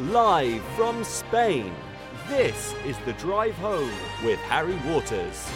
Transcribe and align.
Live 0.00 0.60
from 0.74 1.04
Spain, 1.04 1.72
this 2.28 2.74
is 2.84 2.98
The 3.06 3.12
Drive 3.12 3.54
Home 3.58 3.92
with 4.24 4.40
Harry 4.40 4.74
Waters. 4.84 5.48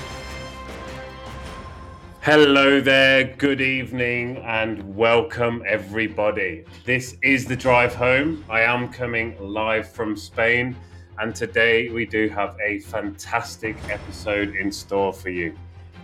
Hello 2.21 2.81
there, 2.81 3.35
good 3.37 3.61
evening, 3.61 4.37
and 4.47 4.95
welcome 4.95 5.65
everybody. 5.67 6.65
This 6.85 7.17
is 7.21 7.47
The 7.47 7.57
Drive 7.57 7.97
Home. 7.97 8.45
I 8.49 8.61
am 8.61 8.93
coming 8.93 9.37
live 9.41 9.91
from 9.91 10.17
Spain, 10.17 10.77
and 11.19 11.35
today 11.35 11.89
we 11.89 12.07
do 12.07 12.29
have 12.29 12.57
a 12.65 12.79
fantastic 12.79 13.77
episode 13.91 14.55
in 14.55 14.71
store 14.71 15.13
for 15.13 15.31
you. 15.31 15.53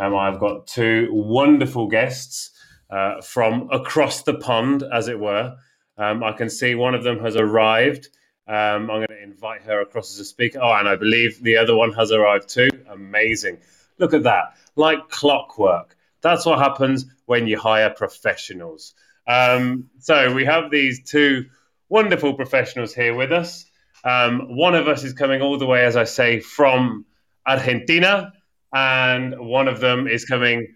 Um, 0.01 0.17
I've 0.17 0.41
got 0.41 0.67
two 0.67 1.07
wonderful 1.13 1.87
guests 1.87 2.51
uh, 2.91 3.21
from 3.21 3.69
across 3.71 4.25
the 4.25 4.35
pond, 4.35 4.83
as 4.93 5.07
it 5.07 5.21
were. 5.21 5.55
Um, 5.97 6.25
I 6.25 6.33
can 6.33 6.51
see 6.51 6.75
one 6.75 6.97
of 6.97 7.05
them 7.05 7.21
has 7.21 7.37
arrived. 7.37 8.09
Um, 8.47 8.91
I'm 8.91 8.99
going 8.99 9.07
to 9.09 9.23
invite 9.23 9.63
her 9.63 9.81
across 9.81 10.13
as 10.13 10.19
a 10.21 10.25
speaker. 10.25 10.61
Oh, 10.63 10.73
and 10.73 10.89
I 10.89 10.97
believe 10.97 11.43
the 11.43 11.57
other 11.57 11.75
one 11.75 11.93
has 11.93 12.13
arrived 12.13 12.49
too. 12.49 12.69
Amazing. 12.91 13.59
Look 13.99 14.13
at 14.13 14.25
that. 14.25 14.57
Like 14.77 15.09
clockwork. 15.09 15.97
That's 16.21 16.45
what 16.45 16.59
happens 16.59 17.07
when 17.27 17.47
you 17.47 17.59
hire 17.59 17.91
professionals. 17.91 18.95
Um, 19.27 19.89
so 19.99 20.35
we 20.35 20.45
have 20.45 20.71
these 20.71 21.03
two 21.05 21.47
wonderful 21.89 22.35
professionals 22.35 22.95
here 22.95 23.15
with 23.15 23.33
us. 23.33 23.65
Um, 24.05 24.57
one 24.57 24.75
of 24.75 24.89
us 24.89 25.05
is 25.05 25.15
coming 25.15 25.41
all 25.41 25.59
the 25.59 25.67
way, 25.67 25.85
as 25.85 25.97
I 25.97 26.05
say, 26.05 26.41
from 26.41 27.07
Argentina, 27.47 28.33
and 28.75 29.39
one 29.39 29.69
of 29.69 29.81
them 29.81 30.07
is 30.07 30.27
coming, 30.27 30.75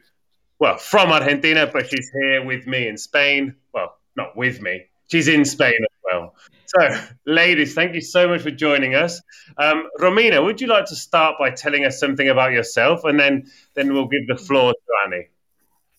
well, 0.59 0.79
from 0.79 1.13
Argentina, 1.13 1.69
but 1.71 1.91
she's 1.91 2.11
here 2.11 2.45
with 2.45 2.67
me 2.67 2.89
in 2.89 2.97
Spain. 2.97 3.55
Well, 3.75 3.99
not 4.17 4.37
with 4.37 4.63
me, 4.63 4.87
she's 5.09 5.29
in 5.29 5.45
Spain 5.45 5.79
well. 6.11 6.35
So, 6.67 7.01
ladies, 7.27 7.75
thank 7.75 7.95
you 7.95 8.01
so 8.01 8.29
much 8.29 8.43
for 8.43 8.51
joining 8.51 8.95
us. 8.95 9.21
Um, 9.57 9.89
Romina, 9.99 10.45
would 10.45 10.61
you 10.61 10.67
like 10.67 10.87
to 10.87 10.97
start 10.97 11.37
by 11.39 11.51
telling 11.51 11.85
us 11.85 11.99
something 11.99 12.29
about 12.29 12.53
yourself, 12.53 13.05
and 13.05 13.19
then 13.19 13.51
then 13.75 13.93
we'll 13.93 14.09
give 14.09 14.27
the 14.27 14.37
floor 14.37 14.73
to 14.73 14.79
Annie. 15.07 15.29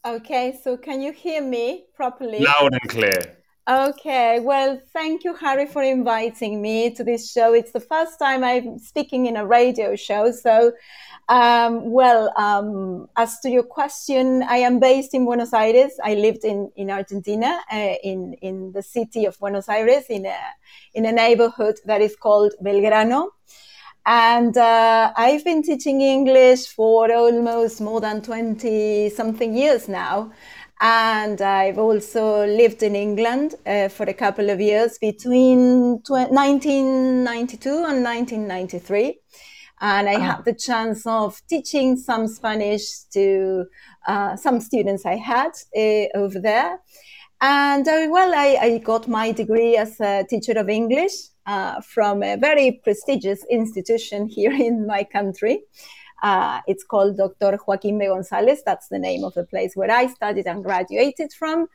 Okay, 0.05 0.57
so 0.63 0.77
can 0.77 1.01
you 1.01 1.11
hear 1.11 1.41
me 1.41 1.85
properly? 1.93 2.39
Loud 2.39 2.71
and 2.71 2.89
clear. 2.89 3.38
Okay, 3.70 4.39
well, 4.39 4.81
thank 4.94 5.23
you, 5.23 5.36
Harry, 5.36 5.67
for 5.67 5.84
inviting 5.84 6.59
me 6.59 6.89
to 6.95 7.03
this 7.03 7.31
show. 7.31 7.53
It's 7.53 7.72
the 7.72 7.80
first 7.80 8.17
time 8.17 8.44
I'm 8.44 8.80
speaking 8.80 9.28
in 9.28 9.38
a 9.38 9.45
radio 9.45 9.95
show. 9.95 10.31
So, 10.31 10.72
um, 11.28 11.92
well, 11.92 12.34
um, 12.36 13.08
as 13.16 13.40
to 13.42 13.50
your 13.52 13.62
question, 13.62 14.42
I 14.42 14.58
am 14.58 14.80
based 14.80 15.14
in 15.14 15.23
Buenos 15.23 15.53
Aires. 15.53 15.92
I 16.03 16.16
lived 16.16 16.45
in, 16.45 16.72
in 16.78 16.90
Argentina, 16.90 17.59
uh, 17.72 17.94
in, 18.03 18.34
in 18.42 18.72
the 18.72 18.81
city 18.81 19.25
of 19.25 19.38
Buenos 19.38 19.70
Aires, 19.70 20.06
in 20.09 20.25
a, 20.25 20.38
in 20.95 21.06
a 21.06 21.12
neighborhood 21.12 21.75
that 21.86 22.02
is 22.02 22.16
called 22.16 22.53
Belgrano. 22.64 23.30
And 24.06 24.58
uh, 24.58 25.14
I've 25.16 25.44
been 25.45 25.62
teaching 25.62 26.02
English 26.02 26.66
for 26.67 27.14
almost 27.14 27.81
more 27.81 28.02
than 28.02 28.23
20 28.23 29.09
something 29.09 29.56
years 29.56 29.88
now. 29.88 30.31
And 30.81 31.41
I've 31.41 31.77
also 31.77 32.45
lived 32.45 32.83
in 32.83 32.95
England 32.95 33.55
uh, 33.66 33.89
for 33.89 34.03
a 34.03 34.13
couple 34.13 34.49
of 34.49 34.61
years 34.61 34.97
between 34.97 36.02
1992 36.08 37.69
and 37.69 38.03
1993. 38.03 39.19
And 39.81 40.09
I 40.09 40.19
had 40.19 40.45
the 40.45 40.53
chance 40.53 41.05
of 41.05 41.41
teaching 41.47 41.97
some 41.97 42.27
Spanish 42.27 43.00
to 43.13 43.66
uh, 44.07 44.35
some 44.35 44.59
students 44.61 45.05
I 45.05 45.16
had 45.16 45.52
uh, 45.75 46.07
over 46.17 46.39
there. 46.39 46.80
And 47.41 47.88
uh, 47.88 48.07
well, 48.09 48.33
I, 48.35 48.57
I, 48.61 48.77
got 48.80 49.07
my 49.07 49.31
degree 49.31 49.77
as 49.77 49.97
a 50.02 50.25
teacher 50.30 50.52
of 50.59 50.67
English 50.67 51.13
uh, 51.45 51.80
from 51.80 52.22
a 52.22 52.35
very 52.35 52.81
prestigious 52.83 53.45
institution 53.50 54.27
here 54.35 54.52
in 54.52 54.85
my 54.85 55.06
country. 55.06 55.61
Uh, 56.22 56.62
it's 56.68 56.84
called 56.84 57.18
Dr. 57.18 57.57
Joaquin 57.66 58.00
B. 58.00 58.07
Gonzalez. 58.07 58.62
That's 58.66 58.88
the 58.88 59.00
name 59.00 59.24
of 59.24 59.34
the 59.34 59.46
place 59.46 59.75
where 59.75 59.91
I 59.91 60.07
studied 60.07 60.47
and 60.47 60.63
graduated 60.63 61.34
from. 61.34 61.68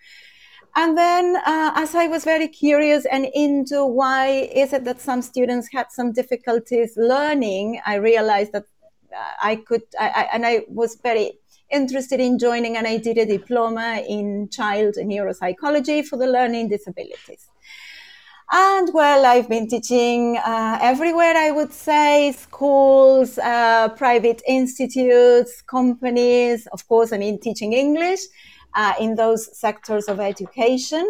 And 0.77 0.99
then, 0.99 1.37
uh, 1.37 1.73
as 1.77 1.95
I 1.95 2.09
was 2.09 2.25
very 2.25 2.49
curious 2.49 3.07
and 3.07 3.27
into 3.33 3.87
why 3.87 4.51
is 4.55 4.73
it 4.73 4.85
that 4.85 5.01
some 5.01 5.23
students 5.23 5.69
had 5.73 5.93
some 5.93 6.13
difficulties 6.13 6.95
learning, 6.97 7.81
I 7.87 7.97
realized 7.97 8.53
that 8.53 8.65
uh, 9.13 9.33
I 9.41 9.57
could, 9.57 9.83
I, 10.01 10.09
I, 10.09 10.23
and 10.33 10.45
I 10.45 10.65
was 10.69 10.97
very 10.97 11.39
interested 11.71 12.19
in 12.21 12.39
joining, 12.39 12.77
and 12.77 12.87
I 12.87 12.97
did 12.97 13.19
a 13.19 13.27
diploma 13.27 14.03
in 14.09 14.49
child 14.51 14.95
neuropsychology 14.97 16.05
for 16.05 16.17
the 16.17 16.27
learning 16.27 16.69
disabilities. 16.69 17.49
And 18.53 18.91
well, 18.93 19.25
I've 19.25 19.49
been 19.49 19.69
teaching 19.69 20.37
uh, 20.37 20.79
everywhere, 20.81 21.35
I 21.37 21.51
would 21.51 21.73
say 21.73 22.33
schools, 22.33 23.39
uh, 23.39 23.89
private 23.91 24.43
institutes, 24.47 25.63
companies. 25.63 26.67
Of 26.73 26.87
course, 26.87 27.13
I 27.13 27.19
mean 27.19 27.41
teaching 27.41 27.73
English 27.73 28.21
uh, 28.75 28.93
in 29.01 29.15
those 29.15 29.57
sectors 29.59 30.09
of 30.09 30.21
education. 30.21 31.07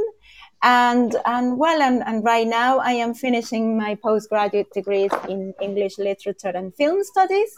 And, 0.63 1.17
and 1.27 1.59
well, 1.59 1.83
and, 1.83 2.03
and 2.07 2.25
right 2.25 2.47
now 2.47 2.79
I 2.79 2.93
am 2.93 3.15
finishing 3.15 3.77
my 3.77 3.97
postgraduate 3.97 4.73
degrees 4.73 5.11
in 5.29 5.53
English 5.61 5.99
literature 5.99 6.53
and 6.55 6.75
film 6.75 7.03
studies. 7.05 7.55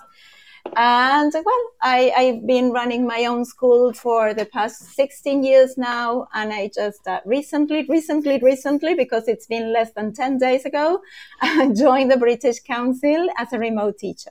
And 0.76 1.32
well, 1.32 1.64
I, 1.82 2.12
I've 2.16 2.46
been 2.46 2.70
running 2.70 3.06
my 3.06 3.26
own 3.26 3.44
school 3.44 3.92
for 3.92 4.34
the 4.34 4.46
past 4.46 4.82
16 4.94 5.42
years 5.42 5.76
now. 5.76 6.26
And 6.34 6.52
I 6.52 6.70
just 6.74 7.06
uh, 7.06 7.20
recently, 7.24 7.84
recently, 7.88 8.38
recently, 8.42 8.94
because 8.94 9.28
it's 9.28 9.46
been 9.46 9.72
less 9.72 9.92
than 9.92 10.12
10 10.12 10.38
days 10.38 10.64
ago, 10.64 11.00
joined 11.76 12.10
the 12.10 12.16
British 12.16 12.60
Council 12.60 13.28
as 13.38 13.52
a 13.52 13.58
remote 13.58 13.98
teacher. 13.98 14.30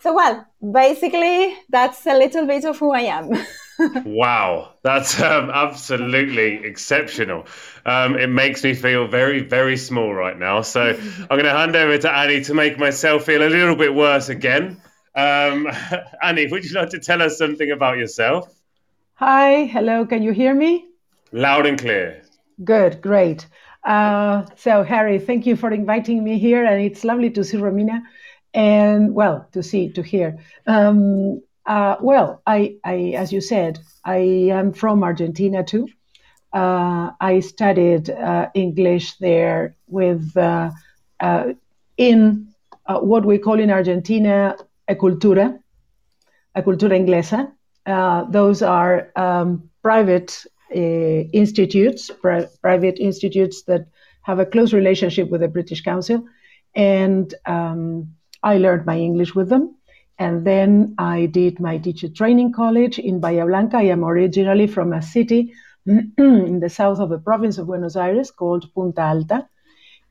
So, 0.00 0.12
well, 0.14 0.44
basically, 0.60 1.56
that's 1.68 2.04
a 2.06 2.18
little 2.18 2.44
bit 2.44 2.64
of 2.64 2.76
who 2.76 2.90
I 2.90 3.02
am. 3.02 3.30
wow, 4.04 4.72
that's 4.82 5.20
um, 5.20 5.48
absolutely 5.48 6.64
exceptional. 6.64 7.46
Um, 7.86 8.16
it 8.16 8.26
makes 8.26 8.64
me 8.64 8.74
feel 8.74 9.06
very, 9.06 9.42
very 9.42 9.76
small 9.76 10.12
right 10.12 10.36
now. 10.36 10.62
So, 10.62 10.80
I'm 11.20 11.28
going 11.28 11.44
to 11.44 11.50
hand 11.50 11.76
over 11.76 11.96
to 11.98 12.12
Annie 12.12 12.42
to 12.44 12.54
make 12.54 12.78
myself 12.78 13.26
feel 13.26 13.46
a 13.46 13.48
little 13.48 13.76
bit 13.76 13.94
worse 13.94 14.28
again. 14.28 14.82
Um, 15.14 15.68
Annie, 16.22 16.46
would 16.46 16.64
you 16.64 16.74
like 16.74 16.90
to 16.90 16.98
tell 16.98 17.22
us 17.22 17.38
something 17.38 17.70
about 17.70 17.98
yourself? 17.98 18.52
Hi, 19.14 19.66
hello, 19.66 20.06
can 20.06 20.22
you 20.22 20.32
hear 20.32 20.54
me? 20.54 20.86
Loud 21.32 21.66
and 21.66 21.78
clear. 21.78 22.22
Good, 22.64 23.00
great. 23.00 23.46
Uh, 23.84 24.46
so, 24.56 24.82
Harry, 24.82 25.18
thank 25.18 25.46
you 25.46 25.56
for 25.56 25.70
inviting 25.70 26.22
me 26.22 26.38
here, 26.38 26.64
and 26.64 26.82
it's 26.82 27.04
lovely 27.04 27.30
to 27.30 27.44
see 27.44 27.56
Romina, 27.56 28.02
and 28.54 29.14
well, 29.14 29.46
to 29.52 29.62
see, 29.62 29.90
to 29.90 30.02
hear. 30.02 30.38
Um, 30.66 31.42
uh, 31.66 31.96
well, 32.00 32.42
I, 32.46 32.76
I, 32.84 33.14
as 33.16 33.32
you 33.32 33.40
said, 33.40 33.78
I 34.04 34.16
am 34.50 34.72
from 34.72 35.02
Argentina 35.02 35.64
too. 35.64 35.88
Uh, 36.52 37.12
I 37.20 37.40
studied 37.40 38.10
uh, 38.10 38.50
English 38.54 39.16
there 39.16 39.74
with 39.86 40.36
uh, 40.36 40.70
uh, 41.20 41.52
in 41.96 42.48
what 42.88 43.24
we 43.24 43.38
call 43.38 43.58
in 43.58 43.70
Argentina 43.70 44.56
a 44.92 44.96
cultura, 44.96 45.58
a 46.54 46.62
cultura 46.62 46.94
inglesa. 46.96 47.52
Uh, 47.86 48.24
those 48.30 48.62
are 48.62 49.10
um, 49.16 49.68
private 49.82 50.30
uh, 50.74 51.22
institutes, 51.32 52.10
pri- 52.22 52.48
private 52.60 52.98
institutes 53.00 53.64
that 53.64 53.86
have 54.22 54.38
a 54.38 54.46
close 54.46 54.72
relationship 54.72 55.28
with 55.30 55.40
the 55.40 55.48
British 55.48 55.82
Council, 55.82 56.24
and 56.74 57.34
um, 57.46 58.14
I 58.42 58.58
learned 58.58 58.86
my 58.86 58.98
English 58.98 59.34
with 59.34 59.48
them. 59.48 59.76
And 60.18 60.46
then 60.46 60.94
I 60.98 61.26
did 61.26 61.58
my 61.58 61.78
teacher 61.78 62.08
training 62.08 62.52
college 62.52 62.98
in 62.98 63.18
Bahia 63.18 63.44
Blanca. 63.46 63.78
I 63.78 63.88
am 63.94 64.04
originally 64.04 64.68
from 64.68 64.92
a 64.92 65.02
city 65.02 65.52
in 65.86 66.60
the 66.60 66.68
south 66.68 67.00
of 67.00 67.08
the 67.08 67.18
province 67.18 67.58
of 67.58 67.66
Buenos 67.66 67.96
Aires 67.96 68.30
called 68.30 68.72
Punta 68.74 69.02
Alta. 69.02 69.48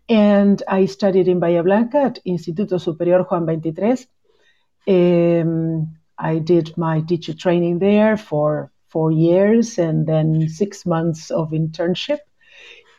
And 0.09 0.61
I 0.67 0.85
studied 0.87 1.27
in 1.29 1.39
Bahia 1.39 1.63
Blanca 1.63 1.99
at 2.09 2.19
Instituto 2.25 2.81
Superior 2.81 3.23
Juan 3.23 3.43
23 3.43 3.95
um, 4.87 5.95
I 6.17 6.39
did 6.39 6.77
my 6.77 7.01
teacher 7.01 7.33
training 7.33 7.79
there 7.79 8.17
for 8.17 8.71
four 8.89 9.11
years 9.11 9.77
and 9.77 10.05
then 10.07 10.49
six 10.49 10.85
months 10.85 11.31
of 11.31 11.51
internship. 11.51 12.19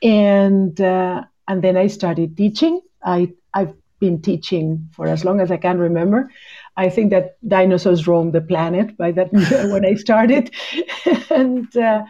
And, 0.02 0.81
uh, 0.81 1.25
and 1.46 1.62
then 1.62 1.76
I 1.76 1.87
started 1.87 2.37
teaching. 2.37 2.81
I, 3.05 3.32
I've 3.55 3.75
been 4.00 4.20
teaching 4.23 4.88
for 4.93 5.06
as 5.06 5.25
long 5.25 5.40
as 5.40 5.50
I 5.50 5.58
can 5.58 5.79
remember. 5.79 6.31
I 6.76 6.88
think 6.88 7.11
that 7.11 7.37
dinosaurs 7.46 8.08
roamed 8.08 8.32
the 8.32 8.40
planet 8.40 8.96
by 8.96 9.12
that 9.12 9.32
when 9.70 9.84
I 9.84 9.94
started. 9.94 10.50
and, 11.31 11.76
uh, 11.76 12.05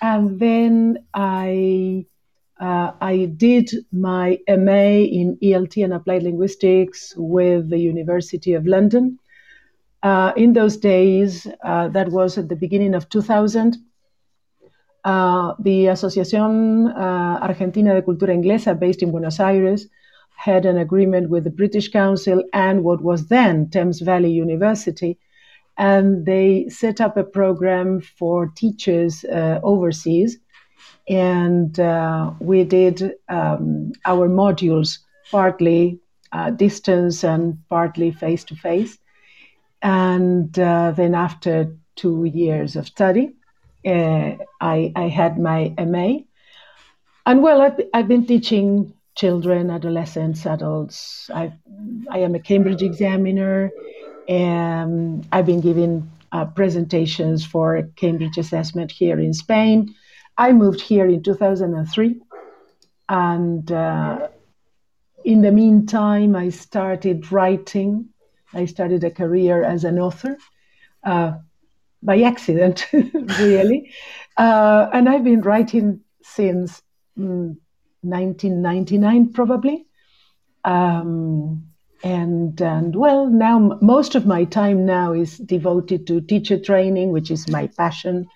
and 0.00 0.38
then 0.38 1.04
I 1.12 2.06
uh, 2.60 2.92
I 3.00 3.26
did 3.36 3.70
my 3.92 4.38
MA 4.48 5.02
in 5.20 5.38
ELT 5.42 5.82
and 5.84 5.94
Applied 5.94 6.22
Linguistics 6.22 7.14
with 7.16 7.70
the 7.70 7.78
University 7.78 8.54
of 8.54 8.66
London. 8.66 9.18
Uh, 10.02 10.32
in 10.36 10.52
those 10.52 10.76
days, 10.76 11.46
uh, 11.64 11.88
that 11.88 12.10
was 12.10 12.38
at 12.38 12.48
the 12.48 12.56
beginning 12.56 12.94
of 12.94 13.08
2000, 13.08 13.78
uh, 15.04 15.54
the 15.58 15.86
Asociación 15.86 16.90
uh, 16.94 17.38
Argentina 17.42 17.94
de 17.94 18.02
Cultura 18.02 18.32
Inglesa, 18.32 18.78
based 18.78 19.02
in 19.02 19.10
Buenos 19.10 19.40
Aires, 19.40 19.88
had 20.36 20.66
an 20.66 20.78
agreement 20.78 21.30
with 21.30 21.44
the 21.44 21.50
British 21.50 21.90
Council 21.90 22.42
and 22.52 22.84
what 22.84 23.02
was 23.02 23.28
then 23.28 23.68
Thames 23.70 24.00
Valley 24.00 24.30
University. 24.30 25.18
And 25.76 26.24
they 26.24 26.68
set 26.68 27.00
up 27.00 27.16
a 27.16 27.24
program 27.24 28.00
for 28.00 28.46
teachers 28.54 29.24
uh, 29.24 29.60
overseas. 29.62 30.38
And 31.08 31.78
uh, 31.78 32.32
we 32.40 32.64
did 32.64 33.14
um, 33.28 33.92
our 34.04 34.28
modules 34.28 34.98
partly 35.30 36.00
uh, 36.32 36.50
distance 36.50 37.24
and 37.24 37.58
partly 37.68 38.10
face 38.10 38.44
to 38.44 38.56
face. 38.56 38.98
And 39.82 40.58
uh, 40.58 40.92
then, 40.92 41.14
after 41.14 41.76
two 41.96 42.24
years 42.24 42.74
of 42.74 42.86
study, 42.86 43.34
uh, 43.86 44.36
I, 44.60 44.92
I 44.96 45.08
had 45.08 45.38
my 45.38 45.74
MA. 45.78 46.20
And 47.26 47.42
well, 47.42 47.60
I've, 47.60 47.80
I've 47.92 48.08
been 48.08 48.26
teaching 48.26 48.94
children, 49.14 49.70
adolescents, 49.70 50.46
adults. 50.46 51.30
i 51.32 51.52
I 52.10 52.18
am 52.18 52.34
a 52.34 52.40
Cambridge 52.40 52.82
examiner, 52.82 53.70
and 54.28 55.26
I've 55.32 55.46
been 55.46 55.60
giving 55.60 56.10
uh, 56.32 56.46
presentations 56.46 57.44
for 57.44 57.82
Cambridge 57.96 58.38
assessment 58.38 58.90
here 58.90 59.20
in 59.20 59.32
Spain. 59.32 59.94
I 60.36 60.52
moved 60.52 60.80
here 60.80 61.06
in 61.06 61.22
2003, 61.22 62.20
and 63.08 63.72
uh, 63.72 64.28
in 65.24 65.42
the 65.42 65.52
meantime, 65.52 66.34
I 66.34 66.50
started 66.50 67.30
writing. 67.30 68.08
I 68.52 68.66
started 68.66 69.04
a 69.04 69.10
career 69.10 69.62
as 69.62 69.84
an 69.84 69.98
author 69.98 70.36
uh, 71.04 71.34
by 72.02 72.22
accident, 72.22 72.86
really, 72.92 73.92
uh, 74.36 74.88
and 74.92 75.08
I've 75.08 75.24
been 75.24 75.40
writing 75.42 76.00
since. 76.22 76.82
Mm, 77.18 77.56
1999 78.04 79.32
probably. 79.32 79.86
Um, 80.64 81.66
and 82.02 82.60
and 82.60 82.94
well, 82.94 83.28
now 83.28 83.78
most 83.80 84.14
of 84.14 84.26
my 84.26 84.44
time 84.44 84.84
now 84.84 85.12
is 85.12 85.38
devoted 85.38 86.06
to 86.06 86.20
teacher 86.20 86.58
training, 86.58 87.12
which 87.12 87.30
is 87.30 87.48
my 87.48 87.66
passion, 87.66 88.28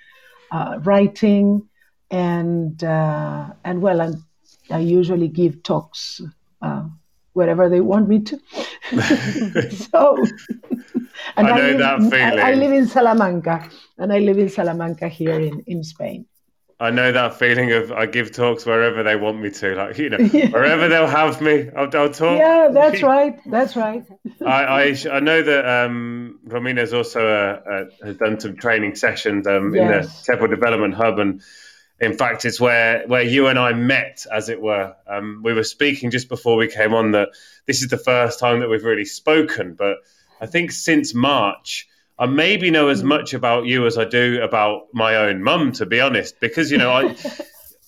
uh, 0.50 0.78
writing, 0.82 1.67
and 2.10 2.82
uh, 2.82 3.50
and 3.64 3.82
well, 3.82 4.00
I'm, 4.00 4.24
I 4.70 4.78
usually 4.78 5.28
give 5.28 5.62
talks 5.62 6.20
uh, 6.62 6.84
wherever 7.32 7.68
they 7.68 7.80
want 7.80 8.08
me 8.08 8.20
to. 8.20 8.38
so, 9.70 10.24
I 11.36 11.42
know 11.42 11.52
I 11.52 11.60
live, 11.60 11.78
that 11.78 11.98
feeling. 12.00 12.38
I, 12.38 12.50
I 12.50 12.54
live 12.54 12.72
in 12.72 12.86
Salamanca, 12.86 13.68
and 13.98 14.12
I 14.12 14.18
live 14.18 14.38
in 14.38 14.48
Salamanca 14.48 15.08
here 15.08 15.38
in 15.38 15.62
in 15.66 15.84
Spain. 15.84 16.26
I 16.80 16.90
know 16.90 17.10
that 17.10 17.34
feeling 17.34 17.72
of 17.72 17.90
I 17.90 18.06
give 18.06 18.30
talks 18.30 18.64
wherever 18.64 19.02
they 19.02 19.16
want 19.16 19.40
me 19.40 19.50
to, 19.50 19.74
like 19.74 19.98
you 19.98 20.10
know, 20.10 20.18
yeah. 20.18 20.46
wherever 20.50 20.88
they'll 20.88 21.08
have 21.08 21.40
me, 21.40 21.68
I'll, 21.76 21.90
I'll 21.92 22.12
talk. 22.12 22.38
Yeah, 22.38 22.68
that's 22.72 23.02
right. 23.02 23.36
That's 23.46 23.74
right. 23.74 24.04
I, 24.46 24.64
I, 24.64 24.96
I 25.10 25.20
know 25.20 25.42
that 25.42 25.66
um, 25.68 26.38
Romina's 26.44 26.94
also 26.94 27.26
uh, 27.26 27.60
uh, 27.68 27.84
has 28.06 28.16
done 28.16 28.38
some 28.38 28.56
training 28.56 28.94
sessions 28.94 29.48
um, 29.48 29.74
yes. 29.74 30.28
in 30.28 30.36
the 30.36 30.46
TEFL 30.46 30.50
Development 30.50 30.94
Hub, 30.94 31.18
and 31.18 31.42
in 32.00 32.16
fact, 32.16 32.44
it's 32.44 32.60
where 32.60 33.06
where 33.06 33.22
you 33.22 33.48
and 33.48 33.58
I 33.58 33.72
met, 33.72 34.24
as 34.32 34.48
it 34.48 34.60
were. 34.60 34.94
Um, 35.06 35.40
we 35.44 35.52
were 35.52 35.64
speaking 35.64 36.10
just 36.10 36.28
before 36.28 36.56
we 36.56 36.68
came 36.68 36.94
on 36.94 37.12
that 37.12 37.28
this 37.66 37.82
is 37.82 37.88
the 37.88 37.98
first 37.98 38.38
time 38.38 38.60
that 38.60 38.68
we've 38.68 38.84
really 38.84 39.04
spoken, 39.04 39.74
but 39.74 39.98
I 40.40 40.46
think 40.46 40.70
since 40.70 41.14
March 41.14 41.88
I 42.18 42.26
maybe 42.26 42.70
know 42.70 42.88
as 42.88 43.04
much 43.04 43.32
about 43.32 43.66
you 43.66 43.86
as 43.86 43.96
I 43.96 44.04
do 44.04 44.42
about 44.42 44.88
my 44.92 45.14
own 45.16 45.42
mum, 45.42 45.72
to 45.72 45.86
be 45.86 46.00
honest, 46.00 46.40
because 46.40 46.70
you 46.70 46.78
know 46.78 46.90
I. 46.90 47.16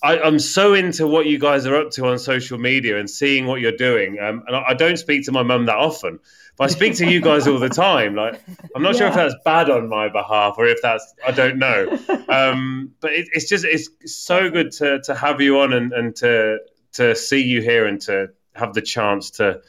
I, 0.03 0.17
am 0.27 0.39
so 0.39 0.73
into 0.73 1.07
what 1.07 1.27
you 1.27 1.39
guys 1.39 1.67
are 1.67 1.77
up 1.77 1.91
to 1.91 2.07
on 2.07 2.19
social 2.19 2.57
media 2.57 2.99
and 2.99 3.11
seeing 3.11 3.47
what 3.47 3.61
you're 3.61 3.77
doing. 3.77 4.19
Um, 4.19 4.43
and 4.47 4.57
I, 4.57 4.69
I, 4.69 4.73
don't 4.73 4.97
speak 4.97 5.27
to 5.27 5.33
my 5.33 5.43
mum 5.43 5.67
that 5.67 5.77
often, 5.77 6.21
but 6.61 6.69
I 6.69 6.75
speak 6.75 6.95
to 6.97 7.11
you 7.11 7.23
guys 7.23 7.49
all 7.49 7.59
the 7.59 7.71
time. 7.71 8.15
Like, 8.15 8.39
I'm 8.77 8.83
not 8.83 8.93
yeah. 8.93 8.99
sure 8.99 9.07
if 9.09 9.15
that's 9.15 9.35
bad 9.47 9.71
on 9.71 9.89
my 9.89 10.11
behalf 10.11 10.57
or 10.59 10.67
if 10.67 10.83
that's 10.83 11.15
I 11.27 11.31
don't 11.31 11.59
know. 11.59 11.99
Um, 12.29 12.93
but 13.01 13.13
it, 13.13 13.29
it's 13.33 13.49
just 13.49 13.65
it's 13.65 13.89
so 14.05 14.51
good 14.51 14.71
to 14.73 15.01
to 15.05 15.15
have 15.15 15.41
you 15.41 15.61
on 15.61 15.73
and, 15.73 15.93
and 15.93 16.15
to 16.17 16.59
to 16.93 17.17
see 17.17 17.43
you 17.43 17.63
here 17.63 17.87
and 17.87 18.01
to 18.03 18.29
have 18.55 18.75
the 18.75 18.83
chance 18.83 19.31
to 19.33 19.63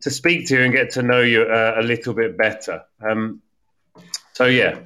to 0.00 0.10
speak 0.10 0.48
to 0.48 0.56
you 0.56 0.64
and 0.64 0.72
get 0.72 0.92
to 0.92 1.02
know 1.02 1.20
you 1.20 1.42
uh, 1.42 1.74
a 1.76 1.82
little 1.82 2.14
bit 2.14 2.36
better. 2.38 2.82
Um, 3.06 3.42
so 4.32 4.46
yeah, 4.46 4.80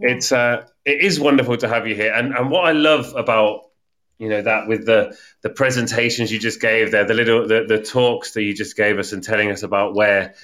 it's 0.00 0.32
uh, 0.32 0.66
it 0.84 1.00
is 1.00 1.20
wonderful 1.20 1.56
to 1.58 1.68
have 1.68 1.86
you 1.86 1.94
here, 1.94 2.12
and 2.12 2.34
and 2.34 2.50
what 2.50 2.64
I 2.64 2.72
love 2.72 3.14
about 3.14 3.70
you 4.18 4.28
know 4.28 4.42
that 4.42 4.66
with 4.66 4.84
the 4.84 5.16
the 5.42 5.50
presentations 5.50 6.32
you 6.32 6.40
just 6.40 6.60
gave 6.60 6.90
there, 6.90 7.04
the 7.04 7.14
little 7.14 7.46
the, 7.46 7.64
the 7.68 7.82
talks 7.82 8.32
that 8.32 8.42
you 8.42 8.52
just 8.52 8.76
gave 8.76 8.98
us, 8.98 9.12
and 9.12 9.22
telling 9.22 9.50
us 9.50 9.62
about 9.62 9.94
where 9.94 10.34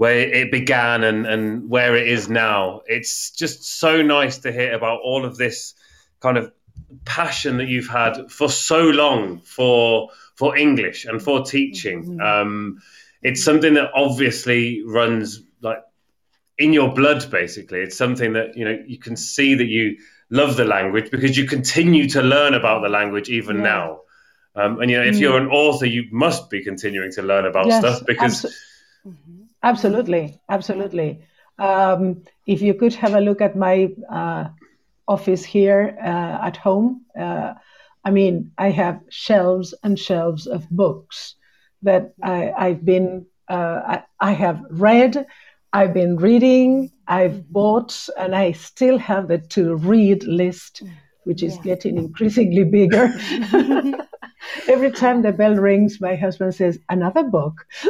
where 0.00 0.18
it 0.18 0.50
began 0.50 1.04
and 1.04 1.26
and 1.26 1.68
where 1.68 1.94
it 1.94 2.08
is 2.08 2.26
now. 2.30 2.80
It's 2.86 3.32
just 3.32 3.78
so 3.78 4.00
nice 4.00 4.38
to 4.38 4.50
hear 4.50 4.72
about 4.72 5.00
all 5.02 5.26
of 5.26 5.36
this 5.36 5.74
kind 6.20 6.38
of 6.38 6.50
passion 7.04 7.58
that 7.58 7.68
you've 7.68 7.86
had 7.86 8.30
for 8.30 8.48
so 8.48 8.80
long 8.80 9.42
for 9.42 10.08
for 10.36 10.56
English 10.56 11.04
and 11.04 11.20
for 11.20 11.44
teaching. 11.44 12.02
Mm-hmm. 12.02 12.20
Um, 12.22 12.80
it's 13.20 13.44
something 13.44 13.74
that 13.74 13.90
obviously 13.94 14.82
runs 14.86 15.42
like 15.60 15.82
in 16.56 16.72
your 16.72 16.94
blood 16.94 17.30
basically 17.30 17.80
it's 17.80 17.98
something 17.98 18.32
that 18.32 18.56
you 18.56 18.64
know 18.64 18.78
you 18.86 18.98
can 18.98 19.16
see 19.16 19.54
that 19.54 19.66
you 19.66 19.98
love 20.30 20.56
the 20.56 20.64
language 20.64 21.10
because 21.10 21.36
you 21.36 21.44
continue 21.46 22.08
to 22.08 22.22
learn 22.22 22.54
about 22.54 22.80
the 22.80 22.88
language 22.88 23.28
even 23.28 23.56
yeah. 23.56 23.62
now 23.62 24.00
um, 24.56 24.80
and 24.80 24.90
you 24.90 24.96
know 24.96 25.04
if 25.04 25.16
mm. 25.16 25.20
you're 25.20 25.36
an 25.36 25.48
author 25.48 25.84
you 25.84 26.04
must 26.10 26.48
be 26.48 26.64
continuing 26.64 27.12
to 27.12 27.20
learn 27.20 27.44
about 27.44 27.66
yes, 27.66 27.80
stuff 27.80 28.06
because 28.06 28.44
abso- 28.44 28.54
absolutely 29.62 30.40
absolutely 30.48 31.20
um, 31.58 32.22
if 32.46 32.62
you 32.62 32.74
could 32.74 32.94
have 32.94 33.14
a 33.14 33.20
look 33.20 33.40
at 33.40 33.56
my 33.56 33.88
uh, 34.10 34.48
office 35.06 35.44
here 35.44 35.96
uh, 36.02 36.46
at 36.46 36.56
home 36.56 37.02
uh, 37.18 37.54
i 38.04 38.10
mean 38.10 38.50
i 38.58 38.70
have 38.70 39.00
shelves 39.08 39.74
and 39.82 39.98
shelves 39.98 40.46
of 40.46 40.68
books 40.70 41.34
that 41.82 42.12
I, 42.22 42.52
have 42.58 42.84
been 42.84 43.26
uh, 43.48 43.80
I, 43.86 44.02
I 44.20 44.32
have 44.32 44.62
read 44.70 45.26
I've 45.72 45.94
been 45.94 46.16
reading, 46.16 46.90
I've 47.06 47.32
mm-hmm. 47.32 47.52
bought, 47.52 48.08
and 48.18 48.34
I 48.34 48.52
still 48.52 48.98
have 48.98 49.28
the 49.28 49.38
to 49.38 49.76
read 49.76 50.24
list, 50.24 50.82
which 51.24 51.42
is 51.42 51.56
yeah. 51.56 51.62
getting 51.62 51.96
increasingly 51.96 52.64
bigger. 52.64 53.12
Every 54.68 54.90
time 54.90 55.22
the 55.22 55.32
bell 55.32 55.54
rings, 55.54 56.00
my 56.00 56.16
husband 56.16 56.54
says, 56.54 56.78
Another 56.88 57.22
book. 57.22 57.66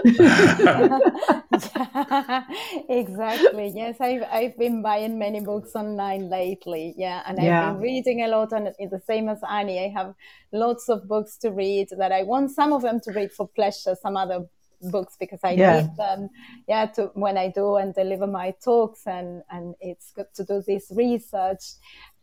exactly. 2.89 3.73
Yes, 3.75 4.01
I've, 4.01 4.23
I've 4.31 4.59
been 4.59 4.83
buying 4.83 5.19
many 5.19 5.41
books 5.41 5.73
online 5.75 6.29
lately. 6.29 6.95
Yeah. 6.97 7.23
And 7.27 7.39
I've 7.39 7.45
yeah. 7.45 7.73
been 7.73 7.81
reading 7.81 8.23
a 8.23 8.29
lot. 8.29 8.53
And 8.53 8.69
it's 8.79 8.91
the 8.91 9.03
same 9.07 9.29
as 9.29 9.39
Annie. 9.49 9.85
I 9.85 9.89
have 9.89 10.15
lots 10.53 10.89
of 10.89 11.07
books 11.09 11.37
to 11.39 11.51
read 11.51 11.89
that 11.99 12.13
I 12.13 12.23
want 12.23 12.51
some 12.51 12.73
of 12.73 12.83
them 12.83 13.01
to 13.05 13.13
read 13.13 13.33
for 13.33 13.49
pleasure, 13.49 13.97
some 14.01 14.17
other 14.17 14.47
books 14.83 15.17
because 15.19 15.41
I 15.45 15.53
yeah. 15.53 15.83
need 15.83 15.97
them, 15.97 16.31
yeah, 16.67 16.87
to 16.87 17.11
when 17.15 17.37
I 17.37 17.49
do 17.49 17.77
and 17.77 17.95
deliver 17.95 18.27
my 18.27 18.55
talks, 18.65 19.07
and 19.07 19.43
and 19.51 19.75
it's 19.81 20.13
good 20.13 20.33
to 20.35 20.45
do 20.45 20.63
this 20.67 20.91
research. 20.95 21.63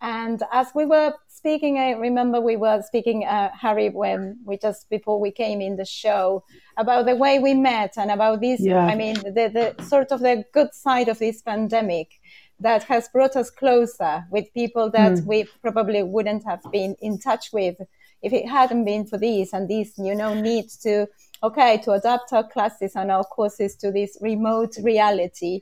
And 0.01 0.41
as 0.51 0.67
we 0.75 0.85
were 0.85 1.13
speaking, 1.37 1.77
I 1.77 1.91
remember 1.91 2.41
we 2.41 2.57
were 2.57 2.81
speaking, 2.81 3.25
uh, 3.25 3.49
Harry, 3.59 3.89
when 3.89 4.39
we 4.43 4.57
just 4.57 4.89
before 4.89 5.19
we 5.19 5.31
came 5.31 5.61
in 5.61 5.75
the 5.75 5.85
show 5.85 6.43
about 6.77 7.05
the 7.05 7.15
way 7.15 7.39
we 7.39 7.53
met 7.53 7.93
and 7.97 8.11
about 8.11 8.41
this. 8.41 8.59
Yeah. 8.59 8.85
I 8.85 8.95
mean, 8.95 9.15
the, 9.15 9.73
the 9.77 9.83
sort 9.83 10.11
of 10.11 10.19
the 10.19 10.43
good 10.51 10.73
side 10.73 11.07
of 11.09 11.19
this 11.19 11.41
pandemic 11.41 12.09
that 12.59 12.83
has 12.83 13.07
brought 13.09 13.35
us 13.35 13.49
closer 13.49 14.25
with 14.31 14.53
people 14.53 14.89
that 14.89 15.13
mm. 15.13 15.25
we 15.25 15.45
probably 15.61 16.01
wouldn't 16.01 16.43
have 16.43 16.63
been 16.71 16.95
in 17.01 17.19
touch 17.19 17.53
with 17.53 17.77
if 18.23 18.33
it 18.33 18.49
hadn't 18.49 18.83
been 18.83 19.05
for 19.05 19.19
this 19.19 19.53
and 19.53 19.69
this, 19.69 19.93
you 19.97 20.15
know, 20.15 20.33
need 20.33 20.67
to 20.81 21.07
okay, 21.43 21.77
to 21.83 21.91
adapt 21.91 22.33
our 22.33 22.47
classes 22.47 22.95
and 22.95 23.11
our 23.11 23.23
courses 23.23 23.75
to 23.75 23.91
this 23.91 24.17
remote 24.21 24.75
reality. 24.81 25.61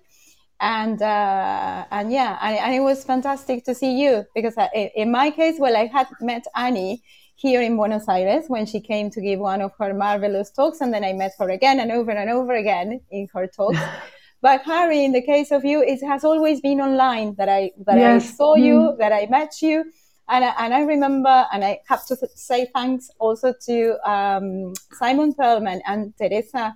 And, 0.59 1.01
uh, 1.01 1.85
and 1.91 2.11
yeah, 2.11 2.37
and, 2.41 2.57
and, 2.57 2.73
it 2.73 2.79
was 2.79 3.03
fantastic 3.03 3.65
to 3.65 3.75
see 3.75 4.01
you 4.01 4.25
because 4.33 4.57
I, 4.57 4.91
in 4.95 5.11
my 5.11 5.29
case, 5.31 5.59
well, 5.59 5.75
I 5.75 5.85
had 5.85 6.07
met 6.21 6.45
Annie 6.55 7.03
here 7.35 7.61
in 7.61 7.75
Buenos 7.75 8.07
Aires 8.07 8.45
when 8.47 8.65
she 8.65 8.79
came 8.79 9.09
to 9.11 9.21
give 9.21 9.39
one 9.39 9.61
of 9.61 9.73
her 9.79 9.93
marvelous 9.93 10.51
talks. 10.51 10.79
And 10.79 10.93
then 10.93 11.03
I 11.03 11.11
met 11.11 11.33
her 11.39 11.49
again 11.49 11.79
and 11.81 11.91
over 11.91 12.11
and 12.11 12.29
over 12.29 12.53
again 12.53 13.01
in 13.11 13.27
her 13.33 13.47
talks. 13.47 13.79
but 14.41 14.61
Harry, 14.61 15.03
in 15.03 15.11
the 15.11 15.21
case 15.21 15.51
of 15.51 15.65
you, 15.65 15.83
it 15.83 16.01
has 16.05 16.23
always 16.23 16.61
been 16.61 16.79
online 16.79 17.35
that 17.35 17.49
I, 17.49 17.71
that 17.85 17.97
yes. 17.97 18.23
I 18.23 18.35
saw 18.35 18.55
you, 18.55 18.75
mm. 18.75 18.97
that 18.99 19.11
I 19.11 19.27
met 19.29 19.61
you 19.61 19.83
and 20.27 20.43
I, 20.43 20.53
and 20.57 20.73
I 20.73 20.81
remember, 20.81 21.45
and 21.51 21.63
I 21.63 21.81
have 21.87 22.05
to 22.07 22.17
say 22.33 22.67
thanks 22.73 23.09
also 23.19 23.53
to 23.67 24.09
um, 24.09 24.73
Simon 24.93 25.33
Perlman 25.33 25.81
and 25.85 26.13
Teresa 26.17 26.75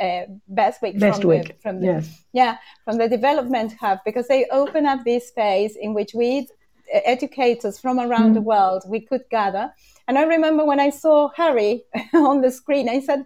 uh, 0.00 0.22
Bestwick, 0.48 0.98
Bestwick. 0.98 1.60
From, 1.60 1.80
the, 1.80 1.80
from 1.80 1.80
the, 1.80 1.86
yes. 1.86 2.22
yeah 2.32 2.58
from 2.84 2.98
the 2.98 3.08
development 3.08 3.74
hub 3.80 4.00
because 4.04 4.28
they 4.28 4.46
open 4.50 4.86
up 4.86 5.04
this 5.04 5.28
space 5.28 5.76
in 5.76 5.94
which 5.94 6.12
we 6.14 6.48
educators 6.92 7.78
from 7.78 7.98
around 7.98 8.30
mm. 8.30 8.34
the 8.34 8.40
world, 8.40 8.84
we 8.86 9.00
could 9.00 9.24
gather. 9.30 9.72
And 10.08 10.18
I 10.18 10.22
remember 10.22 10.64
when 10.64 10.80
I 10.80 10.90
saw 10.90 11.30
Harry 11.36 11.82
on 12.14 12.40
the 12.40 12.50
screen, 12.50 12.88
I 12.88 13.00
said, 13.00 13.24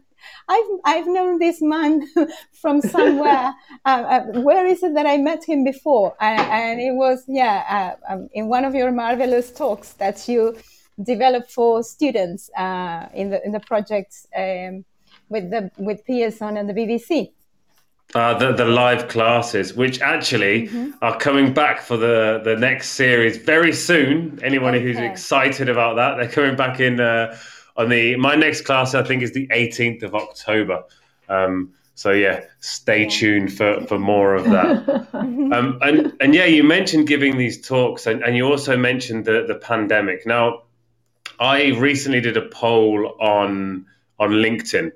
I've, 0.48 0.70
I've 0.84 1.06
known 1.06 1.38
this 1.38 1.62
man 1.62 2.06
from 2.52 2.80
somewhere. 2.82 3.54
uh, 3.84 3.88
uh, 3.88 4.40
where 4.40 4.66
is 4.66 4.82
it 4.82 4.94
that 4.94 5.06
I 5.06 5.16
met 5.16 5.44
him 5.44 5.64
before? 5.64 6.14
And, 6.20 6.40
and 6.40 6.80
it 6.80 6.94
was, 6.94 7.24
yeah, 7.26 7.96
uh, 8.08 8.12
um, 8.12 8.28
in 8.32 8.48
one 8.48 8.64
of 8.64 8.74
your 8.74 8.92
marvelous 8.92 9.50
talks 9.50 9.94
that 9.94 10.28
you 10.28 10.56
developed 11.02 11.50
for 11.50 11.82
students 11.82 12.50
uh, 12.58 13.08
in 13.14 13.30
the 13.30 13.42
in 13.44 13.52
the 13.52 13.60
project 13.60 14.14
um, 14.36 14.84
with 15.30 15.50
the 15.50 15.70
with 15.78 16.04
Pearson 16.04 16.58
and 16.58 16.68
the 16.68 16.74
BBC. 16.74 17.30
Uh, 18.12 18.36
the, 18.36 18.52
the 18.52 18.64
live 18.64 19.06
classes, 19.06 19.72
which 19.72 20.00
actually 20.00 20.66
mm-hmm. 20.66 20.90
are 21.00 21.16
coming 21.16 21.54
back 21.54 21.80
for 21.80 21.96
the, 21.96 22.40
the 22.42 22.56
next 22.56 22.88
series 22.90 23.36
very 23.36 23.72
soon. 23.72 24.36
Anyone 24.42 24.74
okay. 24.74 24.82
who's 24.82 24.98
excited 24.98 25.68
about 25.68 25.94
that, 25.94 26.16
they're 26.16 26.28
coming 26.28 26.56
back 26.56 26.80
in 26.80 26.98
uh, 26.98 27.36
on 27.76 27.88
the 27.88 28.16
my 28.16 28.34
next 28.34 28.62
class. 28.62 28.94
I 28.94 29.04
think 29.04 29.22
is 29.22 29.32
the 29.32 29.46
18th 29.46 30.02
of 30.02 30.16
October. 30.16 30.82
Um, 31.28 31.72
so 31.94 32.10
yeah, 32.10 32.46
stay 32.58 33.06
tuned 33.06 33.52
for, 33.52 33.86
for 33.86 33.98
more 33.98 34.34
of 34.34 34.44
that. 34.46 35.08
um, 35.12 35.78
and 35.80 36.12
and 36.20 36.34
yeah, 36.34 36.46
you 36.46 36.64
mentioned 36.64 37.06
giving 37.06 37.38
these 37.38 37.64
talks, 37.64 38.06
and, 38.06 38.24
and 38.24 38.36
you 38.36 38.44
also 38.44 38.76
mentioned 38.76 39.24
the 39.24 39.44
the 39.46 39.54
pandemic. 39.54 40.26
Now, 40.26 40.62
I 41.38 41.68
recently 41.78 42.20
did 42.20 42.36
a 42.36 42.48
poll 42.48 43.14
on 43.20 43.86
on 44.18 44.30
LinkedIn 44.30 44.90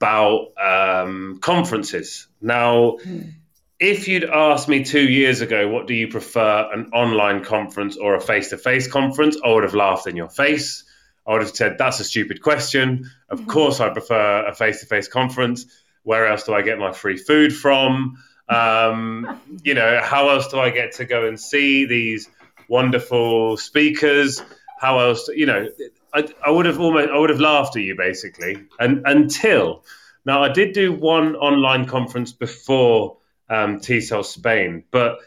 about 0.00 0.52
um, 0.58 1.40
conferences. 1.42 2.26
Now, 2.40 2.96
mm. 3.04 3.34
if 3.78 4.08
you'd 4.08 4.24
asked 4.24 4.66
me 4.66 4.82
two 4.82 5.06
years 5.06 5.42
ago, 5.42 5.68
what 5.68 5.86
do 5.86 5.94
you 5.94 6.08
prefer, 6.08 6.70
an 6.72 6.90
online 6.94 7.44
conference 7.44 7.98
or 7.98 8.14
a 8.14 8.20
face 8.20 8.48
to 8.50 8.58
face 8.58 8.90
conference, 8.90 9.36
I 9.44 9.48
would 9.48 9.64
have 9.64 9.74
laughed 9.74 10.06
in 10.06 10.16
your 10.16 10.30
face. 10.30 10.84
I 11.26 11.32
would 11.32 11.42
have 11.42 11.54
said, 11.54 11.76
that's 11.76 12.00
a 12.00 12.04
stupid 12.04 12.40
question. 12.40 13.10
Of 13.28 13.40
mm-hmm. 13.40 13.50
course, 13.50 13.80
I 13.80 13.90
prefer 13.90 14.46
a 14.46 14.54
face 14.54 14.80
to 14.80 14.86
face 14.86 15.06
conference. 15.06 15.66
Where 16.02 16.26
else 16.26 16.44
do 16.44 16.54
I 16.54 16.62
get 16.62 16.78
my 16.78 16.92
free 16.92 17.18
food 17.18 17.54
from? 17.54 18.16
Um, 18.48 19.38
you 19.62 19.74
know, 19.74 20.00
how 20.02 20.30
else 20.30 20.48
do 20.48 20.58
I 20.58 20.70
get 20.70 20.92
to 20.92 21.04
go 21.04 21.26
and 21.28 21.38
see 21.38 21.84
these 21.84 22.26
wonderful 22.68 23.58
speakers? 23.58 24.42
How 24.80 24.98
else, 25.00 25.28
you 25.28 25.44
know, 25.44 25.68
I, 26.12 26.28
I 26.44 26.50
would 26.50 26.66
have 26.66 26.80
almost 26.80 27.10
I 27.10 27.18
would 27.18 27.30
have 27.30 27.40
laughed 27.40 27.76
at 27.76 27.82
you 27.82 27.96
basically, 27.96 28.66
and 28.78 29.02
until 29.06 29.84
now 30.24 30.42
I 30.42 30.48
did 30.50 30.72
do 30.72 30.92
one 30.92 31.36
online 31.36 31.86
conference 31.86 32.32
before 32.32 33.18
um, 33.48 33.80
TESOL 33.80 34.24
Spain, 34.24 34.84
but 34.90 35.18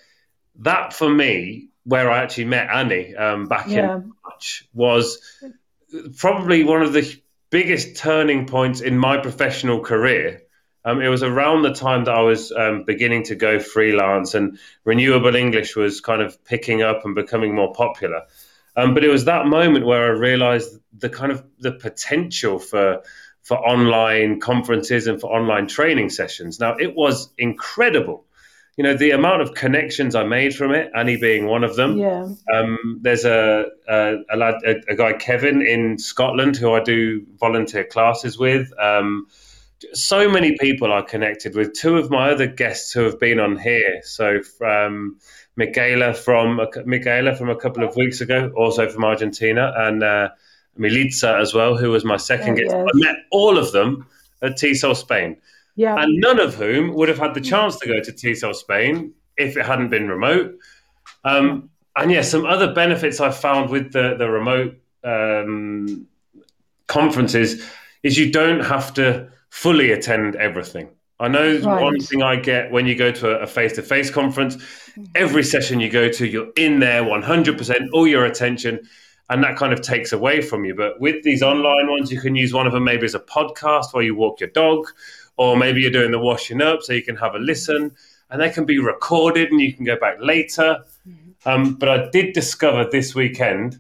that 0.60 0.94
for 0.94 1.10
me, 1.10 1.70
where 1.84 2.10
I 2.10 2.24
actually 2.24 2.46
met 2.46 2.70
Annie 2.70 3.16
um, 3.16 3.48
back 3.48 3.68
yeah. 3.68 3.96
in 3.96 4.13
March, 4.24 4.68
was 4.74 5.20
probably 6.18 6.63
one 6.63 6.82
of 6.82 6.94
the 6.94 7.20
biggest 7.50 7.98
turning 7.98 8.48
points 8.48 8.82
in 8.82 8.98
my 8.98 9.18
professional 9.18 9.80
career. 9.80 10.42
Um, 10.86 11.02
it 11.02 11.08
was 11.08 11.24
around 11.24 11.62
the 11.62 11.74
time 11.74 12.06
that 12.06 12.16
I 12.16 12.22
was 12.22 12.52
um, 12.52 12.84
beginning 12.84 13.24
to 13.25 13.36
go 13.36 13.60
freelance, 13.60 14.34
and 14.34 14.60
renewable 14.84 15.36
English 15.36 15.75
was 15.75 16.02
kind 16.02 16.22
of 16.22 16.44
picking 16.44 16.82
up 16.82 17.06
and 17.06 17.16
becoming 17.16 17.56
more 17.56 17.74
popular. 17.74 18.24
Um, 18.75 18.94
but 18.94 19.03
it 19.03 19.10
was 19.10 19.25
that 19.25 19.46
moment 19.46 19.86
where 19.86 20.03
I 20.06 20.18
realized 20.18 20.77
the 20.98 21.10
kind 21.10 21.32
of 21.32 21.44
the 21.60 21.72
potential 21.72 22.60
for 22.60 23.03
for 23.44 23.58
online 23.58 24.39
conferences 24.39 25.08
and 25.08 25.20
for 25.20 25.32
online 25.32 25.68
training 25.68 26.10
sessions. 26.10 26.60
Now 26.60 26.77
it 26.77 26.96
was 26.96 27.32
incredible. 27.38 28.25
You 28.77 28.84
know 28.84 28.96
the 28.96 29.12
amount 29.12 29.44
of 29.44 29.53
connections 29.53 30.15
I 30.15 30.24
made 30.24 30.56
from 30.56 30.72
it. 30.72 30.92
Annie 30.96 31.18
being 31.18 31.46
one 31.46 31.63
of 31.63 31.75
them. 31.75 31.98
Yeah. 31.98 32.27
Um, 32.51 33.00
there's 33.01 33.25
a 33.25 33.65
a, 33.88 34.15
a, 34.32 34.38
lad, 34.38 34.56
a 34.65 34.75
a, 34.89 34.96
guy 34.96 35.13
Kevin 35.13 35.62
in 35.62 36.00
Scotland 36.00 36.58
who 36.58 36.74
I 36.74 36.82
do 36.82 37.24
volunteer 37.39 37.84
classes 37.84 38.39
with. 38.39 38.72
Um, 38.80 39.27
so 39.94 40.30
many 40.30 40.58
people 40.58 40.94
I 40.94 41.01
connected 41.01 41.56
with. 41.56 41.74
Two 41.74 41.98
of 41.98 42.10
my 42.10 42.32
other 42.32 42.48
guests 42.48 42.92
who 42.94 43.01
have 43.01 43.20
been 43.20 43.39
on 43.39 43.58
here. 43.58 44.01
So 44.03 44.42
from 44.42 45.20
Michaela 45.56 46.14
from 46.14 46.60
Michaela 46.86 47.36
from 47.36 47.50
a 47.50 47.56
couple 47.56 47.84
of 47.84 47.96
weeks 47.96 48.22
ago, 48.22 48.52
also 48.56 48.90
from 48.90 49.04
Argentina, 49.04 49.74
and 49.78 50.04
uh, 50.04 50.30
Milica 50.78 51.40
as 51.40 51.54
well, 51.54 51.78
who 51.78 51.92
was 51.92 52.04
my 52.04 52.18
second 52.18 52.56
guest. 52.56 52.72
Yes. 52.74 52.88
I 52.94 53.00
met 53.00 53.16
all 53.32 53.58
of 53.58 53.72
them 53.72 54.08
at 54.42 54.54
TESOL 54.54 54.96
Spain, 54.96 55.38
yeah. 55.76 55.96
and 56.02 56.20
none 56.20 56.40
of 56.40 56.56
whom 56.56 56.94
would 56.96 57.10
have 57.10 57.20
had 57.20 57.34
the 57.34 57.42
chance 57.42 57.78
to 57.80 57.88
go 57.88 58.02
to 58.02 58.12
TESOL 58.12 58.56
Spain 58.56 59.14
if 59.38 59.56
it 59.58 59.66
hadn't 59.66 59.90
been 59.90 60.08
remote. 60.08 60.58
Um, 61.24 61.70
and 61.96 62.12
yeah, 62.12 62.22
some 62.22 62.46
other 62.46 62.74
benefits 62.74 63.20
I 63.20 63.32
found 63.32 63.70
with 63.70 63.92
the 63.92 64.16
the 64.18 64.30
remote 64.30 64.76
um, 65.04 66.08
conferences 66.88 67.64
is 68.02 68.18
you 68.18 68.32
don't 68.32 68.62
have 68.62 68.94
to 68.96 69.30
fully 69.50 69.92
attend 69.92 70.36
everything. 70.36 70.90
I 71.24 71.30
know 71.30 71.58
right. 71.60 71.82
one 71.82 72.00
thing 72.01 72.22
I 72.22 72.36
get 72.36 72.70
when 72.70 72.86
you 72.86 72.96
go 72.96 73.10
to 73.12 73.39
a 73.39 73.48
face 73.48 73.74
to 73.74 73.82
face 73.82 74.12
conference, 74.12 74.58
every 75.15 75.44
session 75.44 75.80
you 75.80 75.89
go 75.89 76.10
to, 76.10 76.27
you're 76.27 76.51
in 76.58 76.82
there 76.82 77.01
100%, 77.01 77.88
all 77.94 78.06
your 78.06 78.25
attention, 78.25 78.82
and 79.30 79.42
that 79.42 79.56
kind 79.56 79.72
of 79.72 79.82
takes 79.82 80.12
away 80.12 80.42
from 80.42 80.65
you. 80.65 80.75
But 80.75 81.00
with 81.00 81.24
these 81.24 81.42
online 81.42 81.89
ones, 81.89 82.12
you 82.12 82.20
can 82.20 82.36
use 82.36 82.53
one 82.53 82.68
of 82.68 82.74
them 82.74 82.84
maybe 82.84 83.06
as 83.06 83.15
a 83.15 83.22
podcast 83.22 83.94
while 83.94 84.03
you 84.03 84.15
walk 84.15 84.42
your 84.42 84.50
dog, 84.50 84.88
or 85.38 85.56
maybe 85.56 85.80
you're 85.80 85.92
doing 85.92 86.12
the 86.12 86.20
washing 86.20 86.62
up 86.62 86.82
so 86.82 86.92
you 86.92 87.03
can 87.03 87.15
have 87.15 87.36
a 87.36 87.39
listen, 87.39 87.96
and 88.30 88.42
they 88.42 88.50
can 88.50 88.65
be 88.65 88.80
recorded 88.80 89.50
and 89.50 89.62
you 89.62 89.72
can 89.72 89.86
go 89.86 89.98
back 89.98 90.18
later. 90.20 90.84
Mm-hmm. 91.08 91.50
Um, 91.50 91.75
but 91.75 91.88
I 91.88 92.10
did 92.10 92.34
discover 92.34 92.86
this 92.92 93.15
weekend 93.15 93.80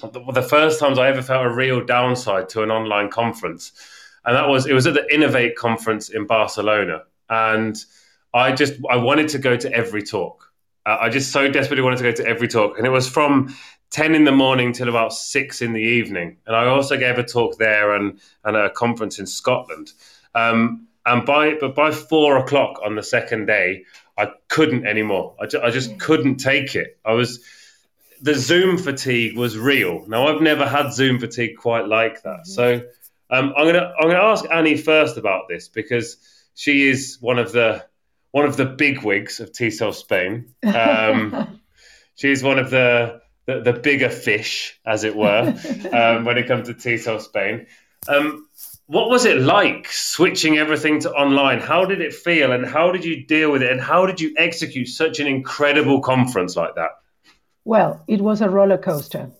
the, 0.00 0.32
the 0.32 0.42
first 0.42 0.80
times 0.80 0.98
I 0.98 1.08
ever 1.08 1.22
felt 1.22 1.46
a 1.46 1.50
real 1.50 1.84
downside 1.84 2.48
to 2.50 2.62
an 2.62 2.70
online 2.70 3.10
conference 3.10 3.72
and 4.24 4.36
that 4.36 4.48
was 4.48 4.66
it 4.66 4.72
was 4.72 4.86
at 4.86 4.94
the 4.94 5.12
Innovate 5.12 5.56
conference 5.56 6.08
in 6.08 6.26
Barcelona, 6.26 7.02
and 7.28 7.76
I 8.32 8.52
just 8.52 8.74
I 8.90 8.96
wanted 8.96 9.28
to 9.30 9.38
go 9.38 9.56
to 9.56 9.72
every 9.72 10.02
talk. 10.02 10.50
Uh, 10.86 10.98
I 11.00 11.08
just 11.08 11.32
so 11.32 11.50
desperately 11.50 11.82
wanted 11.82 11.98
to 11.98 12.04
go 12.04 12.12
to 12.12 12.26
every 12.26 12.48
talk, 12.48 12.78
and 12.78 12.86
it 12.86 12.90
was 12.90 13.08
from 13.08 13.54
ten 13.90 14.14
in 14.14 14.24
the 14.24 14.32
morning 14.32 14.72
till 14.72 14.88
about 14.88 15.12
six 15.12 15.62
in 15.62 15.72
the 15.72 15.80
evening. 15.80 16.36
And 16.46 16.56
I 16.56 16.66
also 16.66 16.96
gave 16.96 17.18
a 17.18 17.22
talk 17.22 17.58
there 17.58 17.94
and 17.94 18.20
and 18.44 18.56
a 18.56 18.70
conference 18.70 19.18
in 19.18 19.26
Scotland. 19.26 19.92
Um, 20.34 20.88
and 21.06 21.24
by 21.24 21.54
but 21.54 21.74
by 21.74 21.90
four 21.90 22.38
o'clock 22.38 22.80
on 22.84 22.96
the 22.96 23.02
second 23.02 23.46
day, 23.46 23.84
I 24.16 24.30
couldn't 24.48 24.86
anymore. 24.86 25.34
I, 25.40 25.46
ju- 25.46 25.60
I 25.62 25.70
just 25.70 25.98
couldn't 25.98 26.36
take 26.36 26.74
it. 26.74 26.98
I 27.04 27.12
was 27.12 27.40
the 28.22 28.34
Zoom 28.34 28.78
fatigue 28.78 29.36
was 29.36 29.58
real. 29.58 30.04
Now 30.08 30.28
I've 30.28 30.40
never 30.40 30.66
had 30.66 30.92
Zoom 30.92 31.18
fatigue 31.18 31.56
quite 31.58 31.86
like 31.86 32.22
that. 32.22 32.40
Mm-hmm. 32.46 32.50
So 32.50 32.82
um, 33.34 33.52
I'm 33.56 33.66
gonna 33.66 33.92
I'm 33.98 34.08
gonna 34.08 34.22
ask 34.22 34.44
Annie 34.50 34.76
first 34.76 35.16
about 35.16 35.48
this 35.48 35.68
because 35.68 36.16
she 36.54 36.88
is 36.88 37.18
one 37.20 37.38
of 37.38 37.52
the 37.52 37.84
one 38.30 38.46
of 38.46 38.56
the 38.56 38.64
big 38.64 39.02
wigs 39.02 39.38
of 39.38 39.52
TESOL 39.52 39.94
Spain. 39.94 40.54
Um, 40.64 41.60
she's 42.16 42.42
one 42.42 42.58
of 42.58 42.68
the, 42.68 43.20
the, 43.46 43.60
the 43.60 43.72
bigger 43.72 44.08
fish, 44.08 44.76
as 44.84 45.04
it 45.04 45.14
were, 45.14 45.54
um, 45.92 46.24
when 46.24 46.36
it 46.36 46.48
comes 46.48 46.66
to 46.66 46.74
TESOL 46.74 47.20
Spain. 47.20 47.66
Um, 48.08 48.48
what 48.86 49.08
was 49.08 49.24
it 49.24 49.38
like 49.40 49.86
switching 49.88 50.58
everything 50.58 50.98
to 51.02 51.12
online? 51.12 51.60
How 51.60 51.84
did 51.84 52.00
it 52.00 52.12
feel, 52.12 52.50
and 52.50 52.66
how 52.66 52.90
did 52.90 53.04
you 53.04 53.24
deal 53.24 53.52
with 53.52 53.62
it, 53.62 53.70
and 53.70 53.80
how 53.80 54.04
did 54.04 54.20
you 54.20 54.34
execute 54.36 54.88
such 54.88 55.20
an 55.20 55.28
incredible 55.28 56.00
conference 56.00 56.56
like 56.56 56.74
that? 56.74 56.90
Well, 57.64 58.02
it 58.08 58.20
was 58.20 58.40
a 58.40 58.48
roller 58.48 58.78
coaster 58.78 59.30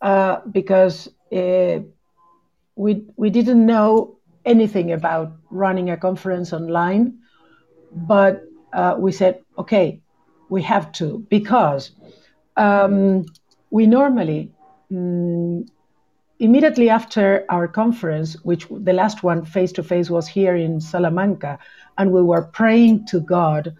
uh, 0.00 0.40
because. 0.50 1.08
Uh, 1.30 1.80
we 2.78 3.02
we 3.16 3.28
didn't 3.28 3.66
know 3.66 4.16
anything 4.44 4.92
about 4.92 5.32
running 5.50 5.90
a 5.90 5.96
conference 5.96 6.52
online, 6.52 7.18
but 7.92 8.44
uh, 8.72 8.94
we 8.96 9.10
said, 9.10 9.42
okay, 9.58 10.00
we 10.48 10.62
have 10.62 10.92
to 10.92 11.26
because 11.28 11.90
um, 12.56 13.26
we 13.70 13.86
normally 13.86 14.52
mm, 14.92 15.68
immediately 16.38 16.88
after 16.88 17.44
our 17.48 17.66
conference, 17.66 18.34
which 18.44 18.68
the 18.70 18.92
last 18.92 19.24
one 19.24 19.44
face 19.44 19.72
to 19.72 19.82
face 19.82 20.08
was 20.08 20.28
here 20.28 20.54
in 20.54 20.80
Salamanca, 20.80 21.58
and 21.98 22.12
we 22.12 22.22
were 22.22 22.42
praying 22.42 23.06
to 23.06 23.18
God 23.20 23.74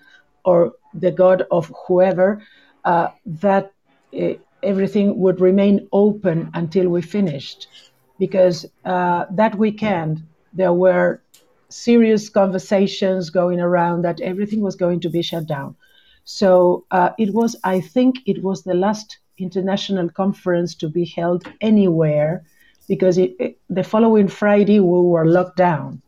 or 0.44 0.72
the 0.92 1.12
God 1.12 1.46
of 1.52 1.72
whoever 1.86 2.42
uh, 2.84 3.08
that 3.26 3.72
uh, 4.20 4.32
everything 4.64 5.16
would 5.18 5.40
remain 5.40 5.86
open 5.92 6.50
until 6.54 6.88
we 6.88 7.00
finished 7.00 7.68
because 8.18 8.66
uh, 8.84 9.26
that 9.30 9.56
weekend 9.56 10.22
there 10.52 10.72
were 10.72 11.20
serious 11.68 12.28
conversations 12.28 13.30
going 13.30 13.60
around 13.60 14.02
that 14.02 14.20
everything 14.20 14.60
was 14.60 14.76
going 14.76 15.00
to 15.00 15.10
be 15.10 15.22
shut 15.22 15.46
down. 15.46 15.76
So 16.24 16.84
uh, 16.90 17.10
it 17.18 17.32
was, 17.32 17.56
I 17.64 17.80
think, 17.80 18.18
it 18.26 18.42
was 18.42 18.62
the 18.62 18.74
last 18.74 19.18
international 19.38 20.08
conference 20.08 20.74
to 20.76 20.88
be 20.88 21.04
held 21.04 21.46
anywhere 21.60 22.44
because 22.88 23.18
it, 23.18 23.36
it, 23.38 23.58
the 23.68 23.84
following 23.84 24.28
Friday 24.28 24.80
we 24.80 25.00
were 25.00 25.26
locked 25.26 25.56
down. 25.56 26.02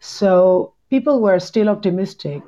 So 0.00 0.74
people 0.90 1.20
were 1.20 1.38
still 1.38 1.68
optimistic, 1.68 2.42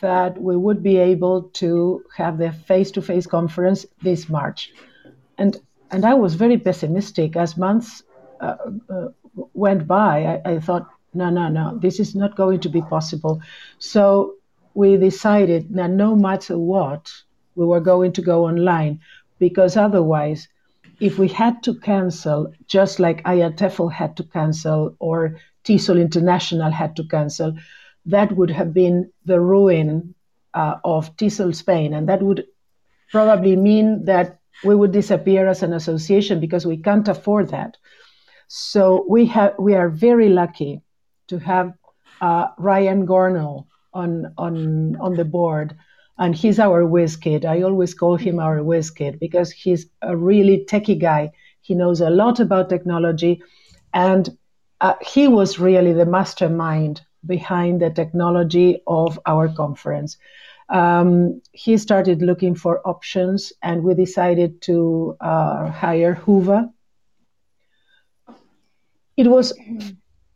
that 0.00 0.40
we 0.40 0.56
would 0.56 0.82
be 0.82 0.96
able 0.96 1.42
to 1.42 2.02
have 2.16 2.38
the 2.38 2.52
face-to-face 2.52 3.26
conference 3.26 3.84
this 4.00 4.28
March, 4.28 4.72
and 5.36 5.58
and 5.94 6.04
I 6.04 6.14
was 6.14 6.34
very 6.34 6.58
pessimistic 6.58 7.36
as 7.36 7.56
months 7.56 8.02
uh, 8.40 8.56
uh, 8.90 9.08
went 9.54 9.86
by. 9.86 10.40
I, 10.44 10.54
I 10.54 10.60
thought, 10.60 10.88
no, 11.14 11.30
no, 11.30 11.48
no, 11.48 11.78
this 11.78 12.00
is 12.00 12.16
not 12.16 12.34
going 12.34 12.58
to 12.60 12.68
be 12.68 12.82
possible. 12.82 13.40
So 13.78 14.34
we 14.74 14.96
decided 14.96 15.72
that 15.74 15.90
no 15.90 16.16
matter 16.16 16.58
what, 16.58 17.12
we 17.54 17.64
were 17.64 17.80
going 17.80 18.12
to 18.14 18.22
go 18.22 18.44
online 18.44 19.00
because 19.38 19.76
otherwise, 19.76 20.48
if 20.98 21.16
we 21.16 21.28
had 21.28 21.62
to 21.62 21.74
cancel, 21.78 22.52
just 22.66 22.98
like 22.98 23.22
IATEFL 23.22 23.92
had 23.92 24.16
to 24.16 24.24
cancel 24.24 24.96
or 24.98 25.38
TESOL 25.62 26.00
International 26.00 26.72
had 26.72 26.96
to 26.96 27.04
cancel, 27.04 27.56
that 28.06 28.32
would 28.32 28.50
have 28.50 28.74
been 28.74 29.12
the 29.24 29.38
ruin 29.38 30.14
uh, 30.54 30.76
of 30.82 31.16
TESOL 31.16 31.54
Spain. 31.54 31.94
And 31.94 32.08
that 32.08 32.20
would 32.20 32.44
probably 33.12 33.54
mean 33.54 34.04
that 34.06 34.40
we 34.64 34.74
would 34.74 34.92
disappear 34.92 35.46
as 35.46 35.62
an 35.62 35.72
association 35.72 36.40
because 36.40 36.66
we 36.66 36.76
can't 36.76 37.08
afford 37.08 37.50
that. 37.50 37.76
So 38.48 39.04
we 39.08 39.26
have 39.26 39.54
we 39.58 39.74
are 39.74 39.88
very 39.88 40.28
lucky 40.28 40.82
to 41.28 41.38
have 41.38 41.72
uh, 42.20 42.48
Ryan 42.58 43.06
Gornall 43.06 43.66
on 43.92 44.32
on 44.38 44.96
on 44.96 45.14
the 45.14 45.24
board, 45.24 45.76
and 46.18 46.34
he's 46.34 46.58
our 46.58 46.84
whiz 46.84 47.16
kid. 47.16 47.44
I 47.44 47.62
always 47.62 47.94
call 47.94 48.16
him 48.16 48.38
our 48.38 48.62
whiz 48.62 48.90
kid 48.90 49.18
because 49.18 49.50
he's 49.50 49.86
a 50.02 50.16
really 50.16 50.64
techie 50.68 51.00
guy. 51.00 51.32
He 51.62 51.74
knows 51.74 52.00
a 52.00 52.10
lot 52.10 52.40
about 52.40 52.68
technology, 52.68 53.42
and 53.92 54.36
uh, 54.80 54.94
he 55.00 55.28
was 55.28 55.58
really 55.58 55.92
the 55.92 56.06
mastermind 56.06 57.00
behind 57.26 57.80
the 57.80 57.90
technology 57.90 58.82
of 58.86 59.18
our 59.26 59.48
conference. 59.48 60.18
Um, 60.68 61.42
he 61.52 61.76
started 61.76 62.22
looking 62.22 62.54
for 62.54 62.86
options, 62.86 63.52
and 63.62 63.82
we 63.82 63.94
decided 63.94 64.62
to 64.62 65.16
uh, 65.20 65.70
hire 65.70 66.14
Whova. 66.14 66.70
It 69.16 69.28
was 69.28 69.52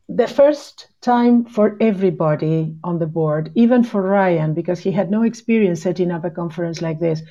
the 0.08 0.28
first 0.28 0.88
time 1.00 1.44
for 1.44 1.76
everybody 1.80 2.74
on 2.84 2.98
the 2.98 3.06
board, 3.06 3.50
even 3.54 3.84
for 3.84 4.02
Ryan, 4.02 4.54
because 4.54 4.80
he 4.80 4.90
had 4.90 5.10
no 5.10 5.22
experience 5.22 5.82
setting 5.82 6.10
up 6.10 6.24
a 6.24 6.30
conference 6.30 6.80
like 6.80 7.00
this. 7.00 7.22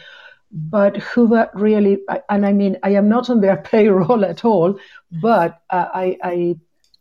But 0.52 0.96
Whova 0.96 1.50
really, 1.54 2.00
and 2.30 2.46
I 2.46 2.54
mean, 2.54 2.78
I 2.84 2.92
am 2.92 3.10
not 3.10 3.30
on 3.30 3.42
their 3.42 3.58
payroll 3.72 4.26
at 4.26 4.46
all, 4.46 4.80
but 5.12 5.62
uh, 5.70 5.88
I, 5.94 6.18
I, 6.24 6.56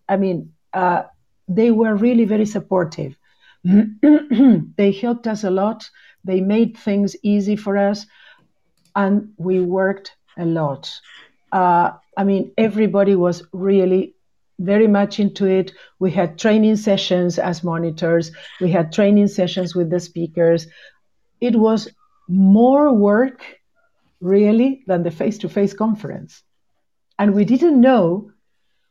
I 0.08 0.16
mean, 0.16 0.52
uh, 0.72 1.04
they 1.48 1.70
were 1.70 1.94
really 1.94 2.24
very 2.24 2.46
supportive. 2.46 3.16
they 4.76 4.92
helped 4.92 5.26
us 5.26 5.44
a 5.44 5.50
lot. 5.50 5.88
They 6.24 6.40
made 6.40 6.76
things 6.76 7.16
easy 7.22 7.56
for 7.56 7.76
us, 7.76 8.06
and 8.94 9.32
we 9.36 9.60
worked 9.60 10.16
a 10.38 10.44
lot. 10.44 10.92
Uh, 11.52 11.92
I 12.16 12.24
mean, 12.24 12.52
everybody 12.58 13.14
was 13.14 13.42
really 13.52 14.14
very 14.58 14.86
much 14.86 15.20
into 15.20 15.46
it. 15.46 15.72
We 15.98 16.10
had 16.10 16.38
training 16.38 16.76
sessions 16.76 17.38
as 17.38 17.62
monitors, 17.62 18.32
we 18.60 18.70
had 18.70 18.92
training 18.92 19.28
sessions 19.28 19.74
with 19.74 19.90
the 19.90 20.00
speakers. 20.00 20.66
It 21.40 21.56
was 21.56 21.88
more 22.28 22.92
work, 22.92 23.42
really, 24.20 24.82
than 24.86 25.02
the 25.02 25.10
face 25.10 25.38
to 25.38 25.48
face 25.48 25.74
conference. 25.74 26.42
And 27.18 27.34
we 27.34 27.44
didn't 27.44 27.80
know 27.80 28.30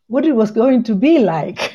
what 0.07 0.25
it 0.25 0.33
was 0.35 0.51
going 0.51 0.83
to 0.83 0.95
be 0.95 1.19
like. 1.19 1.74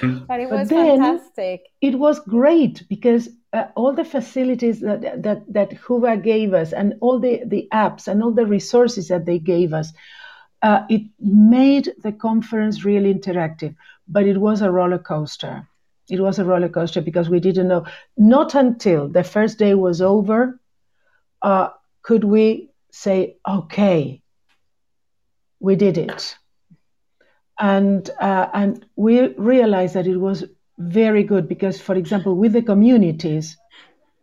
but 0.00 0.40
it 0.40 0.48
was 0.50 0.68
but 0.68 0.76
fantastic. 0.76 1.62
It 1.80 1.98
was 1.98 2.20
great 2.20 2.84
because 2.88 3.28
uh, 3.52 3.64
all 3.74 3.92
the 3.92 4.04
facilities 4.04 4.80
that, 4.80 5.22
that, 5.22 5.52
that 5.52 5.70
Whova 5.70 6.22
gave 6.22 6.54
us 6.54 6.72
and 6.72 6.94
all 7.00 7.18
the, 7.18 7.42
the 7.46 7.68
apps 7.72 8.08
and 8.08 8.22
all 8.22 8.32
the 8.32 8.46
resources 8.46 9.08
that 9.08 9.26
they 9.26 9.38
gave 9.38 9.72
us 9.72 9.92
uh, 10.62 10.84
it 10.90 11.02
made 11.18 11.92
the 12.02 12.12
conference 12.12 12.84
really 12.84 13.12
interactive, 13.14 13.74
but 14.06 14.26
it 14.26 14.36
was 14.36 14.60
a 14.60 14.70
roller 14.70 14.98
coaster. 14.98 15.66
It 16.10 16.20
was 16.20 16.38
a 16.38 16.44
roller 16.44 16.68
coaster 16.68 17.00
because 17.00 17.30
we 17.30 17.40
didn't 17.40 17.68
know. 17.68 17.86
Not 18.16 18.54
until 18.54 19.08
the 19.08 19.24
first 19.24 19.58
day 19.58 19.74
was 19.74 20.02
over 20.02 20.60
uh, 21.42 21.68
could 22.02 22.24
we 22.24 22.70
say, 22.90 23.36
okay, 23.48 24.22
we 25.60 25.76
did 25.76 25.96
it. 25.96 26.36
And, 27.60 28.08
uh, 28.20 28.48
and 28.54 28.84
we 28.96 29.34
realized 29.34 29.94
that 29.94 30.06
it 30.06 30.16
was 30.16 30.44
very 30.78 31.22
good 31.22 31.46
because, 31.46 31.80
for 31.80 31.94
example, 31.94 32.34
with 32.34 32.52
the 32.54 32.62
communities 32.62 33.56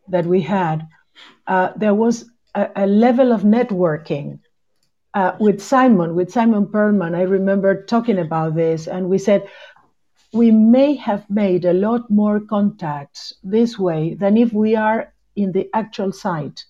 that 0.07 0.25
we 0.25 0.41
had, 0.41 0.87
uh, 1.45 1.69
there 1.75 1.93
was 1.93 2.29
a, 2.55 2.69
a 2.75 2.87
level 2.87 3.31
of 3.31 3.43
networking 3.43 4.39
uh, 5.13 5.35
with 5.39 5.61
Simon, 5.61 6.15
with 6.15 6.31
Simon 6.31 6.67
Perlman, 6.67 7.15
I 7.15 7.23
remember 7.23 7.83
talking 7.85 8.19
about 8.19 8.55
this, 8.55 8.87
and 8.87 9.09
we 9.09 9.17
said 9.17 9.47
we 10.31 10.51
may 10.51 10.95
have 10.95 11.27
made 11.29 11.65
a 11.65 11.73
lot 11.73 12.09
more 12.11 12.39
contacts 12.39 13.33
this 13.43 13.79
way 13.79 14.13
than 14.13 14.37
if 14.37 14.53
we 14.53 14.75
are 14.75 15.13
in 15.35 15.53
the 15.53 15.69
actual 15.73 16.11
site. 16.11 16.65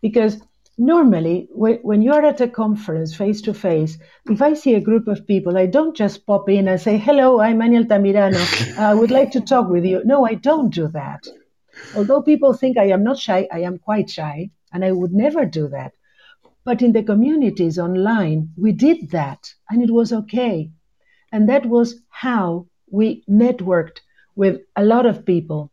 Because 0.00 0.40
normally, 0.78 1.48
when 1.52 2.02
you're 2.02 2.24
at 2.24 2.40
a 2.40 2.48
conference 2.48 3.14
face 3.14 3.42
to 3.42 3.52
face, 3.52 3.98
if 4.30 4.40
I 4.40 4.54
see 4.54 4.74
a 4.74 4.80
group 4.80 5.08
of 5.08 5.26
people, 5.26 5.58
I 5.58 5.66
don't 5.66 5.96
just 5.96 6.24
pop 6.24 6.48
in 6.48 6.68
and 6.68 6.80
say, 6.80 6.96
Hello, 6.96 7.40
I'm 7.40 7.60
Annie 7.60 7.82
Altamirano 7.82 8.78
I 8.78 8.94
would 8.94 9.10
like 9.10 9.32
to 9.32 9.40
talk 9.40 9.68
with 9.68 9.84
you. 9.84 10.02
No, 10.04 10.24
I 10.24 10.34
don't 10.34 10.72
do 10.72 10.88
that. 10.88 11.26
Although 11.96 12.22
people 12.22 12.54
think 12.54 12.78
I 12.78 12.90
am 12.90 13.04
not 13.04 13.18
shy, 13.18 13.48
I 13.52 13.60
am 13.60 13.78
quite 13.78 14.08
shy, 14.08 14.50
and 14.72 14.84
I 14.84 14.92
would 14.92 15.12
never 15.12 15.44
do 15.44 15.68
that. 15.68 15.92
But 16.64 16.82
in 16.82 16.92
the 16.92 17.02
communities 17.02 17.78
online, 17.78 18.50
we 18.56 18.72
did 18.72 19.10
that 19.10 19.54
and 19.70 19.82
it 19.82 19.90
was 19.90 20.12
okay. 20.12 20.70
And 21.32 21.48
that 21.48 21.64
was 21.66 22.02
how 22.10 22.66
we 22.90 23.24
networked 23.28 24.00
with 24.36 24.60
a 24.76 24.84
lot 24.84 25.06
of 25.06 25.24
people. 25.24 25.72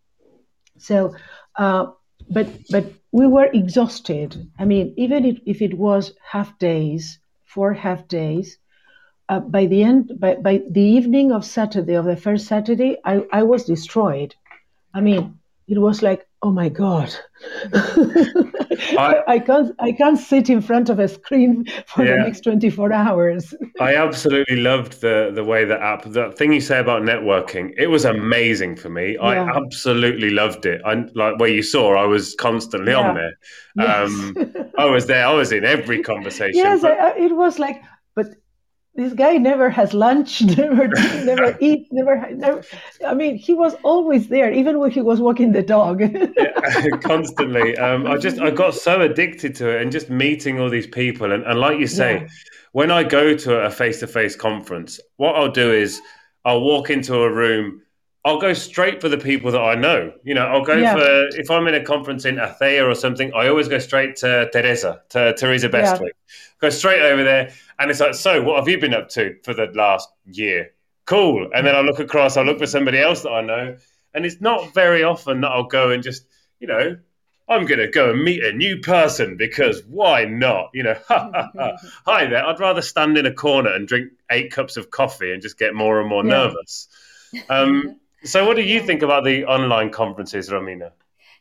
So, 0.77 1.15
uh, 1.57 1.87
but 2.29 2.47
but 2.69 2.85
we 3.15 3.25
were 3.27 3.49
exhausted. 3.53 4.29
I 4.59 4.65
mean, 4.65 4.93
even 4.97 5.23
if, 5.23 5.37
if 5.45 5.61
it 5.61 5.73
was 5.77 6.11
half 6.21 6.59
days, 6.59 7.17
four 7.45 7.71
half 7.73 8.09
days, 8.09 8.57
uh, 9.29 9.39
by 9.39 9.67
the 9.67 9.83
end, 9.83 10.11
by, 10.19 10.35
by 10.35 10.61
the 10.69 10.81
evening 10.81 11.31
of 11.31 11.45
Saturday, 11.45 11.93
of 11.93 12.03
the 12.03 12.17
first 12.17 12.45
Saturday, 12.45 12.97
I, 13.05 13.25
I 13.31 13.43
was 13.43 13.63
destroyed. 13.63 14.35
I 14.93 14.99
mean, 14.99 15.39
it 15.69 15.77
was 15.77 16.03
like, 16.03 16.24
oh 16.45 16.51
my 16.51 16.69
god 16.69 17.11
I, 17.73 19.23
I, 19.27 19.39
can't 19.39 19.75
i 19.79 19.91
can't 19.91 20.19
sit 20.19 20.47
in 20.47 20.61
front 20.61 20.89
of 20.89 20.99
a 20.99 21.07
screen 21.07 21.65
for 21.87 22.05
yeah. 22.05 22.11
the 22.11 22.17
next 22.19 22.41
24 22.41 22.93
hours 22.93 23.55
i 23.79 23.95
absolutely 23.95 24.57
loved 24.57 25.01
the 25.01 25.31
the 25.33 25.43
way 25.43 25.65
the 25.65 25.81
app 25.81 26.03
the 26.05 26.31
thing 26.33 26.53
you 26.53 26.61
say 26.61 26.77
about 26.77 27.01
networking 27.01 27.73
it 27.77 27.87
was 27.87 28.05
amazing 28.05 28.75
for 28.75 28.89
me 28.89 29.13
yeah. 29.13 29.21
i 29.23 29.57
absolutely 29.57 30.29
loved 30.29 30.67
it 30.67 30.79
i 30.85 30.93
like 31.15 31.39
where 31.39 31.49
you 31.49 31.63
saw 31.63 31.95
i 31.95 32.05
was 32.05 32.35
constantly 32.35 32.91
yeah. 32.91 32.99
on 32.99 33.15
there 33.15 33.33
yes. 33.75 34.07
um 34.07 34.35
i 34.77 34.85
was 34.85 35.07
there 35.07 35.25
i 35.25 35.33
was 35.33 35.51
in 35.51 35.65
every 35.65 36.03
conversation 36.13 36.53
yes 36.55 36.81
but, 36.81 36.99
I, 36.99 37.17
it 37.17 37.35
was 37.35 37.57
like 37.57 37.81
this 38.95 39.13
guy 39.13 39.37
never 39.37 39.69
has 39.69 39.93
lunch, 39.93 40.41
never 40.57 40.87
never 41.23 41.57
eat, 41.59 41.87
never, 41.91 42.29
never. 42.31 42.63
I 43.05 43.13
mean, 43.13 43.35
he 43.35 43.53
was 43.53 43.75
always 43.83 44.29
there, 44.29 44.51
even 44.51 44.79
when 44.79 44.91
he 44.91 45.01
was 45.01 45.19
walking 45.19 45.51
the 45.51 45.61
dog. 45.61 46.01
yeah, 46.01 46.89
constantly. 47.01 47.77
Um, 47.77 48.07
I 48.07 48.17
just 48.17 48.39
I 48.39 48.51
got 48.51 48.73
so 48.73 49.01
addicted 49.01 49.55
to 49.55 49.69
it, 49.69 49.81
and 49.81 49.91
just 49.91 50.09
meeting 50.09 50.59
all 50.59 50.69
these 50.69 50.87
people, 50.87 51.31
and, 51.31 51.43
and 51.43 51.59
like 51.59 51.79
you 51.79 51.87
say, 51.87 52.21
yeah. 52.21 52.27
when 52.71 52.89
I 52.89 53.03
go 53.03 53.35
to 53.35 53.61
a 53.61 53.69
face 53.69 53.99
to 53.99 54.07
face 54.07 54.35
conference, 54.35 54.99
what 55.17 55.35
I'll 55.35 55.51
do 55.51 55.71
is 55.71 56.01
I'll 56.45 56.61
walk 56.61 56.89
into 56.89 57.15
a 57.15 57.31
room. 57.31 57.81
I'll 58.23 58.39
go 58.39 58.53
straight 58.53 59.01
for 59.01 59.07
the 59.07 59.19
people 59.19 59.51
that 59.51 59.61
I 59.61 59.75
know. 59.75 60.11
You 60.23 60.33
know, 60.33 60.47
I'll 60.47 60.65
go 60.65 60.75
yeah. 60.75 60.95
for 60.95 61.27
if 61.37 61.51
I'm 61.51 61.67
in 61.67 61.75
a 61.75 61.83
conference 61.83 62.25
in 62.25 62.37
Athea 62.37 62.89
or 62.89 62.95
something. 62.95 63.31
I 63.35 63.49
always 63.49 63.67
go 63.67 63.77
straight 63.77 64.15
to 64.17 64.49
Teresa, 64.51 65.01
to 65.09 65.35
Teresa 65.35 65.69
Bestwick. 65.69 66.15
Go 66.65 66.69
straight 66.71 67.01
over 67.01 67.23
there 67.23 67.51
and 67.77 67.91
it's 67.91 67.99
like, 67.99 68.15
so 68.15 68.41
what 68.41 68.57
have 68.57 68.67
you 68.67 68.79
been 68.79 68.95
up 68.95 69.09
to 69.09 69.35
for 69.43 69.53
the 69.53 69.67
last 69.75 70.09
year? 70.25 70.71
Cool. 71.05 71.47
And 71.53 71.67
then 71.67 71.75
I 71.75 71.81
look 71.81 71.99
across, 71.99 72.37
I 72.37 72.41
look 72.41 72.57
for 72.57 72.65
somebody 72.65 72.99
else 72.99 73.21
that 73.21 73.29
I 73.29 73.41
know. 73.41 73.77
And 74.15 74.25
it's 74.25 74.41
not 74.41 74.73
very 74.73 75.03
often 75.03 75.41
that 75.41 75.49
I'll 75.49 75.65
go 75.67 75.91
and 75.91 76.01
just, 76.01 76.25
you 76.59 76.65
know, 76.67 76.97
I'm 77.47 77.67
going 77.67 77.81
to 77.81 77.87
go 77.87 78.09
and 78.09 78.23
meet 78.23 78.43
a 78.43 78.51
new 78.51 78.79
person 78.79 79.37
because 79.37 79.83
why 79.85 80.25
not? 80.25 80.71
You 80.73 80.81
know, 80.83 80.95
hi 81.07 82.25
there. 82.25 82.43
I'd 82.43 82.59
rather 82.59 82.81
stand 82.81 83.15
in 83.19 83.27
a 83.27 83.33
corner 83.33 83.71
and 83.71 83.87
drink 83.87 84.13
eight 84.31 84.51
cups 84.51 84.75
of 84.75 84.89
coffee 84.89 85.31
and 85.31 85.43
just 85.43 85.59
get 85.59 85.75
more 85.75 85.99
and 85.99 86.09
more 86.09 86.25
yeah. 86.25 86.31
nervous. 86.31 86.87
Um, 87.47 87.99
so, 88.23 88.47
what 88.47 88.55
do 88.55 88.63
you 88.63 88.81
think 88.81 89.03
about 89.03 89.23
the 89.23 89.45
online 89.45 89.91
conferences, 89.91 90.49
Romina? 90.49 90.93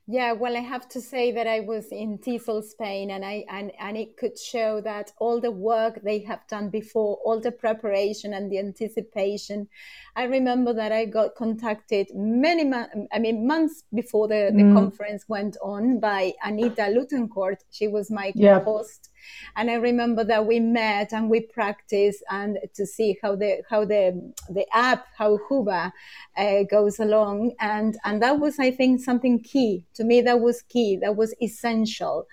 Yeah, 0.06 0.32
well, 0.32 0.54
I 0.54 0.60
have 0.60 0.86
to 0.90 1.00
say 1.00 1.32
that 1.32 1.46
I 1.46 1.60
was 1.60 1.86
in 1.86 2.18
TESOL, 2.18 2.62
Spain, 2.62 3.10
and 3.10 3.24
I 3.24 3.46
and, 3.48 3.72
and 3.80 3.96
it 3.96 4.18
could 4.18 4.38
show 4.38 4.82
that 4.82 5.12
all 5.18 5.40
the 5.40 5.50
work 5.50 6.02
they 6.02 6.18
have 6.24 6.46
done 6.46 6.68
before, 6.68 7.16
all 7.24 7.40
the 7.40 7.50
preparation 7.50 8.34
and 8.34 8.52
the 8.52 8.58
anticipation. 8.58 9.66
I 10.14 10.24
remember 10.24 10.74
that 10.74 10.92
I 10.92 11.06
got 11.06 11.34
contacted 11.36 12.08
many, 12.14 12.70
I 13.12 13.18
mean, 13.18 13.46
months 13.46 13.84
before 13.94 14.28
the, 14.28 14.50
the 14.54 14.64
mm. 14.64 14.74
conference 14.74 15.24
went 15.26 15.56
on 15.62 16.00
by 16.00 16.34
Anita 16.44 16.82
Luttencourt. 16.82 17.62
She 17.70 17.88
was 17.88 18.10
my 18.10 18.30
yeah. 18.34 18.60
host 18.62 19.08
and 19.56 19.70
I 19.70 19.74
remember 19.74 20.24
that 20.24 20.46
we 20.46 20.60
met 20.60 21.12
and 21.12 21.30
we 21.30 21.40
practiced 21.40 22.22
and 22.30 22.58
to 22.74 22.86
see 22.86 23.18
how 23.22 23.36
the 23.36 23.62
how 23.68 23.84
the 23.84 24.32
the 24.50 24.66
app 24.74 25.06
how 25.16 25.38
Whova 25.48 25.92
uh, 26.36 26.62
goes 26.64 26.98
along. 26.98 27.52
And 27.60 27.96
and 28.04 28.22
that 28.22 28.40
was 28.40 28.58
I 28.58 28.70
think 28.70 29.00
something 29.00 29.40
key. 29.40 29.84
To 29.94 30.04
me 30.04 30.20
that 30.22 30.40
was 30.40 30.62
key. 30.62 30.96
That 30.96 31.16
was 31.16 31.34
essential. 31.40 32.26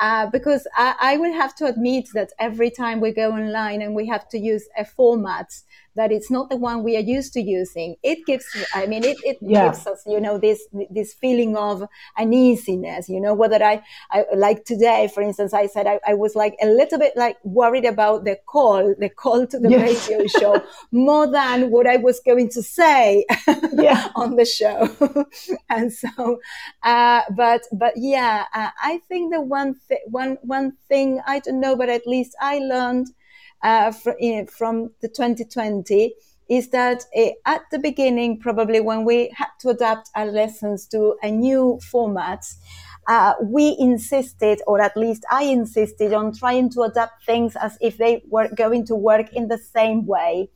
Uh, 0.00 0.26
because 0.26 0.66
I, 0.76 0.94
I, 1.00 1.16
will 1.16 1.32
have 1.32 1.54
to 1.56 1.66
admit 1.66 2.08
that 2.14 2.32
every 2.40 2.70
time 2.70 2.98
we 2.98 3.12
go 3.12 3.30
online 3.30 3.82
and 3.82 3.94
we 3.94 4.04
have 4.08 4.28
to 4.30 4.38
use 4.38 4.66
a 4.76 4.84
format 4.84 5.52
that 5.94 6.10
it's 6.10 6.30
not 6.30 6.48
the 6.48 6.56
one 6.56 6.82
we 6.82 6.96
are 6.96 7.00
used 7.00 7.32
to 7.34 7.40
using, 7.40 7.96
it 8.02 8.24
gives, 8.26 8.46
I 8.74 8.86
mean, 8.86 9.04
it, 9.04 9.18
it 9.24 9.38
yeah. 9.40 9.66
gives 9.66 9.86
us, 9.86 10.02
you 10.06 10.20
know, 10.20 10.38
this, 10.38 10.66
this 10.90 11.12
feeling 11.14 11.56
of 11.56 11.84
uneasiness, 12.18 13.08
you 13.08 13.20
know, 13.20 13.34
whether 13.34 13.62
I, 13.62 13.82
I 14.10 14.24
like 14.34 14.64
today, 14.64 15.10
for 15.12 15.22
instance, 15.22 15.52
I 15.52 15.66
said 15.66 15.86
I, 15.86 16.00
I, 16.06 16.14
was 16.14 16.34
like 16.34 16.56
a 16.62 16.66
little 16.66 16.98
bit 16.98 17.12
like 17.16 17.36
worried 17.44 17.84
about 17.84 18.24
the 18.24 18.38
call, 18.46 18.94
the 18.98 19.08
call 19.08 19.46
to 19.46 19.58
the 19.58 19.70
yes. 19.70 20.08
radio 20.08 20.26
show 20.26 20.62
more 20.92 21.26
than 21.30 21.70
what 21.70 21.86
I 21.86 21.96
was 21.96 22.20
going 22.20 22.48
to 22.50 22.62
say 22.62 23.26
yeah. 23.74 24.08
on 24.14 24.36
the 24.36 24.46
show. 24.46 24.88
and 25.68 25.92
so, 25.92 26.40
uh, 26.82 27.22
but, 27.36 27.62
but 27.72 27.94
yeah, 27.96 28.46
uh, 28.54 28.70
I 28.82 29.00
think 29.08 29.32
the 29.32 29.40
one, 29.40 29.76
th- 29.88 30.00
one, 30.06 30.38
one 30.42 30.72
thing, 30.88 31.20
I 31.26 31.40
don't 31.40 31.60
know, 31.60 31.76
but 31.76 31.88
at 31.88 32.06
least 32.06 32.34
I 32.40 32.58
learned 32.58 33.08
uh, 33.62 33.92
from 33.92 34.90
the 35.00 35.08
2020 35.08 36.14
is 36.48 36.68
that 36.68 37.04
uh, 37.16 37.30
at 37.46 37.62
the 37.70 37.78
beginning, 37.78 38.38
probably 38.38 38.80
when 38.80 39.04
we 39.04 39.32
had 39.34 39.48
to 39.60 39.70
adapt 39.70 40.10
our 40.14 40.26
lessons 40.26 40.86
to 40.88 41.16
a 41.22 41.30
new 41.30 41.78
format, 41.90 42.44
uh, 43.08 43.34
we 43.42 43.76
insisted, 43.78 44.60
or 44.66 44.80
at 44.80 44.96
least 44.96 45.24
I 45.30 45.44
insisted, 45.44 46.12
on 46.12 46.32
trying 46.32 46.70
to 46.70 46.82
adapt 46.82 47.24
things 47.24 47.56
as 47.56 47.78
if 47.80 47.96
they 47.96 48.22
were 48.28 48.48
going 48.54 48.86
to 48.86 48.94
work 48.94 49.32
in 49.32 49.48
the 49.48 49.58
same 49.58 50.06
way. 50.06 50.50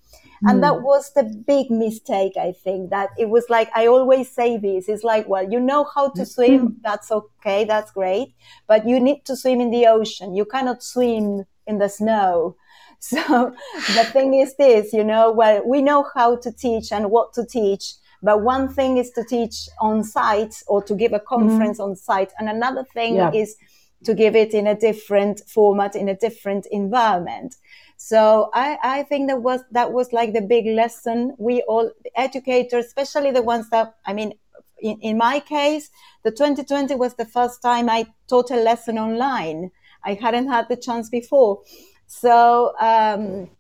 Mm. 0.45 0.51
And 0.51 0.62
that 0.62 0.83
was 0.83 1.12
the 1.14 1.25
big 1.25 1.71
mistake, 1.71 2.35
I 2.37 2.53
think, 2.53 2.90
that 2.90 3.11
it 3.19 3.31
was 3.31 3.47
like, 3.49 3.71
I 3.75 3.87
always 3.87 4.31
say 4.31 4.59
this, 4.59 4.88
it's 4.88 5.03
like, 5.03 5.29
well, 5.29 5.51
you 5.51 5.59
know 5.59 5.88
how 5.95 6.11
to 6.11 6.27
swim, 6.27 6.77
that's 6.83 7.11
okay, 7.11 7.64
that's 7.64 7.90
great, 7.90 8.35
but 8.66 8.87
you 8.87 9.01
need 9.01 9.25
to 9.25 9.37
swim 9.37 9.61
in 9.61 9.71
the 9.71 9.87
ocean. 9.87 10.35
You 10.35 10.45
cannot 10.45 10.83
swim 10.83 11.47
in 11.66 11.79
the 11.79 11.88
snow. 11.88 12.57
So 13.00 13.54
the 13.94 14.04
thing 14.12 14.35
is 14.35 14.56
this, 14.56 14.92
you 14.92 15.04
know, 15.04 15.30
well, 15.30 15.62
we 15.64 15.80
know 15.80 16.06
how 16.14 16.37
to 16.37 16.50
teach 16.50 16.90
and 16.90 17.11
what 17.11 17.32
to 17.35 17.44
teach, 17.46 17.92
but 18.22 18.42
one 18.42 18.68
thing 18.68 18.96
is 18.96 19.11
to 19.12 19.24
teach 19.24 19.68
on 19.80 20.02
site 20.02 20.62
or 20.66 20.82
to 20.82 20.94
give 20.94 21.12
a 21.12 21.20
conference 21.20 21.78
mm-hmm. 21.78 21.90
on 21.90 21.96
site, 21.96 22.32
and 22.38 22.48
another 22.48 22.85
thing 22.94 23.16
yeah. 23.16 23.30
is 23.32 23.56
to 24.04 24.14
give 24.14 24.35
it 24.35 24.54
in 24.54 24.66
a 24.66 24.74
different 24.74 25.40
format, 25.46 25.94
in 25.94 26.09
a 26.09 26.16
different 26.16 26.66
environment. 26.70 27.56
So 27.96 28.50
I, 28.52 28.78
I 28.82 29.02
think 29.04 29.28
that 29.28 29.42
was 29.42 29.61
that 29.70 29.92
was 29.92 30.12
like 30.12 30.32
the 30.32 30.42
big 30.42 30.66
lesson. 30.66 31.35
We 31.38 31.62
all 31.62 31.90
educators, 32.14 32.87
especially 32.87 33.30
the 33.30 33.42
ones 33.42 33.70
that 33.70 33.94
I 34.04 34.12
mean, 34.12 34.35
in, 34.78 34.98
in 35.00 35.18
my 35.18 35.40
case, 35.40 35.90
the 36.22 36.30
2020 36.30 36.94
was 36.94 37.14
the 37.14 37.24
first 37.24 37.62
time 37.62 37.88
I 37.88 38.06
taught 38.28 38.50
a 38.50 38.56
lesson 38.56 38.98
online. 38.98 39.70
I 40.04 40.14
hadn't 40.14 40.48
had 40.48 40.68
the 40.68 40.76
chance 40.76 41.09
before. 41.09 41.62
So, 42.07 42.75
um, 42.81 43.51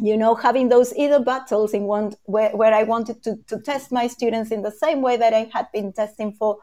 you 0.00 0.16
know, 0.16 0.34
having 0.34 0.68
those 0.68 0.94
either 0.94 1.20
battles 1.20 1.74
in 1.74 1.84
one 1.84 2.14
where, 2.24 2.50
where 2.50 2.72
I 2.72 2.84
wanted 2.84 3.22
to, 3.24 3.36
to 3.48 3.60
test 3.60 3.90
my 3.90 4.06
students 4.06 4.50
in 4.50 4.62
the 4.62 4.70
same 4.70 5.02
way 5.02 5.16
that 5.16 5.34
I 5.34 5.50
had 5.52 5.66
been 5.72 5.92
testing 5.92 6.32
for 6.32 6.58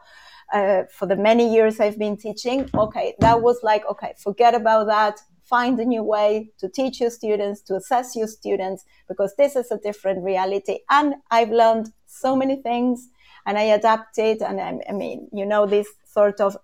uh, 0.52 0.84
for 0.90 1.06
the 1.06 1.16
many 1.16 1.52
years 1.52 1.80
I've 1.80 1.98
been 1.98 2.16
teaching. 2.16 2.70
Okay, 2.72 3.14
that 3.18 3.42
was 3.42 3.58
like, 3.62 3.84
okay, 3.90 4.14
forget 4.16 4.54
about 4.54 4.86
that. 4.86 5.20
Find 5.42 5.78
a 5.78 5.84
new 5.84 6.02
way 6.02 6.50
to 6.58 6.68
teach 6.68 7.00
your 7.00 7.10
students, 7.10 7.62
to 7.62 7.76
assess 7.76 8.16
your 8.16 8.26
students, 8.26 8.84
because 9.08 9.34
this 9.36 9.56
is 9.56 9.70
a 9.70 9.78
different 9.78 10.24
reality. 10.24 10.78
And 10.90 11.16
I've 11.30 11.50
learned 11.50 11.92
so 12.06 12.36
many 12.36 12.62
things 12.62 13.08
and 13.44 13.58
I 13.58 13.62
adapted. 13.62 14.42
And 14.42 14.60
I, 14.60 14.80
I 14.88 14.92
mean, 14.92 15.28
you 15.32 15.46
know, 15.46 15.66
this 15.66 15.88
sort 16.16 16.40
of 16.40 16.56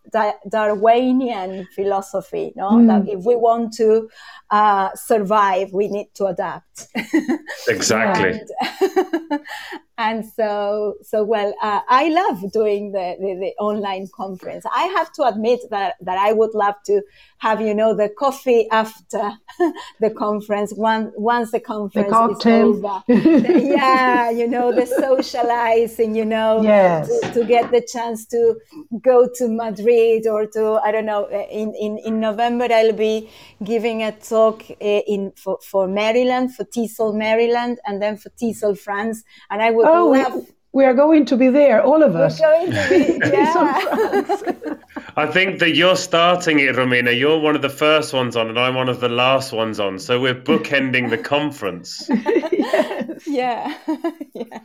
Darwinian 0.48 1.68
philosophy, 1.74 2.52
no? 2.56 2.70
Mm. 2.70 2.86
That 2.86 3.12
if 3.12 3.24
we 3.24 3.36
want 3.36 3.74
to 3.74 4.08
uh, 4.50 4.88
survive, 4.94 5.72
we 5.72 5.88
need 5.88 6.08
to 6.14 6.26
adapt. 6.26 6.88
exactly. 7.68 8.40
and, 8.80 9.40
and, 10.02 10.26
so, 10.26 10.94
so 11.02 11.22
well, 11.22 11.54
uh, 11.62 11.80
I 11.88 12.08
love 12.08 12.52
doing 12.52 12.92
the, 12.92 13.16
the, 13.20 13.34
the, 13.40 13.52
online 13.62 14.08
conference. 14.14 14.64
I 14.74 14.84
have 14.96 15.12
to 15.12 15.22
admit 15.24 15.60
that, 15.70 15.94
that 16.00 16.18
I 16.18 16.32
would 16.32 16.54
love 16.54 16.74
to 16.86 17.02
have, 17.38 17.60
you 17.60 17.74
know, 17.74 17.94
the 17.94 18.08
coffee 18.08 18.68
after 18.70 19.32
the 20.00 20.10
conference, 20.10 20.72
one, 20.74 21.12
once 21.16 21.52
the 21.52 21.60
conference 21.60 22.10
the 22.10 22.36
is 22.38 22.46
over. 22.46 23.02
yeah, 23.08 24.30
you 24.30 24.48
know, 24.48 24.72
the 24.72 24.86
socializing, 24.86 26.16
you 26.16 26.24
know, 26.24 26.62
yes. 26.62 27.08
to, 27.08 27.32
to 27.34 27.44
get 27.44 27.70
the 27.70 27.80
chance 27.80 28.26
to 28.26 28.56
go 29.02 29.28
to 29.36 29.48
Madrid 29.48 30.26
or 30.26 30.46
to, 30.46 30.80
I 30.84 30.90
don't 30.90 31.06
know, 31.06 31.28
in, 31.50 31.74
in, 31.74 31.98
in 32.04 32.18
November, 32.18 32.66
I'll 32.70 32.92
be 32.92 33.30
giving 33.62 34.02
a 34.02 34.12
talk 34.12 34.64
eh, 34.80 35.02
in 35.06 35.32
for, 35.36 35.58
for 35.62 35.86
Maryland, 35.86 36.54
for 36.54 36.64
TESOL 36.64 37.14
Maryland, 37.14 37.78
and 37.86 38.02
then 38.02 38.16
for 38.16 38.30
TESOL 38.30 38.78
France. 38.78 39.22
And 39.50 39.62
I 39.62 39.70
would 39.70 39.91
oh. 39.92 40.10
We, 40.10 40.46
we 40.72 40.84
are 40.84 40.94
going 40.94 41.26
to 41.26 41.36
be 41.36 41.48
there, 41.48 41.82
all 41.82 42.02
of 42.02 42.16
us. 42.16 42.40
We're 42.40 42.66
going 42.66 42.70
to 42.72 42.88
be, 42.88 43.26
yeah. 43.32 44.76
I 45.16 45.26
think 45.26 45.58
that 45.58 45.74
you're 45.74 45.96
starting 45.96 46.60
it, 46.60 46.74
Romina. 46.74 47.16
You're 47.16 47.38
one 47.38 47.54
of 47.54 47.62
the 47.62 47.68
first 47.68 48.14
ones 48.14 48.36
on, 48.36 48.48
and 48.48 48.58
I'm 48.58 48.74
one 48.74 48.88
of 48.88 49.00
the 49.00 49.10
last 49.10 49.52
ones 49.52 49.78
on. 49.78 49.98
So 49.98 50.20
we're 50.20 50.34
bookending 50.34 51.10
the 51.10 51.18
conference. 51.18 52.08
yes. 52.10 53.26
Yeah. 53.26 53.76
yeah. 54.34 54.60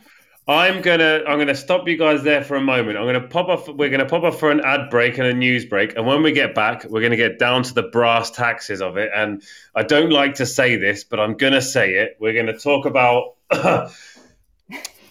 I'm 0.46 0.80
gonna 0.80 1.24
I'm 1.28 1.38
gonna 1.38 1.54
stop 1.54 1.86
you 1.86 1.98
guys 1.98 2.22
there 2.22 2.42
for 2.42 2.56
a 2.56 2.60
moment. 2.62 2.96
I'm 2.96 3.04
gonna 3.04 3.28
pop 3.28 3.48
off. 3.48 3.68
We're 3.68 3.90
gonna 3.90 4.06
pop 4.06 4.22
off 4.22 4.40
for 4.40 4.50
an 4.50 4.62
ad 4.64 4.88
break 4.88 5.18
and 5.18 5.26
a 5.26 5.34
news 5.34 5.66
break, 5.66 5.94
and 5.94 6.06
when 6.06 6.22
we 6.22 6.32
get 6.32 6.54
back, 6.54 6.84
we're 6.84 7.02
gonna 7.02 7.16
get 7.16 7.38
down 7.38 7.64
to 7.64 7.74
the 7.74 7.82
brass 7.82 8.30
taxes 8.30 8.80
of 8.80 8.96
it. 8.96 9.10
And 9.14 9.42
I 9.74 9.82
don't 9.82 10.08
like 10.08 10.36
to 10.36 10.46
say 10.46 10.76
this, 10.76 11.04
but 11.04 11.20
I'm 11.20 11.36
gonna 11.36 11.60
say 11.60 11.96
it. 11.96 12.16
We're 12.18 12.32
gonna 12.32 12.58
talk 12.58 12.86
about. 12.86 13.34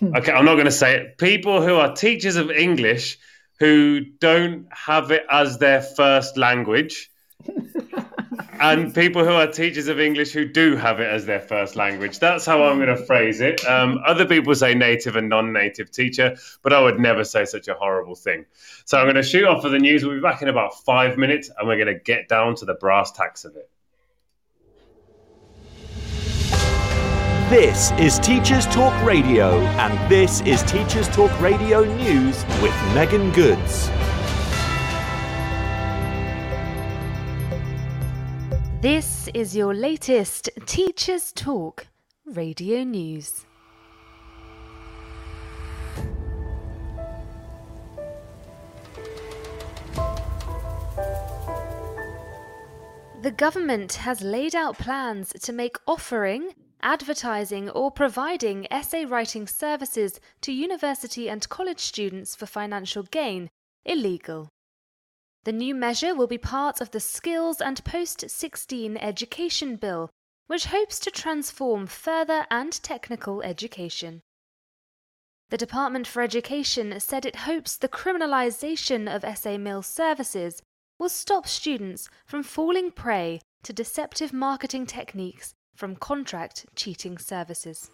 okay, 0.02 0.32
I'm 0.32 0.46
not 0.46 0.56
gonna 0.56 0.72
say 0.72 0.98
it. 0.98 1.18
People 1.18 1.62
who 1.62 1.76
are 1.76 1.96
teachers 1.96 2.36
of 2.36 2.52
English 2.52 3.18
who 3.60 4.02
don't 4.02 4.68
have 4.72 5.12
it 5.12 5.26
as 5.30 5.58
their 5.58 5.82
first 5.82 6.38
language 6.38 7.10
and 8.60 8.94
people 8.94 9.24
who 9.24 9.32
are 9.32 9.48
teachers 9.48 9.88
of 9.88 10.00
English 10.00 10.32
who 10.32 10.46
do 10.46 10.76
have 10.76 11.00
it 11.00 11.08
as 11.08 11.26
their 11.26 11.40
first 11.40 11.76
language. 11.76 12.20
That's 12.20 12.46
how 12.46 12.64
I'm 12.64 12.78
going 12.78 12.96
to 12.96 13.06
phrase 13.06 13.42
it. 13.42 13.66
Um, 13.66 14.00
other 14.06 14.26
people 14.26 14.54
say 14.56 14.74
native 14.74 15.16
and 15.16 15.30
non 15.30 15.54
native 15.54 15.92
teacher, 15.92 16.38
but 16.62 16.74
I 16.74 16.82
would 16.82 17.00
never 17.00 17.24
say 17.24 17.46
such 17.46 17.68
a 17.68 17.74
horrible 17.74 18.16
thing. 18.16 18.46
So 18.86 18.98
I'm 18.98 19.06
going 19.06 19.16
to 19.16 19.24
shoot 19.24 19.46
off 19.46 19.62
for 19.62 19.70
the 19.70 19.80
news. 19.80 20.04
We'll 20.04 20.16
be 20.16 20.22
back 20.22 20.42
in 20.42 20.48
about 20.48 20.84
five 20.86 21.18
minutes 21.18 21.50
and 21.58 21.68
we're 21.68 21.84
going 21.84 21.94
to 21.94 22.00
get 22.00 22.28
down 22.28 22.56
to 22.56 22.66
the 22.66 22.76
brass 22.76 23.12
tacks 23.12 23.46
of 23.46 23.56
it. 23.56 23.70
This 27.50 27.92
is 27.92 28.20
Teachers 28.20 28.66
Talk 28.66 28.94
Radio, 29.06 29.62
and 29.80 30.12
this 30.12 30.42
is 30.42 30.62
Teachers 30.64 31.08
Talk 31.08 31.32
Radio 31.40 31.86
News 31.96 32.44
with 32.62 32.74
Megan 32.94 33.32
Goods. 33.32 33.90
This 38.82 39.30
is 39.34 39.56
your 39.56 39.74
latest 39.74 40.50
Teachers 40.66 41.32
Talk 41.32 41.88
radio 42.26 42.84
news. 42.84 43.46
The 53.22 53.32
government 53.38 53.94
has 53.94 54.22
laid 54.22 54.54
out 54.54 54.78
plans 54.78 55.32
to 55.44 55.54
make 55.54 55.78
offering, 55.88 56.52
advertising, 56.82 57.70
or 57.70 57.92
providing 57.92 58.72
essay 58.72 59.06
writing 59.06 59.48
services 59.48 60.20
to 60.42 60.52
university 60.52 61.30
and 61.30 61.48
college 61.50 61.80
students 61.80 62.36
for 62.36 62.46
financial 62.46 63.04
gain 63.04 63.50
illegal. 63.86 64.50
The 65.44 65.52
new 65.54 65.74
measure 65.74 66.14
will 66.14 66.28
be 66.28 66.38
part 66.38 66.82
of 66.82 66.92
the 66.92 67.00
Skills 67.00 67.62
and 67.62 67.84
Post 67.84 68.30
16 68.30 68.98
Education 68.98 69.78
Bill, 69.78 70.10
which 70.48 70.66
hopes 70.66 71.00
to 71.00 71.12
transform 71.12 71.88
further 71.88 72.46
and 72.52 72.74
technical 72.84 73.42
education. 73.42 74.22
The 75.50 75.58
Department 75.58 76.06
for 76.06 76.22
Education 76.22 77.00
said 77.00 77.26
it 77.26 77.48
hopes 77.48 77.78
the 77.78 77.88
criminalisation 77.88 79.14
of 79.14 79.24
essay 79.24 79.58
mill 79.58 79.82
services 79.82 80.62
will 81.00 81.10
stop 81.10 81.48
students 81.48 82.10
from 82.26 82.44
falling 82.44 82.92
prey 82.92 83.40
to 83.64 83.72
deceptive 83.72 84.34
marketing 84.34 84.86
techniques 84.86 85.54
from 85.78 85.96
contract 85.96 86.66
cheating 86.76 87.20
services. 87.20 87.92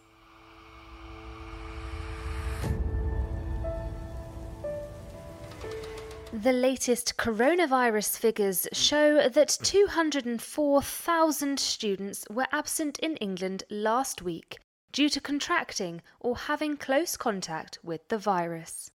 The 6.32 6.54
latest 6.54 7.18
coronavirus 7.18 8.18
figures 8.18 8.68
show 8.72 9.28
that 9.28 9.60
204,000 9.62 11.60
students 11.60 12.26
were 12.30 12.48
absent 12.54 13.00
in 13.00 13.18
England 13.18 13.66
last 13.70 14.22
week 14.22 14.60
due 14.94 15.10
to 15.10 15.20
contracting 15.20 16.02
or 16.22 16.38
having 16.38 16.78
close 16.78 17.18
contact 17.18 17.80
with 17.84 18.08
the 18.08 18.18
virus. 18.18 18.90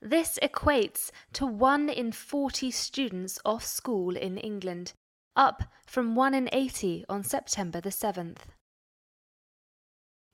This 0.00 0.38
equates 0.42 1.10
to 1.34 1.44
1 1.44 1.90
in 1.90 2.12
40 2.12 2.70
students 2.70 3.38
off 3.44 3.64
school 3.64 4.16
in 4.16 4.38
England, 4.38 4.94
up 5.36 5.64
from 5.86 6.14
1 6.14 6.34
in 6.34 6.48
80 6.52 7.04
on 7.08 7.22
September 7.22 7.80
the 7.80 7.90
7th. 7.90 8.38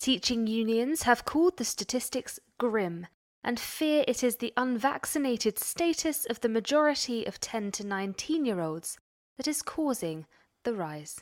Teaching 0.01 0.47
unions 0.47 1.03
have 1.03 1.25
called 1.25 1.59
the 1.59 1.65
statistics 1.65 2.39
grim 2.59 3.07
and 3.43 3.59
fear 3.59 4.05
it 4.07 4.23
is 4.23 4.37
the 4.37 4.53
unvaccinated 4.57 5.59
status 5.59 6.27
of 6.27 6.41
the 6.41 6.49
majority 6.49 7.27
of 7.27 7.41
10 7.41 7.73
to 7.73 7.87
19 7.87 8.45
year 8.45 8.61
olds 8.61 8.99
that 9.37 9.49
is 9.49 9.63
causing 9.63 10.27
the 10.65 10.75
rise. 10.75 11.21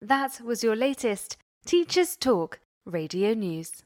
That 0.00 0.40
was 0.40 0.64
your 0.64 0.76
latest 0.76 1.36
Teachers 1.66 2.16
Talk 2.16 2.60
radio 2.84 3.34
news. 3.34 3.82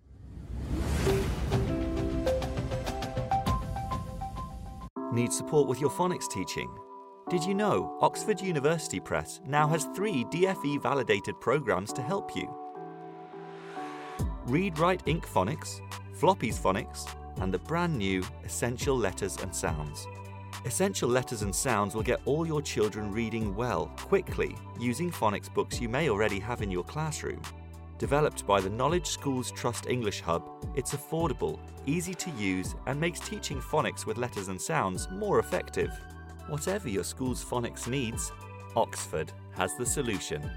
Need 5.13 5.33
support 5.33 5.69
with 5.69 5.81
your 5.81 5.91
phonics 5.91 6.29
teaching? 6.29 6.84
Did 7.31 7.43
you 7.43 7.55
know 7.55 7.97
Oxford 8.03 8.43
University 8.43 9.01
Press 9.01 9.41
now 9.47 9.67
has 9.69 9.89
three 9.97 10.25
DFE 10.27 10.83
validated 10.83 11.41
programs 11.41 11.91
to 11.95 12.03
help 12.03 12.37
you? 12.37 12.55
Read 14.45 14.79
Write 14.79 15.03
Inc. 15.07 15.25
Phonics, 15.25 15.81
Floppy's 16.13 16.59
Phonics, 16.59 17.09
and 17.41 17.53
the 17.53 17.59
brand 17.61 17.97
new 17.97 18.23
Essential 18.45 18.95
Letters 18.95 19.39
and 19.39 19.55
Sounds. 19.55 20.07
Essential 20.67 21.09
Letters 21.09 21.41
and 21.41 21.55
Sounds 21.55 21.95
will 21.95 22.03
get 22.03 22.21
all 22.27 22.47
your 22.47 22.61
children 22.61 23.11
reading 23.11 23.57
well, 23.57 23.87
quickly, 23.97 24.55
using 24.79 25.11
phonics 25.11 25.53
books 25.53 25.81
you 25.81 25.89
may 25.89 26.11
already 26.11 26.39
have 26.39 26.61
in 26.61 26.71
your 26.71 26.85
classroom. 26.85 27.41
Developed 27.97 28.47
by 28.47 28.61
the 28.61 28.69
Knowledge 28.69 29.07
Schools 29.07 29.51
Trust 29.51 29.87
English 29.87 30.21
Hub, 30.21 30.47
it's 30.77 30.95
affordable, 30.95 31.59
easy 31.87 32.13
to 32.13 32.31
use, 32.33 32.75
and 32.87 33.01
makes 33.01 33.21
teaching 33.21 33.63
phonics 33.63 34.05
with 34.05 34.19
letters 34.19 34.49
and 34.49 34.61
sounds 34.61 35.09
more 35.11 35.39
effective. 35.39 35.99
Whatever 36.49 36.91
your 36.91 37.05
school's 37.05 37.43
phonics 37.43 37.89
needs, 37.89 38.31
Oxford 38.77 39.33
has 39.57 39.75
the 39.77 39.87
solution. 39.87 40.51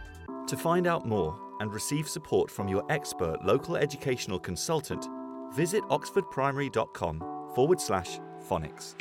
To 0.48 0.58
find 0.58 0.86
out 0.86 1.08
more 1.08 1.40
and 1.62 1.74
receive 1.74 2.10
support 2.10 2.52
from 2.52 2.68
your 2.68 2.84
expert 2.92 3.38
local 3.46 3.78
educational 3.78 4.38
consultant, 4.38 5.08
visit 5.54 5.82
oxfordprimary.com 5.86 7.20
forward 7.56 7.80
slash 7.80 8.20
phonics. 8.50 8.96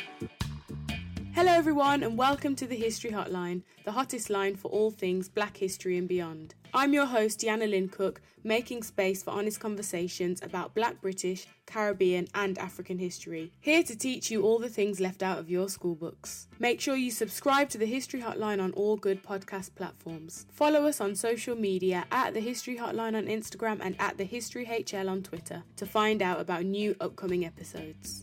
Hello, 1.35 1.53
everyone, 1.53 2.05
and 2.05 2.17
welcome 2.17 2.55
to 2.55 2.69
the 2.69 2.77
History 2.77 3.11
Hotline, 3.11 3.63
the 3.85 3.93
hottest 3.93 4.31
line 4.31 4.55
for 4.55 4.69
all 4.71 4.93
things 4.93 5.29
black 5.29 5.57
history 5.57 5.99
and 5.99 6.07
beyond. 6.07 6.55
I'm 6.77 6.93
your 6.93 7.07
host, 7.07 7.41
Deanna 7.41 7.71
Lynn 7.71 7.89
Cook, 7.89 8.21
making 8.45 8.83
space 8.83 9.23
for 9.23 9.31
honest 9.31 9.59
conversations 9.59 10.43
about 10.43 10.75
black 10.75 11.01
British, 11.01 11.47
Caribbean, 11.65 12.29
and 12.35 12.59
African 12.59 12.99
history. 12.99 13.51
Here 13.61 13.83
to 13.83 13.97
teach 13.97 14.31
you 14.31 14.43
all 14.43 14.59
the 14.59 14.69
things 14.69 15.01
left 15.01 15.23
out 15.23 15.39
of 15.39 15.49
your 15.49 15.71
school 15.71 15.95
books. 15.95 16.49
Make 16.59 16.83
sure 16.83 16.95
you 16.95 17.11
subscribe 17.11 17.71
to 17.71 17.79
the 17.79 17.87
History 17.87 18.21
Hotline 18.21 18.63
on 18.63 18.73
all 18.73 18.99
good 18.99 19.23
podcast 19.23 19.75
platforms. 19.75 20.45
Follow 20.53 20.85
us 20.85 21.01
on 21.01 21.15
social 21.15 21.57
media 21.57 22.05
at 22.13 22.35
the 22.35 22.41
History 22.41 22.77
Hotline 22.77 23.17
on 23.17 23.25
Instagram 23.25 23.79
and 23.81 23.97
at 23.99 24.19
the 24.19 24.25
History 24.25 24.67
HL 24.67 25.09
on 25.09 25.23
Twitter 25.23 25.63
to 25.77 25.87
find 25.87 26.21
out 26.21 26.43
about 26.43 26.67
new 26.67 26.95
upcoming 27.01 27.47
episodes. 27.47 28.23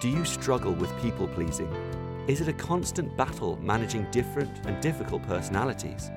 Do 0.00 0.08
you 0.08 0.24
struggle 0.24 0.72
with 0.72 0.90
people 1.00 1.28
pleasing? 1.28 1.72
Is 2.26 2.40
it 2.40 2.48
a 2.48 2.52
constant 2.52 3.16
battle 3.16 3.56
managing 3.62 4.10
different 4.10 4.66
and 4.66 4.82
difficult 4.82 5.22
personalities? 5.28 6.10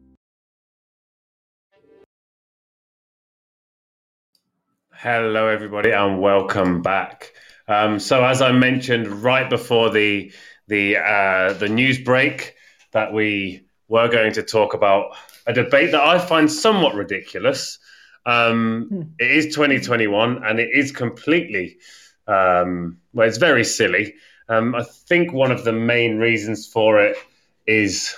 Hello, 5.06 5.48
everybody, 5.50 5.92
and 5.92 6.20
welcome 6.20 6.82
back. 6.82 7.32
Um, 7.68 8.00
so, 8.00 8.26
as 8.26 8.42
I 8.42 8.52
mentioned 8.52 9.06
right 9.08 9.48
before 9.48 9.92
the 9.92 10.32
the 10.68 10.98
uh, 10.98 11.54
the 11.54 11.70
news 11.70 12.00
break, 12.00 12.56
that 12.92 13.14
we 13.14 13.68
were 13.88 14.08
going 14.08 14.34
to 14.34 14.42
talk 14.42 14.74
about 14.74 15.16
a 15.46 15.54
debate 15.54 15.92
that 15.92 16.02
I 16.02 16.18
find 16.18 16.52
somewhat 16.52 16.96
ridiculous. 16.96 17.78
Um, 18.26 18.88
hmm. 18.90 19.02
It 19.20 19.30
is 19.30 19.54
2021, 19.54 20.44
and 20.44 20.60
it 20.60 20.70
is 20.74 20.92
completely 20.92 21.78
um, 22.26 22.98
well, 23.14 23.28
it's 23.28 23.38
very 23.38 23.64
silly. 23.64 24.16
Um, 24.50 24.74
I 24.74 24.82
think 24.82 25.32
one 25.32 25.52
of 25.52 25.64
the 25.64 25.74
main 25.74 26.18
reasons 26.18 26.66
for 26.66 27.00
it 27.00 27.16
is 27.68 28.16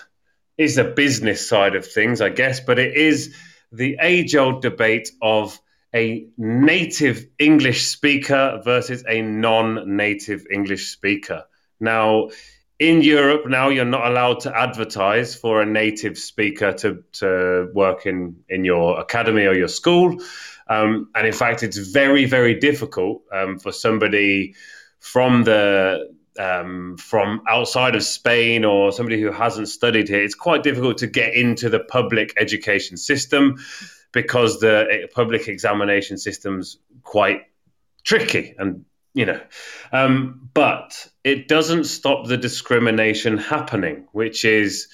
is 0.58 0.76
the 0.76 0.86
business 0.86 1.50
side 1.50 1.76
of 1.76 1.86
things, 1.86 2.22
I 2.22 2.30
guess, 2.30 2.62
but 2.62 2.80
it 2.80 2.96
is 2.96 3.36
the 3.74 3.98
age 4.00 4.38
old 4.38 4.62
debate 4.62 5.12
of 5.22 5.60
a 5.96 6.28
native 6.38 7.26
English 7.40 7.88
speaker 7.88 8.62
versus 8.64 9.04
a 9.08 9.22
non 9.22 9.96
native 9.96 10.46
English 10.52 10.92
speaker. 10.92 11.44
Now, 11.80 12.30
in 12.80 13.02
Europe, 13.02 13.48
now 13.48 13.70
you're 13.70 13.86
not 13.86 14.06
allowed 14.06 14.40
to 14.42 14.56
advertise 14.56 15.34
for 15.36 15.62
a 15.62 15.66
native 15.66 16.18
speaker 16.18 16.74
to, 16.74 17.04
to 17.14 17.70
work 17.74 18.06
in, 18.06 18.36
in 18.50 18.66
your 18.66 19.00
academy 19.00 19.46
or 19.46 19.56
your 19.56 19.68
school. 19.68 20.18
Um, 20.68 21.10
and 21.16 21.26
in 21.26 21.34
fact, 21.34 21.64
it's 21.64 21.78
very, 21.78 22.26
very 22.26 22.60
difficult 22.60 23.24
um, 23.34 23.58
for 23.58 23.72
somebody 23.72 24.54
from 25.00 25.44
the 25.44 26.14
um, 26.40 26.98
from 26.98 27.42
outside 27.48 27.96
of 27.96 28.04
Spain 28.04 28.64
or 28.64 28.92
somebody 28.92 29.20
who 29.20 29.32
hasn't 29.32 29.70
studied 29.70 30.08
here. 30.08 30.22
It's 30.22 30.36
quite 30.36 30.62
difficult 30.62 31.00
to 31.00 31.08
get 31.08 31.34
into 31.34 31.68
the 31.68 31.80
public 31.80 32.32
education 32.38 32.96
system 32.96 33.58
because 34.18 34.60
the 34.60 35.08
public 35.14 35.48
examination 35.48 36.18
system's 36.18 36.80
quite 37.04 37.42
tricky 38.04 38.56
and 38.58 38.84
you 39.14 39.24
know 39.24 39.40
um, 39.92 40.50
but 40.56 41.08
it 41.24 41.48
doesn't 41.48 41.84
stop 41.84 42.26
the 42.26 42.36
discrimination 42.36 43.38
happening 43.38 44.08
which 44.14 44.44
is 44.44 44.88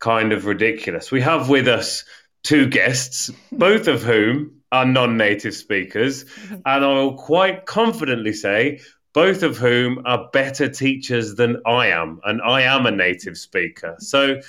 kind 0.00 0.34
of 0.34 0.44
ridiculous. 0.44 1.10
We 1.10 1.22
have 1.22 1.48
with 1.48 1.66
us 1.66 2.04
two 2.42 2.66
guests 2.66 3.30
both 3.52 3.88
of 3.88 4.02
whom 4.02 4.60
are 4.70 4.84
non-native 4.84 5.54
speakers 5.54 6.26
and 6.50 6.84
i 6.84 6.92
will 6.92 7.14
quite 7.14 7.64
confidently 7.64 8.34
say 8.34 8.80
both 9.14 9.42
of 9.42 9.56
whom 9.56 10.02
are 10.04 10.28
better 10.30 10.68
teachers 10.68 11.36
than 11.36 11.56
i 11.64 11.86
am 11.86 12.20
and 12.24 12.42
i 12.42 12.60
am 12.60 12.84
a 12.84 12.90
native 12.90 13.38
speaker. 13.38 13.96
So 13.98 14.40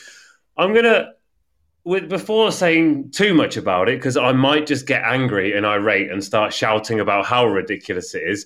i'm 0.58 0.73
going 0.73 0.91
to 0.95 1.13
with, 1.84 2.10
before 2.10 2.52
saying 2.52 3.12
too 3.12 3.34
much 3.34 3.58
about 3.58 3.89
it, 3.89 3.98
because 4.00 4.18
I 4.18 4.32
might 4.32 4.68
just 4.68 4.86
get 4.86 5.04
angry 5.04 5.54
and 5.54 5.65
irate 5.65 6.12
and 6.12 6.24
start 6.24 6.54
shouting 6.54 7.00
about 7.00 7.26
how 7.26 7.46
ridiculous 7.46 8.13
it 8.15 8.24
is. 8.24 8.46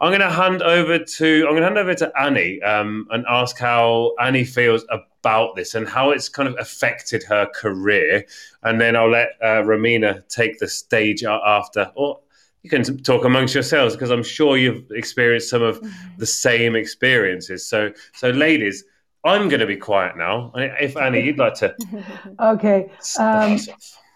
I'm 0.00 0.10
going 0.10 0.20
to 0.20 0.30
hand 0.30 0.62
over 0.62 0.98
to 0.98 1.44
I'm 1.46 1.52
going 1.52 1.60
to 1.60 1.64
hand 1.64 1.78
over 1.78 1.94
to 1.94 2.12
Annie 2.18 2.62
um, 2.62 3.06
and 3.10 3.24
ask 3.28 3.58
how 3.58 4.14
Annie 4.18 4.44
feels 4.44 4.82
about 4.90 5.56
this 5.56 5.74
and 5.74 5.86
how 5.86 6.10
it's 6.10 6.30
kind 6.30 6.48
of 6.48 6.56
affected 6.58 7.22
her 7.24 7.46
career, 7.54 8.24
and 8.62 8.80
then 8.80 8.96
I'll 8.96 9.10
let 9.10 9.32
uh, 9.42 9.62
Romina 9.62 10.26
take 10.28 10.58
the 10.58 10.68
stage 10.68 11.22
after. 11.22 11.92
Or 11.94 12.20
you 12.62 12.70
can 12.70 12.82
talk 13.02 13.24
amongst 13.24 13.54
yourselves 13.54 13.94
because 13.94 14.10
I'm 14.10 14.22
sure 14.22 14.56
you've 14.56 14.90
experienced 14.90 15.50
some 15.50 15.62
of 15.62 15.82
the 16.18 16.26
same 16.26 16.76
experiences. 16.76 17.66
So, 17.66 17.92
so 18.14 18.30
ladies, 18.30 18.84
I'm 19.24 19.48
going 19.48 19.60
to 19.60 19.66
be 19.66 19.76
quiet 19.76 20.16
now. 20.16 20.52
If 20.54 20.96
Annie, 20.96 21.20
you'd 21.20 21.38
like 21.38 21.54
to. 21.54 21.74
okay. 22.40 22.90
Um, 23.18 23.58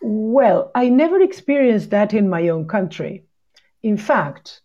well, 0.02 0.70
I 0.74 0.88
never 0.88 1.20
experienced 1.20 1.90
that 1.90 2.14
in 2.14 2.28
my 2.28 2.48
own 2.48 2.66
country. 2.66 3.24
In 3.82 3.96
fact, 3.96 4.62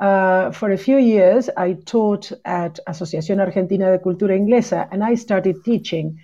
uh, 0.00 0.50
for 0.52 0.70
a 0.70 0.78
few 0.78 0.96
years, 0.96 1.50
I 1.56 1.74
taught 1.84 2.32
at 2.44 2.80
Asociación 2.88 3.40
Argentina 3.40 3.92
de 3.92 3.98
Cultura 3.98 4.36
Inglesa, 4.36 4.88
and 4.90 5.04
I 5.04 5.14
started 5.14 5.64
teaching 5.64 6.18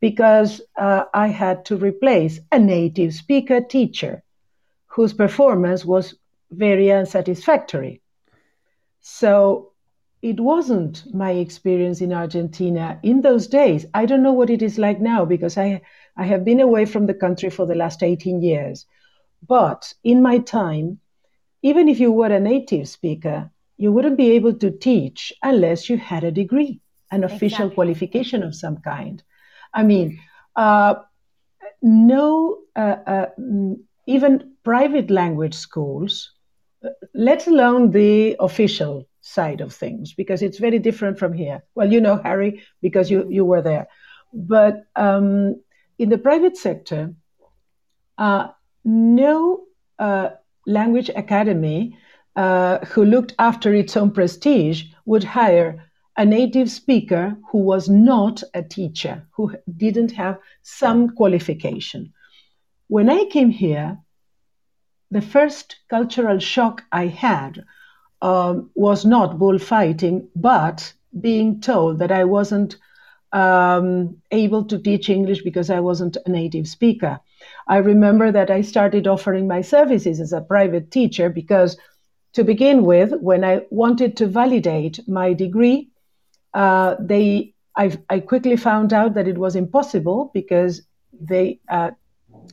because 0.00 0.60
uh, 0.76 1.04
I 1.14 1.28
had 1.28 1.64
to 1.66 1.76
replace 1.76 2.40
a 2.52 2.58
native 2.58 3.14
speaker 3.14 3.60
teacher 3.60 4.22
whose 4.86 5.12
performance 5.12 5.84
was 5.84 6.14
very 6.50 6.90
unsatisfactory. 6.90 8.00
So 9.00 9.72
it 10.22 10.40
wasn't 10.40 11.04
my 11.14 11.32
experience 11.32 12.00
in 12.00 12.12
Argentina 12.12 12.98
in 13.02 13.20
those 13.20 13.46
days. 13.46 13.86
I 13.94 14.06
don't 14.06 14.22
know 14.22 14.32
what 14.32 14.50
it 14.50 14.62
is 14.62 14.78
like 14.78 15.00
now 15.00 15.24
because 15.24 15.58
I, 15.58 15.82
I 16.16 16.24
have 16.24 16.44
been 16.44 16.60
away 16.60 16.86
from 16.86 17.06
the 17.06 17.14
country 17.14 17.50
for 17.50 17.66
the 17.66 17.74
last 17.74 18.02
18 18.02 18.42
years. 18.42 18.86
But 19.46 19.92
in 20.02 20.22
my 20.22 20.38
time, 20.38 20.98
even 21.62 21.88
if 21.88 22.00
you 22.00 22.12
were 22.12 22.32
a 22.32 22.40
native 22.40 22.88
speaker, 22.88 23.50
you 23.76 23.92
wouldn't 23.92 24.16
be 24.16 24.30
able 24.30 24.54
to 24.54 24.70
teach 24.70 25.32
unless 25.42 25.90
you 25.90 25.98
had 25.98 26.24
a 26.24 26.30
degree, 26.30 26.80
an 27.10 27.22
official 27.24 27.66
exactly. 27.66 27.74
qualification 27.74 28.42
of 28.42 28.54
some 28.54 28.78
kind. 28.78 29.22
I 29.74 29.82
mean, 29.82 30.18
uh, 30.56 30.94
no, 31.82 32.58
uh, 32.74 32.96
uh, 33.06 33.26
even 34.06 34.52
private 34.64 35.10
language 35.10 35.54
schools, 35.54 36.32
let 37.14 37.46
alone 37.46 37.90
the 37.90 38.36
official 38.40 39.06
side 39.26 39.60
of 39.60 39.74
things, 39.74 40.14
because 40.14 40.40
it's 40.42 40.58
very 40.58 40.78
different 40.78 41.18
from 41.18 41.32
here. 41.32 41.62
Well, 41.74 41.92
you 41.92 42.00
know, 42.00 42.16
Harry, 42.22 42.62
because 42.80 43.10
you, 43.10 43.26
you 43.28 43.44
were 43.44 43.62
there. 43.62 43.88
But 44.32 44.84
um, 44.94 45.60
in 45.98 46.08
the 46.08 46.18
private 46.18 46.56
sector, 46.56 47.14
uh, 48.18 48.48
no 48.84 49.64
uh, 49.98 50.28
language 50.66 51.10
academy 51.14 51.98
uh, 52.36 52.78
who 52.86 53.04
looked 53.04 53.34
after 53.38 53.74
its 53.74 53.96
own 53.96 54.10
prestige 54.10 54.84
would 55.04 55.24
hire 55.24 55.84
a 56.16 56.24
native 56.24 56.70
speaker 56.70 57.36
who 57.50 57.58
was 57.58 57.88
not 57.88 58.42
a 58.54 58.62
teacher, 58.62 59.26
who 59.32 59.54
didn't 59.76 60.12
have 60.12 60.38
some 60.62 61.10
qualification. 61.10 62.12
When 62.88 63.10
I 63.10 63.24
came 63.24 63.50
here, 63.50 63.98
the 65.10 65.20
first 65.20 65.76
cultural 65.88 66.38
shock 66.38 66.84
I 66.90 67.06
had 67.06 67.64
um, 68.22 68.70
was 68.74 69.04
not 69.04 69.38
bullfighting, 69.38 70.28
but 70.34 70.92
being 71.20 71.60
told 71.60 71.98
that 71.98 72.12
I 72.12 72.24
wasn't 72.24 72.76
um, 73.32 74.16
able 74.30 74.64
to 74.64 74.78
teach 74.78 75.08
English 75.08 75.42
because 75.42 75.70
I 75.70 75.80
wasn't 75.80 76.16
a 76.24 76.30
native 76.30 76.68
speaker. 76.68 77.20
I 77.68 77.78
remember 77.78 78.32
that 78.32 78.50
I 78.50 78.62
started 78.62 79.06
offering 79.06 79.46
my 79.46 79.60
services 79.60 80.20
as 80.20 80.32
a 80.32 80.40
private 80.40 80.90
teacher 80.90 81.28
because, 81.28 81.76
to 82.32 82.44
begin 82.44 82.84
with, 82.84 83.12
when 83.20 83.44
I 83.44 83.62
wanted 83.70 84.16
to 84.18 84.26
validate 84.26 85.00
my 85.08 85.32
degree, 85.32 85.90
uh, 86.54 86.96
they 86.98 87.54
I, 87.76 87.98
I, 88.08 88.20
quickly 88.20 88.56
found 88.56 88.92
out 88.92 89.14
that 89.14 89.28
it 89.28 89.36
was 89.36 89.54
impossible 89.54 90.30
because 90.32 90.80
they, 91.12 91.60
uh, 91.68 91.90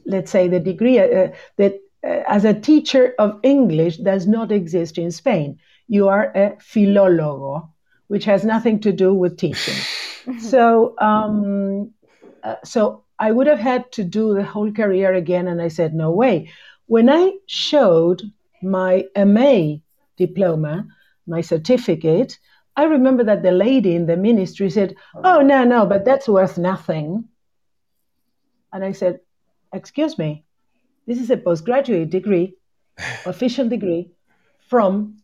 let's 0.06 0.32
say, 0.32 0.49
the 0.49 0.60
degree 0.60 0.99
uh, 0.99 1.30
that 1.58 1.80
as 2.04 2.46
a 2.46 2.54
teacher 2.54 3.13
of 3.18 3.39
English 3.44 3.98
does 3.98 4.28
not 4.28 4.52
exist 4.52 4.98
in 4.98 5.12
Spain. 5.12 5.60
You 5.88 6.08
are 6.08 6.32
a 6.36 6.58
filólogo, 6.58 7.70
which 8.08 8.26
has 8.26 8.44
nothing 8.44 8.80
to 8.82 8.92
do 8.92 9.13
with 9.13 9.38
teaching. 9.38 9.76
so, 10.39 10.96
um, 11.00 11.92
uh, 12.44 12.56
so 12.63 13.04
I 13.20 13.32
would 13.32 13.48
have 13.48 13.60
had 13.60 13.92
to 13.94 14.04
do 14.04 14.34
the 14.34 14.44
whole 14.44 14.72
career 14.72 15.13
again, 15.13 15.48
and 15.48 15.62
I 15.62 15.70
said, 15.70 15.94
no 15.94 16.12
way. 16.12 16.50
When 16.88 17.10
I 17.10 17.32
showed 17.48 18.22
my 18.62 19.06
MA 19.16 19.78
diploma, 20.18 20.88
my 21.26 21.42
certificate, 21.42 22.38
I 22.76 22.84
remember 22.84 23.24
that 23.24 23.44
the 23.44 23.52
lady 23.52 23.96
in 23.96 24.08
the 24.08 24.18
ministry 24.18 24.70
said, 24.70 24.96
Oh, 25.16 25.42
no, 25.42 25.63
no, 25.63 25.86
but 25.86 26.06
that's 26.06 26.28
worth 26.28 26.58
nothing. 26.58 27.26
And 28.74 28.84
I 28.84 28.92
said, 28.92 29.20
Excuse 29.72 30.18
me, 30.18 30.44
this 31.08 31.20
is 31.20 31.30
a 31.30 31.38
postgraduate 31.38 32.10
degree, 32.10 32.56
official 33.26 33.68
degree 33.68 34.10
from 34.70 35.18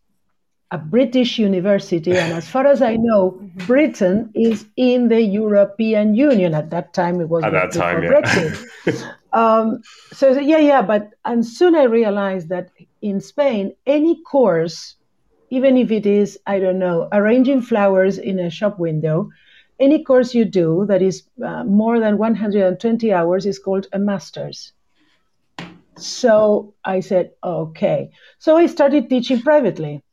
a 0.71 0.77
British 0.77 1.39
university. 1.39 2.11
And 2.11 2.33
as 2.33 2.47
far 2.47 2.67
as 2.67 2.81
I 2.81 2.95
know, 2.95 3.39
Britain 3.65 4.29
is 4.35 4.65
in 4.75 5.09
the 5.09 5.21
European 5.21 6.13
Union. 6.13 6.53
At 6.53 6.69
that 6.69 6.93
time, 6.93 7.19
it 7.21 7.29
was 7.29 7.43
at 7.43 7.53
that 7.53 7.71
time, 7.71 8.03
yeah. 8.03 8.09
Brexit. 8.09 9.15
um, 9.33 9.81
so, 10.13 10.37
yeah, 10.39 10.59
yeah. 10.59 10.83
But 10.83 11.11
and 11.25 11.43
soon 11.43 11.75
I 11.75 11.83
realized 11.83 12.49
that 12.49 12.69
in 13.01 13.19
Spain, 13.19 13.73
any 13.87 14.21
course 14.21 14.95
even 15.49 15.77
if 15.77 15.91
it 15.91 16.05
is, 16.05 16.39
I 16.45 16.59
don't 16.59 16.79
know, 16.79 17.07
arranging 17.11 17.61
flowers 17.61 18.17
in 18.17 18.39
a 18.39 18.49
shop 18.49 18.79
window, 18.79 19.29
any 19.79 20.03
course 20.03 20.35
you 20.35 20.45
do 20.45 20.85
that 20.87 21.01
is 21.01 21.23
uh, 21.43 21.63
more 21.63 21.99
than 21.99 22.17
120 22.17 23.13
hours 23.13 23.45
is 23.45 23.59
called 23.59 23.87
a 23.93 23.99
master's. 23.99 24.73
So 25.99 26.73
I 26.85 26.99
said, 26.99 27.31
okay. 27.43 28.11
So 28.39 28.57
I 28.57 28.65
started 28.67 29.09
teaching 29.09 29.41
privately. 29.41 30.03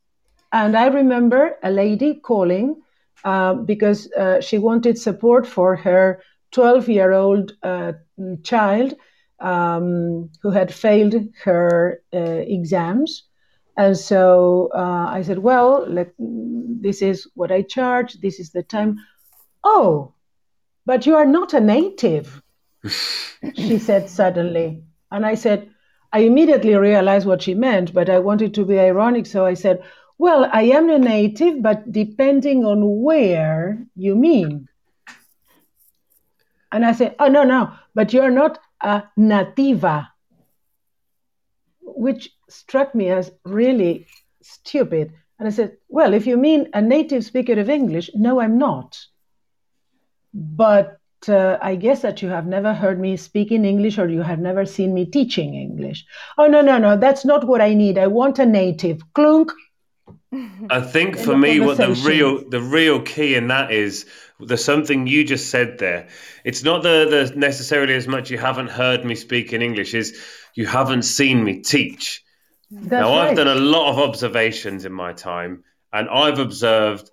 And 0.51 0.77
I 0.77 0.87
remember 0.87 1.57
a 1.63 1.71
lady 1.71 2.15
calling 2.15 2.81
uh, 3.23 3.55
because 3.55 4.11
uh, 4.13 4.39
she 4.41 4.57
wanted 4.57 4.97
support 4.97 5.45
for 5.45 5.75
her 5.75 6.21
12 6.51 6.89
year 6.89 7.11
old 7.11 7.53
uh, 7.63 7.93
child 8.43 8.93
um, 9.39 10.29
who 10.41 10.51
had 10.51 10.73
failed 10.73 11.15
her 11.43 12.01
uh, 12.13 12.17
exams 12.17 13.23
and 13.77 13.95
so 13.95 14.69
uh, 14.73 15.05
I 15.07 15.21
said, 15.21 15.37
well, 15.37 15.85
let, 15.87 16.11
this 16.17 17.03
is 17.03 17.29
what 17.35 17.51
I 17.51 17.61
charge. 17.61 18.15
This 18.15 18.39
is 18.39 18.49
the 18.51 18.63
time. 18.63 18.97
Oh, 19.63 20.13
but 20.85 21.05
you 21.05 21.15
are 21.15 21.25
not 21.27 21.53
a 21.53 21.59
native, 21.59 22.41
she 23.53 23.77
said 23.77 24.09
suddenly. 24.09 24.83
And 25.11 25.25
I 25.25 25.35
said, 25.35 25.69
I 26.11 26.19
immediately 26.19 26.75
realized 26.75 27.27
what 27.27 27.41
she 27.41 27.53
meant, 27.53 27.93
but 27.93 28.09
I 28.09 28.19
wanted 28.19 28.53
to 28.55 28.65
be 28.65 28.79
ironic. 28.79 29.25
So 29.25 29.45
I 29.45 29.53
said, 29.53 29.83
well, 30.17 30.49
I 30.51 30.63
am 30.63 30.89
a 30.89 30.97
native, 30.97 31.61
but 31.61 31.91
depending 31.91 32.65
on 32.65 33.01
where 33.01 33.85
you 33.95 34.15
mean. 34.15 34.67
And 36.71 36.85
I 36.85 36.93
said, 36.93 37.15
oh, 37.19 37.27
no, 37.27 37.43
no, 37.43 37.73
but 37.93 38.13
you're 38.13 38.31
not 38.31 38.59
a 38.81 39.03
nativa, 39.17 40.07
which 41.81 42.29
struck 42.49 42.93
me 42.95 43.09
as 43.09 43.31
really 43.43 44.07
stupid. 44.41 45.13
And 45.39 45.47
I 45.47 45.51
said, 45.51 45.77
Well, 45.87 46.13
if 46.13 46.25
you 46.25 46.37
mean 46.37 46.69
a 46.73 46.81
native 46.81 47.23
speaker 47.23 47.59
of 47.59 47.69
English, 47.69 48.09
no, 48.15 48.39
I'm 48.39 48.57
not. 48.57 48.99
But 50.33 50.99
uh, 51.29 51.57
I 51.61 51.75
guess 51.75 52.01
that 52.01 52.21
you 52.21 52.29
have 52.29 52.47
never 52.47 52.73
heard 52.73 52.99
me 52.99 53.17
speak 53.17 53.51
in 53.51 53.65
English 53.65 53.97
or 53.97 54.07
you 54.07 54.21
have 54.21 54.39
never 54.39 54.65
seen 54.65 54.93
me 54.93 55.05
teaching 55.05 55.53
English. 55.53 56.05
Oh, 56.37 56.47
no, 56.47 56.61
no, 56.61 56.77
no, 56.77 56.97
that's 56.97 57.25
not 57.25 57.45
what 57.45 57.61
I 57.61 57.73
need. 57.73 57.97
I 57.97 58.07
want 58.07 58.39
a 58.39 58.45
native. 58.45 59.01
Clunk. 59.13 59.51
I 60.69 60.81
think 60.81 61.17
for 61.17 61.37
me, 61.37 61.59
what 61.59 61.77
the 61.77 61.93
real 62.05 62.47
the 62.49 62.61
real 62.61 63.01
key 63.01 63.35
in 63.35 63.47
that 63.47 63.71
is 63.71 64.05
there's 64.39 64.63
something 64.63 65.07
you 65.07 65.23
just 65.23 65.49
said 65.49 65.79
there. 65.79 66.09
It's 66.43 66.63
not 66.63 66.83
the, 66.83 67.29
the 67.29 67.39
necessarily 67.39 67.93
as 67.93 68.07
much 68.07 68.29
you 68.29 68.37
haven't 68.37 68.69
heard 68.69 69.05
me 69.05 69.15
speak 69.15 69.53
in 69.53 69.61
English 69.61 69.93
is 69.93 70.21
you 70.53 70.65
haven't 70.65 71.03
seen 71.03 71.43
me 71.43 71.61
teach. 71.61 72.23
That's 72.69 72.91
now, 72.91 73.17
right. 73.17 73.29
I've 73.29 73.37
done 73.37 73.47
a 73.47 73.55
lot 73.55 73.89
of 73.89 73.99
observations 73.99 74.83
in 74.83 74.91
my 74.91 75.13
time, 75.13 75.63
and 75.93 76.09
I've 76.09 76.39
observed 76.39 77.09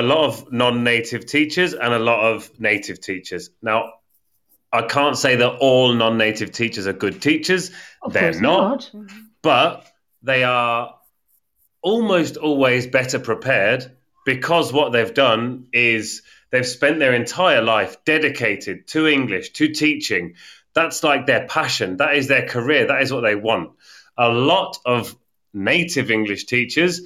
a 0.00 0.02
lot 0.02 0.24
of 0.24 0.52
non 0.52 0.84
native 0.84 1.26
teachers 1.26 1.74
and 1.74 1.92
a 1.92 1.98
lot 1.98 2.32
of 2.32 2.50
native 2.58 3.00
teachers. 3.00 3.50
Now, 3.60 3.92
I 4.72 4.82
can't 4.82 5.16
say 5.16 5.36
that 5.36 5.56
all 5.58 5.92
non 5.92 6.18
native 6.18 6.52
teachers 6.52 6.86
are 6.86 6.92
good 6.92 7.20
teachers, 7.20 7.70
of 8.02 8.12
they're 8.12 8.40
not, 8.40 8.90
not, 8.92 9.10
but 9.42 9.86
they 10.22 10.44
are 10.44 10.94
almost 11.82 12.36
always 12.36 12.86
better 12.86 13.18
prepared 13.18 13.96
because 14.24 14.72
what 14.72 14.92
they've 14.92 15.14
done 15.14 15.66
is 15.72 16.22
they've 16.50 16.66
spent 16.66 16.98
their 17.00 17.12
entire 17.12 17.60
life 17.60 18.04
dedicated 18.04 18.86
to 18.88 19.06
English, 19.06 19.50
to 19.54 19.68
teaching. 19.68 20.34
That's 20.74 21.02
like 21.02 21.26
their 21.26 21.46
passion, 21.46 21.98
that 21.98 22.16
is 22.16 22.28
their 22.28 22.46
career, 22.46 22.86
that 22.86 23.02
is 23.02 23.12
what 23.12 23.20
they 23.22 23.34
want 23.34 23.72
a 24.16 24.28
lot 24.28 24.78
of 24.84 25.16
native 25.52 26.10
English 26.10 26.44
teachers 26.44 27.00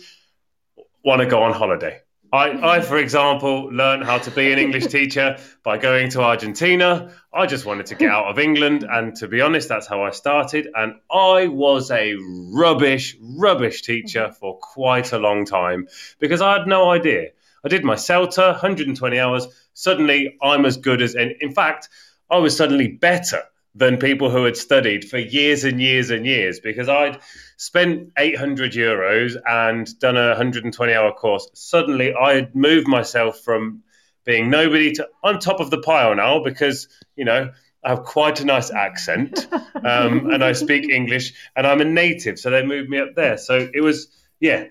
want 1.04 1.20
to 1.20 1.26
go 1.26 1.42
on 1.42 1.52
holiday. 1.52 2.00
I, 2.36 2.76
I, 2.76 2.80
for 2.82 2.98
example, 2.98 3.72
learned 3.72 4.04
how 4.04 4.18
to 4.18 4.30
be 4.30 4.52
an 4.52 4.58
English 4.58 4.88
teacher 4.88 5.38
by 5.62 5.78
going 5.78 6.10
to 6.10 6.20
Argentina. 6.20 7.10
I 7.32 7.46
just 7.46 7.64
wanted 7.64 7.86
to 7.86 7.94
get 7.94 8.10
out 8.10 8.26
of 8.26 8.38
England. 8.38 8.86
And 8.88 9.16
to 9.16 9.26
be 9.26 9.40
honest, 9.40 9.70
that's 9.70 9.86
how 9.86 10.02
I 10.02 10.10
started. 10.10 10.68
And 10.74 10.96
I 11.10 11.46
was 11.46 11.90
a 11.90 12.14
rubbish, 12.52 13.16
rubbish 13.20 13.80
teacher 13.80 14.32
for 14.38 14.58
quite 14.58 15.12
a 15.12 15.18
long 15.18 15.46
time 15.46 15.88
because 16.18 16.42
I 16.42 16.58
had 16.58 16.66
no 16.66 16.90
idea. 16.90 17.30
I 17.64 17.68
did 17.68 17.84
my 17.84 17.94
CELTA, 17.94 18.52
120 18.52 19.18
hours. 19.18 19.46
Suddenly, 19.72 20.36
I'm 20.42 20.66
as 20.66 20.76
good 20.76 21.00
as, 21.00 21.14
in 21.14 21.52
fact, 21.52 21.88
I 22.30 22.36
was 22.36 22.54
suddenly 22.54 22.88
better 22.88 23.42
than 23.76 23.98
people 23.98 24.30
who 24.30 24.44
had 24.44 24.56
studied 24.56 25.04
for 25.04 25.18
years 25.18 25.64
and 25.64 25.82
years 25.82 26.10
and 26.10 26.24
years 26.24 26.60
because 26.60 26.88
I'd 26.88 27.18
spent 27.58 28.10
800 28.16 28.72
euros 28.72 29.36
and 29.46 29.86
done 29.98 30.16
a 30.16 30.28
120 30.28 30.94
hour 30.94 31.12
course. 31.12 31.48
Suddenly, 31.52 32.14
I 32.14 32.34
had 32.34 32.54
moved 32.56 32.88
myself 32.88 33.40
from 33.40 33.82
being 34.24 34.48
nobody 34.48 34.92
to 34.92 35.08
on 35.22 35.38
top 35.38 35.60
of 35.60 35.70
the 35.70 35.78
pile 35.78 36.14
now 36.14 36.42
because, 36.42 36.88
you 37.16 37.26
know, 37.26 37.50
I 37.84 37.88
have 37.90 38.04
quite 38.04 38.40
a 38.40 38.46
nice 38.46 38.70
accent 38.70 39.46
um, 39.52 40.30
and 40.30 40.42
I 40.42 40.52
speak 40.52 40.88
English 40.88 41.34
and 41.54 41.66
I'm 41.66 41.82
a 41.82 41.84
native. 41.84 42.38
So 42.38 42.50
they 42.50 42.64
moved 42.64 42.88
me 42.88 42.98
up 42.98 43.14
there. 43.14 43.36
So 43.36 43.68
it 43.72 43.82
was, 43.82 44.08
yeah, 44.40 44.64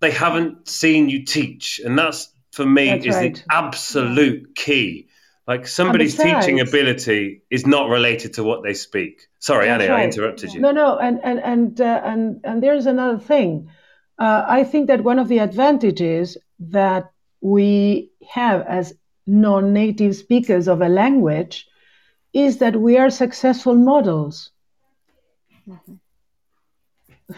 they 0.00 0.10
haven't 0.10 0.68
seen 0.68 1.10
you 1.10 1.26
teach. 1.26 1.80
And 1.84 1.98
that's 1.98 2.32
for 2.50 2.64
me 2.64 2.86
that's 2.86 3.06
is 3.06 3.14
right. 3.14 3.34
the 3.34 3.54
absolute 3.54 4.54
key. 4.54 5.08
Like 5.46 5.66
somebody's 5.66 6.14
besides, 6.14 6.46
teaching 6.46 6.60
ability 6.60 7.42
is 7.50 7.66
not 7.66 7.88
related 7.88 8.34
to 8.34 8.44
what 8.44 8.62
they 8.62 8.74
speak. 8.74 9.28
Sorry, 9.40 9.68
Annie, 9.68 9.88
right. 9.88 10.02
I 10.02 10.04
interrupted 10.04 10.54
you. 10.54 10.60
No, 10.60 10.70
no, 10.70 10.98
and 10.98 11.18
and 11.24 11.40
and 11.40 11.80
uh, 11.80 12.00
and 12.04 12.40
and 12.44 12.62
there's 12.62 12.86
another 12.86 13.18
thing. 13.18 13.68
Uh, 14.18 14.44
I 14.46 14.62
think 14.62 14.86
that 14.86 15.02
one 15.02 15.18
of 15.18 15.28
the 15.28 15.38
advantages 15.38 16.36
that 16.60 17.10
we 17.40 18.10
have 18.30 18.62
as 18.68 18.94
non-native 19.26 20.14
speakers 20.14 20.68
of 20.68 20.80
a 20.80 20.88
language 20.88 21.66
is 22.32 22.58
that 22.58 22.76
we 22.76 22.96
are 22.96 23.10
successful 23.10 23.74
models. 23.74 24.50
Mm-hmm. 25.68 25.94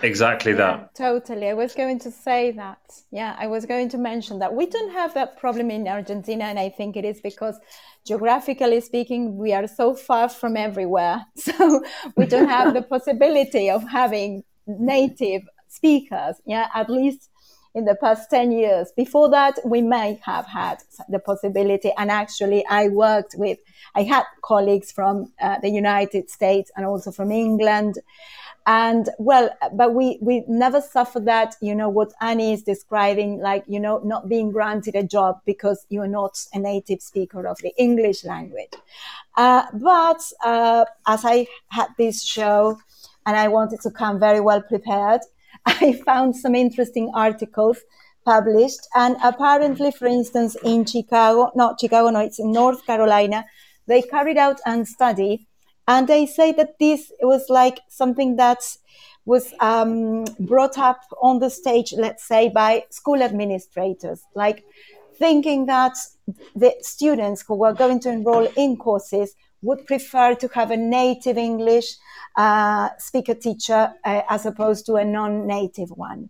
Exactly 0.03 0.53
yeah, 0.53 0.59
that. 0.59 0.95
Totally. 0.95 1.49
I 1.49 1.55
was 1.55 1.74
going 1.74 1.99
to 2.01 2.11
say 2.11 2.51
that. 2.53 2.78
Yeah, 3.11 3.36
I 3.38 3.47
was 3.47 3.66
going 3.66 3.88
to 3.90 3.99
mention 3.99 4.38
that 4.40 4.55
we 4.55 4.66
don't 4.66 4.92
have 4.92 5.14
that 5.14 5.38
problem 5.38 5.70
in 5.70 5.86
Argentina, 5.88 6.45
and 6.45 6.59
I 6.59 6.68
think 6.68 6.97
it 6.97 7.05
is 7.05 7.20
because 7.20 7.59
geographically 8.07 8.80
speaking, 8.80 9.36
we 9.36 9.53
are 9.53 9.66
so 9.66 9.95
far 9.95 10.28
from 10.28 10.57
everywhere. 10.57 11.24
So 11.36 11.84
we 12.16 12.26
don't 12.26 12.49
have 12.49 12.74
the 12.74 12.82
possibility 12.95 13.70
of 13.70 13.86
having 13.88 14.45
native 14.66 15.42
speakers. 15.68 16.36
Yeah, 16.47 16.68
at 16.74 16.88
least 16.90 17.30
in 17.74 17.84
the 17.84 17.97
past 17.97 18.30
10 18.30 18.53
years. 18.53 18.92
Before 18.97 19.28
that, 19.30 19.59
we 19.64 19.82
may 19.82 20.20
have 20.24 20.47
had 20.47 20.78
the 21.09 21.18
possibility. 21.18 21.90
And 21.99 22.11
actually, 22.11 22.64
I 22.66 22.88
worked 22.88 23.34
with, 23.36 23.59
I 23.95 24.05
had 24.05 24.24
colleagues 24.42 24.92
from 24.92 25.32
uh, 25.40 25.59
the 25.61 25.70
United 25.70 26.30
States 26.30 26.70
and 26.76 26.86
also 26.86 27.11
from 27.11 27.32
England. 27.32 27.99
And 28.66 29.10
well, 29.18 29.50
but 29.74 29.94
we, 29.94 30.18
we 30.22 30.42
never 30.48 30.80
suffered 30.80 31.26
that, 31.26 31.54
you 31.60 31.74
know, 31.74 31.90
what 31.90 32.12
Annie 32.22 32.54
is 32.54 32.62
describing, 32.62 33.40
like, 33.40 33.64
you 33.66 33.78
know, 33.78 33.98
not 33.98 34.28
being 34.28 34.50
granted 34.50 34.94
a 34.94 35.02
job 35.02 35.40
because 35.44 35.84
you're 35.90 36.06
not 36.06 36.38
a 36.54 36.58
native 36.58 37.02
speaker 37.02 37.46
of 37.46 37.58
the 37.58 37.74
English 37.76 38.24
language. 38.24 38.72
Uh, 39.36 39.64
but 39.74 40.22
uh, 40.44 40.86
as 41.06 41.24
I 41.24 41.46
had 41.68 41.88
this 41.98 42.24
show 42.24 42.78
and 43.26 43.36
I 43.36 43.48
wanted 43.48 43.80
to 43.82 43.90
come 43.90 44.18
very 44.18 44.40
well 44.40 44.62
prepared, 44.62 45.20
I 45.66 46.00
found 46.06 46.34
some 46.34 46.54
interesting 46.54 47.10
articles 47.14 47.80
published. 48.24 48.88
And 48.94 49.16
apparently, 49.22 49.90
for 49.90 50.06
instance, 50.06 50.56
in 50.64 50.86
Chicago, 50.86 51.52
not 51.54 51.80
Chicago, 51.80 52.08
no, 52.08 52.20
it's 52.20 52.38
in 52.38 52.50
North 52.52 52.86
Carolina, 52.86 53.44
they 53.86 54.00
carried 54.00 54.38
out 54.38 54.60
a 54.66 54.86
study 54.86 55.46
and 55.87 56.09
they 56.09 56.26
say 56.26 56.53
that 56.53 56.78
this 56.78 57.12
was 57.20 57.47
like 57.49 57.80
something 57.89 58.37
that 58.37 58.62
was 59.24 59.53
um, 59.61 60.24
brought 60.41 60.78
up 60.78 61.01
on 61.22 61.39
the 61.39 61.51
stage, 61.51 61.95
let's 61.97 62.26
say, 62.26 62.49
by 62.49 62.85
school 62.91 63.22
administrators, 63.22 64.22
like 64.35 64.64
thinking 65.18 65.66
that 65.66 65.95
the 66.55 66.74
students 66.80 67.45
who 67.47 67.55
were 67.55 67.72
going 67.72 68.01
to 68.01 68.11
enroll 68.11 68.47
in 68.57 68.76
courses 68.76 69.35
would 69.62 69.87
prefer 69.87 70.35
to 70.35 70.49
have 70.49 70.70
a 70.70 70.76
native 70.76 71.39
English 71.39 71.97
uh, 72.37 72.91
speaker 72.99 73.35
teacher 73.35 73.93
uh, 74.05 74.22
as 74.28 74.45
opposed 74.45 74.85
to 74.87 74.97
a 74.97 75.05
non-native 75.05 75.91
one. 75.91 76.28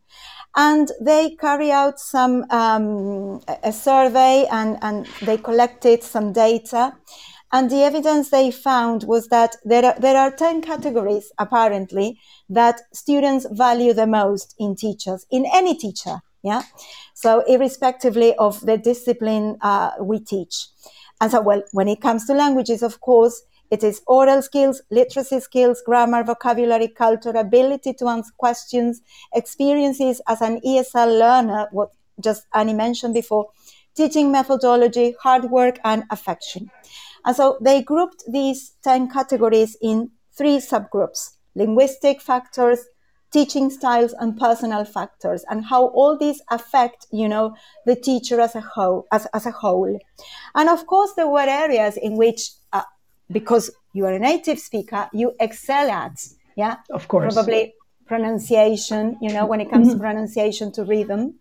And 0.57 0.89
they 1.01 1.31
carry 1.41 1.73
out 1.73 1.99
some 1.99 2.45
um, 2.51 3.41
a 3.65 3.73
survey 3.73 4.47
and, 4.51 4.79
and 4.83 5.07
they 5.23 5.37
collected 5.37 6.05
some 6.05 6.33
data. 6.33 6.95
And 7.55 7.71
the 7.71 7.85
evidence 7.85 8.31
they 8.31 8.51
found 8.51 9.05
was 9.05 9.29
that 9.29 9.55
there 9.65 9.85
are, 9.85 9.95
there 10.01 10.17
are 10.17 10.33
10 10.33 10.61
categories, 10.61 11.31
apparently, 11.39 12.19
that 12.49 12.81
students 12.93 13.47
value 13.49 13.93
the 13.93 14.09
most 14.09 14.57
in 14.59 14.75
teachers, 14.75 15.25
in 15.31 15.47
any 15.55 15.77
teacher. 15.79 16.17
Yeah. 16.43 16.63
So, 17.15 17.45
irrespectively 17.47 18.35
of 18.35 18.61
the 18.67 18.77
discipline 18.77 19.57
uh, 19.61 19.93
we 20.01 20.19
teach. 20.19 20.67
And 21.21 21.31
so, 21.31 21.43
well, 21.43 21.63
when 21.71 21.87
it 21.87 22.01
comes 22.01 22.27
to 22.27 22.35
languages, 22.35 22.83
of 22.83 23.01
course, 23.01 23.41
it 23.71 23.85
is 23.85 24.03
oral 24.09 24.43
skills, 24.43 24.83
literacy 24.91 25.39
skills, 25.39 25.81
grammar, 25.87 26.25
vocabulary, 26.25 26.89
culture, 26.89 27.31
ability 27.31 27.95
to 28.01 28.09
answer 28.09 28.33
questions, 28.37 29.01
experiences 29.33 30.21
as 30.27 30.41
an 30.41 30.61
ESL 30.67 31.21
learner, 31.21 31.69
what 31.71 31.91
just 32.21 32.47
Annie 32.53 32.75
mentioned 32.75 33.15
before, 33.15 33.51
teaching 33.95 34.33
methodology, 34.33 35.15
hard 35.23 35.45
work, 35.45 35.79
and 35.85 36.03
affection. 36.11 36.69
And 37.25 37.35
so 37.35 37.59
they 37.61 37.83
grouped 37.83 38.25
these 38.29 38.73
10 38.83 39.11
categories 39.11 39.77
in 39.81 40.11
three 40.37 40.59
subgroups 40.59 41.31
linguistic 41.57 42.21
factors, 42.21 42.81
teaching 43.33 43.71
styles, 43.71 44.13
and 44.19 44.37
personal 44.37 44.85
factors, 44.85 45.45
and 45.49 45.65
how 45.65 45.87
all 45.89 46.19
these 46.19 46.43
affect, 46.51 47.07
you 47.13 47.29
know, 47.29 47.55
the 47.87 47.95
teacher 47.95 48.41
as 48.41 48.57
a 48.57 48.61
whole. 48.61 49.07
As, 49.13 49.27
as 49.33 49.47
a 49.47 49.53
whole. 49.53 49.99
And 50.55 50.69
of 50.69 50.87
course, 50.87 51.13
there 51.15 51.29
were 51.29 51.49
areas 51.49 51.97
in 51.97 52.17
which 52.17 52.51
uh, 52.73 52.83
because 53.31 53.71
you 53.93 54.05
are 54.05 54.13
a 54.13 54.19
native 54.19 54.59
speaker, 54.59 55.09
you 55.13 55.33
excel 55.41 55.91
at. 55.91 56.27
Yeah, 56.57 56.77
of 56.91 57.09
course. 57.09 57.35
Probably 57.35 57.75
pronunciation. 58.07 59.17
You 59.21 59.33
know, 59.33 59.47
when 59.47 59.61
it 59.61 59.71
comes 59.71 59.89
mm-hmm. 59.89 59.99
to 59.99 60.03
pronunciation 60.03 60.73
to 60.73 60.85
rhythm. 60.85 61.35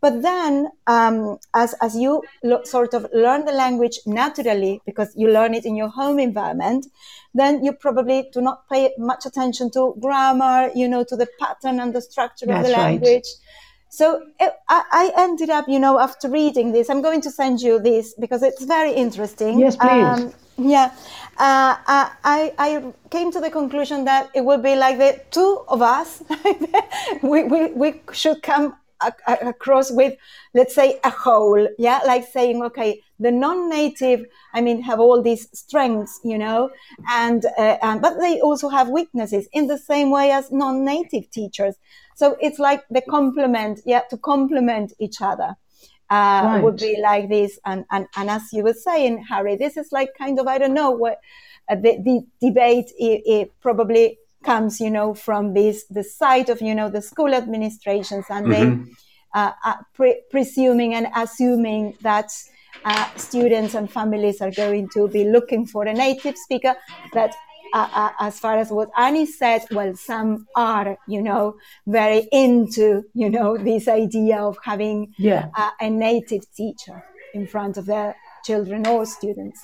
But 0.00 0.22
then, 0.22 0.70
um, 0.86 1.38
as 1.54 1.74
as 1.82 1.94
you 1.94 2.22
lo- 2.42 2.64
sort 2.64 2.94
of 2.94 3.06
learn 3.12 3.44
the 3.44 3.52
language 3.52 4.00
naturally 4.06 4.80
because 4.86 5.12
you 5.14 5.30
learn 5.30 5.54
it 5.54 5.64
in 5.64 5.76
your 5.76 5.88
home 5.88 6.18
environment, 6.18 6.86
then 7.34 7.62
you 7.64 7.72
probably 7.72 8.28
do 8.32 8.40
not 8.40 8.68
pay 8.68 8.92
much 8.98 9.26
attention 9.26 9.70
to 9.72 9.94
grammar. 10.00 10.70
You 10.74 10.88
know, 10.88 11.04
to 11.04 11.16
the 11.16 11.28
pattern 11.38 11.80
and 11.80 11.94
the 11.94 12.00
structure 12.00 12.46
That's 12.46 12.60
of 12.60 12.66
the 12.66 12.80
language. 12.80 13.28
Right. 13.28 13.60
So 13.92 14.24
it, 14.38 14.52
I, 14.68 14.84
I, 14.92 15.12
ended 15.24 15.50
up, 15.50 15.68
you 15.68 15.80
know, 15.80 15.98
after 15.98 16.30
reading 16.30 16.70
this, 16.70 16.88
I'm 16.88 17.02
going 17.02 17.20
to 17.22 17.30
send 17.30 17.60
you 17.60 17.80
this 17.80 18.14
because 18.14 18.44
it's 18.44 18.64
very 18.64 18.92
interesting. 18.92 19.58
Yes, 19.58 19.74
please. 19.74 20.04
Um, 20.04 20.32
yeah, 20.56 20.94
uh, 21.38 21.74
uh, 21.88 22.10
I, 22.22 22.54
I 22.56 22.92
came 23.10 23.32
to 23.32 23.40
the 23.40 23.50
conclusion 23.50 24.04
that 24.04 24.30
it 24.32 24.44
would 24.44 24.62
be 24.62 24.76
like 24.76 24.98
the 24.98 25.20
two 25.32 25.64
of 25.66 25.82
us, 25.82 26.22
we, 27.22 27.42
we, 27.42 27.72
we 27.72 28.00
should 28.12 28.42
come 28.42 28.76
across 29.26 29.90
with, 29.90 30.16
let's 30.54 30.74
say, 30.74 30.98
a 31.04 31.10
whole. 31.10 31.68
Yeah, 31.78 32.00
like 32.06 32.26
saying, 32.26 32.62
okay, 32.62 33.02
the 33.18 33.30
non-native, 33.30 34.26
I 34.54 34.60
mean, 34.60 34.82
have 34.82 35.00
all 35.00 35.22
these 35.22 35.48
strengths, 35.52 36.20
you 36.24 36.38
know, 36.38 36.70
and, 37.10 37.44
uh, 37.58 37.76
and 37.82 38.00
but 38.00 38.18
they 38.18 38.40
also 38.40 38.68
have 38.68 38.88
weaknesses 38.88 39.48
in 39.52 39.66
the 39.66 39.78
same 39.78 40.10
way 40.10 40.30
as 40.30 40.50
non-native 40.50 41.30
teachers. 41.30 41.76
So 42.16 42.36
it's 42.40 42.58
like 42.58 42.84
the 42.90 43.02
complement, 43.02 43.80
yeah, 43.84 44.02
to 44.10 44.16
complement 44.16 44.92
each 44.98 45.22
other 45.22 45.56
uh, 46.10 46.42
right. 46.44 46.62
would 46.62 46.76
be 46.76 46.98
like 47.00 47.28
this. 47.28 47.58
And, 47.64 47.84
and, 47.90 48.06
and 48.16 48.30
as 48.30 48.52
you 48.52 48.62
were 48.62 48.74
saying, 48.74 49.24
Harry, 49.28 49.56
this 49.56 49.76
is 49.76 49.92
like 49.92 50.10
kind 50.16 50.38
of, 50.38 50.46
I 50.46 50.58
don't 50.58 50.74
know 50.74 50.90
what 50.90 51.20
uh, 51.68 51.76
the, 51.76 51.98
the 52.02 52.46
debate, 52.46 52.90
it, 52.98 53.22
it, 53.26 53.52
probably 53.60 54.18
comes, 54.44 54.80
you 54.80 54.90
know, 54.90 55.14
from 55.14 55.54
this, 55.54 55.84
the 55.86 56.04
side 56.04 56.48
of, 56.48 56.60
you 56.60 56.74
know, 56.74 56.88
the 56.88 57.02
school 57.02 57.34
administrations 57.34 58.26
and 58.30 58.46
mm-hmm. 58.46 58.84
they, 58.84 58.90
uh, 59.34 59.52
uh, 59.64 59.76
pre- 59.94 60.22
presuming 60.30 60.94
and 60.94 61.08
assuming 61.14 61.96
that 62.02 62.30
uh, 62.84 63.08
students 63.16 63.74
and 63.74 63.90
families 63.90 64.40
are 64.40 64.50
going 64.50 64.88
to 64.88 65.08
be 65.08 65.24
looking 65.24 65.66
for 65.66 65.84
a 65.84 65.92
native 65.92 66.36
speaker 66.36 66.74
that 67.12 67.34
uh, 67.72 67.88
uh, 67.92 68.10
as 68.20 68.38
far 68.40 68.58
as 68.58 68.70
what 68.70 68.90
Annie 68.96 69.26
said, 69.26 69.62
well, 69.70 69.94
some 69.94 70.46
are, 70.56 70.98
you 71.06 71.22
know, 71.22 71.56
very 71.86 72.28
into, 72.32 73.04
you 73.14 73.30
know, 73.30 73.56
this 73.56 73.86
idea 73.86 74.38
of 74.38 74.58
having 74.64 75.14
yeah. 75.18 75.48
uh, 75.56 75.70
a 75.80 75.88
native 75.88 76.50
teacher 76.52 77.04
in 77.32 77.46
front 77.46 77.76
of 77.76 77.86
their 77.86 78.16
children 78.44 78.86
or 78.86 79.06
students. 79.06 79.62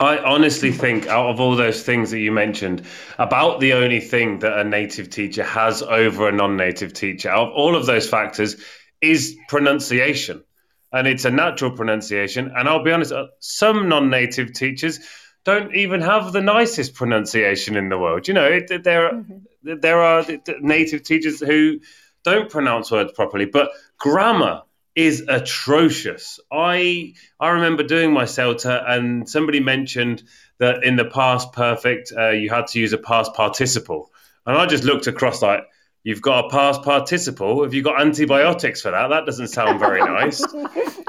I 0.00 0.16
honestly 0.16 0.72
think, 0.72 1.06
out 1.08 1.28
of 1.28 1.40
all 1.40 1.56
those 1.56 1.82
things 1.82 2.10
that 2.10 2.20
you 2.20 2.32
mentioned, 2.32 2.82
about 3.18 3.60
the 3.60 3.74
only 3.74 4.00
thing 4.00 4.38
that 4.38 4.58
a 4.58 4.64
native 4.64 5.10
teacher 5.10 5.44
has 5.44 5.82
over 5.82 6.26
a 6.28 6.32
non 6.32 6.56
native 6.56 6.94
teacher, 6.94 7.28
out 7.28 7.48
of 7.48 7.54
all 7.54 7.76
of 7.76 7.84
those 7.84 8.08
factors, 8.08 8.56
is 9.02 9.36
pronunciation. 9.48 10.42
And 10.90 11.06
it's 11.06 11.26
a 11.26 11.30
natural 11.30 11.72
pronunciation. 11.72 12.50
And 12.56 12.66
I'll 12.66 12.82
be 12.82 12.92
honest, 12.92 13.12
uh, 13.12 13.26
some 13.40 13.90
non 13.90 14.08
native 14.08 14.54
teachers 14.54 15.00
don't 15.44 15.74
even 15.74 16.00
have 16.00 16.32
the 16.32 16.40
nicest 16.40 16.94
pronunciation 16.94 17.76
in 17.76 17.90
the 17.90 17.98
world. 17.98 18.26
You 18.26 18.34
know, 18.34 18.46
it, 18.46 18.82
there 18.82 19.12
mm-hmm. 19.12 19.80
there 19.80 20.00
are 20.00 20.24
native 20.60 21.02
teachers 21.02 21.40
who 21.40 21.78
don't 22.24 22.50
pronounce 22.50 22.90
words 22.90 23.12
properly, 23.12 23.44
but 23.44 23.70
grammar 23.98 24.62
is 24.94 25.24
atrocious. 25.28 26.40
I 26.52 27.14
I 27.38 27.50
remember 27.50 27.82
doing 27.82 28.12
my 28.12 28.24
CELTA, 28.24 28.84
and 28.88 29.28
somebody 29.28 29.60
mentioned 29.60 30.22
that 30.58 30.84
in 30.84 30.96
the 30.96 31.04
past 31.04 31.52
perfect 31.52 32.12
uh, 32.16 32.30
you 32.30 32.50
had 32.50 32.68
to 32.68 32.80
use 32.80 32.92
a 32.92 32.98
past 32.98 33.34
participle, 33.34 34.10
and 34.46 34.56
I 34.56 34.66
just 34.66 34.84
looked 34.84 35.06
across 35.06 35.42
like. 35.42 35.64
You've 36.02 36.22
got 36.22 36.46
a 36.46 36.48
past 36.48 36.82
participle. 36.82 37.62
Have 37.62 37.74
you 37.74 37.82
got 37.82 38.00
antibiotics 38.00 38.80
for 38.80 38.90
that? 38.90 39.08
That 39.08 39.26
doesn't 39.26 39.48
sound 39.48 39.78
very 39.78 40.00
nice. 40.18 40.40
you 40.40 40.64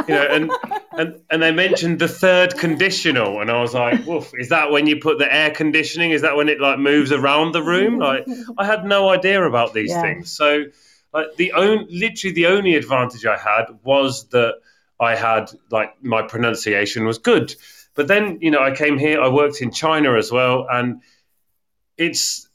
know, 0.09 0.27
and 0.29 0.51
and 0.91 1.21
and 1.29 1.41
they 1.41 1.53
mentioned 1.53 1.99
the 1.99 2.09
third 2.09 2.57
conditional, 2.57 3.39
and 3.39 3.49
I 3.49 3.61
was 3.61 3.73
like, 3.73 4.05
"Woof! 4.05 4.33
Is 4.37 4.49
that 4.49 4.69
when 4.69 4.87
you 4.87 4.97
put 4.97 5.17
the 5.17 5.33
air 5.33 5.51
conditioning? 5.51 6.11
Is 6.11 6.23
that 6.23 6.35
when 6.35 6.49
it 6.49 6.59
like 6.59 6.77
moves 6.77 7.13
around 7.13 7.53
the 7.53 7.63
room?" 7.63 7.99
Like, 7.99 8.25
I 8.57 8.65
had 8.65 8.83
no 8.83 9.07
idea 9.07 9.41
about 9.41 9.73
these 9.73 9.91
yeah. 9.91 10.01
things. 10.01 10.29
So, 10.29 10.65
like 11.13 11.35
the 11.35 11.53
only, 11.53 11.87
literally 11.89 12.33
the 12.33 12.47
only 12.47 12.75
advantage 12.75 13.25
I 13.25 13.37
had 13.37 13.65
was 13.83 14.27
that 14.29 14.55
I 14.99 15.15
had 15.15 15.51
like 15.69 16.01
my 16.03 16.21
pronunciation 16.21 17.05
was 17.05 17.17
good. 17.17 17.55
But 17.95 18.07
then, 18.07 18.37
you 18.41 18.51
know, 18.51 18.61
I 18.61 18.71
came 18.71 18.97
here. 18.97 19.21
I 19.21 19.27
worked 19.27 19.61
in 19.61 19.71
China 19.71 20.17
as 20.17 20.31
well, 20.31 20.67
and 20.69 21.01
it's 21.97 22.47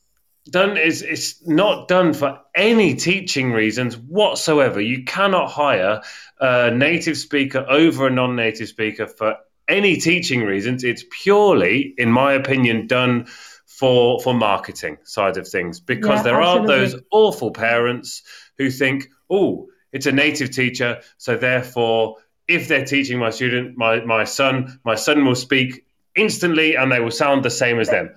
done 0.48 0.76
is 0.76 1.02
it's 1.02 1.46
not 1.46 1.88
done 1.88 2.14
for 2.14 2.40
any 2.54 2.94
teaching 2.94 3.52
reasons 3.52 3.96
whatsoever. 3.96 4.80
You 4.80 5.04
cannot 5.04 5.50
hire 5.50 6.02
a 6.40 6.70
native 6.70 7.18
speaker 7.18 7.66
over 7.68 8.06
a 8.06 8.10
non-native 8.10 8.68
speaker 8.68 9.06
for 9.06 9.36
any 9.68 9.96
teaching 9.96 10.42
reasons. 10.42 10.84
It's 10.84 11.04
purely, 11.10 11.94
in 11.98 12.10
my 12.10 12.32
opinion, 12.32 12.86
done 12.86 13.26
for 13.66 14.20
for 14.20 14.32
marketing 14.32 14.96
side 15.02 15.36
of 15.36 15.46
things 15.46 15.80
because 15.80 16.18
yeah, 16.18 16.22
there 16.22 16.40
absolutely. 16.40 16.74
are 16.74 16.78
those 16.78 17.02
awful 17.10 17.50
parents 17.50 18.22
who 18.58 18.70
think, 18.70 19.08
oh, 19.30 19.68
it's 19.92 20.06
a 20.06 20.12
native 20.12 20.50
teacher, 20.50 21.00
so 21.16 21.36
therefore, 21.36 22.16
if 22.48 22.68
they're 22.68 22.84
teaching 22.84 23.18
my 23.18 23.30
student, 23.30 23.76
my 23.76 24.00
my 24.04 24.24
son, 24.24 24.78
my 24.84 24.94
son 24.94 25.24
will 25.24 25.34
speak 25.34 25.84
instantly 26.14 26.76
and 26.76 26.90
they 26.90 27.00
will 27.00 27.10
sound 27.10 27.44
the 27.44 27.50
same 27.50 27.78
as 27.80 27.88
them. 27.88 28.10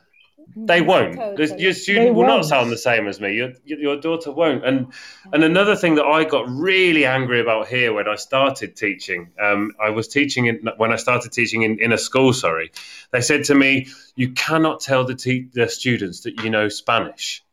They 0.56 0.82
won't. 0.82 1.16
Totally. 1.16 1.62
Your 1.62 1.74
student 1.74 2.08
they 2.08 2.12
will 2.12 2.24
won't. 2.24 2.42
not 2.42 2.46
sound 2.46 2.72
the 2.72 2.78
same 2.78 3.08
as 3.08 3.22
me. 3.22 3.36
Your 3.36 3.52
your 3.64 4.02
daughter 4.02 4.32
won't. 4.32 4.66
And 4.66 4.92
and 5.32 5.44
another 5.44 5.76
thing 5.76 5.96
that 5.96 6.06
I 6.06 6.24
got 6.26 6.50
really 6.50 7.06
angry 7.06 7.40
about 7.40 7.68
here 7.68 7.94
when 7.94 8.08
I 8.08 8.16
started 8.16 8.76
teaching, 8.76 9.30
um, 9.42 9.72
I 9.80 9.92
was 9.92 10.08
teaching 10.08 10.48
in, 10.48 10.70
when 10.78 10.92
I 10.92 10.96
started 10.96 11.32
teaching 11.32 11.62
in, 11.62 11.80
in 11.80 11.92
a 11.94 11.98
school. 11.98 12.34
Sorry, 12.34 12.72
they 13.12 13.22
said 13.22 13.44
to 13.46 13.56
me, 13.56 13.88
"You 14.16 14.32
cannot 14.32 14.80
tell 14.80 15.06
the 15.06 15.16
te- 15.16 15.50
the 15.54 15.70
students 15.70 16.22
that 16.22 16.44
you 16.44 16.50
know 16.50 16.68
Spanish." 16.68 17.44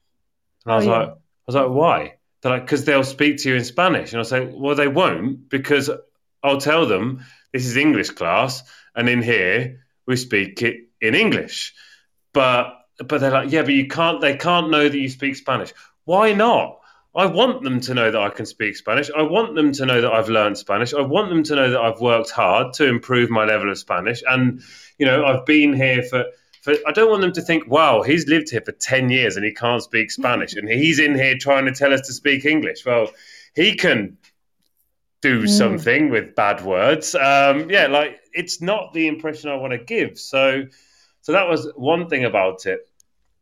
And 0.64 0.72
I 0.72 0.76
was 0.76 0.86
oh, 0.86 0.90
like. 0.90 1.08
I 1.48 1.52
was 1.52 1.54
like, 1.54 1.68
why? 1.68 2.15
They're 2.46 2.54
like, 2.58 2.64
because 2.64 2.84
they'll 2.84 3.02
speak 3.02 3.38
to 3.38 3.48
you 3.48 3.56
in 3.56 3.64
Spanish, 3.64 4.12
and 4.12 4.20
I'll 4.20 4.24
say, 4.24 4.46
well, 4.46 4.76
they 4.76 4.86
won't 4.86 5.48
because 5.48 5.90
I'll 6.44 6.58
tell 6.58 6.86
them 6.86 7.24
this 7.52 7.66
is 7.66 7.76
English 7.76 8.10
class, 8.10 8.62
and 8.94 9.08
in 9.08 9.20
here 9.20 9.80
we 10.06 10.14
speak 10.14 10.62
it 10.62 10.76
in 11.00 11.16
English. 11.16 11.74
But 12.32 12.72
but 13.04 13.20
they're 13.20 13.32
like, 13.32 13.50
yeah, 13.50 13.62
but 13.62 13.74
you 13.74 13.88
can't. 13.88 14.20
They 14.20 14.36
can't 14.36 14.70
know 14.70 14.88
that 14.88 14.96
you 14.96 15.08
speak 15.08 15.34
Spanish. 15.34 15.72
Why 16.04 16.34
not? 16.34 16.78
I 17.16 17.26
want 17.26 17.64
them 17.64 17.80
to 17.80 17.94
know 17.94 18.12
that 18.12 18.20
I 18.20 18.28
can 18.28 18.46
speak 18.46 18.76
Spanish. 18.76 19.10
I 19.10 19.22
want 19.22 19.56
them 19.56 19.72
to 19.72 19.84
know 19.84 20.00
that 20.00 20.12
I've 20.12 20.28
learned 20.28 20.56
Spanish. 20.56 20.94
I 20.94 21.00
want 21.00 21.30
them 21.30 21.42
to 21.42 21.56
know 21.56 21.70
that 21.70 21.80
I've 21.80 22.00
worked 22.00 22.30
hard 22.30 22.74
to 22.74 22.86
improve 22.86 23.28
my 23.28 23.44
level 23.44 23.72
of 23.72 23.78
Spanish. 23.78 24.22
And 24.24 24.62
you 24.98 25.06
know, 25.06 25.24
I've 25.24 25.44
been 25.46 25.72
here 25.72 26.04
for. 26.04 26.26
For, 26.66 26.74
I 26.84 26.90
don't 26.90 27.08
want 27.08 27.22
them 27.22 27.30
to 27.34 27.42
think, 27.42 27.68
wow, 27.68 28.02
he's 28.02 28.26
lived 28.26 28.50
here 28.50 28.60
for 28.60 28.72
10 28.72 29.08
years 29.08 29.36
and 29.36 29.44
he 29.44 29.52
can't 29.52 29.80
speak 29.80 30.10
Spanish 30.10 30.54
and 30.54 30.68
he's 30.68 30.98
in 30.98 31.14
here 31.14 31.38
trying 31.38 31.64
to 31.66 31.72
tell 31.72 31.92
us 31.92 32.00
to 32.08 32.12
speak 32.12 32.44
English. 32.44 32.84
Well, 32.84 33.12
he 33.54 33.76
can 33.76 34.18
do 35.22 35.44
mm. 35.44 35.48
something 35.48 36.10
with 36.10 36.34
bad 36.34 36.64
words. 36.64 37.14
Um, 37.14 37.70
yeah, 37.70 37.86
like 37.86 38.18
it's 38.32 38.60
not 38.60 38.92
the 38.92 39.06
impression 39.06 39.48
I 39.48 39.54
want 39.54 39.74
to 39.74 39.78
give. 39.78 40.18
So, 40.18 40.64
so 41.22 41.30
that 41.30 41.48
was 41.48 41.70
one 41.76 42.08
thing 42.08 42.24
about 42.24 42.66
it. 42.66 42.80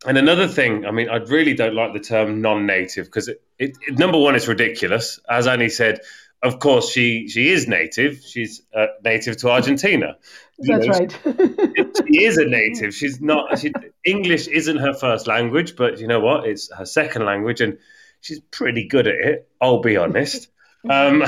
And 0.06 0.18
another 0.18 0.46
thing, 0.46 0.84
I 0.84 0.90
mean, 0.90 1.08
I 1.08 1.16
really 1.16 1.54
don't 1.54 1.74
like 1.74 1.94
the 1.94 2.00
term 2.00 2.42
non-native 2.42 3.06
because 3.06 3.28
it, 3.28 3.40
it, 3.58 3.78
it, 3.88 3.98
number 3.98 4.18
one, 4.18 4.34
it's 4.34 4.48
ridiculous. 4.48 5.18
As 5.30 5.46
Annie 5.46 5.70
said, 5.70 6.00
of 6.44 6.58
course, 6.58 6.90
she 6.90 7.26
she 7.28 7.50
is 7.50 7.66
native. 7.66 8.22
She's 8.22 8.62
uh, 8.76 8.86
native 9.02 9.38
to 9.38 9.50
Argentina. 9.50 10.16
That's 10.58 10.86
know, 10.86 10.92
right. 10.92 11.18
she 12.06 12.24
is 12.24 12.36
a 12.36 12.44
native. 12.44 12.94
She's 13.00 13.20
not. 13.20 13.58
She, 13.58 13.72
English 14.04 14.46
isn't 14.46 14.76
her 14.76 14.94
first 14.94 15.26
language, 15.26 15.74
but 15.74 15.98
you 15.98 16.06
know 16.06 16.20
what? 16.20 16.46
It's 16.46 16.70
her 16.72 16.84
second 16.84 17.24
language, 17.24 17.60
and 17.60 17.78
she's 18.20 18.40
pretty 18.50 18.86
good 18.86 19.08
at 19.08 19.14
it. 19.14 19.48
I'll 19.60 19.80
be 19.80 19.96
honest. 19.96 20.48
Um, 20.86 21.24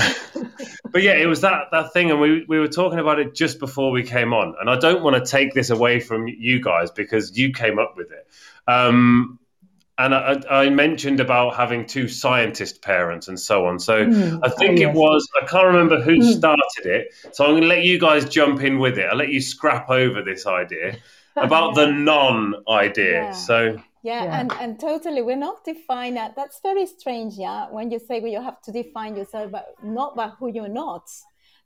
but 0.92 1.02
yeah, 1.02 1.14
it 1.14 1.24
was 1.24 1.40
that 1.40 1.68
that 1.72 1.94
thing, 1.94 2.10
and 2.10 2.20
we 2.20 2.44
we 2.46 2.58
were 2.58 2.68
talking 2.68 2.98
about 2.98 3.18
it 3.18 3.34
just 3.34 3.58
before 3.58 3.90
we 3.90 4.02
came 4.02 4.34
on. 4.34 4.54
And 4.60 4.68
I 4.68 4.76
don't 4.76 5.02
want 5.02 5.16
to 5.16 5.30
take 5.30 5.54
this 5.54 5.70
away 5.70 5.98
from 5.98 6.28
you 6.28 6.60
guys 6.60 6.90
because 6.90 7.38
you 7.38 7.54
came 7.54 7.78
up 7.78 7.94
with 7.96 8.08
it. 8.12 8.26
Um, 8.70 9.38
and 9.98 10.14
I, 10.14 10.40
I, 10.50 10.70
mentioned 10.70 11.20
about 11.20 11.56
having 11.56 11.86
two 11.86 12.06
scientist 12.06 12.82
parents 12.82 13.28
and 13.28 13.40
so 13.40 13.64
on. 13.66 13.78
So 13.78 14.04
mm, 14.04 14.40
I 14.42 14.50
think 14.50 14.78
oh, 14.78 14.80
yes. 14.80 14.90
it 14.90 14.92
was, 14.94 15.28
I 15.42 15.46
can't 15.46 15.66
remember 15.66 16.00
who 16.00 16.18
mm. 16.18 16.36
started 16.36 16.84
it. 16.84 17.14
So 17.32 17.44
I'm 17.44 17.52
going 17.52 17.62
to 17.62 17.68
let 17.68 17.82
you 17.82 17.98
guys 17.98 18.28
jump 18.28 18.62
in 18.62 18.78
with 18.78 18.98
it. 18.98 19.06
I'll 19.10 19.16
let 19.16 19.30
you 19.30 19.40
scrap 19.40 19.88
over 19.88 20.22
this 20.22 20.46
idea 20.46 20.98
about 21.36 21.76
yeah. 21.76 21.86
the 21.86 21.92
non 21.92 22.54
idea. 22.68 23.22
Yeah. 23.22 23.30
So 23.32 23.80
yeah, 24.02 24.24
yeah, 24.24 24.40
and 24.40 24.52
and 24.60 24.78
totally 24.78 25.22
we're 25.22 25.36
not 25.36 25.64
defined 25.64 26.16
that 26.16 26.36
that's 26.36 26.60
very 26.60 26.86
strange 26.86 27.34
yeah 27.34 27.66
when 27.70 27.90
you 27.90 27.98
say 27.98 28.20
well 28.20 28.30
you 28.30 28.40
have 28.40 28.62
to 28.62 28.70
define 28.70 29.16
yourself 29.16 29.50
but 29.50 29.74
not 29.82 30.14
by 30.14 30.28
who 30.28 30.48
you're 30.48 30.68
not 30.68 31.10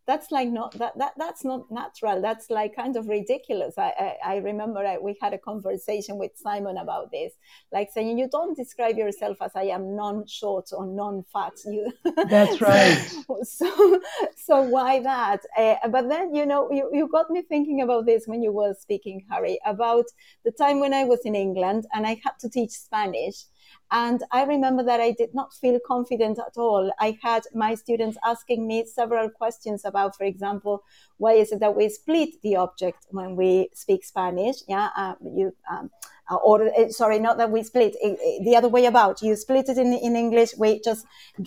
that's 0.06 0.30
like 0.30 0.48
not 0.48 0.72
that, 0.78 0.96
that 0.98 1.12
that's 1.16 1.44
not 1.44 1.70
natural. 1.70 2.20
That's 2.20 2.50
like 2.50 2.74
kind 2.74 2.96
of 2.96 3.08
ridiculous. 3.08 3.74
I 3.78 4.16
i, 4.24 4.32
I 4.32 4.36
remember 4.36 4.80
I, 4.80 4.98
we 4.98 5.16
had 5.20 5.32
a 5.34 5.38
conversation 5.38 6.18
with 6.18 6.32
simon 6.36 6.76
about 6.78 7.10
this 7.10 7.32
like 7.72 7.90
saying 7.92 8.18
you 8.18 8.28
don't 8.28 8.56
describe 8.56 8.96
yourself 8.96 9.36
as 9.40 9.52
i 9.54 9.64
am 9.64 9.94
non-short 9.96 10.68
or 10.72 10.86
non-fat. 10.86 11.52
You 11.66 11.92
that's 12.28 12.60
right. 12.70 12.98
so 13.42 14.00
so 14.36 14.62
why 14.62 15.00
that? 15.00 15.40
Uh, 15.56 15.76
but 15.88 16.08
then 16.08 16.34
you 16.34 16.46
know 16.46 16.70
you, 16.70 16.90
you 16.92 17.08
got 17.08 17.30
me 17.30 17.42
thinking 17.42 17.82
about 17.82 18.06
this 18.06 18.26
when 18.26 18.42
you 18.42 18.52
were 18.52 18.74
speaking 18.78 19.24
harry 19.30 19.58
about 19.64 20.06
the 20.44 20.50
time 20.50 20.80
when 20.80 20.92
i 20.94 21.04
was 21.04 21.20
in 21.24 21.34
england 21.34 21.86
and 21.92 22.06
i 22.06 22.20
had 22.24 22.32
to 22.40 22.48
teach 22.48 22.70
spanish 22.70 23.44
and 23.90 24.22
I 24.30 24.44
remember 24.44 24.82
that 24.84 25.00
I 25.00 25.12
did 25.12 25.34
not 25.34 25.52
feel 25.52 25.78
confident 25.84 26.38
at 26.38 26.56
all. 26.56 26.92
I 27.00 27.18
had 27.22 27.42
my 27.54 27.74
students 27.74 28.16
asking 28.24 28.66
me 28.66 28.84
several 28.84 29.28
questions 29.30 29.84
about, 29.84 30.16
for 30.16 30.24
example, 30.24 30.84
why 31.18 31.32
is 31.32 31.50
it 31.52 31.60
that 31.60 31.74
we 31.76 31.88
split 31.88 32.40
the 32.42 32.56
object 32.56 33.06
when 33.10 33.36
we 33.36 33.68
speak 33.74 34.04
Spanish? 34.04 34.56
Yeah, 34.68 34.90
uh, 34.96 35.14
you. 35.22 35.54
Um, 35.70 35.90
uh, 36.30 36.36
or 36.36 36.68
uh, 36.68 36.88
sorry, 36.90 37.18
not 37.18 37.38
that 37.38 37.50
we 37.50 37.60
split 37.62 37.96
the 38.44 38.54
other 38.56 38.68
way 38.68 38.86
about. 38.86 39.20
You 39.20 39.34
split 39.34 39.68
it 39.68 39.78
in, 39.78 39.92
in 39.92 40.14
English, 40.14 40.50
we 40.56 40.80
just 40.80 41.04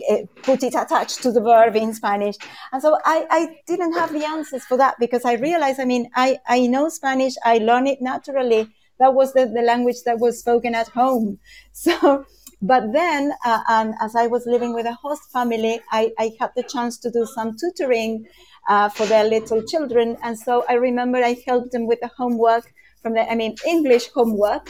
uh, 0.10 0.18
put 0.42 0.62
it 0.62 0.76
attached 0.76 1.24
to 1.24 1.32
the 1.32 1.40
verb 1.40 1.78
in 1.78 1.94
Spanish. 1.94 2.36
And 2.74 2.82
so 2.82 2.98
I, 3.06 3.26
I 3.30 3.62
didn't 3.66 3.94
have 3.94 4.12
the 4.12 4.26
answers 4.26 4.66
for 4.66 4.76
that 4.78 4.96
because 5.00 5.24
I 5.24 5.36
realized, 5.36 5.80
I 5.80 5.86
mean, 5.86 6.10
I, 6.16 6.40
I 6.48 6.68
know 6.68 6.90
Spanish, 6.90 7.36
I 7.46 7.60
learn 7.60 7.88
it 7.88 8.02
naturally 8.02 8.74
that 9.00 9.14
was 9.14 9.34
the, 9.34 9.46
the 9.46 9.62
language 9.62 10.04
that 10.06 10.20
was 10.20 10.40
spoken 10.40 10.76
at 10.76 10.88
home. 10.90 11.40
So, 11.76 12.26
but 12.62 12.94
then, 12.94 13.34
uh, 13.44 13.60
and 13.68 13.94
as 14.00 14.16
I 14.16 14.28
was 14.28 14.46
living 14.46 14.74
with 14.74 14.86
a 14.86 14.94
host 14.94 15.24
family, 15.32 15.82
I, 15.92 16.14
I 16.18 16.32
had 16.40 16.52
the 16.56 16.64
chance 16.64 16.98
to 17.00 17.12
do 17.12 17.26
some 17.26 17.58
tutoring 17.58 18.26
uh, 18.70 18.88
for 18.90 19.06
their 19.06 19.26
little 19.26 19.62
children. 19.64 20.18
And 20.24 20.40
so 20.40 20.64
I 20.70 20.76
remember 20.76 21.18
I 21.18 21.36
helped 21.46 21.72
them 21.74 21.88
with 21.88 22.00
the 22.00 22.10
homework 22.16 22.72
from 23.02 23.16
the, 23.16 23.30
I 23.30 23.36
mean, 23.36 23.56
English 23.68 24.08
homework. 24.10 24.70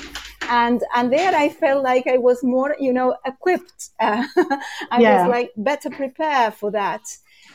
And, 0.49 0.82
and 0.95 1.13
there 1.13 1.36
I 1.36 1.49
felt 1.49 1.84
like 1.84 2.07
I 2.07 2.17
was 2.17 2.43
more, 2.43 2.76
you 2.80 2.93
know, 2.93 3.15
equipped. 3.26 3.89
Uh, 3.99 4.24
I 4.91 4.99
yeah. 4.99 5.21
was 5.21 5.30
like 5.30 5.51
better 5.55 5.91
prepared 5.91 6.55
for 6.55 6.71
that. 6.71 7.03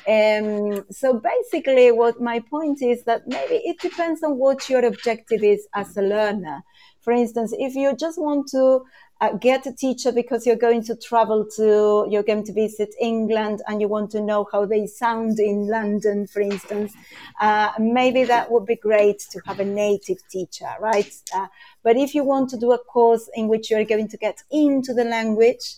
Um, 0.09 0.87
so 0.91 1.21
basically, 1.21 1.93
what 1.93 2.19
my 2.21 2.41
point 2.41 2.81
is 2.81 3.05
that 3.05 3.29
maybe 3.29 3.57
it 3.57 3.79
depends 3.79 4.23
on 4.23 4.39
what 4.39 4.71
your 4.71 4.85
objective 4.87 5.45
is 5.45 5.69
as 5.75 5.97
a 5.99 6.03
learner. 6.03 6.63
For 7.03 7.13
instance, 7.13 7.55
if 7.59 7.75
you 7.75 7.95
just 7.95 8.19
want 8.19 8.49
to 8.49 8.85
uh, 9.21 9.33
get 9.33 9.67
a 9.67 9.73
teacher 9.73 10.11
because 10.11 10.47
you're 10.47 10.57
going 10.57 10.83
to 10.85 10.97
travel 10.97 11.47
to, 11.57 12.07
you're 12.09 12.23
going 12.23 12.45
to 12.45 12.53
visit 12.53 12.95
England 13.01 13.61
and 13.67 13.81
you 13.81 13.89
want 13.89 14.11
to 14.13 14.21
know 14.21 14.47
how 14.51 14.65
they 14.65 14.87
sound 14.87 15.39
in 15.41 15.69
London, 15.69 16.27
for 16.27 16.41
instance, 16.41 16.95
uh, 17.41 17.73
maybe 17.79 18.25
that 18.25 18.51
would 18.51 18.65
be 18.65 18.77
great 18.77 19.19
to 19.31 19.41
have 19.45 19.61
a 19.61 19.65
native 19.65 20.19
teacher, 20.31 20.71
right? 20.81 21.13
Uh, 21.35 21.47
but 21.83 21.97
if 21.97 22.15
you 22.15 22.25
want 22.25 22.49
to 22.51 22.57
do 22.57 22.73
a 22.73 22.79
course 22.79 23.29
in 23.35 23.49
which 23.49 23.71
you're 23.71 23.85
going 23.85 24.09
to 24.09 24.17
get 24.17 24.43
into 24.51 24.95
the 24.95 25.05
language, 25.05 25.77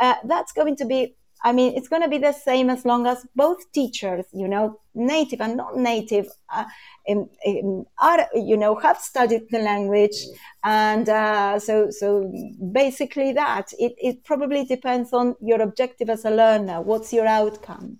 uh, 0.00 0.14
that's 0.24 0.52
going 0.52 0.76
to 0.76 0.84
be 0.84 1.14
I 1.44 1.52
mean, 1.52 1.74
it's 1.76 1.88
going 1.88 2.02
to 2.02 2.08
be 2.08 2.18
the 2.18 2.32
same 2.32 2.70
as 2.70 2.84
long 2.84 3.06
as 3.06 3.26
both 3.34 3.70
teachers, 3.72 4.26
you 4.32 4.46
know, 4.46 4.78
native 4.94 5.40
and 5.40 5.56
non-native, 5.56 6.28
uh, 6.52 6.64
in, 7.06 7.28
in, 7.44 7.84
are, 8.00 8.28
you 8.34 8.56
know, 8.56 8.76
have 8.76 8.98
studied 8.98 9.48
the 9.50 9.58
language, 9.58 10.16
and 10.62 11.08
uh, 11.08 11.58
so 11.58 11.90
so 11.90 12.32
basically 12.72 13.32
that 13.32 13.72
it, 13.78 13.94
it 13.98 14.24
probably 14.24 14.64
depends 14.64 15.12
on 15.12 15.34
your 15.40 15.60
objective 15.62 16.08
as 16.08 16.24
a 16.24 16.30
learner. 16.30 16.80
What's 16.80 17.12
your 17.12 17.26
outcome? 17.26 17.98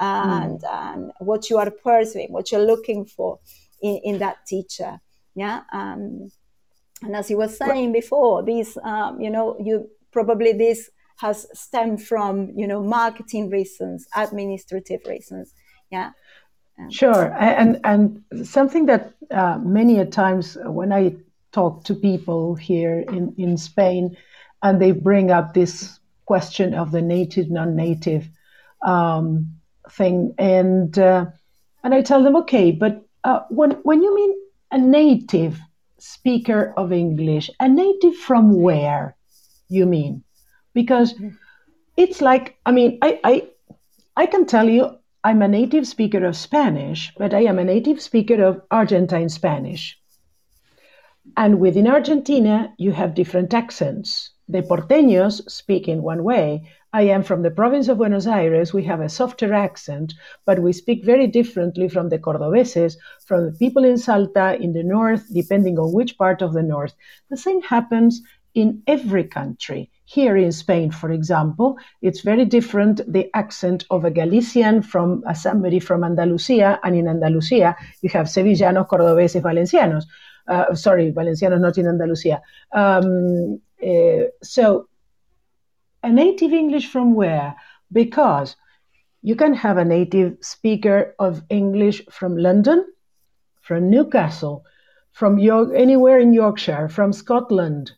and, 0.00 0.60
mm. 0.60 0.94
and 0.94 1.12
what 1.18 1.50
you 1.50 1.58
are 1.58 1.70
pursuing, 1.70 2.32
what 2.32 2.50
you're 2.50 2.64
looking 2.64 3.04
for 3.04 3.38
in, 3.82 4.00
in 4.02 4.18
that 4.18 4.46
teacher. 4.46 5.00
Yeah. 5.34 5.62
Um, 5.72 6.30
and 7.02 7.14
as 7.14 7.30
you 7.30 7.36
were 7.36 7.48
saying 7.48 7.92
before, 7.92 8.42
these, 8.42 8.76
um, 8.82 9.20
you 9.20 9.30
know, 9.30 9.56
you 9.62 9.88
probably 10.10 10.52
this 10.52 10.90
has 11.20 11.46
stemmed 11.52 12.02
from, 12.02 12.50
you 12.56 12.66
know, 12.66 12.82
marketing 12.82 13.50
reasons, 13.50 14.06
administrative 14.16 15.00
reasons. 15.06 15.54
Yeah. 15.90 16.10
Sure, 16.88 17.36
and 17.38 17.78
and 17.84 18.24
something 18.46 18.86
that 18.86 19.12
uh, 19.30 19.58
many 19.58 19.98
a 19.98 20.06
times 20.06 20.56
when 20.64 20.92
I 20.92 21.14
talk 21.52 21.84
to 21.84 21.94
people 21.94 22.54
here 22.54 23.00
in 23.00 23.34
in 23.36 23.58
Spain, 23.58 24.16
and 24.62 24.80
they 24.80 24.92
bring 24.92 25.30
up 25.30 25.52
this 25.52 26.00
question 26.24 26.72
of 26.72 26.90
the 26.90 27.02
native 27.02 27.50
non-native 27.50 28.30
um, 28.80 29.60
thing, 29.90 30.34
and 30.38 30.98
uh, 30.98 31.26
and 31.84 31.94
I 31.94 32.00
tell 32.00 32.24
them, 32.24 32.36
okay, 32.36 32.72
but 32.72 33.04
uh, 33.24 33.40
when 33.50 33.72
when 33.82 34.02
you 34.02 34.14
mean 34.14 34.34
a 34.70 34.78
native 34.78 35.60
speaker 35.98 36.72
of 36.78 36.92
English, 36.92 37.50
a 37.60 37.68
native 37.68 38.16
from 38.16 38.62
where 38.62 39.16
you 39.68 39.84
mean? 39.84 40.24
Because 40.74 41.12
hmm. 41.12 41.30
it's 41.96 42.20
like, 42.20 42.56
I 42.66 42.72
mean, 42.72 42.98
I 43.02 43.20
I 43.24 43.48
I 44.16 44.26
can 44.26 44.46
tell 44.46 44.68
you 44.68 44.96
I'm 45.22 45.42
a 45.42 45.48
native 45.48 45.86
speaker 45.86 46.24
of 46.24 46.36
Spanish, 46.36 47.12
but 47.18 47.34
I 47.34 47.40
am 47.40 47.58
a 47.58 47.64
native 47.64 48.00
speaker 48.00 48.42
of 48.42 48.62
Argentine 48.70 49.28
Spanish. 49.28 49.98
And 51.36 51.60
within 51.60 51.86
Argentina, 51.86 52.72
you 52.78 52.92
have 52.92 53.14
different 53.14 53.52
accents. 53.52 54.30
The 54.48 54.62
porteños 54.62 55.48
speak 55.48 55.88
in 55.88 56.02
one 56.02 56.24
way. 56.24 56.66
I 56.92 57.02
am 57.02 57.22
from 57.22 57.42
the 57.42 57.50
province 57.50 57.86
of 57.88 57.98
Buenos 57.98 58.26
Aires. 58.26 58.72
We 58.72 58.82
have 58.84 59.00
a 59.00 59.08
softer 59.08 59.52
accent, 59.52 60.14
but 60.44 60.58
we 60.58 60.72
speak 60.72 61.04
very 61.04 61.26
differently 61.26 61.88
from 61.88 62.08
the 62.08 62.18
Cordobeses, 62.18 62.96
from 63.26 63.46
the 63.46 63.52
people 63.58 63.84
in 63.84 63.96
Salta 63.96 64.56
in 64.60 64.72
the 64.72 64.82
north, 64.82 65.32
depending 65.32 65.78
on 65.78 65.92
which 65.92 66.18
part 66.18 66.42
of 66.42 66.52
the 66.52 66.62
north. 66.62 66.94
The 67.28 67.36
same 67.36 67.60
happens 67.60 68.22
in 68.54 68.82
every 68.86 69.24
country. 69.24 69.90
Here 70.04 70.36
in 70.36 70.50
Spain, 70.50 70.90
for 70.90 71.10
example, 71.10 71.78
it's 72.02 72.22
very 72.22 72.44
different 72.44 73.00
the 73.10 73.30
accent 73.34 73.84
of 73.90 74.04
a 74.04 74.10
Galician 74.10 74.82
from 74.82 75.22
a 75.26 75.34
somebody 75.34 75.78
from 75.78 76.02
Andalusia, 76.02 76.80
and 76.82 76.96
in 76.96 77.06
Andalusia 77.06 77.76
you 78.02 78.10
have 78.10 78.26
Sevillanos, 78.26 78.88
Cordobeses, 78.88 79.42
Valencianos. 79.42 80.04
Uh, 80.48 80.74
sorry, 80.74 81.12
Valencianos 81.12 81.60
not 81.60 81.78
in 81.78 81.86
Andalusia. 81.86 82.42
Um, 82.72 83.60
uh, 83.82 84.24
so, 84.42 84.88
a 86.02 86.10
native 86.10 86.52
English 86.52 86.88
from 86.88 87.14
where? 87.14 87.54
Because 87.92 88.56
you 89.22 89.36
can 89.36 89.54
have 89.54 89.76
a 89.76 89.84
native 89.84 90.38
speaker 90.40 91.14
of 91.18 91.42
English 91.50 92.02
from 92.10 92.36
London, 92.36 92.84
from 93.60 93.90
Newcastle, 93.90 94.64
from 95.12 95.38
York, 95.38 95.70
anywhere 95.74 96.18
in 96.18 96.32
Yorkshire, 96.32 96.88
from 96.88 97.12
Scotland, 97.12 97.92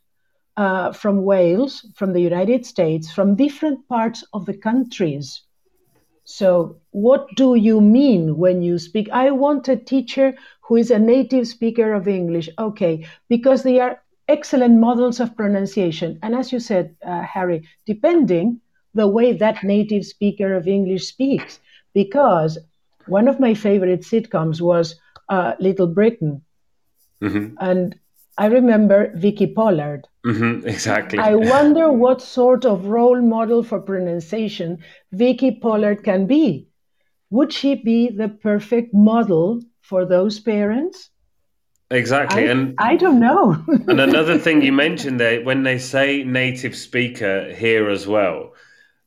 uh, 0.57 0.93
from 0.93 1.25
Wales, 1.25 1.87
from 1.95 2.13
the 2.13 2.21
United 2.21 2.67
States, 2.67 3.11
from 3.11 3.37
different 3.37 3.89
parts 3.89 4.25
of 4.33 4.47
the 4.47 4.57
countries. 4.57 5.43
So, 6.25 6.77
what 6.91 7.27
do 7.37 7.57
you 7.57 7.81
mean 7.81 8.37
when 8.37 8.63
you 8.63 8.79
speak? 8.79 9.09
I 9.11 9.31
want 9.31 9.69
a 9.69 9.77
teacher 9.77 10.35
who 10.63 10.77
is 10.77 10.91
a 10.91 10.99
native 10.99 11.49
speaker 11.49 11.95
of 11.95 12.07
English. 12.07 12.49
Okay, 12.59 13.07
because 13.29 13.63
they 13.63 13.81
are 13.81 14.01
excellent 14.29 14.79
models 14.79 15.21
of 15.21 15.37
pronunciation. 15.37 16.19
And 16.23 16.35
as 16.35 16.53
you 16.53 16.61
said, 16.61 16.97
uh, 17.05 17.23
Harry, 17.23 17.69
depending 17.87 18.61
the 18.95 19.09
way 19.09 19.33
that 19.33 19.65
native 19.65 20.05
speaker 20.05 20.55
of 20.55 20.69
English 20.69 21.09
speaks, 21.09 21.59
because 21.95 22.59
one 23.07 23.27
of 23.27 23.41
my 23.41 23.55
favorite 23.55 24.03
sitcoms 24.03 24.61
was 24.61 24.95
uh, 25.29 25.55
Little 25.59 25.89
Britain. 25.89 26.43
Mm-hmm. 27.21 27.55
And 27.59 27.99
I 28.39 28.47
remember 28.47 29.13
Vicky 29.15 29.47
Pollard. 29.47 30.09
Mm-hmm, 30.27 30.67
exactly. 30.67 31.19
I 31.19 31.35
wonder 31.35 31.93
what 31.93 32.23
sort 32.23 32.65
of 32.65 32.87
role 32.87 33.21
model 33.21 33.63
for 33.63 33.81
pronunciation 33.81 34.79
Vicky 35.13 35.51
Pollard 35.51 36.03
can 36.05 36.27
be. 36.27 36.69
Would 37.31 37.53
she 37.53 37.75
be 37.75 38.11
the 38.11 38.29
perfect 38.29 38.95
model 38.95 39.63
for 39.81 40.05
those 40.05 40.39
parents? 40.39 41.11
Exactly. 41.91 42.49
I, 42.49 42.51
and 42.53 42.75
I 42.79 42.97
don't 42.97 43.21
know. 43.21 43.63
and 43.69 44.01
another 44.01 44.39
thing 44.39 44.63
you 44.63 44.73
mentioned 44.73 45.21
there, 45.21 45.43
when 45.43 45.63
they 45.63 45.79
say 45.79 46.25
native 46.25 46.75
speaker 46.75 47.53
here 47.55 47.91
as 47.91 48.07
well, 48.07 48.53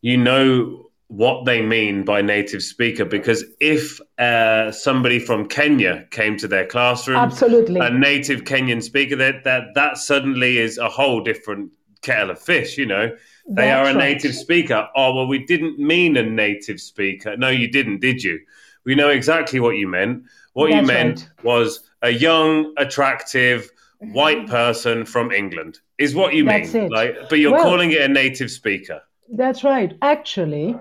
you 0.02 0.18
know 0.18 0.85
what 1.08 1.46
they 1.46 1.62
mean 1.62 2.04
by 2.04 2.22
native 2.22 2.64
speaker 2.64 3.06
because 3.06 3.44
if 3.60 4.00
uh, 4.18 4.72
somebody 4.72 5.20
from 5.20 5.48
Kenya 5.48 6.06
came 6.10 6.36
to 6.38 6.48
their 6.48 6.66
classroom, 6.66 7.18
absolutely, 7.18 7.80
a 7.80 7.90
native 7.90 8.44
Kenyan 8.44 8.82
speaker, 8.82 9.16
that 9.16 9.44
that 9.44 9.76
that 9.76 9.98
suddenly 9.98 10.58
is 10.58 10.78
a 10.78 10.90
whole 10.90 11.22
different 11.22 11.72
kettle 12.02 12.32
of 12.32 12.42
fish. 12.42 12.78
You 12.78 12.88
know, 12.88 13.10
they 13.48 13.68
That's 13.68 13.88
are 13.88 13.92
a 13.92 13.96
right. 13.96 14.14
native 14.14 14.34
speaker. 14.34 14.88
Oh 14.96 15.14
well, 15.14 15.28
we 15.28 15.46
didn't 15.46 15.78
mean 15.80 16.18
a 16.18 16.24
native 16.24 16.82
speaker. 16.82 17.38
No, 17.38 17.50
you 17.50 17.70
didn't, 17.70 18.00
did 18.00 18.24
you? 18.24 18.40
We 18.84 18.96
know 18.96 19.10
exactly 19.10 19.60
what 19.60 19.78
you 19.78 19.88
meant. 19.88 20.24
What 20.54 20.72
That's 20.72 20.82
you 20.82 20.88
meant 20.88 21.30
right. 21.38 21.46
was 21.46 21.90
a 22.02 22.12
young, 22.12 22.74
attractive 22.78 23.70
white 24.00 24.48
person 24.48 25.06
from 25.06 25.32
England 25.32 25.80
is 25.98 26.16
what 26.16 26.34
you 26.34 26.46
That's 26.46 26.74
mean. 26.74 26.84
It. 26.84 26.92
Like, 26.92 27.30
but 27.30 27.40
you're 27.40 27.52
well, 27.52 27.64
calling 27.64 27.92
it 27.92 28.02
a 28.02 28.08
native 28.08 28.52
speaker. 28.52 29.02
That's 29.30 29.64
right. 29.64 29.98
Actually, 30.02 30.78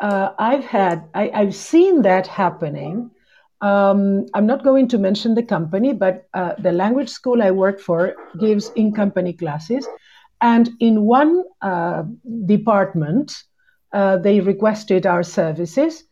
uh, 0.00 0.30
I've 0.38 0.64
had, 0.64 1.08
I, 1.14 1.30
have 1.34 1.54
seen 1.54 2.02
that 2.02 2.26
happening. 2.26 3.10
Um, 3.60 4.26
I'm 4.34 4.46
not 4.46 4.62
going 4.62 4.88
to 4.88 4.98
mention 4.98 5.34
the 5.34 5.42
company, 5.42 5.92
but 5.92 6.28
uh, 6.34 6.54
the 6.58 6.72
language 6.72 7.08
school 7.08 7.42
I 7.42 7.50
work 7.50 7.80
for 7.80 8.14
gives 8.38 8.70
in 8.76 8.92
company 8.92 9.32
classes. 9.32 9.86
And 10.40 10.70
in 10.78 11.02
one 11.02 11.42
uh, 11.60 12.04
department, 12.46 13.42
uh, 13.92 14.18
they 14.18 14.40
requested 14.40 15.06
our 15.06 15.24
services 15.24 16.04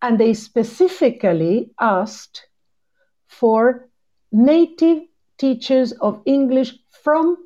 and 0.00 0.18
they 0.18 0.32
specifically 0.32 1.70
asked 1.80 2.46
for 3.26 3.88
native 4.32 5.02
teachers 5.38 5.92
of 5.92 6.22
English 6.24 6.74
from 7.02 7.36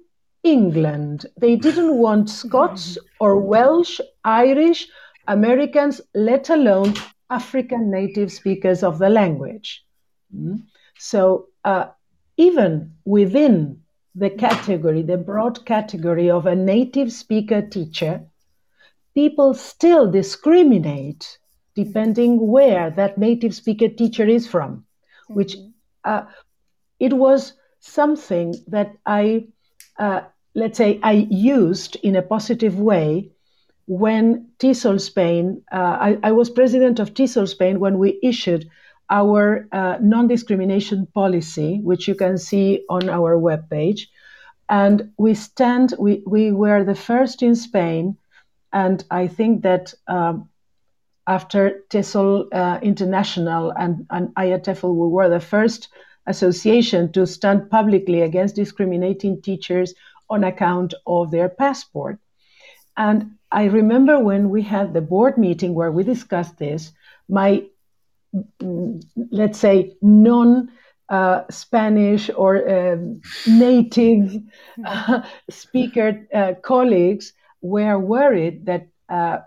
England. 0.45 1.27
They 1.37 1.57
didn't 1.57 1.97
want 1.97 2.31
Scots 2.31 2.99
or 3.19 3.41
Welsh, 3.41 4.01
Irish, 4.25 4.89
Americans, 5.29 6.01
let 6.15 6.51
alone 6.51 6.95
African 7.31 7.91
native 7.91 8.33
speakers 8.33 8.83
of 8.83 8.99
the 8.99 9.09
language. 9.09 9.85
Mm. 10.35 10.63
So, 10.99 11.49
uh, 11.65 11.87
even 12.37 12.95
within 13.05 13.83
the 14.15 14.31
category, 14.31 15.03
the 15.03 15.17
broad 15.17 15.65
category 15.67 16.31
of 16.31 16.47
a 16.47 16.57
native 16.57 17.13
speaker 17.13 17.63
teacher, 17.63 18.23
people 19.15 19.55
still 19.55 20.11
discriminate 20.11 21.39
depending 21.75 22.49
where 22.49 22.91
that 22.91 23.19
native 23.19 23.55
speaker 23.55 23.89
teacher 23.89 24.27
is 24.27 24.49
from, 24.49 24.85
which 25.29 25.57
mm-hmm. 25.57 25.71
uh, 26.05 26.23
it 26.99 27.13
was 27.13 27.53
something 27.81 28.55
that 28.67 28.93
I, 29.07 29.47
uh, 29.99 30.23
let's 30.55 30.79
say, 30.79 30.99
I 31.03 31.29
used 31.31 31.97
in 31.97 32.17
a 32.17 32.23
positive 32.23 32.81
way 32.81 33.31
when 33.89 34.47
TESOL 34.59 35.01
Spain, 35.01 35.63
uh, 35.73 35.97
I, 35.99 36.19
I, 36.23 36.33
was 36.33 36.51
president 36.51 37.01
of 37.01 37.15
TESOL 37.15 37.49
Spain 37.49 37.81
when 37.81 37.99
we 37.99 38.21
issued 38.23 38.69
our 39.09 39.67
uh, 39.73 39.97
non 40.03 40.29
discrimination 40.29 41.07
policy, 41.15 41.81
which 41.83 42.07
you 42.07 42.15
can 42.15 42.37
see 42.37 42.85
on 42.91 43.09
our 43.09 43.37
webpage. 43.37 44.03
And 44.69 45.11
we 45.17 45.33
stand, 45.33 45.95
we, 45.99 46.23
we 46.27 46.53
were 46.53 46.85
the 46.85 46.95
first 46.95 47.43
in 47.43 47.57
Spain. 47.57 48.19
And 48.75 49.03
I 49.11 49.27
think 49.27 49.63
that 49.63 49.95
um, 50.07 50.51
after 51.27 51.81
TESOL 51.89 52.49
uh, 52.53 52.81
International 52.83 53.71
and, 53.71 54.07
and 54.11 54.29
IATEFL, 54.35 54.95
we 54.95 55.09
were 55.09 55.31
the 55.31 55.41
first 55.41 55.89
association 56.27 57.11
to 57.13 57.27
stand 57.27 57.71
publicly 57.71 58.21
against 58.21 58.55
discriminating 58.55 59.41
teachers 59.41 59.95
on 60.29 60.45
account 60.45 60.93
of 61.07 61.31
their 61.31 61.49
passport. 61.49 62.19
And 62.99 63.38
I 63.51 63.65
remember 63.65 64.19
when 64.19 64.51
we 64.51 64.63
had 64.63 64.93
the 64.93 65.01
board 65.01 65.39
meeting 65.39 65.75
where 65.75 65.91
we 65.91 66.05
discussed 66.05 66.59
this, 66.59 66.93
my, 67.29 67.65
let's 69.31 69.59
say, 69.59 69.97
non 70.03 70.71
uh, 71.09 71.43
Spanish 71.51 72.31
or 72.37 72.69
uh, 72.69 72.97
native 73.47 74.43
uh, 74.85 75.23
speaker 75.49 76.27
uh, 76.35 76.53
colleagues 76.63 77.33
were 77.63 77.99
worried 77.99 78.67
that 78.67 78.89
uh, 79.09 79.39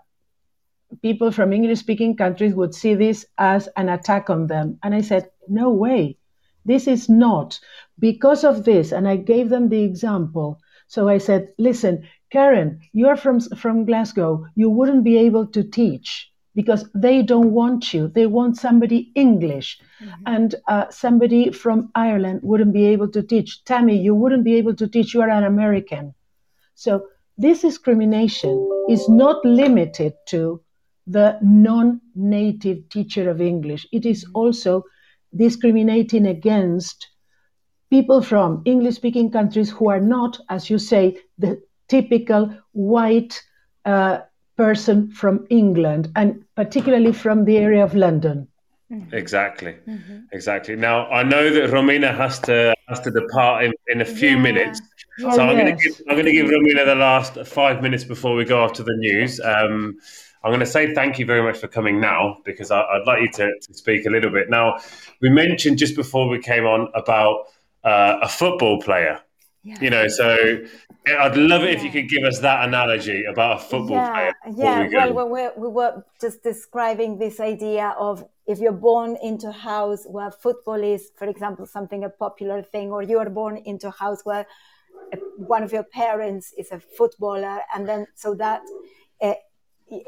people 1.00 1.30
from 1.30 1.52
English 1.52 1.78
speaking 1.78 2.16
countries 2.16 2.54
would 2.54 2.74
see 2.74 2.94
this 2.94 3.24
as 3.38 3.68
an 3.76 3.88
attack 3.88 4.28
on 4.28 4.48
them. 4.48 4.78
And 4.82 4.94
I 4.94 5.00
said, 5.00 5.30
no 5.48 5.70
way, 5.70 6.18
this 6.64 6.86
is 6.86 7.08
not. 7.08 7.58
Because 7.98 8.44
of 8.44 8.64
this, 8.64 8.92
and 8.92 9.08
I 9.08 9.16
gave 9.16 9.48
them 9.48 9.68
the 9.68 9.82
example. 9.82 10.60
So 10.88 11.08
I 11.08 11.18
said, 11.18 11.52
listen, 11.58 12.06
Karen, 12.32 12.80
you're 12.94 13.16
from, 13.16 13.40
from 13.40 13.84
Glasgow. 13.84 14.46
You 14.54 14.70
wouldn't 14.70 15.04
be 15.04 15.18
able 15.18 15.46
to 15.48 15.62
teach 15.62 16.32
because 16.54 16.88
they 16.94 17.22
don't 17.22 17.52
want 17.52 17.92
you. 17.92 18.08
They 18.08 18.26
want 18.26 18.56
somebody 18.56 19.12
English. 19.14 19.78
Mm-hmm. 20.00 20.22
And 20.24 20.54
uh, 20.66 20.88
somebody 20.88 21.50
from 21.50 21.90
Ireland 21.94 22.40
wouldn't 22.42 22.72
be 22.72 22.86
able 22.86 23.10
to 23.10 23.22
teach. 23.22 23.62
Tammy, 23.66 23.98
you 23.98 24.14
wouldn't 24.14 24.44
be 24.44 24.54
able 24.54 24.74
to 24.76 24.88
teach. 24.88 25.12
You 25.12 25.20
are 25.20 25.28
an 25.28 25.44
American. 25.44 26.14
So 26.74 27.06
this 27.36 27.60
discrimination 27.60 28.86
is 28.88 29.10
not 29.10 29.44
limited 29.44 30.14
to 30.28 30.62
the 31.06 31.38
non 31.42 32.00
native 32.14 32.88
teacher 32.88 33.28
of 33.28 33.42
English. 33.42 33.86
It 33.92 34.06
is 34.06 34.24
mm-hmm. 34.24 34.36
also 34.36 34.84
discriminating 35.36 36.26
against 36.26 37.08
people 37.90 38.22
from 38.22 38.62
English 38.64 38.94
speaking 38.94 39.30
countries 39.30 39.70
who 39.70 39.90
are 39.90 40.00
not, 40.00 40.40
as 40.48 40.70
you 40.70 40.78
say, 40.78 41.18
the 41.36 41.60
typical 41.92 42.42
white 42.72 43.34
uh, 43.84 44.18
person 44.56 45.10
from 45.10 45.46
England 45.50 46.10
and 46.16 46.42
particularly 46.56 47.12
from 47.12 47.44
the 47.44 47.58
area 47.58 47.84
of 47.84 47.94
London. 47.94 48.48
Mm-hmm. 48.90 49.14
Exactly, 49.14 49.74
mm-hmm. 49.88 50.18
exactly. 50.32 50.76
Now 50.76 51.06
I 51.10 51.22
know 51.22 51.44
that 51.50 51.70
Romina 51.70 52.14
has 52.16 52.38
to 52.40 52.74
has 52.88 53.00
to 53.00 53.10
depart 53.10 53.64
in, 53.64 53.72
in 53.88 54.00
a 54.00 54.04
few 54.04 54.34
yeah. 54.36 54.48
minutes, 54.48 54.80
so 55.18 55.28
oh, 55.28 55.40
I'm 55.40 55.56
yes. 55.56 55.60
going 55.60 55.76
to 55.76 55.82
give 55.82 55.94
I'm 56.08 56.14
going 56.14 56.30
to 56.32 56.36
give 56.40 56.46
Romina 56.46 56.84
the 56.84 56.94
last 56.94 57.38
five 57.46 57.82
minutes 57.82 58.04
before 58.04 58.34
we 58.34 58.44
go 58.44 58.62
off 58.62 58.72
to 58.74 58.82
the 58.82 58.96
news. 59.06 59.40
Um, 59.40 59.96
I'm 60.44 60.50
going 60.50 60.60
to 60.60 60.74
say 60.76 60.94
thank 60.94 61.18
you 61.18 61.26
very 61.26 61.42
much 61.42 61.58
for 61.58 61.68
coming 61.68 62.00
now 62.00 62.38
because 62.44 62.70
I, 62.70 62.84
would 62.92 63.06
like 63.06 63.20
you 63.22 63.30
to, 63.38 63.46
to, 63.66 63.74
speak 63.74 64.06
a 64.06 64.10
little 64.10 64.30
bit. 64.30 64.50
Now, 64.50 64.78
we 65.20 65.30
mentioned 65.30 65.78
just 65.78 65.94
before 65.94 66.28
we 66.28 66.40
came 66.40 66.66
on 66.66 66.88
about 66.94 67.46
uh, 67.84 68.18
a 68.22 68.28
football 68.28 68.80
player. 68.80 69.20
Yeah. 69.62 69.76
You 69.80 69.90
know, 69.90 70.08
so 70.08 70.58
I'd 71.06 71.36
love 71.36 71.62
it 71.62 71.70
yeah. 71.70 71.76
if 71.76 71.84
you 71.84 71.90
could 71.90 72.08
give 72.08 72.22
us 72.24 72.38
that 72.40 72.68
analogy 72.68 73.24
about 73.24 73.56
a 73.56 73.60
football 73.60 73.90
yeah. 73.90 74.12
player. 74.12 74.34
Yeah, 74.56 75.06
we 75.06 75.12
well, 75.12 75.28
we, 75.28 75.48
we 75.56 75.68
were 75.68 76.04
just 76.20 76.42
describing 76.42 77.18
this 77.18 77.40
idea 77.40 77.94
of 77.98 78.24
if 78.46 78.58
you're 78.58 78.72
born 78.72 79.16
into 79.22 79.48
a 79.48 79.52
house 79.52 80.04
where 80.06 80.30
football 80.30 80.82
is, 80.82 81.10
for 81.16 81.26
example, 81.26 81.66
something 81.66 82.04
a 82.04 82.08
popular 82.08 82.62
thing, 82.62 82.92
or 82.92 83.02
you 83.02 83.18
are 83.18 83.30
born 83.30 83.56
into 83.56 83.88
a 83.88 83.90
house 83.90 84.20
where 84.24 84.46
one 85.36 85.62
of 85.62 85.72
your 85.72 85.84
parents 85.84 86.52
is 86.56 86.70
a 86.70 86.78
footballer, 86.78 87.60
and 87.74 87.88
then 87.88 88.06
so 88.14 88.34
that 88.34 88.62
uh, 89.20 89.34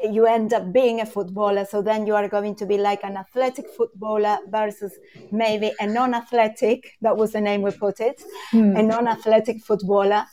you 0.09 0.25
end 0.25 0.53
up 0.53 0.71
being 0.71 1.01
a 1.01 1.05
footballer. 1.05 1.65
So 1.65 1.81
then 1.81 2.07
you 2.07 2.15
are 2.15 2.27
going 2.27 2.55
to 2.55 2.65
be 2.65 2.77
like 2.77 3.03
an 3.03 3.17
athletic 3.17 3.67
footballer 3.69 4.37
versus 4.49 4.93
maybe 5.31 5.71
a 5.79 5.87
non-athletic. 5.87 6.93
That 7.01 7.17
was 7.17 7.33
the 7.33 7.41
name 7.41 7.61
we 7.61 7.71
put 7.71 7.99
it, 7.99 8.21
hmm. 8.51 8.75
a 8.75 8.83
non-athletic 8.83 9.61
footballer. 9.61 10.25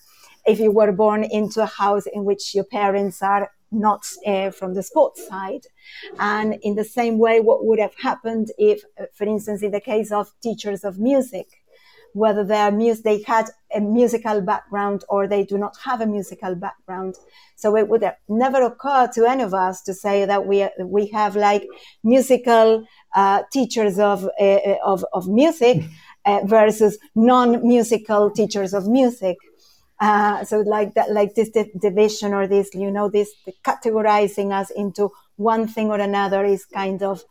If 0.46 0.60
you 0.60 0.70
were 0.72 0.92
born 0.92 1.24
into 1.24 1.62
a 1.62 1.66
house 1.66 2.06
in 2.06 2.24
which 2.24 2.54
your 2.54 2.64
parents 2.64 3.22
are 3.22 3.50
not 3.72 4.06
uh, 4.26 4.50
from 4.50 4.74
the 4.74 4.82
sports 4.82 5.26
side. 5.26 5.66
And 6.18 6.58
in 6.62 6.74
the 6.74 6.84
same 6.84 7.18
way, 7.18 7.40
what 7.40 7.64
would 7.64 7.78
have 7.78 7.94
happened 7.94 8.52
if, 8.58 8.82
uh, 9.00 9.04
for 9.14 9.24
instance, 9.24 9.62
in 9.62 9.70
the 9.70 9.80
case 9.80 10.12
of 10.12 10.30
teachers 10.42 10.84
of 10.84 10.98
music, 10.98 11.48
whether 12.14 12.44
they 12.44 12.70
mus- 12.70 13.00
they 13.00 13.22
had 13.22 13.46
a 13.74 13.80
musical 13.80 14.42
background 14.42 15.02
or 15.08 15.26
they 15.26 15.44
do 15.44 15.56
not 15.56 15.74
have 15.84 16.02
a 16.02 16.06
musical 16.06 16.54
background. 16.54 17.14
So 17.56 17.74
it 17.76 17.88
would 17.88 18.02
have 18.02 18.16
never 18.28 18.62
occur 18.62 19.08
to 19.14 19.24
any 19.24 19.42
of 19.42 19.54
us 19.54 19.82
to 19.84 19.94
say 19.94 20.26
that 20.26 20.46
we 20.46 20.68
we 20.84 21.06
have 21.06 21.36
like 21.36 21.66
musical 22.04 22.84
uh, 23.14 23.42
teachers 23.50 23.98
of 23.98 24.28
uh, 24.38 24.58
of 24.84 25.04
of 25.14 25.26
music 25.28 25.84
uh, 26.26 26.40
versus 26.44 26.98
non-musical 27.14 28.30
teachers 28.30 28.74
of 28.74 28.86
music. 28.86 29.38
Uh, 30.02 30.44
so 30.44 30.58
like 30.62 30.94
that, 30.94 31.12
like 31.12 31.36
this 31.36 31.50
division 31.80 32.34
or 32.34 32.48
this, 32.48 32.74
you 32.74 32.90
know, 32.90 33.08
this 33.08 33.32
categorizing 33.64 34.52
us 34.52 34.68
into 34.70 35.12
one 35.36 35.68
thing 35.68 35.90
or 35.90 36.00
another 36.00 36.44
is 36.44 36.64
kind 36.64 37.04
of 37.04 37.24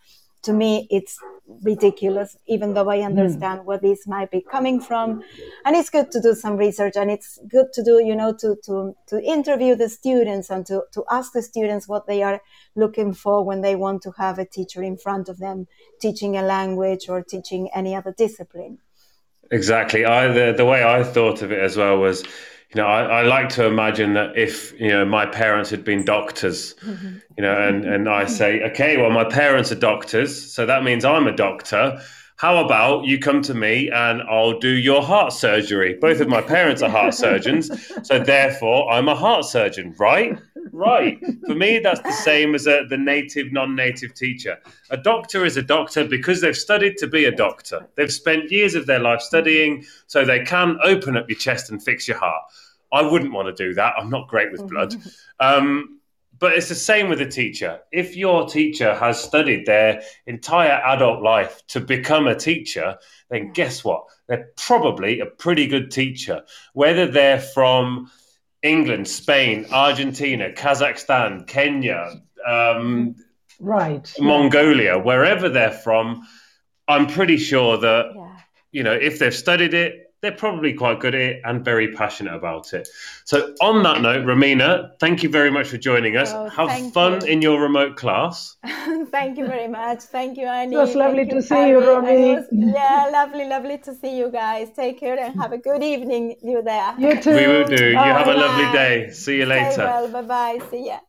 to 0.44 0.54
me 0.54 0.88
it's 0.90 1.18
ridiculous 1.64 2.38
even 2.48 2.74
though 2.74 2.90
i 2.90 3.00
hmm. 3.00 3.06
understand 3.06 3.60
mm. 3.60 3.66
where 3.66 3.78
this 3.78 4.08
might 4.08 4.32
be 4.32 4.42
coming 4.42 4.80
from 4.80 5.22
and 5.66 5.76
it's 5.76 5.90
good 5.90 6.10
to 6.10 6.22
do 6.22 6.34
some 6.34 6.56
research 6.56 6.94
and 6.96 7.12
it's 7.12 7.40
good 7.50 7.68
to 7.74 7.84
do 7.84 8.02
you 8.04 8.16
know 8.16 8.34
to 8.34 8.56
to 8.64 8.96
to 9.06 9.22
interview 9.22 9.76
the 9.76 9.90
students 9.90 10.50
and 10.50 10.66
to 10.66 10.82
to 10.94 11.04
ask 11.12 11.34
the 11.34 11.42
students 11.42 11.88
what 11.88 12.08
they 12.08 12.24
are 12.24 12.42
looking 12.76 13.14
for 13.14 13.44
when 13.44 13.62
they 13.62 13.76
want 13.76 14.02
to 14.02 14.12
have 14.18 14.40
a 14.40 14.46
teacher 14.46 14.82
in 14.82 14.98
front 14.98 15.28
of 15.28 15.38
them 15.40 15.68
teaching 16.00 16.38
a 16.38 16.42
language 16.42 17.10
or 17.10 17.22
teaching 17.22 17.70
any 17.76 17.94
other 17.94 18.14
discipline 18.18 18.78
exactly 19.52 20.06
i 20.06 20.28
the, 20.28 20.54
the 20.56 20.66
way 20.66 20.84
i 20.84 21.04
thought 21.04 21.42
of 21.42 21.52
it 21.52 21.60
as 21.60 21.76
well 21.76 21.98
was 21.98 22.24
you 22.74 22.82
know, 22.82 22.88
I, 22.88 23.04
I, 23.04 23.22
like 23.24 23.50
to 23.50 23.66
imagine 23.66 24.14
that 24.14 24.38
if 24.38 24.80
you 24.80 24.88
know 24.88 25.04
my 25.04 25.26
parents 25.26 25.70
had 25.70 25.84
been 25.84 26.06
doctors, 26.06 26.74
mm-hmm. 26.76 27.18
you 27.38 27.44
know, 27.44 27.68
and 27.68 27.84
and 27.84 28.08
I 28.08 28.26
say, 28.26 28.62
okay, 28.72 28.96
well, 28.96 29.12
my 29.12 29.26
parents 29.26 29.74
are 29.74 29.80
doctors, 29.80 30.54
so 30.54 30.66
that 30.66 30.84
means 30.84 31.04
I'm 31.04 31.28
a 31.28 31.36
doctor. 31.36 32.02
How 32.42 32.58
about 32.58 33.06
you 33.06 33.20
come 33.20 33.44
to 33.44 33.54
me 33.54 33.92
and 33.92 34.24
I'll 34.24 34.58
do 34.58 34.70
your 34.70 35.04
heart 35.04 35.32
surgery? 35.32 35.94
Both 36.02 36.22
of 36.22 36.28
my 36.28 36.42
parents 36.42 36.82
are 36.82 36.90
heart 36.90 37.14
surgeons, 37.14 37.70
so 38.02 38.18
therefore 38.18 38.92
I'm 38.92 39.08
a 39.10 39.14
heart 39.14 39.46
surgeon, 39.46 39.94
right? 40.00 40.40
Right. 40.72 41.20
For 41.46 41.54
me, 41.54 41.78
that's 41.78 42.02
the 42.02 42.12
same 42.12 42.56
as 42.56 42.66
a, 42.66 42.88
the 42.90 42.98
native, 42.98 43.52
non-native 43.52 44.16
teacher. 44.16 44.58
A 44.90 44.98
doctor 44.98 45.46
is 45.46 45.56
a 45.56 45.62
doctor 45.62 46.04
because 46.04 46.42
they've 46.42 46.58
studied 46.58 46.98
to 46.98 47.06
be 47.06 47.26
a 47.26 47.32
doctor. 47.32 47.88
They've 47.94 48.12
spent 48.12 48.50
years 48.50 48.74
of 48.74 48.88
their 48.88 48.98
life 48.98 49.22
studying, 49.22 49.86
so 50.08 50.26
they 50.26 50.40
can 50.40 50.80
open 50.84 51.16
up 51.16 51.30
your 51.30 51.38
chest 51.38 51.70
and 51.70 51.84
fix 51.84 52.08
your 52.08 52.18
heart. 52.18 52.42
I 52.92 53.04
wouldn't 53.04 53.34
want 53.34 53.56
to 53.56 53.68
do 53.68 53.76
that. 53.76 53.94
I'm 54.00 54.10
not 54.10 54.28
great 54.28 54.52
with 54.52 54.68
blood. 54.68 54.96
Um, 55.40 56.01
but 56.42 56.54
it's 56.54 56.70
the 56.70 56.76
same 56.76 57.08
with 57.08 57.22
a 57.22 57.28
teacher. 57.28 57.80
If 57.92 58.18
your 58.18 58.50
teacher 58.50 58.96
has 58.96 59.24
studied 59.24 59.68
their 59.68 60.02
entire 60.26 60.82
adult 60.86 61.22
life 61.22 61.62
to 61.68 61.80
become 61.80 62.28
a 62.28 62.36
teacher, 62.36 62.98
then 63.30 63.54
guess 63.54 63.84
what? 63.84 64.06
They're 64.28 64.50
probably 64.58 65.20
a 65.20 65.28
pretty 65.28 65.68
good 65.68 65.92
teacher. 65.92 66.42
Whether 66.74 67.06
they're 67.06 67.40
from 67.40 68.10
England, 68.64 69.08
Spain, 69.08 69.68
Argentina, 69.72 70.50
Kazakhstan, 70.52 71.46
Kenya, 71.46 72.22
um, 72.46 73.16
right, 73.60 74.12
Mongolia, 74.20 74.98
wherever 74.98 75.48
they're 75.48 75.72
from, 75.72 76.28
I'm 76.88 77.06
pretty 77.06 77.38
sure 77.38 77.78
that 77.78 78.14
yeah. 78.16 78.38
you 78.72 78.82
know 78.82 78.94
if 78.94 79.20
they've 79.20 79.34
studied 79.34 79.76
it, 79.76 80.01
they're 80.22 80.32
probably 80.32 80.74
quite 80.74 81.00
good 81.00 81.16
at 81.16 81.22
it 81.22 81.42
and 81.44 81.66
very 81.66 81.92
passionate 81.94 82.36
about 82.36 82.74
it. 82.74 82.88
So, 83.26 83.56
on 83.60 83.82
that 83.84 84.02
note, 84.02 84.24
Romina, 84.26 84.92
thank 85.00 85.24
you 85.24 85.30
very 85.30 85.50
much 85.50 85.68
for 85.68 85.78
joining 85.78 86.16
us. 86.16 86.32
Oh, 86.32 86.48
Have 86.50 86.94
fun 86.94 87.22
you. 87.22 87.28
in 87.28 87.42
your 87.42 87.60
remote 87.60 87.98
class. 87.98 88.56
thank 88.64 89.38
you 89.40 89.48
very 89.48 89.68
much. 89.68 90.04
Thank 90.04 90.38
you, 90.38 90.46
Annie. 90.46 90.76
It 90.76 90.80
was 90.80 90.96
lovely 90.96 91.26
thank 91.26 91.30
to 91.32 91.36
you, 91.38 91.42
see 91.42 91.70
you, 91.70 91.80
Romy. 91.80 92.38
yeah, 92.52 93.10
lovely, 93.12 93.48
lovely 93.48 93.80
to 93.80 93.96
see 93.96 94.18
you 94.18 94.30
guys. 94.30 94.70
Take 94.76 95.00
care 95.00 95.20
and 95.20 95.40
have 95.42 95.54
a 95.54 95.58
good 95.58 95.82
evening, 95.82 96.36
you 96.44 96.62
there. 96.62 96.94
You 97.00 97.20
too. 97.20 97.36
We 97.36 97.48
will 97.48 97.66
do. 97.66 97.90
You 97.90 97.98
have 97.98 98.28
a 98.28 98.36
lovely 98.36 98.72
day. 98.72 99.10
See 99.12 99.38
you 99.38 99.48
later. 99.48 99.72
Stay 99.72 99.84
well. 99.86 100.08
Bye 100.08 100.22
bye. 100.22 100.60
See 100.70 100.86
ya. 100.86 101.00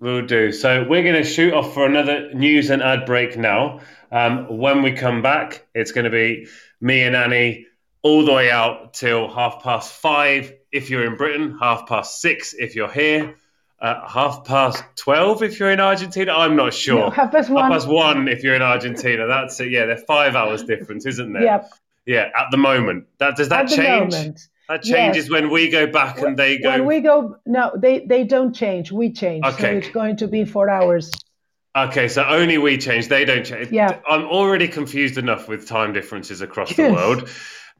We'll 0.00 0.26
do. 0.26 0.50
So, 0.50 0.84
we're 0.88 1.02
going 1.02 1.22
to 1.22 1.28
shoot 1.28 1.52
off 1.52 1.74
for 1.74 1.84
another 1.84 2.32
news 2.32 2.70
and 2.70 2.82
ad 2.82 3.04
break 3.04 3.36
now. 3.36 3.80
Um, 4.10 4.58
when 4.58 4.82
we 4.82 4.92
come 4.92 5.20
back, 5.22 5.66
it's 5.74 5.92
going 5.92 6.04
to 6.04 6.10
be 6.10 6.46
me 6.80 7.02
and 7.02 7.14
Annie 7.14 7.66
all 8.02 8.24
the 8.24 8.32
way 8.32 8.50
out 8.50 8.94
till 8.94 9.28
half 9.28 9.62
past 9.62 9.92
five 9.92 10.52
if 10.70 10.90
you're 10.90 11.06
in 11.06 11.16
Britain, 11.16 11.56
half 11.60 11.86
past 11.86 12.20
six 12.20 12.54
if 12.54 12.74
you're 12.74 12.90
here, 12.90 13.36
uh, 13.80 14.08
half 14.08 14.44
past 14.44 14.82
12 14.96 15.42
if 15.42 15.60
you're 15.60 15.70
in 15.70 15.80
Argentina. 15.80 16.32
I'm 16.32 16.56
not 16.56 16.72
sure. 16.72 17.00
No, 17.00 17.10
half 17.10 17.32
past 17.32 17.50
one. 17.50 17.64
Half 17.64 17.72
past 17.72 17.88
one 17.88 18.28
if 18.28 18.42
you're 18.42 18.54
in 18.54 18.62
Argentina. 18.62 19.26
That's 19.26 19.58
it. 19.60 19.70
Yeah, 19.70 19.86
they're 19.86 19.96
five 19.96 20.36
hours 20.36 20.62
difference, 20.62 21.06
isn't 21.06 21.32
there? 21.32 21.42
Yep. 21.42 21.70
Yeah, 22.06 22.28
at 22.36 22.50
the 22.50 22.56
moment. 22.56 23.06
That 23.18 23.36
Does 23.36 23.48
that 23.48 23.72
at 23.72 23.76
change? 23.76 24.38
That 24.68 24.82
changes 24.82 25.24
yes. 25.24 25.30
when 25.30 25.50
we 25.50 25.70
go 25.70 25.86
back 25.86 26.18
and 26.18 26.36
they 26.36 26.58
go. 26.58 26.70
When 26.70 26.86
we 26.86 27.00
go, 27.00 27.36
no, 27.44 27.72
they, 27.76 28.06
they 28.06 28.24
don't 28.24 28.54
change. 28.54 28.90
We 28.90 29.12
change. 29.12 29.44
Okay. 29.44 29.60
So 29.60 29.66
it's 29.78 29.90
going 29.90 30.16
to 30.18 30.28
be 30.28 30.44
four 30.44 30.70
hours. 30.70 31.10
Okay, 31.74 32.08
so 32.08 32.24
only 32.24 32.58
we 32.58 32.78
change. 32.78 33.08
They 33.08 33.24
don't 33.24 33.44
change. 33.44 33.70
Yeah. 33.70 34.00
I'm 34.08 34.24
already 34.24 34.68
confused 34.68 35.18
enough 35.18 35.48
with 35.48 35.66
time 35.66 35.92
differences 35.92 36.40
across 36.40 36.74
the 36.74 36.90
world. 36.92 37.28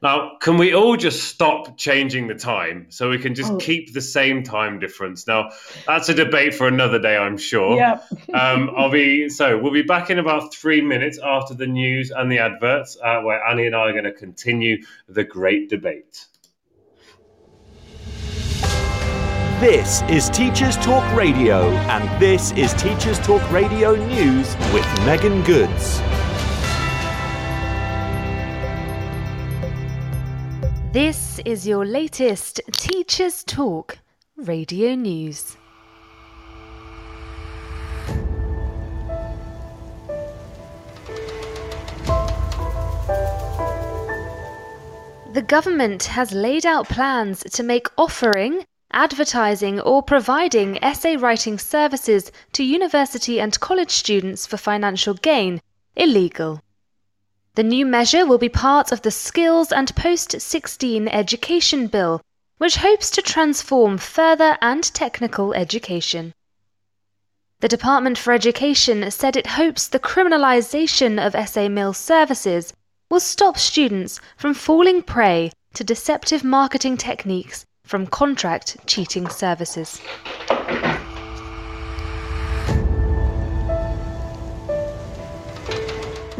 Now, 0.03 0.35
can 0.41 0.57
we 0.57 0.75
all 0.75 0.97
just 0.97 1.29
stop 1.29 1.77
changing 1.77 2.27
the 2.27 2.35
time 2.35 2.87
so 2.89 3.09
we 3.09 3.17
can 3.17 3.35
just 3.35 3.53
oh. 3.53 3.57
keep 3.57 3.93
the 3.93 4.01
same 4.01 4.43
time 4.43 4.79
difference? 4.79 5.27
Now, 5.27 5.51
that's 5.87 6.09
a 6.09 6.13
debate 6.13 6.53
for 6.53 6.67
another 6.67 6.99
day, 6.99 7.15
I'm 7.15 7.37
sure. 7.37 7.77
Yeah. 7.77 8.01
um, 8.33 8.69
I'll 8.75 8.91
be 8.91 9.29
so 9.29 9.57
we'll 9.57 9.71
be 9.71 9.81
back 9.81 10.09
in 10.09 10.19
about 10.19 10.53
three 10.53 10.81
minutes 10.81 11.19
after 11.23 11.53
the 11.53 11.67
news 11.67 12.11
and 12.11 12.29
the 12.29 12.39
adverts, 12.39 12.97
uh, 13.01 13.21
where 13.21 13.41
Annie 13.47 13.65
and 13.65 13.75
I 13.75 13.79
are 13.79 13.91
going 13.93 14.03
to 14.03 14.11
continue 14.11 14.83
the 15.07 15.23
great 15.23 15.69
debate. 15.69 16.25
This 19.61 20.01
is 20.09 20.29
Teachers 20.31 20.75
Talk 20.75 21.09
Radio, 21.15 21.69
and 21.71 22.21
this 22.21 22.51
is 22.51 22.73
Teachers 22.73 23.19
Talk 23.19 23.49
Radio 23.49 23.95
News 24.07 24.57
with 24.73 24.85
Megan 25.05 25.41
Goods. 25.43 26.01
This 30.93 31.39
is 31.43 31.65
your 31.65 31.87
latest 31.87 32.61
Teachers 32.73 33.43
Talk 33.43 33.97
radio 34.37 34.93
news. 34.93 35.57
The 45.33 45.41
government 45.47 46.03
has 46.03 46.31
laid 46.31 46.63
out 46.63 46.87
plans 46.87 47.39
to 47.39 47.63
make 47.63 47.87
offering, 47.97 48.63
advertising, 48.91 49.79
or 49.79 50.03
providing 50.03 50.77
essay 50.83 51.15
writing 51.15 51.57
services 51.57 52.31
to 52.51 52.63
university 52.63 53.39
and 53.39 53.59
college 53.59 53.89
students 53.89 54.45
for 54.45 54.57
financial 54.57 55.15
gain 55.15 55.59
illegal. 55.95 56.61
The 57.55 57.61
new 57.63 57.85
measure 57.85 58.25
will 58.25 58.39
be 58.39 58.49
part 58.49 58.91
of 58.91 59.03
the 59.03 59.11
Skills 59.11 59.71
and 59.71 59.95
Post 59.95 60.41
16 60.41 61.07
Education 61.07 61.85
Bill, 61.85 62.19
which 62.57 62.77
hopes 62.77 63.11
to 63.11 63.21
transform 63.21 63.99
further 63.99 64.57
and 64.59 64.83
technical 64.83 65.53
education. 65.53 66.33
The 67.59 67.67
Department 67.67 68.17
for 68.17 68.33
Education 68.33 69.11
said 69.11 69.35
it 69.35 69.45
hopes 69.45 69.87
the 69.87 69.99
criminalisation 69.99 71.23
of 71.23 71.35
essay 71.35 71.69
mill 71.69 71.93
services 71.93 72.73
will 73.11 73.19
stop 73.19 73.59
students 73.59 74.19
from 74.35 74.55
falling 74.55 75.03
prey 75.03 75.51
to 75.75 75.83
deceptive 75.83 76.43
marketing 76.43 76.97
techniques 76.97 77.67
from 77.83 78.07
contract 78.07 78.77
cheating 78.87 79.29
services. 79.29 80.01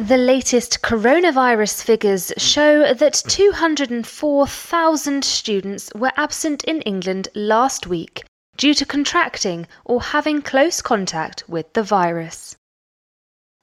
The 0.07 0.17
latest 0.17 0.81
coronavirus 0.81 1.81
figures 1.81 2.33
show 2.37 2.93
that 2.93 3.23
204,000 3.25 5.23
students 5.23 5.89
were 5.95 6.11
absent 6.17 6.61
in 6.65 6.81
England 6.81 7.29
last 7.35 7.87
week 7.87 8.25
due 8.57 8.73
to 8.73 8.85
contracting 8.85 9.65
or 9.85 10.01
having 10.01 10.41
close 10.41 10.81
contact 10.81 11.47
with 11.47 11.71
the 11.71 11.83
virus. 11.83 12.57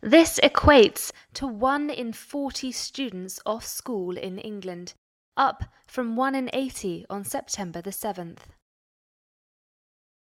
This 0.01 0.41
equates 0.43 1.12
to 1.34 1.47
1 1.47 1.91
in 1.91 2.14
40 2.14 2.72
students 2.72 3.38
off 3.45 3.66
school 3.66 4.16
in 4.16 4.38
England, 4.38 4.95
up 5.36 5.64
from 5.86 6.16
1 6.16 6.34
in 6.34 6.49
80 6.55 7.05
on 7.11 7.22
September 7.22 7.82
the 7.82 7.91
7th. 7.91 8.49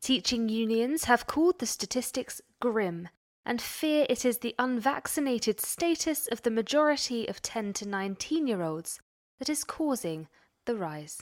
Teaching 0.01 0.47
unions 0.47 1.03
have 1.03 1.27
called 1.27 1.59
the 1.59 1.65
statistics 1.65 2.39
grim 2.61 3.09
and 3.47 3.61
fear 3.61 4.05
it 4.09 4.25
is 4.25 4.39
the 4.39 4.53
unvaccinated 4.59 5.61
status 5.61 6.27
of 6.27 6.41
the 6.41 6.51
majority 6.51 7.25
of 7.29 7.41
10 7.41 7.71
to 7.71 7.87
19 7.87 8.45
year 8.45 8.61
olds 8.61 8.99
that 9.39 9.49
is 9.49 9.63
causing 9.63 10.27
the 10.65 10.75
rise. 10.75 11.21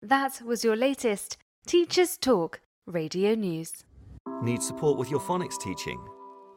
That 0.00 0.40
was 0.42 0.64
your 0.64 0.74
latest 0.74 1.36
Teachers 1.66 2.16
Talk 2.16 2.60
radio 2.86 3.34
news. 3.34 3.84
Need 4.42 4.62
support 4.62 4.96
with 4.96 5.10
your 5.10 5.20
phonics 5.20 5.60
teaching? 5.60 6.02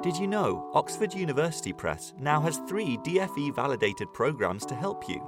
Did 0.01 0.15
you 0.15 0.27
know 0.27 0.71
Oxford 0.73 1.13
University 1.13 1.73
Press 1.73 2.13
now 2.17 2.39
has 2.39 2.61
three 2.69 2.97
DFE 2.99 3.53
validated 3.53 4.13
programs 4.13 4.65
to 4.67 4.75
help 4.75 5.09
you? 5.09 5.21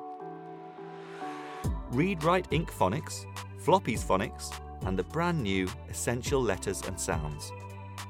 Read 1.89 2.23
Write 2.23 2.49
Inc 2.51 2.69
Phonics, 2.69 3.25
Floppy's 3.59 4.03
Phonics, 4.03 4.57
and 4.85 4.97
the 4.97 5.03
brand 5.03 5.43
new 5.43 5.67
Essential 5.89 6.41
Letters 6.41 6.81
and 6.87 6.97
Sounds. 6.97 7.51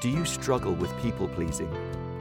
Do 0.00 0.08
you 0.08 0.24
struggle 0.24 0.74
with 0.74 0.96
people 1.02 1.26
pleasing? 1.26 1.68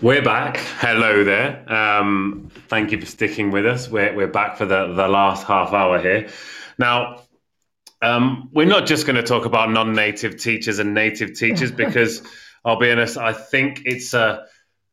We're 0.00 0.22
back. 0.22 0.56
Hello 0.56 1.22
there. 1.22 1.72
Um, 1.72 2.50
thank 2.66 2.90
you 2.90 2.98
for 2.98 3.06
sticking 3.06 3.52
with 3.52 3.66
us. 3.66 3.88
We're, 3.88 4.16
we're 4.16 4.26
back 4.26 4.56
for 4.56 4.66
the, 4.66 4.92
the 4.94 5.06
last 5.06 5.46
half 5.46 5.72
hour 5.72 6.00
here. 6.00 6.28
Now, 6.76 7.22
um, 8.02 8.50
we're 8.52 8.66
not 8.66 8.86
just 8.86 9.06
going 9.06 9.14
to 9.14 9.22
talk 9.22 9.44
about 9.44 9.70
non 9.70 9.92
native 9.92 10.38
teachers 10.38 10.80
and 10.80 10.92
native 10.92 11.38
teachers 11.38 11.70
because 11.72 12.22
I'll 12.64 12.80
be 12.80 12.90
honest, 12.90 13.16
I 13.16 13.32
think 13.32 13.82
it's 13.84 14.12
a 14.12 14.46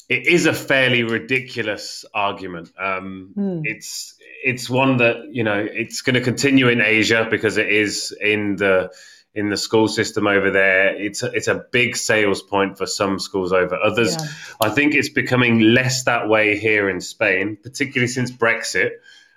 it 0.10 0.26
is 0.26 0.48
a 0.48 0.54
fairly 0.54 1.04
ridiculous 1.04 2.04
argument. 2.14 2.72
Um, 2.78 3.34
mm. 3.38 3.62
It's 3.64 4.16
it's 4.44 4.70
one 4.70 4.98
that 4.98 5.18
you 5.32 5.44
know 5.44 5.60
it's 5.60 6.02
going 6.02 6.16
to 6.16 6.22
continue 6.22 6.68
in 6.68 6.82
Asia 6.82 7.28
because 7.30 7.58
it 7.58 7.70
is 7.70 8.16
in 8.20 8.56
the 8.56 8.92
in 9.36 9.50
the 9.50 9.58
school 9.58 9.88
system 9.88 10.26
over 10.26 10.50
there. 10.50 10.96
It's 10.96 11.22
a, 11.22 11.28
it's 11.28 11.48
a 11.48 11.64
big 11.72 11.96
sales 11.96 12.42
point 12.42 12.80
for 12.80 12.88
some 12.88 13.20
schools 13.20 13.54
over 13.54 13.76
others. 13.76 14.16
Yeah. 14.16 14.28
I 14.60 14.70
think 14.70 14.96
it's 14.96 15.10
becoming 15.10 15.60
less 15.60 16.04
that 16.06 16.28
way 16.28 16.58
here 16.58 16.90
in 16.90 17.00
Spain, 17.00 17.58
particularly 17.62 18.08
since 18.08 18.32
Brexit, 18.32 18.94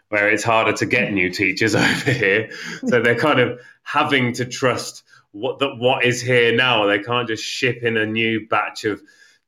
where 0.09 0.31
it's 0.31 0.43
harder 0.43 0.73
to 0.73 0.87
get 0.87 1.13
new 1.13 1.29
teachers 1.29 1.75
over 1.77 2.11
here. 2.11 2.51
So 2.87 3.03
they're 3.03 3.19
kind 3.19 3.41
of 3.41 3.61
having 3.83 4.33
to 4.35 4.47
trust 4.47 5.05
what 5.33 5.59
that 5.59 5.77
what 5.77 6.07
is 6.07 6.23
here 6.23 6.57
now. 6.57 6.87
They 6.87 7.01
can't 7.01 7.29
just 7.29 7.45
ship 7.45 7.83
in 7.83 7.99
a 7.99 8.07
new 8.07 8.47
batch 8.49 8.85
of 8.85 9.03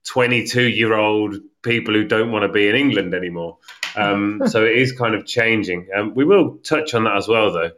22 0.04 0.62
year 0.62 0.94
old 0.94 1.36
people 1.62 1.94
who 1.94 2.04
don't 2.04 2.30
want 2.30 2.42
to 2.42 2.48
be 2.48 2.68
in 2.68 2.74
England 2.74 3.14
anymore. 3.14 3.58
Um, 3.96 4.42
so 4.46 4.64
it 4.64 4.76
is 4.76 4.92
kind 4.92 5.14
of 5.14 5.26
changing. 5.26 5.88
Um, 5.94 6.14
we 6.14 6.24
will 6.24 6.58
touch 6.58 6.94
on 6.94 7.04
that 7.04 7.16
as 7.16 7.28
well, 7.28 7.52
though. 7.52 7.70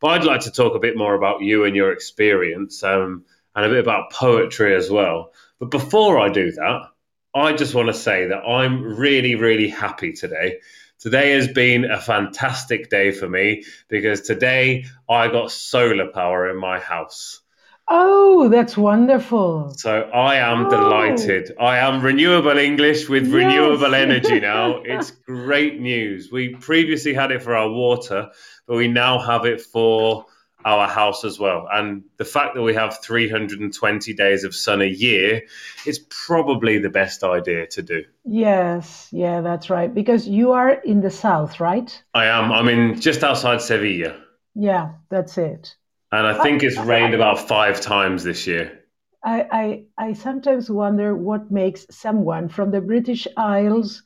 But 0.00 0.08
I'd 0.08 0.24
like 0.24 0.42
to 0.42 0.50
talk 0.50 0.74
a 0.74 0.80
bit 0.80 0.96
more 0.96 1.14
about 1.14 1.40
you 1.42 1.64
and 1.64 1.74
your 1.74 1.92
experience 1.92 2.82
um, 2.82 3.24
and 3.54 3.64
a 3.64 3.68
bit 3.68 3.80
about 3.80 4.12
poetry 4.12 4.74
as 4.74 4.90
well. 4.90 5.32
But 5.58 5.70
before 5.70 6.18
I 6.18 6.28
do 6.28 6.52
that, 6.52 6.90
I 7.34 7.52
just 7.52 7.74
want 7.74 7.88
to 7.88 7.94
say 7.94 8.28
that 8.28 8.42
I'm 8.42 8.82
really, 8.82 9.34
really 9.34 9.68
happy 9.68 10.12
today. 10.12 10.60
Today 10.98 11.32
has 11.32 11.48
been 11.48 11.84
a 11.84 12.00
fantastic 12.00 12.88
day 12.88 13.10
for 13.10 13.28
me 13.28 13.64
because 13.88 14.22
today 14.22 14.86
I 15.08 15.28
got 15.28 15.52
solar 15.52 16.08
power 16.10 16.48
in 16.48 16.58
my 16.58 16.78
house. 16.78 17.42
Oh, 17.88 18.48
that's 18.48 18.76
wonderful. 18.76 19.74
So 19.74 20.02
I 20.02 20.36
am 20.36 20.66
oh. 20.66 20.70
delighted. 20.70 21.52
I 21.60 21.78
am 21.78 22.02
renewable 22.02 22.58
English 22.58 23.08
with 23.08 23.26
yes. 23.26 23.32
renewable 23.32 23.94
energy 23.94 24.40
now. 24.40 24.82
It's 24.84 25.10
great 25.10 25.80
news. 25.80 26.30
We 26.32 26.56
previously 26.56 27.14
had 27.14 27.30
it 27.30 27.42
for 27.42 27.54
our 27.54 27.70
water, 27.70 28.30
but 28.66 28.76
we 28.76 28.88
now 28.88 29.18
have 29.18 29.44
it 29.44 29.60
for 29.60 30.26
our 30.64 30.88
house 30.88 31.24
as 31.24 31.38
well. 31.38 31.68
And 31.72 32.02
the 32.16 32.24
fact 32.24 32.56
that 32.56 32.62
we 32.62 32.74
have 32.74 32.98
320 33.00 34.14
days 34.14 34.42
of 34.42 34.54
sun 34.54 34.82
a 34.82 34.86
year 34.86 35.42
is 35.86 36.00
probably 36.00 36.78
the 36.78 36.90
best 36.90 37.22
idea 37.22 37.68
to 37.68 37.82
do. 37.82 38.04
Yes, 38.24 39.08
yeah, 39.12 39.42
that's 39.42 39.70
right. 39.70 39.94
Because 39.94 40.26
you 40.26 40.52
are 40.52 40.70
in 40.70 41.02
the 41.02 41.10
south, 41.10 41.60
right? 41.60 42.02
I 42.14 42.26
am. 42.26 42.50
I'm 42.50 42.68
in 42.68 43.00
just 43.00 43.22
outside 43.22 43.62
Sevilla. 43.62 44.16
Yeah, 44.56 44.94
that's 45.08 45.38
it. 45.38 45.76
And 46.12 46.26
I 46.26 46.42
think 46.42 46.62
it's 46.62 46.78
rained 46.78 47.14
about 47.14 47.48
five 47.48 47.80
times 47.80 48.22
this 48.22 48.46
year. 48.46 48.80
I, 49.24 49.46
I, 49.50 49.84
I 49.98 50.12
sometimes 50.12 50.70
wonder 50.70 51.16
what 51.16 51.50
makes 51.50 51.84
someone 51.90 52.48
from 52.48 52.70
the 52.70 52.80
British 52.80 53.26
Isles 53.36 54.02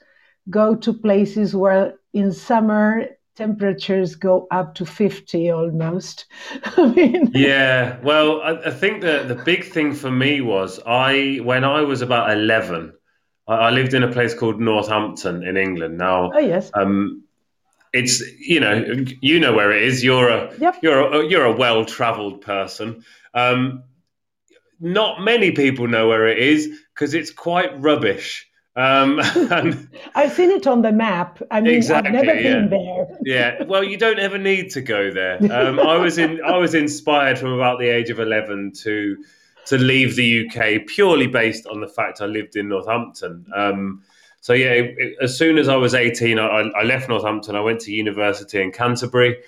go 0.48 0.74
to 0.76 0.94
places 0.94 1.54
where 1.54 1.94
in 2.14 2.32
summer 2.32 3.06
temperatures 3.36 4.16
go 4.16 4.46
up 4.50 4.74
to 4.76 4.86
50 4.86 5.50
almost. 5.50 6.26
I 6.64 6.86
mean, 6.86 7.30
yeah, 7.34 7.98
well, 8.02 8.40
I, 8.40 8.68
I, 8.68 8.70
think 8.70 9.02
the, 9.02 9.24
the 9.26 9.34
big 9.34 9.64
thing 9.64 9.94
for 9.94 10.10
me 10.10 10.40
was 10.40 10.80
I, 10.86 11.40
when 11.42 11.64
I 11.64 11.82
was 11.82 12.02
about 12.02 12.30
11, 12.30 12.94
I, 13.46 13.54
I 13.54 13.70
lived 13.70 13.94
in 13.94 14.02
a 14.02 14.12
place 14.12 14.34
called 14.34 14.60
Northampton 14.60 15.42
in 15.42 15.56
England. 15.56 15.98
Now, 15.98 16.32
oh, 16.34 16.38
yes. 16.38 16.70
Um, 16.74 17.24
it's 17.92 18.22
you 18.38 18.60
know 18.60 19.04
you 19.20 19.40
know 19.40 19.52
where 19.52 19.72
it 19.72 19.82
is. 19.82 20.04
You're 20.04 20.28
a 20.28 20.54
yep. 20.58 20.78
you're 20.82 21.00
a, 21.00 21.26
you're 21.26 21.44
a 21.44 21.56
well 21.56 21.84
travelled 21.84 22.40
person. 22.40 23.04
Um, 23.34 23.84
not 24.80 25.20
many 25.20 25.52
people 25.52 25.88
know 25.88 26.08
where 26.08 26.26
it 26.26 26.38
is 26.38 26.68
because 26.94 27.14
it's 27.14 27.30
quite 27.30 27.80
rubbish. 27.80 28.46
Um, 28.76 29.18
and, 29.34 29.88
I've 30.14 30.32
seen 30.32 30.50
it 30.50 30.66
on 30.66 30.82
the 30.82 30.92
map. 30.92 31.42
I 31.50 31.60
mean, 31.60 31.74
exactly, 31.74 32.16
I've 32.16 32.24
never 32.24 32.40
yeah. 32.40 32.52
been 32.54 32.70
there. 32.70 33.18
yeah, 33.24 33.62
well, 33.64 33.84
you 33.84 33.96
don't 33.96 34.18
ever 34.18 34.38
need 34.38 34.70
to 34.70 34.80
go 34.80 35.10
there. 35.10 35.38
Um, 35.52 35.78
I 35.78 35.96
was 35.96 36.18
in. 36.18 36.40
I 36.44 36.56
was 36.56 36.74
inspired 36.74 37.38
from 37.38 37.52
about 37.52 37.78
the 37.78 37.88
age 37.88 38.10
of 38.10 38.20
eleven 38.20 38.72
to 38.82 39.22
to 39.66 39.78
leave 39.78 40.16
the 40.16 40.46
UK 40.46 40.86
purely 40.86 41.26
based 41.26 41.66
on 41.66 41.80
the 41.80 41.88
fact 41.88 42.20
I 42.20 42.26
lived 42.26 42.56
in 42.56 42.68
Northampton. 42.68 43.46
Um, 43.54 44.02
so 44.40 44.52
yeah, 44.52 44.72
it, 44.72 44.94
it, 44.98 45.16
as 45.22 45.36
soon 45.36 45.58
as 45.58 45.68
I 45.68 45.76
was 45.76 45.94
eighteen, 45.94 46.38
I, 46.38 46.70
I, 46.76 46.82
left 46.82 47.08
Northampton. 47.08 47.56
I 47.56 47.60
went 47.60 47.80
to 47.80 47.92
university 47.92 48.60
in 48.60 48.72
Canterbury. 48.72 49.38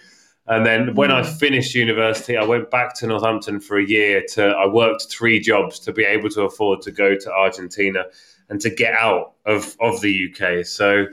And 0.49 0.67
then 0.67 0.97
when 0.97 1.13
I 1.13 1.23
mm. 1.23 1.39
finished 1.39 1.75
university, 1.75 2.37
I 2.37 2.45
went 2.45 2.69
back 2.71 2.95
to 2.97 3.07
Northampton 3.07 3.61
for 3.61 3.79
a 3.79 3.85
year. 3.85 4.25
To 4.35 4.49
I 4.49 4.67
worked 4.67 5.07
three 5.09 5.39
jobs 5.39 5.79
to 5.81 5.93
be 5.93 6.05
able 6.05 6.31
to 6.31 6.43
afford 6.43 6.83
to 6.83 6.91
go 6.91 7.17
to 7.17 7.33
Argentina 7.33 8.05
and 8.49 8.61
to 8.61 8.71
get 8.71 8.95
out 8.95 9.35
of 9.47 9.77
of 9.81 10.01
the 10.01 10.31
UK. 10.31 10.67
So 10.67 11.07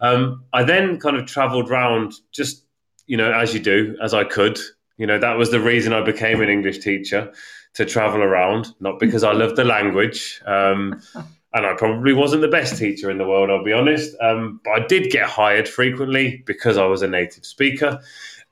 um, 0.00 0.44
I 0.52 0.64
then 0.64 0.98
kind 1.00 1.16
of 1.16 1.26
travelled 1.26 1.70
around, 1.70 2.12
just 2.30 2.64
you 3.06 3.16
know, 3.16 3.32
as 3.32 3.54
you 3.54 3.60
do, 3.60 3.96
as 4.02 4.14
I 4.14 4.24
could. 4.24 4.58
You 4.96 5.06
know, 5.06 5.18
that 5.18 5.36
was 5.36 5.50
the 5.50 5.60
reason 5.60 5.92
I 5.92 6.02
became 6.02 6.40
an 6.40 6.48
English 6.48 6.78
teacher 6.78 7.32
to 7.74 7.84
travel 7.84 8.22
around, 8.22 8.68
not 8.80 9.00
because 9.00 9.24
I 9.24 9.32
loved 9.42 9.56
the 9.56 9.64
language. 9.64 10.40
Um, 10.46 11.00
and 11.54 11.64
I 11.64 11.74
probably 11.74 12.12
wasn't 12.12 12.42
the 12.42 12.48
best 12.48 12.76
teacher 12.76 13.10
in 13.10 13.18
the 13.18 13.26
world, 13.26 13.48
I'll 13.48 13.64
be 13.64 13.72
honest. 13.72 14.16
Um, 14.20 14.60
but 14.64 14.72
I 14.72 14.86
did 14.86 15.10
get 15.10 15.28
hired 15.28 15.68
frequently 15.68 16.42
because 16.46 16.76
I 16.76 16.84
was 16.86 17.02
a 17.02 17.08
native 17.08 17.46
speaker 17.46 18.00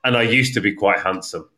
and 0.05 0.15
I 0.15 0.23
used 0.23 0.53
to 0.53 0.61
be 0.61 0.73
quite 0.73 0.99
handsome. 0.99 1.49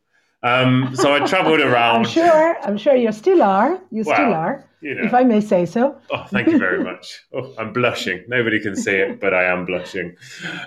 Um, 0.41 0.96
so 0.96 1.14
I 1.14 1.26
travelled 1.26 1.60
around. 1.72 2.06
I'm 2.06 2.12
sure. 2.12 2.58
I'm 2.64 2.78
sure 2.78 2.96
you 2.96 3.12
still 3.12 3.43
are. 3.43 3.80
You 3.91 4.04
well, 4.06 4.16
still 4.16 4.34
are, 4.34 4.66
you 4.82 4.96
know. 4.96 5.04
if 5.04 5.14
I 5.14 5.24
may 5.24 5.39
say 5.39 5.68
so. 5.68 5.96
Oh, 6.12 6.26
thank 6.30 6.48
you 6.48 6.58
very 6.58 6.84
much. 6.84 7.24
Oh, 7.34 7.54
I'm 7.60 7.74
blushing. 7.74 8.24
Nobody 8.28 8.60
can 8.60 8.76
see 8.76 8.96
it, 8.96 9.20
but 9.20 9.34
I 9.34 9.46
am 9.46 9.66
blushing. 9.66 10.16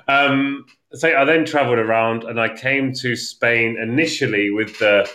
Um, 0.07 0.65
so 0.93 1.13
I 1.17 1.25
then 1.25 1.45
travelled 1.45 1.79
around, 1.79 2.25
and 2.25 2.41
I 2.41 2.57
came 2.57 2.93
to 2.95 3.15
Spain 3.15 3.77
initially 3.81 4.51
with 4.51 4.79
the 4.79 5.11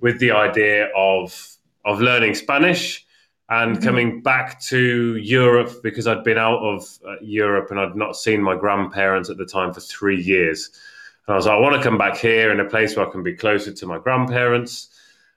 with 0.00 0.18
the 0.18 0.32
idea 0.32 0.88
of 0.96 1.56
of 1.84 2.00
learning 2.00 2.34
Spanish 2.34 3.06
and 3.50 3.76
mm-hmm. 3.76 3.84
coming 3.84 4.22
back 4.22 4.60
to 4.60 5.16
Europe 5.16 5.82
because 5.82 6.06
I'd 6.06 6.24
been 6.24 6.38
out 6.38 6.60
of 6.60 6.86
uh, 7.06 7.16
Europe 7.20 7.70
and 7.70 7.80
I'd 7.80 7.96
not 7.96 8.16
seen 8.16 8.42
my 8.42 8.56
grandparents 8.56 9.28
at 9.28 9.36
the 9.36 9.44
time 9.44 9.74
for 9.74 9.80
three 9.80 10.20
years. 10.20 10.70
And 11.26 11.34
I 11.34 11.36
was 11.36 11.46
like, 11.46 11.56
I 11.56 11.60
want 11.60 11.74
to 11.76 11.82
come 11.82 11.98
back 11.98 12.16
here 12.16 12.52
in 12.52 12.60
a 12.60 12.64
place 12.64 12.96
where 12.96 13.06
I 13.06 13.10
can 13.10 13.22
be 13.22 13.34
closer 13.34 13.72
to 13.72 13.86
my 13.86 13.98
grandparents. 13.98 14.88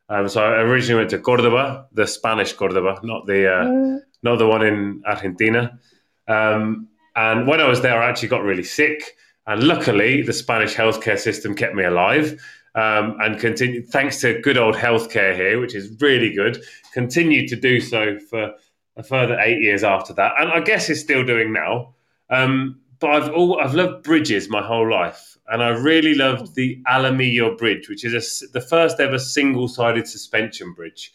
Um, 0.09 0.30
so 0.30 0.43
I 0.43 0.61
originally 0.61 1.01
went 1.01 1.09
to 1.09 1.20
Cordoba, 1.20 1.88
the 1.91 2.05
Spanish 2.05 2.53
Cordoba, 2.53 2.99
not 3.03 3.26
the 3.26 3.51
uh, 3.51 3.66
mm. 3.66 3.99
not 4.22 4.38
the 4.38 4.47
one 4.47 4.61
in 4.61 5.01
Argentina. 5.05 5.80
Um, 6.28 6.89
and 7.16 7.47
when 7.47 7.61
I 7.61 7.68
was 7.68 7.82
there, 7.82 8.01
I 8.01 8.09
actually 8.09 8.30
got 8.30 8.43
really 8.43 8.64
sick. 8.64 9.16
And 9.47 9.64
luckily, 9.64 10.22
the 10.22 10.34
Spanish 10.34 10.76
healthcare 10.76 11.18
system 11.18 11.55
kept 11.55 11.76
me 11.76 11.84
alive 11.84 12.41
um, 12.76 13.18
and 13.20 13.40
continue. 13.40 13.86
Thanks 13.86 14.22
to 14.22 14.40
good 14.42 14.58
old 14.58 14.76
healthcare 14.76 15.36
here, 15.36 15.60
which 15.60 15.76
is 15.76 15.96
really 16.00 16.32
good, 16.34 16.64
continued 16.94 17.48
to 17.50 17.56
do 17.56 17.80
so 17.80 18.20
for 18.30 18.54
a 18.96 19.04
further 19.04 19.40
eight 19.40 19.62
years 19.62 19.84
after 19.84 20.14
that, 20.14 20.34
and 20.40 20.52
I 20.52 20.60
guess 20.60 20.90
is 20.90 21.02
still 21.02 21.26
doing 21.26 21.52
now. 21.52 21.94
Um, 22.30 22.80
but 23.00 23.10
I've 23.12 23.30
all, 23.32 23.60
I've 23.60 23.74
loved 23.74 24.04
bridges 24.04 24.50
my 24.50 24.62
whole 24.62 24.90
life, 24.90 25.38
and 25.48 25.62
I 25.62 25.70
really 25.70 26.16
loved 26.16 26.56
the 26.56 26.82
Alamillo 26.88 27.58
Bridge, 27.58 27.90
which 27.90 28.06
is 28.06 28.14
a, 28.14 28.48
the 28.54 28.62
first 28.66 29.00
ever 29.00 29.20
single-sided 29.20 30.08
suspension 30.08 30.74
bridge. 30.74 31.12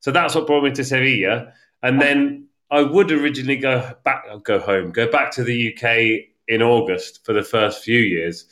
So 0.00 0.10
that's 0.10 0.34
what 0.34 0.46
brought 0.46 0.64
me 0.64 0.72
to 0.72 0.84
Sevilla, 0.84 1.52
and 1.82 2.00
then 2.00 2.48
I 2.70 2.82
would 2.82 3.10
originally 3.10 3.56
go 3.56 3.92
back, 4.04 4.24
go 4.42 4.58
home, 4.58 4.90
go 4.90 5.10
back 5.10 5.30
to 5.32 5.44
the 5.44 5.74
UK 5.74 6.28
in 6.48 6.62
August 6.62 7.24
for 7.24 7.32
the 7.32 7.42
first 7.42 7.82
few 7.82 8.00
years. 8.00 8.46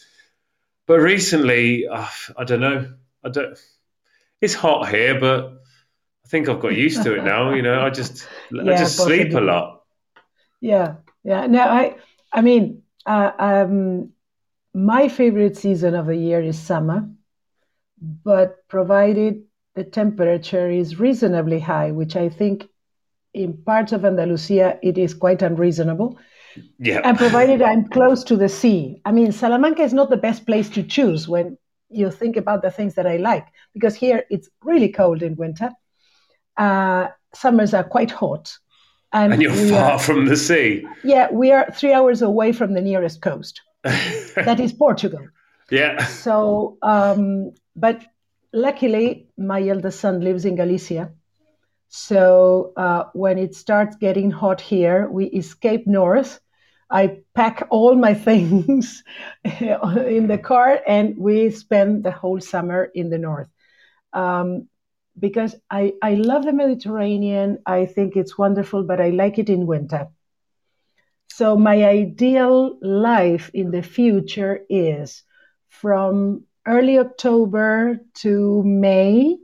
But 0.87 1.01
recently, 1.01 1.87
uh, 1.89 2.07
I 2.37 2.45
don't 2.45 2.61
know. 2.61 2.95
I 3.24 3.28
don't. 3.28 3.59
It's 4.41 4.55
hot 4.55 4.89
here, 4.89 5.18
but 5.18 5.62
I 6.24 6.28
think 6.28 6.49
I've 6.49 6.61
got 6.61 6.76
used 6.76 7.03
to 7.03 7.14
it 7.16 7.24
now. 7.24 7.53
You 7.53 7.62
know, 7.62 7.80
I 7.80 7.91
just 7.91 8.28
yeah, 8.53 8.62
I 8.62 8.76
just 8.76 8.97
possibly. 8.97 9.22
sleep 9.22 9.34
a 9.34 9.41
lot. 9.41 9.82
Yeah, 10.61 10.97
yeah. 11.24 11.47
No, 11.47 11.62
I 11.62 11.97
I 12.32 12.41
mean, 12.43 12.82
uh, 13.05 13.32
um, 13.39 14.11
my 14.74 15.09
favorite 15.09 15.57
season 15.57 15.95
of 15.95 16.07
the 16.07 16.16
year 16.16 16.41
is 16.41 16.59
summer, 16.59 17.09
but 18.01 18.66
provided 18.68 19.45
the 19.74 19.84
temperature 19.84 20.70
is 20.70 21.01
reasonably 21.01 21.61
high, 21.61 21.91
which 21.93 22.16
I 22.16 22.28
think 22.28 22.68
in 23.34 23.53
parts 23.62 23.93
of 23.93 24.05
Andalusia 24.05 24.78
it 24.82 24.99
is 24.99 25.14
quite 25.14 25.43
unreasonable. 25.43 26.18
Yeah. 26.79 27.01
And 27.05 27.17
provided 27.17 27.63
I'm 27.63 27.89
close 27.89 28.25
to 28.25 28.37
the 28.37 28.49
sea. 28.49 29.01
I 29.05 29.13
mean, 29.13 29.33
Salamanca 29.33 29.83
is 29.83 29.93
not 29.93 30.11
the 30.11 30.17
best 30.17 30.47
place 30.47 30.69
to 30.71 30.83
choose 30.83 31.29
when 31.29 31.59
you 31.89 32.11
think 32.11 32.37
about 32.37 32.63
the 32.63 32.71
things 32.71 32.95
that 32.95 33.07
I 33.07 33.17
like, 33.17 33.47
because 33.75 33.95
here 33.95 34.25
it's 34.31 34.49
really 34.63 34.89
cold 34.89 35.23
in 35.23 35.37
winter. 35.37 35.71
Uh, 36.57 37.09
summers 37.35 37.75
are 37.75 37.85
quite 37.85 38.11
hot. 38.11 38.57
And, 39.13 39.35
and 39.35 39.43
you're 39.43 39.55
far 39.55 39.93
are, 39.93 39.99
from 39.99 40.27
the 40.27 40.37
sea. 40.37 40.87
Yeah, 41.05 41.31
we 41.31 41.53
are 41.53 41.71
three 41.73 41.93
hours 41.93 42.23
away 42.23 42.53
from 42.53 42.75
the 42.75 42.81
nearest 42.81 43.23
coast. 43.23 43.63
that 43.83 44.59
is 44.59 44.73
Portugal. 44.73 45.27
Yeah. 45.71 46.05
So, 46.07 46.77
um, 46.83 47.53
but 47.75 48.03
luckily, 48.53 49.29
my 49.37 49.67
eldest 49.67 50.01
son 50.01 50.21
lives 50.21 50.45
in 50.45 50.57
Galicia. 50.57 51.13
So 51.89 52.73
uh, 52.77 53.05
when 53.15 53.39
it 53.39 53.55
starts 53.55 53.97
getting 53.97 54.31
hot 54.31 54.61
here, 54.61 55.09
we 55.09 55.27
escape 55.27 55.87
north. 55.87 56.41
I 56.91 57.20
pack 57.34 57.66
all 57.70 57.95
my 57.97 58.14
things 58.28 59.03
in 59.45 60.26
the 60.26 60.41
car 60.43 60.80
and 60.87 61.16
we 61.18 61.51
spend 61.51 62.05
the 62.05 62.11
whole 62.11 62.41
summer 62.41 62.84
in 62.95 63.11
the 63.11 63.18
north. 63.18 63.49
Um, 64.12 64.68
because 65.18 65.55
I, 65.70 65.95
I 66.03 66.14
love 66.14 66.45
the 66.45 66.53
Mediterranean. 66.53 67.59
I 67.66 67.87
think 67.87 68.16
it's 68.16 68.37
wonderful, 68.37 68.82
but 68.82 69.01
I 69.01 69.11
like 69.11 69.39
it 69.39 69.49
in 69.49 69.66
winter. 69.66 70.09
So, 71.28 71.57
my 71.57 71.84
ideal 71.84 72.78
life 72.80 73.51
in 73.53 73.70
the 73.70 73.82
future 73.82 74.61
is 74.70 75.22
from 75.68 76.45
early 76.66 76.99
October 76.99 78.01
to 78.22 78.62
May 78.64 79.37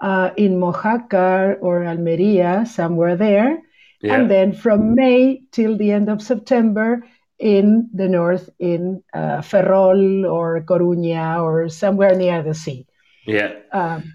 uh, 0.00 0.30
in 0.36 0.58
Mojácar 0.58 1.58
or 1.60 1.84
Almeria, 1.84 2.64
somewhere 2.66 3.16
there. 3.16 3.58
Yeah. 4.02 4.14
And 4.14 4.30
then 4.30 4.52
from 4.52 4.94
May 4.94 5.42
till 5.52 5.76
the 5.76 5.92
end 5.92 6.08
of 6.08 6.22
September 6.22 7.04
in 7.38 7.88
the 7.92 8.08
north 8.08 8.50
in 8.58 9.02
uh, 9.12 9.42
Ferrol 9.42 10.26
or 10.26 10.60
Coruña 10.62 11.42
or 11.42 11.68
somewhere 11.68 12.14
near 12.14 12.42
the 12.42 12.54
sea. 12.54 12.86
Yeah. 13.26 13.54
Um, 13.72 14.14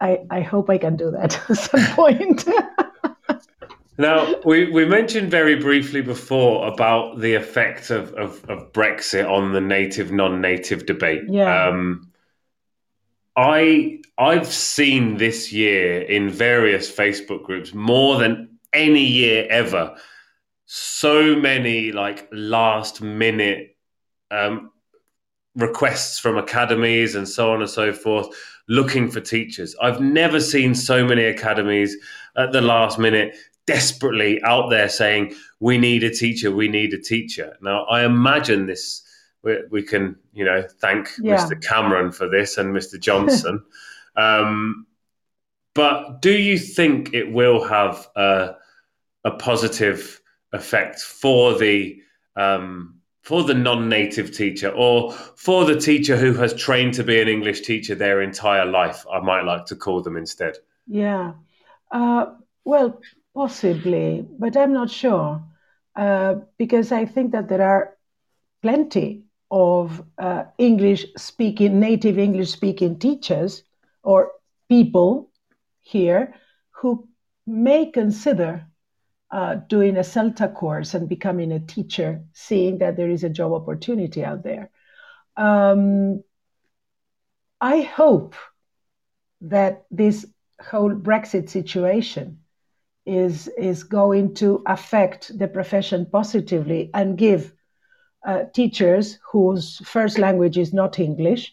I, 0.00 0.20
I 0.30 0.40
hope 0.40 0.70
I 0.70 0.78
can 0.78 0.96
do 0.96 1.10
that 1.10 1.40
at 1.50 1.56
some 1.56 1.84
point. 1.94 2.48
now, 3.98 4.34
we, 4.44 4.70
we 4.70 4.84
mentioned 4.84 5.30
very 5.30 5.56
briefly 5.56 6.00
before 6.00 6.68
about 6.68 7.18
the 7.18 7.34
effect 7.34 7.90
of, 7.90 8.12
of, 8.14 8.44
of 8.48 8.72
Brexit 8.72 9.28
on 9.28 9.52
the 9.52 9.60
native 9.60 10.12
non 10.12 10.40
native 10.40 10.86
debate. 10.86 11.22
Yeah. 11.28 11.68
Um, 11.68 12.08
I 13.36 14.00
I've 14.18 14.52
seen 14.52 15.16
this 15.16 15.52
year 15.52 16.02
in 16.02 16.28
various 16.28 16.90
Facebook 16.90 17.44
groups 17.44 17.72
more 17.72 18.18
than 18.18 18.47
any 18.72 19.04
year 19.04 19.46
ever. 19.50 19.96
So 20.66 21.34
many 21.36 21.92
like 21.92 22.28
last 22.32 23.00
minute 23.00 23.76
um, 24.30 24.70
requests 25.54 26.18
from 26.18 26.36
academies 26.36 27.14
and 27.14 27.28
so 27.28 27.52
on 27.52 27.60
and 27.60 27.70
so 27.70 27.92
forth 27.92 28.28
looking 28.68 29.10
for 29.10 29.20
teachers. 29.20 29.74
I've 29.80 30.00
never 30.00 30.40
seen 30.40 30.74
so 30.74 31.04
many 31.04 31.24
academies 31.24 31.96
at 32.36 32.52
the 32.52 32.60
last 32.60 32.98
minute 32.98 33.34
desperately 33.66 34.42
out 34.44 34.70
there 34.70 34.88
saying, 34.88 35.34
We 35.60 35.78
need 35.78 36.04
a 36.04 36.10
teacher, 36.10 36.50
we 36.50 36.68
need 36.68 36.92
a 36.94 36.98
teacher. 36.98 37.56
Now, 37.60 37.84
I 37.84 38.04
imagine 38.04 38.66
this. 38.66 39.02
We, 39.42 39.58
we 39.70 39.82
can, 39.82 40.16
you 40.32 40.44
know, 40.44 40.64
thank 40.80 41.10
yeah. 41.20 41.36
Mr. 41.36 41.62
Cameron 41.62 42.12
for 42.12 42.28
this 42.28 42.58
and 42.58 42.74
Mr. 42.74 42.98
Johnson. 42.98 43.62
um, 44.16 44.86
but 45.74 46.20
do 46.20 46.32
you 46.32 46.58
think 46.58 47.14
it 47.14 47.30
will 47.30 47.62
have 47.62 48.08
a, 48.16 48.54
a 49.24 49.30
positive 49.32 50.20
effect 50.52 51.00
for 51.00 51.58
the 51.58 52.00
um, 52.36 52.94
for 53.22 53.42
the 53.42 53.54
non-native 53.54 54.34
teacher 54.34 54.70
or 54.70 55.12
for 55.12 55.64
the 55.66 55.78
teacher 55.78 56.16
who 56.16 56.32
has 56.32 56.54
trained 56.54 56.94
to 56.94 57.04
be 57.04 57.20
an 57.20 57.28
English 57.28 57.60
teacher 57.60 57.94
their 57.94 58.22
entire 58.22 58.64
life? 58.64 59.04
I 59.12 59.20
might 59.20 59.42
like 59.42 59.66
to 59.66 59.76
call 59.76 60.00
them 60.02 60.16
instead. 60.16 60.56
Yeah, 60.86 61.34
uh, 61.90 62.26
well, 62.64 63.00
possibly, 63.34 64.26
but 64.38 64.56
I'm 64.56 64.72
not 64.72 64.90
sure 64.90 65.42
uh, 65.96 66.36
because 66.58 66.92
I 66.92 67.04
think 67.04 67.32
that 67.32 67.48
there 67.48 67.62
are 67.62 67.96
plenty 68.62 69.24
of 69.50 70.02
uh, 70.18 70.44
English 70.58 71.06
speaking, 71.16 71.80
native 71.80 72.18
English 72.18 72.50
speaking 72.50 72.98
teachers 72.98 73.62
or 74.02 74.32
people 74.68 75.30
here 75.80 76.34
who 76.70 77.08
may 77.46 77.90
consider 77.90 78.67
uh, 79.30 79.56
doing 79.68 79.96
a 79.96 80.04
CELTA 80.04 80.54
course 80.54 80.94
and 80.94 81.08
becoming 81.08 81.52
a 81.52 81.60
teacher, 81.60 82.22
seeing 82.32 82.78
that 82.78 82.96
there 82.96 83.10
is 83.10 83.24
a 83.24 83.28
job 83.28 83.52
opportunity 83.52 84.24
out 84.24 84.42
there. 84.42 84.70
Um, 85.36 86.22
I 87.60 87.80
hope 87.80 88.34
that 89.42 89.84
this 89.90 90.26
whole 90.60 90.94
Brexit 90.94 91.48
situation 91.48 92.40
is, 93.06 93.48
is 93.58 93.84
going 93.84 94.34
to 94.34 94.62
affect 94.66 95.38
the 95.38 95.48
profession 95.48 96.06
positively 96.10 96.90
and 96.94 97.18
give 97.18 97.52
uh, 98.26 98.44
teachers 98.54 99.18
whose 99.30 99.78
first 99.84 100.18
language 100.18 100.58
is 100.58 100.72
not 100.72 100.98
English 100.98 101.52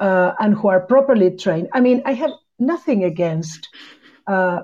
uh, 0.00 0.32
and 0.38 0.54
who 0.54 0.68
are 0.68 0.80
properly 0.80 1.30
trained. 1.36 1.68
I 1.72 1.80
mean, 1.80 2.02
I 2.04 2.12
have 2.12 2.32
nothing 2.58 3.04
against 3.04 3.68
uh, 4.26 4.62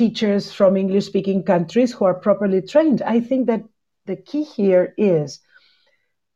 teachers 0.00 0.50
from 0.50 0.78
English 0.78 1.04
speaking 1.04 1.42
countries 1.42 1.92
who 1.92 2.06
are 2.06 2.14
properly 2.14 2.62
trained. 2.62 3.02
I 3.02 3.20
think 3.20 3.48
that 3.48 3.62
the 4.06 4.16
key 4.16 4.44
here 4.44 4.94
is 4.96 5.40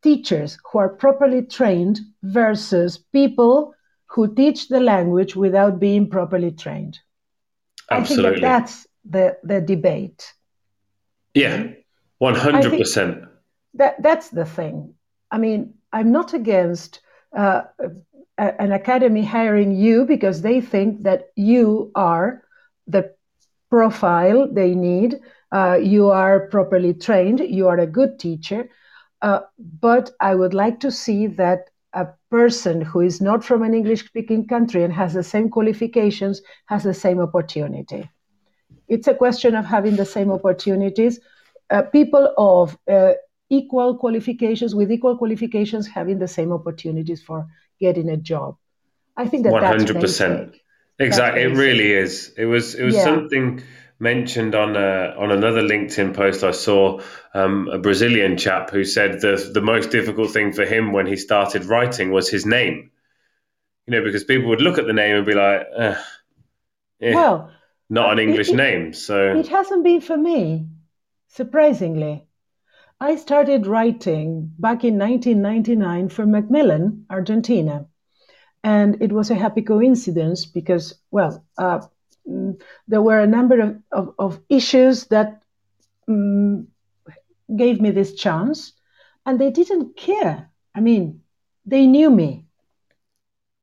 teachers 0.02 0.58
who 0.66 0.78
are 0.80 0.90
properly 0.90 1.40
trained 1.40 1.98
versus 2.22 2.98
people 2.98 3.74
who 4.12 4.34
teach 4.34 4.68
the 4.68 4.80
language 4.80 5.34
without 5.34 5.80
being 5.80 6.10
properly 6.10 6.50
trained. 6.50 6.98
Absolutely. 7.90 8.26
I 8.26 8.32
think 8.32 8.42
that 8.42 8.48
that's 8.48 8.86
the, 9.14 9.38
the 9.42 9.60
debate. 9.62 10.20
Yeah, 11.32 11.70
100% 12.22 13.28
that 13.74 14.02
that's 14.02 14.28
the 14.28 14.44
thing. 14.44 14.94
I 15.30 15.38
mean, 15.38 15.74
I'm 15.90 16.12
not 16.12 16.34
against 16.34 17.00
uh, 17.36 17.62
a, 18.38 18.62
an 18.62 18.72
academy 18.72 19.24
hiring 19.24 19.74
you 19.74 20.04
because 20.04 20.42
they 20.42 20.60
think 20.60 21.02
that 21.04 21.30
you 21.34 21.90
are 21.94 22.44
the 22.86 23.13
profile 23.74 24.46
they 24.60 24.72
need. 24.72 25.20
Uh, 25.50 25.78
you 25.94 26.08
are 26.08 26.46
properly 26.54 26.94
trained. 26.94 27.40
You 27.40 27.66
are 27.68 27.80
a 27.80 27.94
good 27.98 28.18
teacher. 28.20 28.68
Uh, 29.20 29.40
but 29.80 30.10
I 30.20 30.34
would 30.34 30.54
like 30.54 30.78
to 30.80 30.90
see 30.92 31.26
that 31.42 31.70
a 31.92 32.06
person 32.30 32.80
who 32.80 33.00
is 33.00 33.20
not 33.20 33.44
from 33.44 33.62
an 33.62 33.74
English 33.74 34.04
speaking 34.04 34.46
country 34.46 34.84
and 34.84 34.92
has 34.92 35.14
the 35.14 35.22
same 35.22 35.48
qualifications 35.48 36.42
has 36.66 36.84
the 36.84 36.94
same 36.94 37.20
opportunity. 37.26 38.02
It's 38.88 39.08
a 39.08 39.14
question 39.14 39.56
of 39.56 39.64
having 39.64 39.96
the 39.96 40.10
same 40.16 40.30
opportunities. 40.30 41.20
Uh, 41.70 41.82
people 41.82 42.32
of 42.38 42.76
uh, 42.88 43.12
equal 43.50 43.96
qualifications 43.96 44.74
with 44.74 44.92
equal 44.92 45.16
qualifications 45.18 45.88
having 45.88 46.18
the 46.18 46.28
same 46.28 46.52
opportunities 46.52 47.22
for 47.22 47.46
getting 47.80 48.08
a 48.10 48.16
job. 48.16 48.56
I 49.16 49.28
think 49.28 49.44
that 49.44 49.54
100%. 49.54 50.40
That's 50.40 50.63
exactly. 50.98 51.42
It 51.42 51.56
really 51.56 51.92
is. 51.92 52.32
It 52.36 52.46
was 52.46 52.74
it 52.74 52.84
was 52.84 52.94
yeah. 52.94 53.04
something 53.04 53.62
mentioned 53.98 54.54
on 54.54 54.76
a, 54.76 55.14
on 55.16 55.30
another 55.30 55.62
LinkedIn 55.62 56.14
post 56.14 56.42
I 56.42 56.50
saw 56.50 57.00
um, 57.32 57.68
a 57.68 57.78
Brazilian 57.78 58.36
chap 58.36 58.70
who 58.70 58.84
said 58.84 59.20
the 59.20 59.50
the 59.52 59.60
most 59.60 59.90
difficult 59.90 60.30
thing 60.30 60.52
for 60.52 60.64
him 60.64 60.92
when 60.92 61.06
he 61.06 61.16
started 61.16 61.64
writing 61.64 62.10
was 62.10 62.28
his 62.28 62.44
name. 62.46 62.90
You 63.86 63.92
know, 63.92 64.04
because 64.04 64.24
people 64.24 64.48
would 64.48 64.62
look 64.62 64.78
at 64.78 64.86
the 64.86 64.92
name 64.92 65.16
and 65.16 65.26
be 65.26 65.34
like, 65.34 65.66
eh, 65.76 67.14
"Well, 67.14 67.50
not 67.90 68.12
an 68.12 68.18
English 68.18 68.50
it, 68.50 68.56
name." 68.56 68.92
So 68.94 69.36
it 69.36 69.48
hasn't 69.48 69.84
been 69.84 70.00
for 70.00 70.16
me, 70.16 70.66
surprisingly. 71.28 72.26
I 73.00 73.16
started 73.16 73.66
writing 73.66 74.52
back 74.58 74.84
in 74.84 74.98
1999 74.98 76.08
for 76.08 76.24
Macmillan, 76.24 77.06
Argentina. 77.10 77.86
And 78.64 79.00
it 79.02 79.12
was 79.12 79.30
a 79.30 79.34
happy 79.34 79.60
coincidence 79.60 80.46
because, 80.46 80.94
well, 81.10 81.44
uh, 81.58 81.80
mm, 82.26 82.60
there 82.88 83.02
were 83.02 83.20
a 83.20 83.26
number 83.26 83.60
of, 83.60 83.76
of, 83.92 84.14
of 84.18 84.40
issues 84.48 85.04
that 85.08 85.42
um, 86.08 86.66
gave 87.54 87.80
me 87.80 87.90
this 87.90 88.14
chance, 88.14 88.72
and 89.26 89.38
they 89.38 89.50
didn't 89.50 89.96
care. 89.96 90.50
I 90.74 90.80
mean, 90.80 91.20
they 91.66 91.86
knew 91.86 92.10
me. 92.10 92.46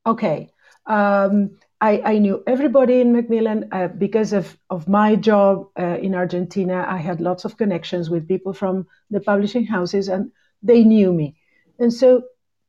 Okay. 0.06 0.52
Um, 0.86 1.58
I, 1.80 2.02
I, 2.06 2.18
knew 2.20 2.44
everybody 2.46 3.02
in 3.02 3.12
Macmillan 3.12 3.70
uh, 3.72 3.88
because 3.88 4.34
of, 4.34 4.58
of 4.70 4.88
my 4.88 5.16
job 5.16 5.68
uh, 5.80 5.98
in 6.00 6.14
Argentina. 6.14 6.86
I 6.88 6.98
had 6.98 7.22
lots 7.22 7.46
of 7.46 7.58
connections 7.58 8.10
with 8.10 8.28
people 8.28 8.54
from 8.54 8.88
the 9.10 9.20
publishing 9.20 9.66
houses, 9.66 10.10
and 10.10 10.32
they 10.62 10.84
knew 10.84 11.12
me. 11.12 11.36
And 11.80 11.92
so 11.92 12.24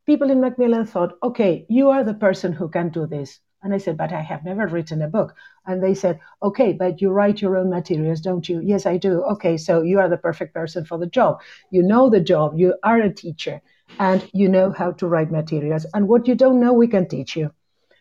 people 0.05 0.29
in 0.29 0.41
Macmillan 0.41 0.85
thought, 0.85 1.17
okay, 1.23 1.65
you 1.69 1.89
are 1.89 2.03
the 2.03 2.13
person 2.13 2.53
who 2.53 2.69
can 2.69 2.89
do 2.89 3.07
this. 3.07 3.39
And 3.61 3.73
I 3.73 3.77
said, 3.77 3.95
but 3.95 4.11
I 4.11 4.19
have 4.19 4.43
never 4.43 4.67
written 4.67 5.01
a 5.01 5.07
book. 5.07 5.33
And 5.65 5.81
they 5.81 5.93
said, 5.93 6.19
okay, 6.41 6.73
but 6.73 7.01
you 7.01 7.11
write 7.11 7.41
your 7.41 7.55
own 7.55 7.69
materials, 7.69 8.19
don't 8.19 8.47
you? 8.47 8.59
Yes, 8.61 8.85
I 8.85 8.97
do. 8.97 9.23
Okay, 9.23 9.55
so 9.55 9.81
you 9.81 9.99
are 9.99 10.09
the 10.09 10.17
perfect 10.17 10.53
person 10.53 10.83
for 10.83 10.97
the 10.97 11.07
job. 11.07 11.41
You 11.71 11.81
know 11.81 12.09
the 12.09 12.19
job, 12.19 12.59
you 12.59 12.75
are 12.83 12.99
a 12.99 13.13
teacher, 13.13 13.61
and 13.99 14.29
you 14.33 14.49
know 14.49 14.71
how 14.71 14.91
to 14.91 15.07
write 15.07 15.31
materials. 15.31 15.85
And 15.93 16.09
what 16.09 16.27
you 16.27 16.35
don't 16.35 16.59
know, 16.59 16.73
we 16.73 16.87
can 16.87 17.07
teach 17.07 17.37
you. 17.37 17.53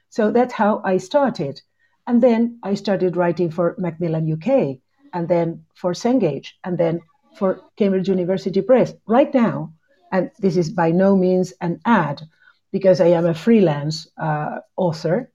So 0.09 0.33
that's 0.33 0.53
how 0.53 0.83
I 0.85 0.97
started. 0.97 1.63
And 2.09 2.21
then 2.21 2.59
I 2.65 2.75
started 2.75 3.17
writing 3.17 3.51
for 3.51 3.77
Macmillan 3.79 4.33
UK, 4.33 4.79
and 5.13 5.29
then 5.29 5.65
for 5.77 5.93
Cengage, 5.93 6.55
and 6.65 6.77
then 6.77 7.01
for 7.37 7.61
Cambridge 7.77 8.09
University 8.09 8.63
Press. 8.63 8.95
Right 9.07 9.33
now, 9.33 9.73
and 10.13 10.31
this 10.39 10.57
is 10.57 10.71
by 10.71 10.93
no 10.93 11.17
means 11.17 11.53
an 11.61 11.81
ad, 11.85 12.23
because 12.71 13.01
I 13.01 13.09
am 13.09 13.27
a 13.27 13.35
freelance 13.35 14.07
uh, 14.17 14.61
author 14.77 15.33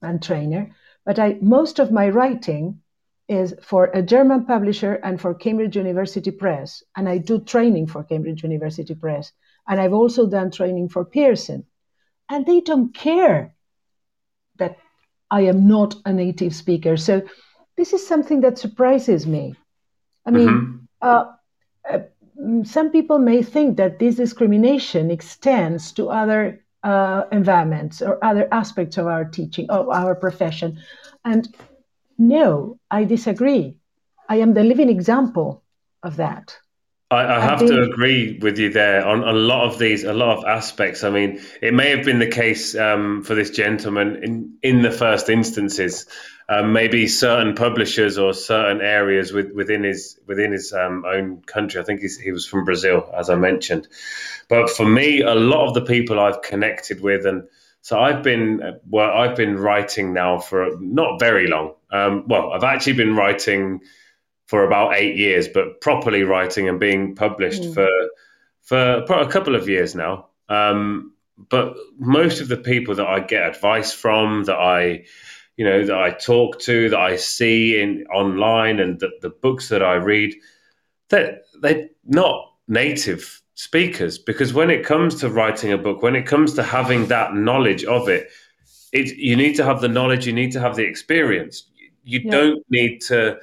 and 0.00 0.22
trainer, 0.22 0.70
but 1.04 1.18
I, 1.18 1.36
most 1.40 1.78
of 1.78 1.92
my 1.92 2.08
writing 2.08 2.80
is 3.28 3.54
for 3.62 3.86
a 3.86 4.02
German 4.02 4.44
publisher 4.44 4.94
and 5.02 5.20
for 5.20 5.34
Cambridge 5.34 5.76
University 5.76 6.30
Press, 6.30 6.82
and 6.96 7.08
I 7.08 7.18
do 7.18 7.40
training 7.40 7.88
for 7.88 8.04
Cambridge 8.04 8.42
University 8.42 8.94
Press, 8.94 9.32
and 9.66 9.80
I've 9.80 9.94
also 9.94 10.26
done 10.26 10.50
training 10.50 10.88
for 10.90 11.04
Pearson, 11.04 11.64
and 12.28 12.46
they 12.46 12.60
don't 12.60 12.94
care 12.94 13.54
that 14.58 14.78
I 15.30 15.42
am 15.42 15.66
not 15.66 15.96
a 16.04 16.12
native 16.12 16.54
speaker. 16.54 16.96
So 16.96 17.22
this 17.76 17.92
is 17.92 18.06
something 18.06 18.42
that 18.42 18.58
surprises 18.58 19.26
me. 19.26 19.54
I 20.26 20.30
mean, 20.30 20.48
mm-hmm. 20.48 20.76
uh, 21.02 21.06
uh, 21.06 21.33
some 22.64 22.90
people 22.90 23.18
may 23.18 23.42
think 23.42 23.76
that 23.76 23.98
this 23.98 24.16
discrimination 24.16 25.10
extends 25.10 25.92
to 25.92 26.10
other 26.10 26.64
uh, 26.82 27.24
environments 27.32 28.02
or 28.02 28.22
other 28.22 28.48
aspects 28.52 28.98
of 28.98 29.06
our 29.06 29.24
teaching, 29.24 29.70
of 29.70 29.88
our 29.88 30.14
profession. 30.14 30.78
And 31.24 31.54
no, 32.18 32.78
I 32.90 33.04
disagree. 33.04 33.76
I 34.28 34.36
am 34.36 34.54
the 34.54 34.64
living 34.64 34.88
example 34.88 35.62
of 36.02 36.16
that. 36.16 36.58
I, 37.10 37.36
I 37.36 37.40
have 37.40 37.60
to 37.60 37.82
agree 37.82 38.38
with 38.40 38.58
you 38.58 38.70
there 38.70 39.06
on 39.06 39.22
a 39.22 39.32
lot 39.32 39.64
of 39.64 39.78
these, 39.78 40.04
a 40.04 40.12
lot 40.12 40.38
of 40.38 40.44
aspects. 40.44 41.04
I 41.04 41.10
mean, 41.10 41.40
it 41.62 41.72
may 41.72 41.90
have 41.90 42.04
been 42.04 42.18
the 42.18 42.26
case 42.26 42.74
um, 42.74 43.22
for 43.22 43.34
this 43.34 43.50
gentleman 43.50 44.22
in 44.22 44.56
in 44.62 44.82
the 44.82 44.90
first 44.90 45.28
instances. 45.28 46.06
Um, 46.46 46.74
maybe 46.74 47.08
certain 47.08 47.54
publishers 47.54 48.18
or 48.18 48.34
certain 48.34 48.82
areas 48.82 49.32
with, 49.32 49.52
within 49.52 49.82
his 49.82 50.18
within 50.26 50.52
his 50.52 50.74
um, 50.74 51.04
own 51.06 51.40
country. 51.42 51.80
I 51.80 51.84
think 51.84 52.02
he 52.02 52.32
was 52.32 52.46
from 52.46 52.66
Brazil, 52.66 53.10
as 53.16 53.30
I 53.30 53.34
mentioned. 53.34 53.88
But 54.48 54.68
for 54.68 54.84
me, 54.84 55.22
a 55.22 55.34
lot 55.34 55.66
of 55.66 55.72
the 55.72 55.80
people 55.80 56.20
I've 56.20 56.42
connected 56.42 57.00
with, 57.00 57.24
and 57.24 57.44
so 57.80 57.98
I've 57.98 58.22
been 58.22 58.78
well, 58.90 59.10
I've 59.10 59.36
been 59.36 59.56
writing 59.56 60.12
now 60.12 60.38
for 60.38 60.76
not 60.78 61.18
very 61.18 61.46
long. 61.46 61.74
Um, 61.90 62.24
well, 62.28 62.52
I've 62.52 62.64
actually 62.64 62.94
been 62.94 63.16
writing 63.16 63.80
for 64.46 64.64
about 64.64 64.96
eight 64.96 65.16
years, 65.16 65.48
but 65.48 65.80
properly 65.80 66.24
writing 66.24 66.68
and 66.68 66.78
being 66.78 67.14
published 67.14 67.62
mm. 67.62 67.74
for 67.74 67.88
for 69.06 69.18
a 69.20 69.28
couple 69.28 69.54
of 69.54 69.68
years 69.68 69.94
now. 69.94 70.28
Um, 70.48 71.12
but 71.36 71.76
most 71.98 72.40
of 72.40 72.48
the 72.48 72.56
people 72.56 72.94
that 72.96 73.06
I 73.06 73.20
get 73.20 73.48
advice 73.48 73.92
from, 73.92 74.44
that 74.44 74.56
I, 74.56 75.04
you 75.56 75.64
know, 75.64 75.84
that 75.84 75.96
I 75.96 76.10
talk 76.10 76.58
to, 76.60 76.90
that 76.90 76.98
I 76.98 77.16
see 77.16 77.80
in 77.80 78.06
online, 78.12 78.80
and 78.80 78.98
the, 78.98 79.10
the 79.20 79.30
books 79.30 79.68
that 79.68 79.82
I 79.82 79.94
read, 79.94 80.34
that 81.10 81.42
they're, 81.60 81.74
they're 81.74 81.88
not 82.04 82.52
native 82.66 83.40
speakers. 83.54 84.18
Because 84.18 84.52
when 84.52 84.70
it 84.70 84.84
comes 84.84 85.20
to 85.20 85.30
writing 85.30 85.72
a 85.72 85.78
book, 85.78 86.02
when 86.02 86.16
it 86.16 86.26
comes 86.26 86.54
to 86.54 86.62
having 86.62 87.06
that 87.06 87.34
knowledge 87.34 87.84
of 87.84 88.08
it, 88.08 88.28
it, 88.92 89.16
you 89.16 89.36
need 89.36 89.54
to 89.56 89.64
have 89.64 89.80
the 89.80 89.88
knowledge, 89.88 90.26
you 90.26 90.32
need 90.32 90.52
to 90.52 90.60
have 90.60 90.76
the 90.76 90.84
experience. 90.84 91.70
You 92.02 92.20
Yeah. 92.24 92.30
don't 92.30 92.64
need 92.70 93.00
to 93.08 93.38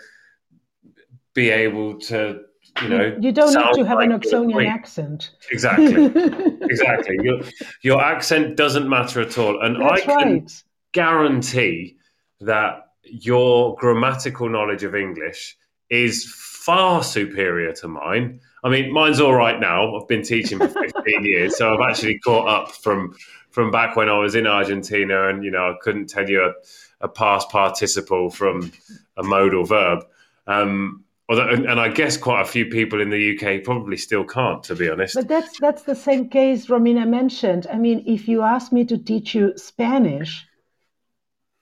be 1.34 1.50
able 1.50 1.98
to, 2.00 2.42
you 2.82 2.90
know, 2.90 3.18
you 3.20 3.32
don't 3.32 3.54
need 3.54 3.74
to 3.74 3.86
have 3.86 3.98
like 3.98 4.10
an 4.10 4.20
Oxonian 4.20 4.68
accent. 4.68 5.32
Exactly, 5.52 6.06
exactly. 6.62 7.18
Your, 7.22 7.42
your 7.82 8.02
accent 8.02 8.56
doesn't 8.56 8.88
matter 8.88 9.22
at 9.22 9.38
all, 9.38 9.62
and 9.62 9.84
I 9.84 10.00
can 10.00 10.16
right. 10.16 10.64
guarantee 10.94 11.98
that 12.42 12.92
your 13.04 13.76
grammatical 13.76 14.50
knowledge 14.50 14.84
of 14.84 14.96
English 14.96 15.58
is 15.90 16.26
far 16.26 17.04
superior 17.04 17.74
to 17.74 17.88
mine. 17.88 18.40
I 18.64 18.70
mean, 18.70 18.94
mine's 18.94 19.20
all 19.20 19.34
right 19.34 19.60
now. 19.60 19.96
I've 19.96 20.08
been 20.08 20.24
teaching 20.24 20.60
for 20.60 20.68
15 20.68 21.26
years, 21.26 21.58
so 21.58 21.74
I've 21.74 21.90
actually 21.90 22.20
caught 22.20 22.48
up 22.48 22.72
from 22.72 23.16
from 23.50 23.70
back 23.70 23.98
when 23.98 24.08
I 24.08 24.18
was 24.18 24.36
in 24.36 24.48
Argentina, 24.48 25.28
and 25.28 25.44
you 25.44 25.52
know, 25.52 25.72
I 25.72 25.76
couldn't 25.82 26.08
tell 26.08 26.30
you 26.30 26.42
a, 26.44 27.06
a 27.06 27.10
past 27.10 27.50
participle 27.50 28.30
from 28.30 28.72
a 29.18 29.24
modal 29.24 29.66
verb. 29.66 30.06
Um, 30.48 31.04
although, 31.28 31.50
and, 31.50 31.66
and 31.66 31.80
I 31.80 31.90
guess 31.90 32.16
quite 32.16 32.42
a 32.42 32.46
few 32.46 32.68
people 32.68 33.02
in 33.02 33.10
the 33.10 33.38
UK 33.38 33.64
probably 33.64 33.98
still 33.98 34.24
can't, 34.24 34.64
to 34.64 34.76
be 34.76 34.90
honest. 34.90 35.16
But 35.16 35.28
that's 35.28 35.60
that's 35.60 35.84
the 35.84 35.96
same 35.96 36.30
case 36.30 36.68
Romina 36.68 37.08
mentioned. 37.08 37.68
I 37.72 37.78
mean, 37.78 38.04
if 38.06 38.28
you 38.28 38.44
ask 38.44 38.72
me 38.72 38.86
to 38.86 38.98
teach 38.98 39.36
you 39.36 39.54
Spanish, 39.58 40.46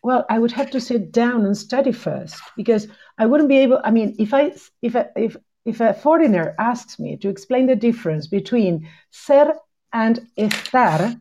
well, 0.01 0.25
I 0.29 0.39
would 0.39 0.51
have 0.53 0.71
to 0.71 0.81
sit 0.81 1.11
down 1.11 1.45
and 1.45 1.57
study 1.57 1.91
first 1.91 2.41
because 2.55 2.87
I 3.17 3.25
wouldn't 3.25 3.49
be 3.49 3.57
able. 3.57 3.81
I 3.83 3.91
mean, 3.91 4.15
if 4.17 4.33
I 4.33 4.53
if 4.81 4.95
if 5.15 5.35
if 5.65 5.81
a 5.81 5.93
foreigner 5.93 6.55
asks 6.57 6.99
me 6.99 7.17
to 7.17 7.29
explain 7.29 7.67
the 7.67 7.75
difference 7.75 8.27
between 8.27 8.87
ser 9.11 9.55
and 9.91 10.25
estar, 10.37 11.19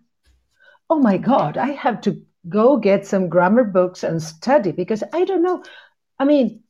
oh 0.88 1.00
my 1.00 1.18
God, 1.18 1.56
I 1.56 1.72
have 1.72 2.00
to 2.02 2.22
go 2.48 2.76
get 2.76 3.06
some 3.06 3.28
grammar 3.28 3.64
books 3.64 4.04
and 4.04 4.22
study 4.22 4.72
because 4.72 5.02
I 5.12 5.24
don't 5.24 5.42
know. 5.42 5.64
I 6.18 6.24
mean, 6.24 6.62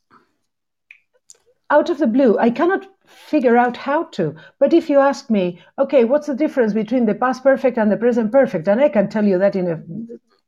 out 1.71 1.91
of 1.91 1.99
the 1.99 2.07
blue, 2.07 2.39
I 2.39 2.51
cannot 2.51 2.87
figure 3.05 3.57
out 3.57 3.77
how 3.77 4.05
to. 4.05 4.35
But 4.59 4.73
if 4.73 4.89
you 4.89 4.99
ask 4.99 5.31
me, 5.31 5.61
okay, 5.79 6.05
what's 6.05 6.27
the 6.27 6.35
difference 6.35 6.73
between 6.73 7.07
the 7.07 7.15
past 7.15 7.43
perfect 7.43 7.79
and 7.79 7.93
the 7.93 7.97
present 7.97 8.33
perfect, 8.33 8.67
and 8.67 8.81
I 8.81 8.89
can 8.89 9.09
tell 9.09 9.25
you 9.25 9.39
that 9.39 9.57
in 9.57 9.69
a 9.69 9.83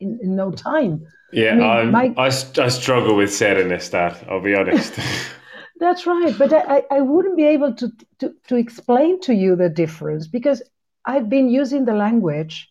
in, 0.00 0.18
in 0.22 0.36
no 0.36 0.50
time. 0.50 1.06
Yeah, 1.32 1.52
I 1.52 1.54
mean, 1.54 1.70
I'm, 1.70 1.90
my- 1.90 2.14
I, 2.16 2.26
I 2.26 2.68
struggle 2.68 3.16
with 3.16 3.32
sadness. 3.32 3.90
Dad. 3.90 4.16
I'll 4.28 4.40
be 4.42 4.54
honest. 4.54 4.94
That's 5.80 6.06
right, 6.06 6.36
but 6.38 6.52
I, 6.52 6.78
I 6.78 6.82
I 6.98 7.00
wouldn't 7.00 7.36
be 7.36 7.46
able 7.46 7.74
to, 7.74 7.88
to 8.20 8.34
to 8.48 8.56
explain 8.56 9.20
to 9.22 9.32
you 9.34 9.56
the 9.56 9.68
difference 9.68 10.26
because 10.28 10.62
I've 11.06 11.28
been 11.28 11.48
using 11.48 11.84
the 11.86 11.94
language 11.94 12.70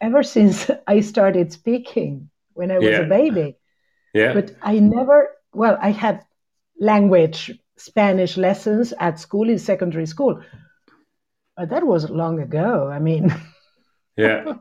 ever 0.00 0.22
since 0.22 0.70
I 0.86 1.00
started 1.00 1.52
speaking 1.52 2.30
when 2.54 2.70
I 2.70 2.78
was 2.78 2.90
Yeah. 2.90 3.00
a 3.00 3.08
baby. 3.08 3.56
yeah, 4.14 4.32
but 4.34 4.52
I 4.62 4.78
never, 4.80 5.30
well, 5.52 5.78
I 5.80 5.90
had 5.90 6.24
language 6.80 7.52
Spanish 7.76 8.36
lessons 8.36 8.92
at 8.98 9.20
school 9.20 9.48
in 9.50 9.58
secondary 9.58 10.06
school, 10.06 10.40
but 11.56 11.70
that 11.70 11.84
was 11.86 12.10
long 12.10 12.40
ago. 12.40 12.88
I 12.88 12.98
mean, 12.98 13.34
yeah. 14.16 14.54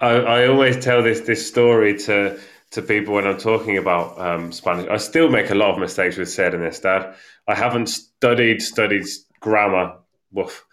I, 0.00 0.10
I 0.10 0.46
always 0.46 0.82
tell 0.82 1.02
this 1.02 1.20
this 1.20 1.46
story 1.46 1.96
to 2.00 2.38
to 2.70 2.82
people 2.82 3.14
when 3.14 3.26
I'm 3.26 3.38
talking 3.38 3.78
about 3.78 4.18
um, 4.20 4.52
Spanish. 4.52 4.88
I 4.88 4.98
still 4.98 5.30
make 5.30 5.50
a 5.50 5.54
lot 5.54 5.70
of 5.70 5.78
mistakes 5.78 6.16
with 6.16 6.28
said 6.30 6.54
and 6.54 6.62
this, 6.62 6.80
Dad. 6.80 7.14
I 7.46 7.54
haven't 7.54 7.86
studied 7.88 8.62
studied 8.62 9.06
grammar 9.40 9.94
woof, 10.32 10.64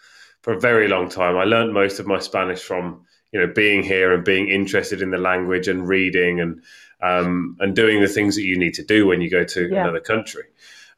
for 0.42 0.54
a 0.54 0.60
very 0.60 0.88
long 0.88 1.10
time. 1.10 1.38
I 1.38 1.46
learned 1.46 1.74
most 1.74 2.00
of 2.00 2.06
my 2.08 2.20
Spanish 2.20 2.62
from 2.62 3.06
you 3.32 3.40
know 3.40 3.52
being 3.54 3.84
here 3.84 4.14
and 4.14 4.24
being 4.24 4.50
interested 4.50 5.02
in 5.02 5.12
the 5.12 5.18
language 5.18 5.68
and 5.68 5.88
reading 5.88 6.40
and 6.40 6.62
um, 7.02 7.58
and 7.60 7.76
doing 7.76 8.02
the 8.02 8.08
things 8.08 8.36
that 8.36 8.44
you 8.44 8.58
need 8.58 8.74
to 8.76 8.84
do 8.84 9.08
when 9.08 9.22
you 9.22 9.30
go 9.30 9.44
to 9.44 9.70
Yeah. 9.70 9.82
another 9.82 10.00
country. 10.00 10.44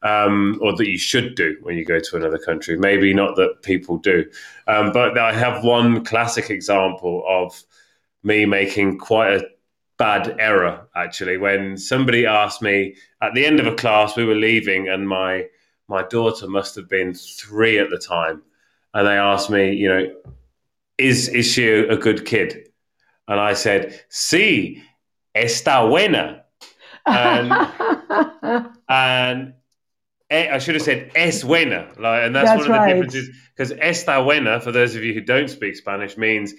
Um, 0.00 0.60
or 0.62 0.76
that 0.76 0.88
you 0.88 0.96
should 0.96 1.34
do 1.34 1.56
when 1.62 1.76
you 1.76 1.84
go 1.84 1.98
to 1.98 2.16
another 2.16 2.38
country. 2.38 2.78
Maybe 2.78 3.12
not 3.12 3.34
that 3.34 3.62
people 3.64 3.98
do, 3.98 4.26
um, 4.68 4.92
but 4.92 5.18
I 5.18 5.32
have 5.32 5.64
one 5.64 6.04
classic 6.04 6.50
example 6.50 7.24
of 7.28 7.60
me 8.22 8.44
making 8.46 8.98
quite 8.98 9.32
a 9.34 9.46
bad 9.98 10.36
error 10.38 10.86
actually 10.94 11.36
when 11.36 11.76
somebody 11.76 12.24
asked 12.24 12.62
me 12.62 12.94
at 13.20 13.34
the 13.34 13.44
end 13.44 13.58
of 13.58 13.66
a 13.66 13.74
class 13.74 14.16
we 14.16 14.24
were 14.24 14.34
leaving 14.34 14.88
and 14.88 15.08
my 15.08 15.44
my 15.88 16.02
daughter 16.04 16.46
must 16.46 16.76
have 16.76 16.88
been 16.88 17.12
three 17.14 17.78
at 17.78 17.90
the 17.90 17.98
time 17.98 18.40
and 18.94 19.06
they 19.08 19.16
asked 19.16 19.50
me 19.50 19.72
you 19.74 19.88
know 19.88 20.06
is 20.98 21.28
is 21.28 21.46
she 21.46 21.68
a 21.68 21.96
good 21.96 22.24
kid 22.24 22.68
and 23.26 23.40
i 23.40 23.52
said 23.54 24.00
sí 24.10 24.80
está 25.34 25.88
buena 25.88 26.44
And- 27.06 27.50
and 28.88 29.54
I 30.30 30.58
should 30.58 30.74
have 30.74 30.82
said 30.82 31.10
es 31.14 31.42
buena, 31.42 31.88
like, 31.98 32.24
and 32.24 32.36
that's, 32.36 32.50
That's 32.50 32.58
one 32.60 32.60
of 32.60 32.66
the 32.66 32.78
right. 32.78 32.92
differences. 32.92 33.30
Because 33.56 33.72
esta 33.80 34.22
buena, 34.22 34.60
for 34.60 34.72
those 34.72 34.94
of 34.94 35.02
you 35.02 35.14
who 35.14 35.22
don't 35.22 35.48
speak 35.48 35.74
Spanish, 35.74 36.18
means 36.18 36.52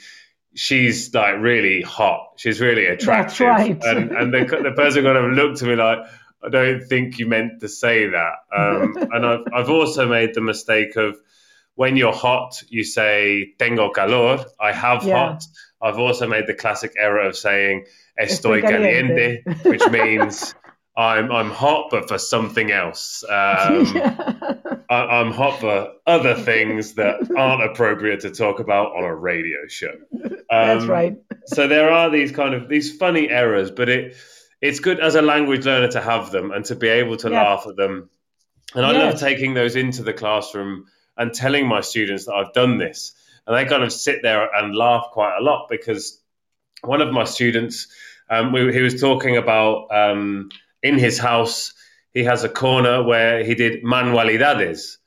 she's 0.56 1.14
like 1.14 1.36
really 1.40 1.82
hot. 1.82 2.34
She's 2.38 2.60
really 2.60 2.86
attractive. 2.86 3.48
right. 3.48 3.78
And 3.84 4.12
and 4.12 4.34
the, 4.34 4.46
the 4.64 4.72
person 4.76 5.04
kind 5.04 5.18
of 5.18 5.32
looked 5.34 5.62
at 5.62 5.68
me 5.68 5.76
like, 5.76 6.00
I 6.44 6.50
don't 6.50 6.82
think 6.88 7.20
you 7.20 7.28
meant 7.28 7.60
to 7.62 7.68
say 7.70 8.08
that. 8.08 8.34
Um, 8.56 8.96
and 9.14 9.26
I've 9.26 9.42
I've 9.54 9.70
also 9.70 10.08
made 10.08 10.34
the 10.34 10.42
mistake 10.42 10.96
of 10.96 11.18
when 11.76 11.96
you're 11.96 12.14
hot, 12.14 12.62
you 12.70 12.84
say 12.84 13.54
tengo 13.58 13.90
calor. 13.92 14.44
I 14.60 14.72
have 14.74 15.04
Yeah. 15.04 15.18
hot. 15.34 15.44
I've 15.82 15.98
also 16.00 16.28
made 16.28 16.46
the 16.48 16.54
classic 16.54 16.94
error 16.98 17.22
of 17.22 17.38
saying 17.38 17.86
estoy 18.20 18.60
Estoy 18.60 18.62
caliente. 18.62 19.44
caliente, 19.44 19.70
which 19.70 19.88
means 19.92 20.54
I'm 20.98 21.32
I'm 21.32 21.50
hot, 21.52 21.88
but 21.92 22.10
for 22.10 22.18
something 22.18 22.72
else. 22.72 23.24
Um, 23.30 24.59
I, 24.90 25.20
I'm 25.20 25.32
hot 25.32 25.60
for 25.60 25.94
other 26.08 26.36
things 26.52 26.96
that 26.96 27.30
aren't 27.38 27.64
appropriate 27.64 28.22
to 28.22 28.32
talk 28.32 28.60
about 28.60 28.96
on 28.96 29.04
a 29.04 29.16
radio 29.16 29.68
show. 29.68 29.94
That's 30.50 30.84
Um, 30.84 30.90
right. 30.90 31.18
So 31.46 31.68
there 31.68 31.92
are 31.92 32.10
these 32.10 32.32
kind 32.32 32.54
of 32.54 32.68
these 32.70 32.96
funny 32.98 33.30
errors, 33.30 33.72
but 33.72 33.90
it 33.90 34.16
it's 34.62 34.80
good 34.80 35.00
as 35.00 35.16
a 35.16 35.22
language 35.22 35.66
learner 35.66 35.88
to 35.92 36.02
have 36.02 36.32
them 36.32 36.52
and 36.52 36.66
to 36.66 36.76
be 36.76 36.88
able 36.90 37.18
to 37.18 37.30
Yeah. 37.30 37.42
laugh 37.44 37.66
at 37.68 37.76
them. 37.76 38.10
And 38.76 38.86
I 38.86 38.92
love 38.92 39.20
taking 39.20 39.54
those 39.54 39.76
into 39.76 40.04
the 40.04 40.14
classroom 40.14 40.86
and 41.18 41.34
telling 41.34 41.68
my 41.68 41.82
students 41.82 42.26
that 42.26 42.34
I've 42.34 42.54
done 42.54 42.78
this. 42.78 43.14
And 43.48 43.56
they 43.56 43.66
kind 43.66 43.84
of 43.84 43.92
sit 43.92 44.22
there 44.22 44.48
and 44.54 44.76
laugh 44.76 45.08
quite 45.12 45.38
a 45.38 45.42
lot 45.42 45.68
because 45.70 46.22
one 46.84 47.02
of 47.02 47.12
my 47.12 47.24
students, 47.24 47.88
um, 48.30 48.52
we, 48.52 48.72
he 48.74 48.82
was 48.82 49.02
talking 49.02 49.38
about 49.38 49.88
um, 49.92 50.50
in 50.84 51.00
his 51.00 51.18
house, 51.18 51.74
he 52.14 52.24
has 52.24 52.44
a 52.44 52.50
corner 52.50 53.04
where 53.04 53.44
he 53.44 53.56
did 53.56 53.84
manualidades. 53.84 54.98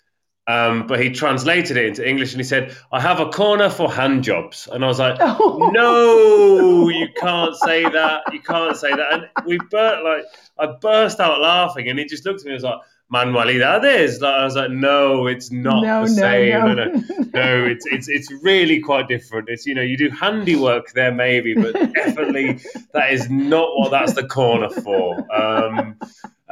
Um, 0.48 0.88
but 0.88 1.00
he 1.00 1.10
translated 1.10 1.76
it 1.76 1.86
into 1.86 2.06
English 2.06 2.32
and 2.32 2.40
he 2.40 2.44
said, 2.44 2.76
I 2.90 3.00
have 3.00 3.20
a 3.20 3.28
corner 3.28 3.70
for 3.70 3.90
hand 3.90 4.24
jobs. 4.24 4.68
And 4.70 4.84
I 4.84 4.88
was 4.88 4.98
like, 4.98 5.18
no, 5.20 6.88
you 6.88 7.08
can't 7.16 7.54
say 7.56 7.84
that. 7.84 8.22
You 8.32 8.40
can't 8.40 8.76
say 8.76 8.90
that. 8.90 9.12
And 9.12 9.28
we 9.46 9.58
burst, 9.70 10.02
like, 10.02 10.24
I 10.58 10.74
burst 10.80 11.20
out 11.20 11.40
laughing 11.40 11.88
and 11.88 11.98
he 11.98 12.06
just 12.06 12.26
looked 12.26 12.40
at 12.40 12.46
me 12.46 12.52
and 12.52 12.56
was 12.56 12.64
like, 12.64 12.80
manualidades. 13.12 14.20
Like, 14.20 14.34
I 14.34 14.44
was 14.44 14.56
like, 14.56 14.70
no, 14.70 15.26
it's 15.26 15.50
not 15.50 15.82
no, 15.82 16.02
the 16.02 16.08
same. 16.08 16.50
no, 16.50 16.74
No, 16.74 16.84
no 16.84 16.92
no, 17.34 17.64
it's 17.66 17.86
it's 17.86 18.08
it's 18.08 18.32
really 18.42 18.80
quite 18.80 19.08
different. 19.08 19.48
It's 19.48 19.66
you 19.66 19.74
know 19.74 19.82
you 19.82 19.96
do 19.96 20.08
handiwork 20.10 20.92
there 20.92 21.12
maybe, 21.12 21.54
but 21.54 21.72
definitely 21.92 22.60
that 22.92 23.12
is 23.12 23.28
not 23.28 23.68
what 23.76 23.90
that's 23.90 24.14
the 24.14 24.26
corner 24.26 24.70
for. 24.70 25.18
Um, 25.34 25.98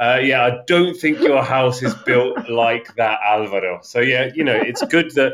uh, 0.01 0.19
yeah, 0.21 0.43
I 0.43 0.51
don't 0.65 0.95
think 0.97 1.19
your 1.21 1.43
house 1.43 1.81
is 1.83 1.93
built 2.05 2.49
like 2.65 2.95
that, 2.95 3.19
Alvaro. 3.23 3.79
So 3.83 3.99
yeah, 4.01 4.29
you 4.33 4.43
know 4.43 4.55
it's 4.55 4.83
good 4.85 5.11
that 5.15 5.33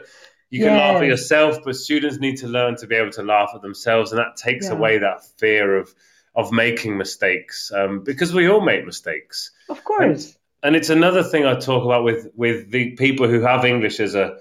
you 0.50 0.60
can 0.64 0.78
laugh 0.78 1.02
at 1.02 1.08
yourself, 1.08 1.60
but 1.66 1.76
students 1.76 2.20
need 2.20 2.38
to 2.38 2.48
learn 2.48 2.76
to 2.78 2.88
be 2.88 2.96
able 2.96 3.12
to 3.12 3.24
laugh 3.24 3.52
at 3.56 3.62
themselves, 3.62 4.12
and 4.12 4.20
that 4.20 4.36
takes 4.36 4.68
Yeah. 4.68 4.74
away 4.74 4.98
that 5.00 5.26
fear 5.38 5.78
of 5.78 5.94
of 6.36 6.52
making 6.52 6.98
mistakes 6.98 7.72
um, 7.76 8.04
because 8.04 8.32
we 8.34 8.48
all 8.48 8.62
make 8.62 8.86
mistakes 8.86 9.52
Of 9.70 9.84
course. 9.84 10.38
and 10.62 10.76
it's 10.76 10.92
another 10.92 11.24
thing 11.24 11.46
I 11.48 11.56
talk 11.56 11.84
about 11.84 12.04
with 12.04 12.28
with 12.36 12.70
the 12.72 12.92
people 12.92 13.28
who 13.28 13.42
have 13.42 13.66
English 13.66 14.00
as 14.00 14.14
a 14.16 14.38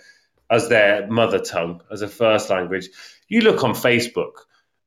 as 0.50 0.68
their 0.68 1.06
mother 1.08 1.38
tongue, 1.40 1.80
as 1.90 2.02
a 2.02 2.08
first 2.08 2.50
language. 2.50 2.88
You 3.28 3.40
look 3.40 3.64
on 3.64 3.72
Facebook 3.72 4.34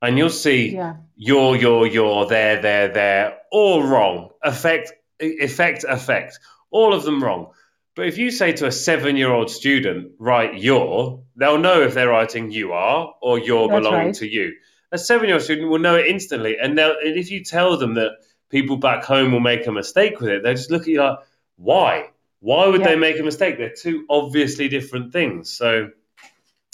and 0.01 0.17
you'll 0.17 0.29
see 0.47 0.75
Yeah. 0.75 0.93
your 1.17 1.55
your 1.57 1.87
your 1.87 2.27
there 2.27 2.61
there 2.61 2.87
there 2.89 3.37
all 3.51 3.83
wrong. 3.83 4.29
Effect 4.43 4.93
effect 5.19 5.85
effect. 5.87 6.39
All 6.71 6.93
of 6.93 7.03
them 7.03 7.23
wrong. 7.23 7.51
But 7.95 8.07
if 8.07 8.17
you 8.17 8.31
say 8.31 8.53
to 8.53 8.67
a 8.67 8.71
seven 8.71 9.17
year 9.17 9.29
old 9.31 9.49
student, 9.49 10.11
write 10.19 10.59
your, 10.59 11.21
they'll 11.35 11.57
know 11.57 11.81
if 11.81 11.93
they're 11.93 12.09
writing 12.09 12.51
you 12.51 12.71
are 12.71 13.13
or 13.21 13.39
you're 13.39 13.67
That's 13.67 13.79
belonging 13.81 14.05
right. 14.07 14.15
to 14.15 14.27
you. 14.27 14.53
A 14.91 14.97
seven 14.97 15.25
year 15.27 15.35
old 15.35 15.43
student 15.43 15.69
will 15.69 15.79
know 15.79 15.95
it 15.95 16.07
instantly. 16.07 16.57
And, 16.61 16.77
they'll, 16.77 16.95
and 17.03 17.17
if 17.17 17.29
you 17.29 17.43
tell 17.43 17.75
them 17.77 17.95
that 17.95 18.11
people 18.49 18.77
back 18.77 19.03
home 19.03 19.31
will 19.31 19.39
make 19.41 19.67
a 19.67 19.71
mistake 19.71 20.19
with 20.21 20.29
it, 20.29 20.43
they'll 20.43 20.53
just 20.55 20.71
look 20.71 20.83
at 20.83 20.87
you 20.87 20.99
like, 21.01 21.19
why? 21.57 22.09
Why 22.39 22.67
would 22.67 22.79
Yeah. 22.81 22.87
they 22.89 22.95
make 22.95 23.19
a 23.19 23.23
mistake? 23.23 23.57
They're 23.57 23.73
two 23.75 24.05
obviously 24.09 24.69
different 24.69 25.11
things. 25.11 25.49
So, 25.51 25.89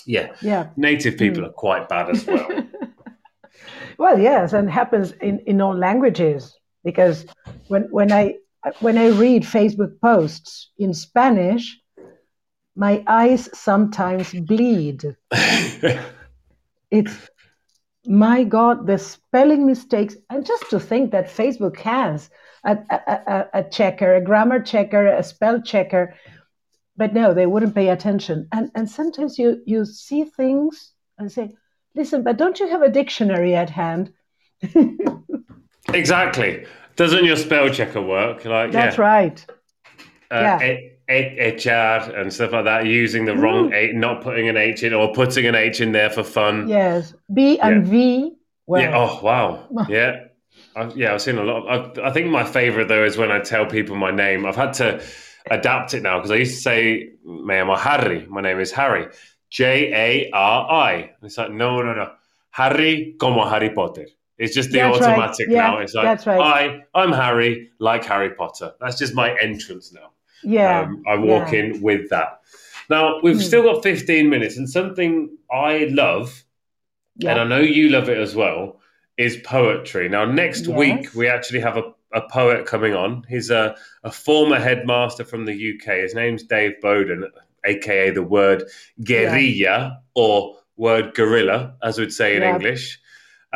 yeah, 0.06 0.34
Yeah. 0.42 0.68
native 0.78 1.18
people 1.18 1.42
Mm. 1.42 1.48
are 1.48 1.54
quite 1.54 1.90
bad 1.90 2.10
as 2.12 2.26
well. 2.28 2.48
well, 3.98 4.20
yes, 4.20 4.54
and 4.54 4.70
happens 4.70 5.14
in, 5.14 5.40
in 5.48 5.60
all 5.62 5.76
languages 5.76 6.56
because 6.86 7.26
when 7.68 7.84
when 7.92 8.12
I 8.14 8.36
when 8.80 8.98
I 8.98 9.08
read 9.08 9.44
Facebook 9.44 10.00
posts 10.00 10.72
in 10.78 10.94
Spanish, 10.94 11.78
my 12.76 13.04
eyes 13.08 13.50
sometimes 13.54 14.32
bleed. 14.32 15.18
it's 16.92 17.30
my 18.06 18.44
God, 18.44 18.88
the 18.88 18.98
spelling 18.98 19.66
mistakes, 19.66 20.16
and 20.30 20.46
just 20.46 20.70
to 20.70 20.80
think 20.80 21.12
that 21.12 21.28
Facebook 21.28 21.78
has 21.78 22.30
a, 22.64 22.78
a, 22.90 23.46
a, 23.54 23.64
checker, 23.64 24.16
a 24.16 24.22
grammar 24.22 24.60
checker, 24.60 25.08
a 25.08 25.24
spell 25.24 25.62
checker, 25.62 26.16
but 26.96 27.14
no, 27.14 27.34
they 27.34 27.46
wouldn't 27.46 27.76
pay 27.76 27.90
attention. 27.90 28.48
And 28.52 28.72
and 28.76 28.90
sometimes 28.90 29.40
you 29.40 29.62
you 29.66 29.86
see 29.86 30.24
things 30.24 30.92
and 31.18 31.32
say, 31.32 31.56
listen, 31.96 32.24
but 32.24 32.38
don't 32.38 32.60
you 32.60 32.68
have 32.68 32.84
a 32.84 32.90
dictionary 32.90 33.56
at 33.56 33.70
hand? 33.70 34.14
exactly. 35.94 36.66
Doesn't 36.96 37.26
your 37.26 37.36
spell 37.36 37.70
checker 37.70 38.02
work? 38.02 38.46
Like 38.46 38.72
that's 38.72 38.98
yeah. 38.98 39.02
right. 39.02 39.46
Uh, 40.32 40.58
yeah. 40.60 40.78
echar 41.10 42.20
and 42.20 42.34
stuff 42.34 42.52
like 42.52 42.66
that, 42.66 42.86
using 42.86 43.26
the 43.26 43.34
mm. 43.34 43.42
wrong 43.42 43.74
H, 43.74 43.94
not 43.94 44.22
putting 44.22 44.50
an 44.50 44.58
H 44.58 44.84
in 44.84 44.94
or 44.94 45.14
putting 45.14 45.46
an 45.46 45.56
H 45.56 45.82
in 45.82 45.92
there 45.92 46.10
for 46.10 46.24
fun. 46.24 46.68
Yes, 46.68 47.14
B 47.34 47.60
and 47.60 47.86
yeah. 47.86 47.92
V. 47.92 48.32
Well. 48.68 48.82
Yeah. 48.82 48.98
Oh 48.98 49.20
wow. 49.22 49.68
yeah. 49.90 50.26
I've, 50.76 50.96
yeah, 50.98 51.14
I've 51.14 51.22
seen 51.22 51.38
a 51.38 51.44
lot. 51.44 51.68
Of, 51.68 52.00
I, 52.00 52.10
I 52.10 52.12
think 52.12 52.28
my 52.30 52.44
favorite 52.44 52.88
though 52.88 53.04
is 53.04 53.18
when 53.18 53.32
I 53.32 53.40
tell 53.40 53.66
people 53.66 53.96
my 53.96 54.12
name. 54.12 54.46
I've 54.46 54.56
had 54.56 54.74
to 54.74 55.04
adapt 55.50 55.94
it 55.94 56.02
now 56.02 56.18
because 56.18 56.32
I 56.32 56.36
used 56.36 56.56
to 56.56 56.62
say, 56.62 57.12
"Me 57.24 57.56
llamo 57.56 57.78
Harry." 57.78 58.26
My 58.28 58.42
name 58.42 58.60
is 58.60 58.72
Harry. 58.72 59.08
J 59.50 59.94
A 59.94 60.30
R 60.32 60.72
I. 60.72 61.12
It's 61.22 61.38
like 61.38 61.52
no, 61.52 61.82
no, 61.82 61.94
no. 61.94 62.12
Harry 62.52 63.16
como 63.20 63.46
Harry 63.48 63.70
Potter. 63.70 64.08
It's 64.38 64.54
just 64.54 64.72
the 64.72 64.80
that's 64.80 64.98
automatic 64.98 65.48
right. 65.48 65.56
yeah, 65.56 65.68
now. 65.68 65.78
It's 65.78 65.94
like 65.94 66.06
that's 66.06 66.28
right. 66.28 66.40
I, 66.94 67.00
I'm 67.00 67.12
Harry, 67.12 67.70
like 67.80 68.04
Harry 68.06 68.32
Potter. 68.32 68.74
That's 68.82 68.98
just 68.98 69.16
my 69.16 69.36
entrance 69.40 69.94
now. 69.94 70.12
Yeah, 70.44 70.82
um, 70.82 71.04
I 71.08 71.16
walk 71.16 71.52
yeah. 71.52 71.60
in 71.60 71.82
with 71.82 72.10
that. 72.10 72.42
Now 72.90 73.22
we've 73.22 73.38
mm. 73.38 73.42
still 73.42 73.64
got 73.64 73.82
15 73.82 74.30
minutes, 74.30 74.58
and 74.58 74.70
something 74.70 75.38
I 75.52 75.88
love, 75.90 76.44
yeah. 77.18 77.32
and 77.32 77.40
I 77.40 77.44
know 77.46 77.62
you 77.62 77.90
love 77.90 78.10
it 78.10 78.18
as 78.18 78.36
well, 78.36 78.80
is 79.18 79.38
poetry. 79.38 80.10
Now 80.10 80.26
next 80.26 80.68
yes. 80.68 80.78
week 80.78 81.16
we 81.16 81.30
actually 81.30 81.62
have 81.62 81.78
a, 81.78 81.94
a 82.14 82.28
poet 82.30 82.66
coming 82.66 82.94
on. 82.94 83.26
He's 83.30 83.50
a, 83.50 83.76
a 84.04 84.12
former 84.12 84.60
headmaster 84.60 85.24
from 85.24 85.46
the 85.46 85.54
UK. 85.54 85.96
His 86.02 86.14
name's 86.14 86.44
Dave 86.44 86.74
Bowden, 86.82 87.24
aka 87.66 88.12
the 88.12 88.22
word 88.22 88.66
guerrilla 89.02 90.02
or 90.14 90.58
word 90.76 91.14
gorilla, 91.16 91.76
as 91.82 91.98
we'd 91.98 92.12
say 92.12 92.36
in. 92.36 92.44
English. 92.44 93.00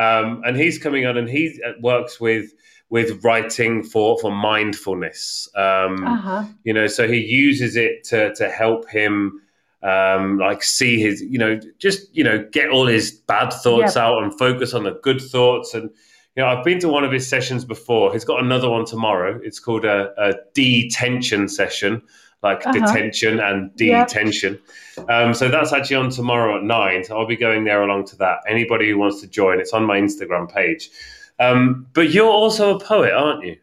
Um, 0.00 0.42
and 0.46 0.56
he's 0.56 0.78
coming 0.78 1.04
on, 1.04 1.18
and 1.18 1.28
he 1.28 1.60
works 1.80 2.18
with 2.18 2.54
with 2.88 3.22
writing 3.22 3.82
for 3.82 4.18
for 4.18 4.32
mindfulness. 4.32 5.48
Um, 5.54 6.04
uh-huh. 6.04 6.44
You 6.64 6.72
know, 6.72 6.86
so 6.86 7.06
he 7.06 7.18
uses 7.18 7.76
it 7.76 8.04
to 8.04 8.34
to 8.34 8.48
help 8.48 8.88
him. 8.88 9.42
Um, 9.82 10.36
like 10.36 10.62
see 10.62 11.00
his, 11.00 11.22
you 11.22 11.38
know, 11.38 11.58
just 11.78 12.14
you 12.14 12.22
know, 12.22 12.46
get 12.52 12.68
all 12.68 12.86
his 12.86 13.12
bad 13.12 13.50
thoughts 13.50 13.96
yep. 13.96 14.04
out 14.04 14.22
and 14.22 14.38
focus 14.38 14.74
on 14.74 14.84
the 14.84 15.00
good 15.02 15.22
thoughts. 15.22 15.72
And 15.72 15.88
you 16.36 16.42
know, 16.42 16.48
I've 16.48 16.62
been 16.62 16.78
to 16.80 16.88
one 16.88 17.02
of 17.02 17.12
his 17.12 17.26
sessions 17.26 17.64
before. 17.64 18.12
He's 18.12 18.24
got 18.24 18.44
another 18.44 18.68
one 18.68 18.84
tomorrow. 18.84 19.40
It's 19.42 19.58
called 19.58 19.86
a, 19.86 20.12
a 20.18 20.34
detention 20.52 21.48
session, 21.48 22.02
like 22.42 22.66
uh-huh. 22.66 22.72
detention 22.72 23.38
and 23.40 23.74
detention. 23.76 24.58
Yep. 24.96 25.10
Um, 25.10 25.34
so 25.34 25.48
that's 25.48 25.72
actually 25.72 25.96
on 25.96 26.10
tomorrow 26.10 26.56
at 26.56 26.64
nine. 26.64 27.04
So 27.04 27.18
I'll 27.18 27.26
be 27.26 27.36
going 27.36 27.64
there 27.64 27.82
along 27.82 28.06
to 28.06 28.16
that. 28.16 28.38
Anybody 28.48 28.90
who 28.90 28.98
wants 28.98 29.20
to 29.20 29.26
join, 29.26 29.60
it's 29.60 29.72
on 29.72 29.84
my 29.84 30.00
Instagram 30.00 30.50
page. 30.50 30.90
Um, 31.38 31.86
but 31.92 32.10
you're 32.10 32.30
also 32.30 32.76
a 32.76 32.80
poet, 32.80 33.12
aren't 33.12 33.44
you? 33.44 33.56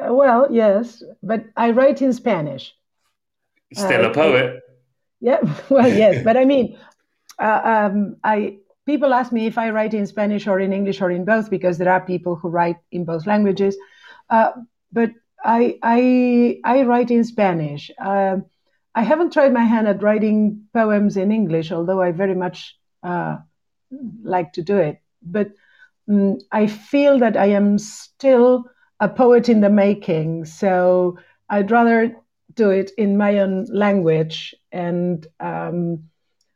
Uh, 0.00 0.12
well, 0.12 0.48
yes, 0.50 1.02
but 1.22 1.44
I 1.56 1.70
write 1.70 2.02
in 2.02 2.12
Spanish. 2.12 2.74
Still 3.72 4.06
uh, 4.06 4.10
a 4.10 4.14
poet. 4.14 4.56
I, 4.56 4.72
yeah, 5.20 5.58
well, 5.68 5.88
yes, 5.88 6.24
but 6.24 6.36
I 6.36 6.44
mean, 6.44 6.76
uh, 7.38 7.60
um, 7.64 8.16
I 8.24 8.58
people 8.86 9.14
ask 9.14 9.32
me 9.32 9.46
if 9.46 9.58
I 9.58 9.70
write 9.70 9.94
in 9.94 10.06
Spanish 10.06 10.46
or 10.46 10.58
in 10.58 10.72
English 10.72 11.00
or 11.00 11.10
in 11.10 11.24
both 11.24 11.50
because 11.50 11.78
there 11.78 11.92
are 11.92 12.00
people 12.00 12.34
who 12.34 12.48
write 12.48 12.78
in 12.90 13.04
both 13.04 13.26
languages. 13.26 13.76
Uh, 14.30 14.50
but 14.92 15.10
I, 15.44 15.78
I, 15.82 16.60
I 16.64 16.82
write 16.82 17.10
in 17.10 17.24
Spanish. 17.24 17.90
Uh, 17.98 18.36
I 18.94 19.02
haven't 19.02 19.32
tried 19.32 19.52
my 19.52 19.64
hand 19.64 19.88
at 19.88 20.02
writing 20.02 20.66
poems 20.72 21.16
in 21.16 21.32
English, 21.32 21.72
although 21.72 22.00
I 22.00 22.12
very 22.12 22.34
much 22.34 22.76
uh, 23.02 23.38
like 24.22 24.52
to 24.54 24.62
do 24.62 24.76
it. 24.76 25.00
But 25.22 25.52
um, 26.08 26.38
I 26.50 26.66
feel 26.66 27.18
that 27.20 27.36
I 27.36 27.46
am 27.46 27.78
still 27.78 28.64
a 29.00 29.08
poet 29.08 29.48
in 29.48 29.60
the 29.60 29.70
making. 29.70 30.44
So 30.44 31.18
I'd 31.48 31.70
rather 31.70 32.16
do 32.54 32.70
it 32.70 32.90
in 32.98 33.16
my 33.16 33.38
own 33.38 33.66
language. 33.70 34.54
And 34.70 35.26
um, 35.40 36.04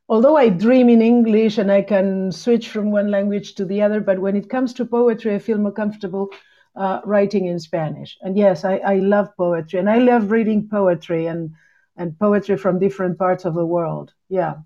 although 0.08 0.36
I 0.36 0.50
dream 0.50 0.88
in 0.88 1.02
English 1.02 1.58
and 1.58 1.72
I 1.72 1.82
can 1.82 2.32
switch 2.32 2.68
from 2.68 2.90
one 2.90 3.10
language 3.10 3.54
to 3.54 3.64
the 3.64 3.82
other, 3.82 4.00
but 4.00 4.18
when 4.18 4.36
it 4.36 4.50
comes 4.50 4.74
to 4.74 4.84
poetry, 4.84 5.34
I 5.34 5.38
feel 5.38 5.58
more 5.58 5.72
comfortable 5.72 6.30
uh, 6.76 7.00
writing 7.04 7.46
in 7.46 7.58
Spanish. 7.58 8.18
And 8.20 8.36
yes, 8.36 8.64
I, 8.64 8.76
I, 8.76 8.96
love 8.96 9.34
poetry 9.36 9.80
and 9.80 9.88
I 9.88 9.98
love 9.98 10.30
reading 10.30 10.68
poetry 10.68 11.26
and, 11.26 11.52
and 11.96 12.18
poetry 12.18 12.56
from 12.56 12.78
different 12.78 13.18
parts 13.18 13.44
of 13.44 13.54
the 13.54 13.64
world. 13.64 14.12
Yeah. 14.28 14.56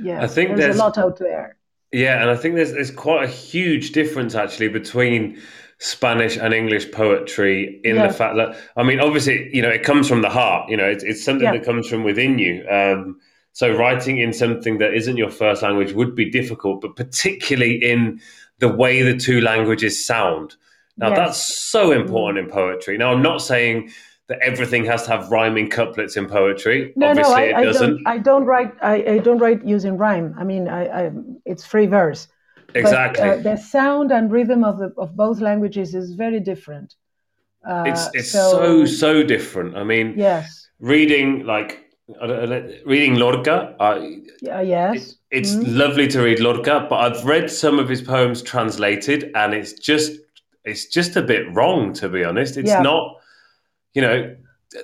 Yeah. 0.00 0.22
I 0.22 0.26
think 0.26 0.50
there's, 0.50 0.60
there's 0.60 0.76
a 0.76 0.78
lot 0.78 0.98
out 0.98 1.18
there. 1.18 1.56
Yeah. 1.92 2.20
And 2.20 2.30
I 2.30 2.36
think 2.36 2.56
there's, 2.56 2.72
there's 2.72 2.90
quite 2.90 3.24
a 3.24 3.32
huge 3.32 3.92
difference 3.92 4.34
actually 4.34 4.68
between 4.68 5.40
Spanish 5.78 6.36
and 6.36 6.52
English 6.52 6.90
poetry 6.90 7.80
in 7.84 7.96
yeah. 7.96 8.08
the 8.08 8.12
fact 8.12 8.36
that, 8.36 8.56
I 8.76 8.82
mean, 8.82 9.00
obviously, 9.00 9.54
you 9.54 9.62
know, 9.62 9.70
it 9.70 9.84
comes 9.84 10.08
from 10.08 10.22
the 10.22 10.30
heart, 10.30 10.68
you 10.68 10.76
know, 10.76 10.86
it's, 10.86 11.04
it's 11.04 11.24
something 11.24 11.44
yeah. 11.44 11.58
that 11.58 11.64
comes 11.64 11.88
from 11.88 12.02
within 12.02 12.38
you. 12.38 12.66
Um, 12.68 13.20
so 13.52 13.76
writing 13.76 14.18
in 14.18 14.32
something 14.32 14.78
that 14.78 14.94
isn't 14.94 15.16
your 15.16 15.30
first 15.30 15.62
language 15.62 15.92
would 15.92 16.14
be 16.14 16.30
difficult, 16.30 16.80
but 16.80 16.96
particularly 16.96 17.74
in 17.74 18.20
the 18.58 18.68
way 18.68 19.02
the 19.02 19.16
two 19.16 19.40
languages 19.40 20.04
sound. 20.04 20.56
Now 20.96 21.08
yes. 21.08 21.18
that's 21.18 21.58
so 21.58 21.92
important 21.92 22.44
in 22.44 22.50
poetry. 22.50 22.98
Now 22.98 23.12
I'm 23.12 23.22
not 23.22 23.38
saying 23.38 23.90
that 24.28 24.38
everything 24.40 24.84
has 24.84 25.04
to 25.04 25.10
have 25.10 25.30
rhyming 25.30 25.68
couplets 25.68 26.16
in 26.16 26.26
poetry. 26.26 26.92
No, 26.96 27.10
Obviously, 27.10 27.32
no, 27.32 27.38
I, 27.38 27.42
it 27.42 27.54
I 27.54 27.64
doesn't. 27.64 27.90
Don't, 27.90 28.06
I 28.06 28.18
don't 28.18 28.44
write. 28.44 28.72
I, 28.82 28.94
I, 29.14 29.18
don't 29.18 29.38
write 29.38 29.64
using 29.66 29.96
rhyme. 29.98 30.34
I 30.38 30.44
mean, 30.44 30.68
I, 30.68 31.10
it's 31.44 31.64
free 31.64 31.86
verse. 31.86 32.28
Exactly. 32.74 33.22
But, 33.22 33.38
uh, 33.38 33.42
the 33.42 33.56
sound 33.56 34.12
and 34.12 34.30
rhythm 34.30 34.64
of 34.64 34.78
the, 34.78 34.92
of 34.96 35.16
both 35.16 35.40
languages 35.40 35.94
is 35.94 36.14
very 36.14 36.40
different. 36.40 36.94
Uh, 37.66 37.84
it's 37.86 38.08
it's 38.14 38.30
so, 38.30 38.50
so 38.50 38.86
so 38.86 39.22
different. 39.22 39.76
I 39.76 39.84
mean, 39.84 40.14
yes. 40.16 40.68
Reading 40.80 41.44
like 41.44 41.90
reading 42.84 43.14
Lorca. 43.14 43.76
Uh, 43.78 44.00
yes. 44.40 44.96
It, 44.96 45.14
it's 45.30 45.54
mm. 45.54 45.76
lovely 45.76 46.08
to 46.08 46.22
read 46.22 46.40
Lorca, 46.40 46.86
but 46.88 46.96
I've 46.96 47.24
read 47.24 47.50
some 47.50 47.78
of 47.78 47.88
his 47.88 48.02
poems 48.02 48.42
translated, 48.42 49.30
and 49.34 49.54
it's 49.54 49.74
just 49.74 50.12
it's 50.64 50.86
just 50.86 51.16
a 51.16 51.22
bit 51.22 51.52
wrong 51.52 51.92
to 51.94 52.08
be 52.08 52.24
honest. 52.24 52.56
It's 52.56 52.68
yeah. 52.68 52.82
not, 52.82 53.20
you 53.94 54.02
know, 54.02 54.36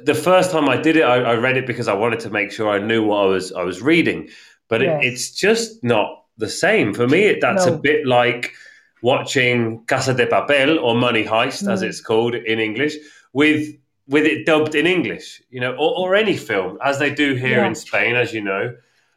the 0.05 0.15
first 0.15 0.51
time 0.51 0.69
I 0.69 0.77
did 0.77 0.97
it, 0.97 1.03
I, 1.03 1.17
I, 1.17 1.35
read 1.35 1.57
it 1.57 1.67
because 1.67 1.89
I 1.89 1.95
wanted 1.95 2.21
to 2.21 2.31
make 2.31 2.53
sure 2.53 2.69
I 2.69 2.79
knew 2.79 3.05
what 3.05 3.25
I 3.25 3.27
was 3.27 3.53
I 3.53 3.63
was 3.63 3.81
reading, 3.81 4.29
but 4.69 4.81
yes. 4.81 5.03
it, 5.03 5.07
it's 5.07 5.31
just 5.31 5.83
not 5.83 6.25
the 6.37 6.49
same 6.49 6.93
for 6.93 7.07
me. 7.09 7.39
That's 7.41 7.67
no. 7.67 7.75
a 7.75 7.79
bit 7.79 8.07
like 8.07 8.53
watching 9.03 9.85
Casa 9.87 10.15
de 10.15 10.27
Papel 10.27 10.83
or 10.83 10.95
Money 10.95 11.25
Heist, 11.25 11.65
mm. 11.65 11.73
as 11.73 11.83
it's 11.83 12.01
called 12.01 12.35
in 12.35 12.59
English, 12.59 12.97
with 13.33 13.75
with 14.09 14.25
it 14.25 14.47
dubbed 14.47 14.75
in 14.75 14.87
English, 14.87 15.43
you 15.51 15.61
know, 15.61 15.73
or, 15.73 15.99
or 15.99 16.15
any 16.15 16.37
film, 16.37 16.79
as 16.83 16.99
they 16.99 17.13
do 17.13 17.35
here 17.35 17.59
yeah. 17.59 17.67
in 17.67 17.75
Spain, 17.75 18.17
as 18.17 18.33
you 18.33 18.43
know. 18.43 18.75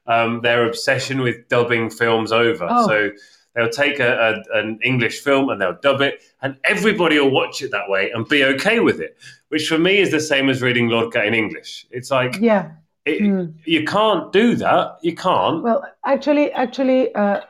Um, 0.07 0.41
their 0.41 0.67
obsession 0.67 1.21
with 1.21 1.47
dubbing 1.47 1.89
films 1.89 2.31
over. 2.31 2.67
Oh. 2.69 2.87
So 2.87 3.11
They'll 3.55 3.69
take 3.69 3.99
a, 3.99 4.43
a, 4.53 4.59
an 4.59 4.79
English 4.83 5.21
film 5.21 5.49
and 5.49 5.61
they'll 5.61 5.79
dub 5.81 6.01
it, 6.01 6.21
and 6.41 6.55
everybody 6.63 7.19
will 7.19 7.31
watch 7.31 7.61
it 7.61 7.71
that 7.71 7.89
way 7.89 8.11
and 8.11 8.27
be 8.27 8.43
okay 8.45 8.79
with 8.79 8.99
it. 9.01 9.17
Which 9.49 9.67
for 9.67 9.77
me 9.77 9.99
is 9.99 10.11
the 10.11 10.19
same 10.21 10.49
as 10.49 10.61
reading 10.61 10.87
Lorca 10.87 11.23
in 11.23 11.33
English. 11.33 11.85
It's 11.91 12.11
like, 12.11 12.37
yeah, 12.39 12.71
it, 13.05 13.21
mm. 13.21 13.53
you 13.65 13.83
can't 13.83 14.31
do 14.31 14.55
that. 14.55 14.97
You 15.01 15.15
can't. 15.15 15.63
Well, 15.63 15.83
actually, 16.05 16.51
actually, 16.53 17.13
uh, 17.13 17.41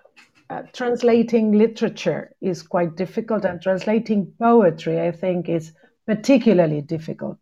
uh, 0.50 0.64
translating 0.74 1.54
literature 1.54 2.32
is 2.42 2.64
quite 2.64 2.96
difficult, 2.96 3.46
and 3.46 3.62
translating 3.62 4.34
poetry, 4.40 5.00
I 5.00 5.12
think, 5.12 5.50
is 5.50 5.72
particularly 6.08 6.82
difficult. 6.82 7.38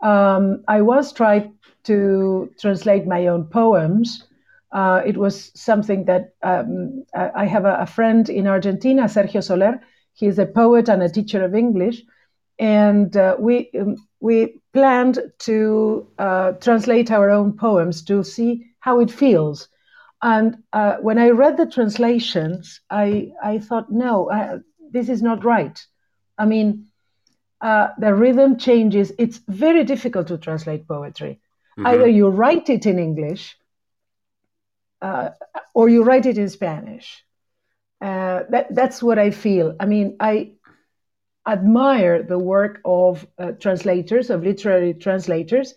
Um, 0.00 0.64
I 0.66 0.80
once 0.80 1.12
tried 1.12 1.52
to 1.84 2.50
translate 2.58 3.06
my 3.06 3.26
own 3.26 3.44
poems 3.44 4.26
uh, 4.72 5.02
it 5.04 5.16
was 5.16 5.52
something 5.54 6.06
that 6.06 6.34
um, 6.42 7.04
I 7.14 7.44
have 7.44 7.66
a, 7.66 7.76
a, 7.80 7.86
friend 7.86 8.28
in 8.30 8.46
Argentina, 8.46 9.02
Sergio 9.02 9.44
Soler. 9.44 9.80
He's 10.14 10.38
a 10.38 10.46
poet 10.46 10.88
and 10.88 11.02
a 11.02 11.10
teacher 11.10 11.44
of 11.44 11.54
English, 11.54 12.02
and 12.58 13.14
uh, 13.16 13.36
we 13.38 13.70
um, 13.78 13.96
we 14.20 14.60
planned 14.72 15.18
to 15.40 16.08
uh, 16.18 16.52
translate 16.52 17.10
our 17.10 17.28
own 17.28 17.52
poems 17.52 18.02
to 18.04 18.24
see 18.24 18.66
how 18.80 19.00
it 19.00 19.10
feels. 19.10 19.68
And 20.22 20.62
uh, 20.72 20.96
when 21.00 21.18
I 21.18 21.30
read 21.30 21.58
the 21.58 21.66
translations, 21.66 22.80
I 22.88 23.32
I 23.42 23.58
thought, 23.58 23.92
no, 23.92 24.30
I, 24.30 24.58
this 24.90 25.10
is 25.10 25.22
not 25.22 25.44
right. 25.44 25.78
I 26.38 26.46
mean, 26.46 26.86
uh, 27.60 27.88
the 27.98 28.14
rhythm 28.14 28.56
changes. 28.56 29.12
It's 29.18 29.40
very 29.48 29.84
difficult 29.84 30.28
to 30.28 30.38
translate 30.38 30.88
poetry. 30.88 31.40
Mm-hmm. 31.78 31.86
Either 31.86 32.06
you 32.08 32.28
write 32.28 32.70
it 32.70 32.86
in 32.86 32.98
English 32.98 33.56
uh, 35.02 35.30
or 35.74 35.88
you 35.88 36.04
write 36.04 36.26
it 36.26 36.38
in 36.38 36.48
Spanish. 36.48 37.24
Uh, 38.00 38.42
that, 38.50 38.74
that's 38.74 39.02
what 39.02 39.18
I 39.18 39.30
feel. 39.30 39.76
I 39.78 39.86
mean, 39.86 40.16
I 40.18 40.52
admire 41.46 42.22
the 42.22 42.38
work 42.38 42.80
of 42.84 43.26
uh, 43.38 43.52
translators, 43.52 44.30
of 44.30 44.42
literary 44.42 44.94
translators, 44.94 45.74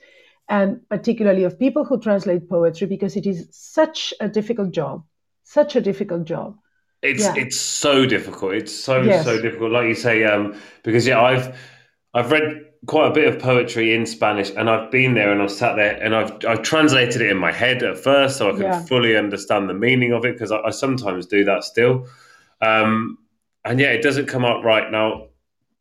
and 0.47 0.88
particularly 0.89 1.43
of 1.43 1.60
people 1.60 1.84
who 1.84 1.99
translate 1.99 2.47
poetry 2.47 2.88
because 2.88 3.15
it 3.15 3.26
is 3.26 3.47
such 3.52 4.14
a 4.19 4.30
difficult 4.30 4.72
job, 4.72 5.03
such 5.43 5.76
a 5.76 5.81
difficult 5.81 6.26
job. 6.26 6.57
It's 7.02 7.23
yeah. 7.23 7.35
it's 7.35 7.60
so 7.60 8.06
difficult. 8.06 8.53
It's 8.53 8.73
so 8.73 9.02
yes. 9.02 9.26
so 9.26 9.41
difficult. 9.41 9.72
Like 9.72 9.88
you 9.88 9.95
say, 9.95 10.23
um, 10.23 10.60
because 10.84 11.06
yeah, 11.06 11.22
I've 11.22 11.57
I've 12.14 12.31
read 12.31 12.65
quite 12.86 13.07
a 13.07 13.12
bit 13.12 13.28
of 13.28 13.41
poetry 13.41 13.94
in 13.94 14.06
Spanish, 14.06 14.52
and 14.52 14.70
I've 14.70 14.91
been 14.91 15.14
there 15.14 15.32
and 15.32 15.41
I've 15.41 15.52
sat 15.52 15.76
there 15.76 16.02
and 16.02 16.16
I've 16.16 16.34
I've 16.48 16.62
translated 16.62 17.22
it 17.22 17.30
in 17.30 17.38
my 17.38 17.52
head 17.52 17.84
at 17.84 17.98
first, 17.98 18.38
so 18.38 18.49
I 18.49 18.53
can 18.53 18.62
yeah. 18.62 18.86
fully 18.86 19.16
understand 19.16 19.70
the 19.70 19.74
meaning 19.74 20.14
of 20.14 20.26
it 20.26 20.34
because 20.34 20.52
I, 20.52 20.60
I, 20.60 20.70
sometimes 20.72 21.26
do 21.26 21.44
that 21.45 21.64
still. 21.64 22.07
Um, 22.62 23.18
and 23.64 23.80
yeah, 23.80 23.90
it 23.90 24.02
doesn't 24.02 24.28
come 24.28 24.45
out 24.45 24.64
right 24.64 24.91
now. 24.91 25.28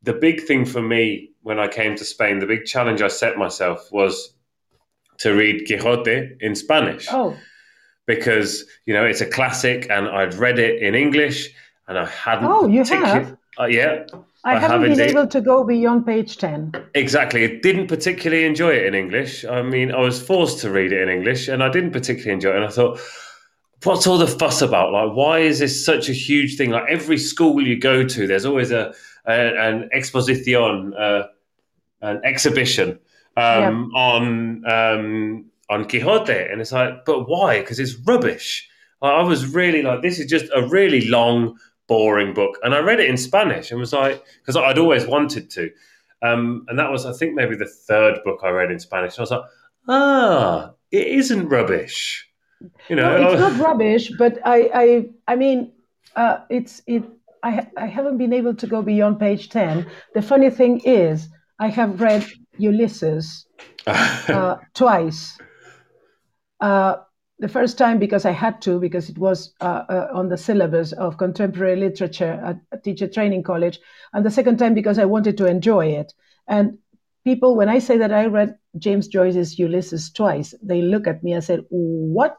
The 0.03 0.13
big 0.13 0.43
thing 0.43 0.65
for 0.65 0.83
me 0.83 1.31
when 1.43 1.59
I 1.59 1.69
came 1.69 1.95
to 1.97 2.05
Spain, 2.05 2.39
the 2.39 2.47
big 2.47 2.65
challenge 2.65 3.03
I 3.03 3.09
set 3.09 3.37
myself 3.37 3.93
was 3.93 4.35
to 5.19 5.33
read 5.33 5.67
Quixote 5.67 6.37
in 6.41 6.55
Spanish. 6.55 7.07
Oh. 7.11 7.37
Because, 8.07 8.65
you 8.87 8.95
know, 8.95 9.05
it's 9.05 9.21
a 9.21 9.27
classic 9.27 9.89
and 9.91 10.09
I'd 10.09 10.35
read 10.35 10.59
it 10.59 10.83
in 10.83 10.95
English 10.95 11.55
and 11.87 11.99
I 11.99 12.07
hadn't. 12.07 12.47
Oh, 12.47 12.67
you 12.67 12.85
have? 12.85 13.37
Uh, 13.59 13.65
yeah. 13.67 14.05
I, 14.45 14.57
I 14.57 14.59
haven't 14.59 14.89
have 14.89 14.97
been 14.97 15.09
able 15.09 15.27
to 15.27 15.41
go 15.41 15.65
beyond 15.65 16.05
page 16.05 16.37
10. 16.37 16.73
Exactly. 16.95 17.45
I 17.45 17.59
didn't 17.63 17.87
particularly 17.87 18.45
enjoy 18.45 18.71
it 18.71 18.87
in 18.87 18.95
English. 18.95 19.45
I 19.45 19.63
mean, 19.63 19.91
I 19.91 20.01
was 20.01 20.23
forced 20.23 20.59
to 20.61 20.71
read 20.71 20.93
it 20.93 21.01
in 21.01 21.09
English 21.09 21.49
and 21.49 21.63
I 21.63 21.71
didn't 21.71 21.93
particularly 21.93 22.33
enjoy 22.33 22.51
it. 22.51 22.57
And 22.57 22.65
I 22.65 22.69
thought, 22.69 23.01
what's 23.85 24.07
all 24.07 24.19
the 24.19 24.27
fuss 24.27 24.61
about? 24.61 24.93
Like, 24.93 25.17
why 25.17 25.39
is 25.39 25.61
this 25.61 25.85
such 25.85 26.09
a 26.09 26.13
huge 26.13 26.57
thing? 26.57 26.71
Like, 26.71 26.85
every 26.89 27.19
school 27.19 27.67
you 27.67 27.79
go 27.79 28.05
to, 28.05 28.27
there's 28.27 28.45
always 28.45 28.71
a, 28.71 28.95
a 29.27 29.33
an 29.33 29.89
exposition, 29.93 30.95
uh, 30.95 31.25
an 32.03 32.21
exhibition 32.25 32.99
um, 33.37 33.91
yeah. 33.95 34.01
on 34.01 34.65
um, 34.67 35.45
on 35.71 35.89
Quixote, 35.89 36.33
and 36.33 36.61
it's 36.61 36.73
like, 36.73 37.05
but 37.05 37.29
why? 37.29 37.61
Because 37.61 37.79
it's 37.79 37.95
rubbish. 38.07 38.69
I 39.03 39.23
was 39.23 39.47
really 39.55 39.83
like, 39.83 40.03
this 40.03 40.19
is 40.19 40.27
just 40.27 40.47
a 40.55 40.67
really 40.69 41.09
long, 41.09 41.59
boring 41.87 42.35
book, 42.35 42.59
and 42.63 42.75
I 42.75 42.81
read 42.81 43.01
it 43.01 43.11
in 43.11 43.17
Spanish 43.17 43.71
and 43.71 43.81
was 43.81 43.93
like, 43.93 44.23
because 44.41 44.57
I'd 44.57 44.79
always 44.79 45.07
wanted 45.07 45.51
to, 45.51 45.71
um, 46.23 46.65
and 46.69 46.79
that 46.79 46.91
was, 46.91 47.07
I 47.07 47.13
think, 47.13 47.35
maybe 47.35 47.57
the 47.57 47.67
third 47.67 48.19
book 48.25 48.41
I 48.43 48.51
read 48.51 48.71
in 48.71 48.79
Spanish. 48.79 49.15
And 49.15 49.21
I 49.21 49.23
was 49.23 49.31
like, 49.31 49.45
ah, 49.89 50.73
it 50.91 51.07
isn't 51.07 51.49
rubbish. 51.49 52.29
You 52.89 52.97
know, 52.97 53.21
no, 53.21 53.33
it's 53.33 53.41
not 53.41 53.61
rubbish, 53.69 54.11
but 54.19 54.39
I, 54.45 54.71
I, 54.75 55.05
I 55.33 55.37
mean, 55.37 55.73
uh, 56.17 56.39
it's 56.49 56.83
it. 56.87 57.05
I, 57.43 57.67
I 57.77 57.87
haven't 57.87 58.17
been 58.17 58.33
able 58.33 58.55
to 58.55 58.67
go 58.67 58.81
beyond 58.81 59.21
page 59.21 59.51
ten. 59.51 59.87
The 60.15 60.23
funny 60.23 60.49
thing 60.49 60.81
is, 60.85 61.29
I 61.59 61.69
have 61.69 62.01
read 62.01 62.27
Ulysses 62.57 63.47
uh, 63.87 64.57
twice. 64.73 65.39
Uh, 66.61 66.97
the 67.39 67.49
first 67.49 67.77
time 67.79 67.99
because 67.99 68.25
I 68.25 68.31
had 68.31 68.63
to, 68.63 68.79
because 68.79 69.09
it 69.09 69.19
was 69.19 69.55
uh, 69.61 69.85
uh, 69.89 70.09
on 70.13 70.29
the 70.29 70.37
syllabus 70.37 70.93
of 70.93 71.19
contemporary 71.19 71.77
literature 71.77 72.41
at 72.45 72.61
a 72.73 72.79
teacher 72.79 73.09
training 73.09 73.43
college, 73.43 73.81
and 74.13 74.25
the 74.25 74.31
second 74.31 74.59
time 74.59 74.75
because 74.75 74.99
I 74.99 75.05
wanted 75.05 75.37
to 75.39 75.47
enjoy 75.47 75.87
it. 75.87 76.13
And 76.47 76.79
people, 77.25 77.57
when 77.57 77.69
I 77.69 77.79
say 77.79 77.99
that 77.99 78.13
I 78.13 78.27
read 78.27 78.57
James 78.79 79.09
Joyce's 79.09 79.59
Ulysses 79.59 80.11
twice, 80.11 80.55
they 80.63 80.83
look 80.83 81.07
at 81.07 81.25
me 81.25 81.33
and 81.33 81.43
said, 81.43 81.65
"What? 81.71 82.37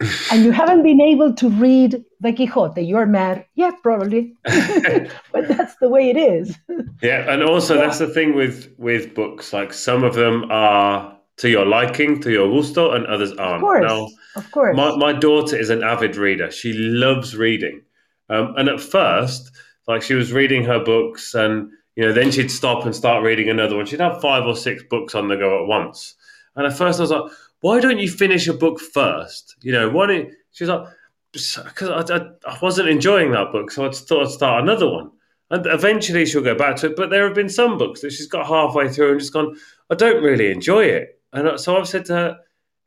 and 0.32 0.44
you 0.44 0.50
haven't 0.52 0.82
been 0.82 1.00
able 1.00 1.34
to 1.34 1.50
read 1.50 2.02
the 2.20 2.32
Quixote. 2.32 2.80
You're 2.80 3.06
mad. 3.06 3.44
Yeah, 3.54 3.72
probably. 3.82 4.34
but 4.44 5.48
that's 5.48 5.76
the 5.76 5.88
way 5.90 6.08
it 6.08 6.16
is. 6.16 6.56
yeah, 7.02 7.30
and 7.30 7.42
also 7.42 7.74
yeah. 7.74 7.82
that's 7.82 7.98
the 7.98 8.08
thing 8.08 8.34
with 8.34 8.72
with 8.78 9.14
books. 9.14 9.52
Like 9.52 9.72
some 9.72 10.04
of 10.04 10.14
them 10.14 10.46
are 10.50 11.19
to 11.40 11.48
your 11.48 11.64
liking, 11.64 12.20
to 12.20 12.30
your 12.30 12.50
gusto, 12.50 12.92
and 12.92 13.06
others 13.06 13.32
aren't. 13.32 13.62
Of 13.62 13.68
course. 13.68 13.82
Now, 13.82 14.08
of 14.36 14.50
course. 14.50 14.76
My, 14.76 14.96
my 14.96 15.12
daughter 15.12 15.56
is 15.56 15.70
an 15.70 15.82
avid 15.82 16.16
reader. 16.16 16.50
She 16.50 16.72
loves 16.74 17.34
reading. 17.34 17.82
Um, 18.28 18.54
and 18.56 18.68
at 18.68 18.80
first, 18.80 19.50
like 19.88 20.02
she 20.02 20.14
was 20.14 20.32
reading 20.32 20.64
her 20.64 20.78
books 20.78 21.34
and 21.34 21.70
you 21.96 22.06
know, 22.06 22.12
then 22.12 22.30
she'd 22.30 22.50
stop 22.50 22.84
and 22.86 22.94
start 22.94 23.24
reading 23.24 23.48
another 23.48 23.76
one. 23.76 23.86
She'd 23.86 24.00
have 24.00 24.20
five 24.20 24.46
or 24.46 24.54
six 24.54 24.82
books 24.84 25.14
on 25.14 25.28
the 25.28 25.36
go 25.36 25.62
at 25.62 25.66
once. 25.66 26.14
And 26.56 26.66
at 26.66 26.76
first 26.76 26.98
I 26.98 27.02
was 27.02 27.10
like, 27.10 27.30
why 27.60 27.80
don't 27.80 27.98
you 27.98 28.08
finish 28.08 28.46
a 28.48 28.54
book 28.54 28.78
first? 28.80 29.56
You 29.62 29.72
know, 29.72 29.90
why 29.90 30.06
don't 30.06 30.30
she's 30.52 30.68
like, 30.68 30.86
because 31.32 32.10
I, 32.10 32.16
I, 32.16 32.20
I, 32.46 32.58
wasn't 32.62 32.88
enjoying 32.88 33.32
that 33.32 33.52
book, 33.52 33.70
so 33.70 33.86
I 33.86 33.90
thought 33.90 34.26
I'd 34.26 34.30
start 34.30 34.62
another 34.62 34.90
one. 34.90 35.10
And 35.50 35.66
eventually 35.66 36.26
she'll 36.26 36.42
go 36.42 36.54
back 36.54 36.76
to 36.76 36.86
it. 36.86 36.96
But 36.96 37.10
there 37.10 37.24
have 37.24 37.34
been 37.34 37.48
some 37.48 37.76
books 37.76 38.00
that 38.00 38.12
she's 38.12 38.26
got 38.26 38.46
halfway 38.46 38.88
through 38.88 39.12
and 39.12 39.20
just 39.20 39.32
gone, 39.32 39.56
I 39.90 39.94
don't 39.94 40.22
really 40.22 40.50
enjoy 40.50 40.84
it. 40.84 41.19
And 41.32 41.60
so 41.60 41.76
I've 41.76 41.88
said 41.88 42.06
to 42.06 42.14
her, 42.14 42.38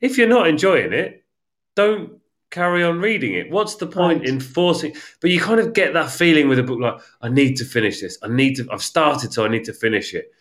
if 0.01 0.17
you're 0.17 0.27
not 0.27 0.47
enjoying 0.47 0.93
it, 0.93 1.23
don't 1.75 2.19
carry 2.51 2.83
on 2.83 2.99
reading 2.99 3.33
it. 3.33 3.49
What's 3.49 3.75
the 3.75 3.87
point 3.87 4.19
right. 4.19 4.29
in 4.29 4.39
forcing? 4.39 4.95
But 5.21 5.31
you 5.31 5.39
kind 5.39 5.59
of 5.59 5.73
get 5.73 5.93
that 5.93 6.11
feeling 6.11 6.47
with 6.47 6.59
a 6.59 6.63
book 6.63 6.79
like, 6.79 7.01
I 7.21 7.29
need 7.29 7.55
to 7.57 7.65
finish 7.65 8.01
this. 8.01 8.17
I 8.21 8.27
need 8.27 8.55
to, 8.55 8.67
I've 8.71 8.83
started, 8.83 9.33
so 9.33 9.45
I 9.45 9.47
need 9.47 9.63
to 9.65 9.73
finish 9.73 10.13
it. 10.13 10.31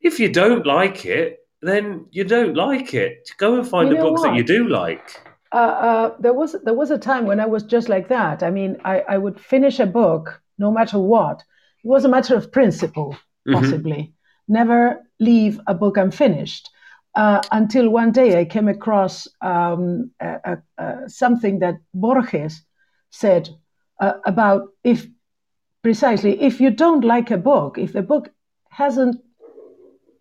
If 0.00 0.20
you 0.20 0.28
don't 0.28 0.66
like 0.66 1.06
it, 1.06 1.40
then 1.62 2.06
you 2.10 2.24
don't 2.24 2.54
like 2.54 2.92
it. 2.92 3.30
Go 3.38 3.58
and 3.58 3.66
find 3.66 3.90
you 3.90 3.98
a 3.98 4.02
book 4.02 4.18
what? 4.18 4.22
that 4.24 4.34
you 4.34 4.44
do 4.44 4.68
like. 4.68 5.20
Uh, 5.50 5.56
uh, 5.56 6.16
there 6.18 6.34
was 6.34 6.56
there 6.64 6.74
was 6.74 6.90
a 6.90 6.98
time 6.98 7.26
when 7.26 7.40
I 7.40 7.46
was 7.46 7.62
just 7.62 7.88
like 7.88 8.08
that. 8.08 8.42
I 8.42 8.50
mean, 8.50 8.76
I, 8.84 9.00
I 9.08 9.18
would 9.18 9.40
finish 9.40 9.78
a 9.78 9.86
book 9.86 10.42
no 10.58 10.70
matter 10.70 10.98
what. 10.98 11.42
It 11.82 11.88
was 11.88 12.04
a 12.04 12.08
matter 12.08 12.36
of 12.36 12.52
principle, 12.52 13.16
mm-hmm. 13.48 13.54
possibly. 13.54 13.96
Mm-hmm. 13.96 14.52
Never 14.52 15.02
leave 15.20 15.60
a 15.66 15.74
book 15.74 15.96
unfinished. 15.96 16.68
Uh, 17.14 17.40
until 17.52 17.88
one 17.88 18.10
day 18.10 18.40
I 18.40 18.44
came 18.44 18.66
across 18.68 19.28
um, 19.40 20.10
a, 20.20 20.58
a, 20.78 21.08
something 21.08 21.60
that 21.60 21.76
Borges 21.92 22.62
said 23.10 23.48
uh, 24.00 24.14
about 24.26 24.70
if 24.82 25.06
precisely 25.82 26.42
if 26.42 26.60
you 26.60 26.70
don't 26.70 27.04
like 27.04 27.30
a 27.30 27.38
book, 27.38 27.78
if 27.78 27.92
the 27.92 28.02
book 28.02 28.30
hasn't 28.68 29.16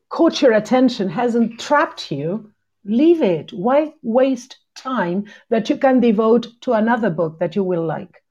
caught 0.10 0.42
your 0.42 0.54
attention, 0.54 1.10
hasn't 1.10 1.60
trapped 1.60 2.12
you, 2.12 2.52
leave 2.86 3.24
it. 3.24 3.52
Why 3.52 3.94
waste 4.04 4.58
time 4.76 5.26
that 5.50 5.70
you 5.70 5.78
can 5.78 6.00
devote 6.00 6.48
to 6.62 6.74
another 6.74 7.10
book 7.10 7.40
that 7.40 7.56
you 7.56 7.64
will 7.64 7.86
like? 7.86 8.22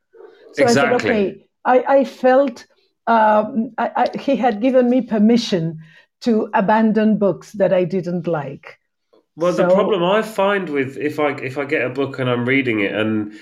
So 0.53 0.63
exactly. 0.63 0.69
I 0.69 0.99
said, 0.99 1.11
okay, 1.11 1.47
I, 1.65 1.99
I 1.99 2.05
felt 2.05 2.67
um, 3.07 3.73
I, 3.79 3.91
I, 3.97 4.19
he 4.19 4.37
had 4.37 4.61
given 4.61 4.89
me 4.89 5.01
permission 5.03 5.81
to 6.23 6.49
abandon 6.55 7.19
books 7.19 7.53
that 7.53 7.73
I 7.73 7.85
didn't 7.85 8.27
like. 8.27 8.79
Well, 9.37 9.53
so, 9.53 9.67
the 9.67 9.75
problem 9.75 10.03
I 10.05 10.23
find 10.23 10.69
with 10.69 10.97
if 10.97 11.19
I 11.19 11.31
if 11.33 11.59
I 11.59 11.65
get 11.65 11.85
a 11.85 11.91
book 11.91 12.19
and 12.19 12.29
I'm 12.29 12.47
reading 12.47 12.81
it 12.81 12.93
and 12.93 13.33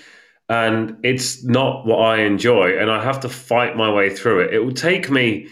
and 0.48 0.96
it's 1.02 1.44
not 1.44 1.86
what 1.86 1.98
I 1.98 2.22
enjoy 2.22 2.78
and 2.78 2.90
I 2.90 3.02
have 3.02 3.20
to 3.20 3.28
fight 3.28 3.76
my 3.76 3.92
way 3.92 4.10
through 4.10 4.40
it, 4.40 4.54
it 4.54 4.60
will 4.60 4.72
take 4.72 5.10
me 5.10 5.48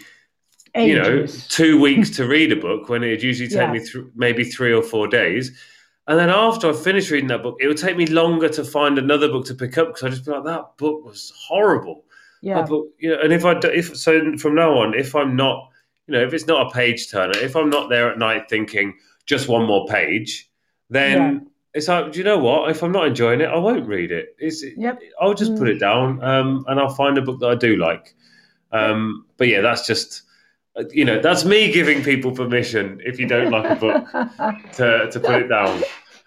Ages. 0.75 0.87
you 0.87 0.95
know, 0.95 1.25
two 1.49 1.79
weeks 1.79 2.09
to 2.17 2.27
read 2.27 2.51
a 2.51 2.55
book 2.55 2.89
when 2.89 3.03
it 3.03 3.09
would 3.09 3.23
usually 3.23 3.49
take 3.49 3.57
yeah. 3.57 3.71
me 3.71 3.79
th- 3.79 4.05
maybe 4.15 4.43
three 4.43 4.73
or 4.73 4.83
four 4.83 5.07
days. 5.07 5.57
And 6.07 6.17
then 6.17 6.29
after 6.29 6.69
I 6.69 6.73
finish 6.73 7.11
reading 7.11 7.27
that 7.27 7.43
book, 7.43 7.57
it 7.59 7.67
would 7.67 7.77
take 7.77 7.95
me 7.95 8.07
longer 8.07 8.49
to 8.49 8.63
find 8.63 8.97
another 8.97 9.27
book 9.27 9.45
to 9.45 9.53
pick 9.53 9.77
up 9.77 9.87
because 9.89 10.03
I 10.03 10.09
just 10.09 10.25
be 10.25 10.31
like, 10.31 10.43
that 10.45 10.77
book 10.77 11.05
was 11.05 11.31
horrible. 11.37 12.03
Yeah. 12.41 12.65
But, 12.67 12.81
you 12.97 13.09
know, 13.09 13.19
and 13.21 13.31
if 13.31 13.45
I 13.45 13.59
if 13.65 13.95
so 13.95 14.35
from 14.37 14.55
now 14.55 14.73
on, 14.79 14.95
if 14.95 15.15
I'm 15.15 15.35
not, 15.35 15.68
you 16.09 16.17
know, 16.17 16.23
if 16.23 16.33
it's 16.33 16.47
not 16.47 16.67
a 16.67 16.69
page 16.71 17.11
turner, 17.11 17.37
if 17.37 17.55
I'm 17.55 17.69
not 17.69 17.89
there 17.89 18.11
at 18.11 18.17
night 18.17 18.49
thinking 18.49 18.95
just 19.27 19.47
one 19.47 19.65
more 19.67 19.85
page, 19.87 20.49
then 20.89 21.17
yeah. 21.17 21.39
it's 21.75 21.87
like, 21.87 22.11
do 22.11 22.17
you 22.17 22.25
know 22.25 22.39
what? 22.39 22.71
If 22.71 22.81
I'm 22.81 22.91
not 22.91 23.05
enjoying 23.05 23.41
it, 23.41 23.45
I 23.45 23.57
won't 23.57 23.87
read 23.87 24.11
it. 24.11 24.35
It's, 24.39 24.65
yep. 24.75 24.99
I'll 25.21 25.35
just 25.35 25.51
mm. 25.51 25.59
put 25.59 25.69
it 25.69 25.79
down, 25.79 26.23
um, 26.23 26.65
and 26.67 26.79
I'll 26.79 26.89
find 26.89 27.15
a 27.19 27.21
book 27.21 27.39
that 27.41 27.49
I 27.49 27.55
do 27.55 27.75
like. 27.75 28.15
Um, 28.71 29.25
but 29.37 29.47
yeah, 29.47 29.61
that's 29.61 29.85
just 29.85 30.23
you 30.91 31.05
know, 31.05 31.19
that's 31.19 31.45
me 31.45 31.71
giving 31.71 32.03
people 32.03 32.31
permission 32.31 33.01
if 33.03 33.19
you 33.19 33.27
don't 33.27 33.51
like 33.51 33.69
a 33.69 33.75
book 33.75 34.09
to, 34.73 35.09
to 35.11 35.19
put 35.19 35.41
it 35.41 35.47
down. 35.47 35.83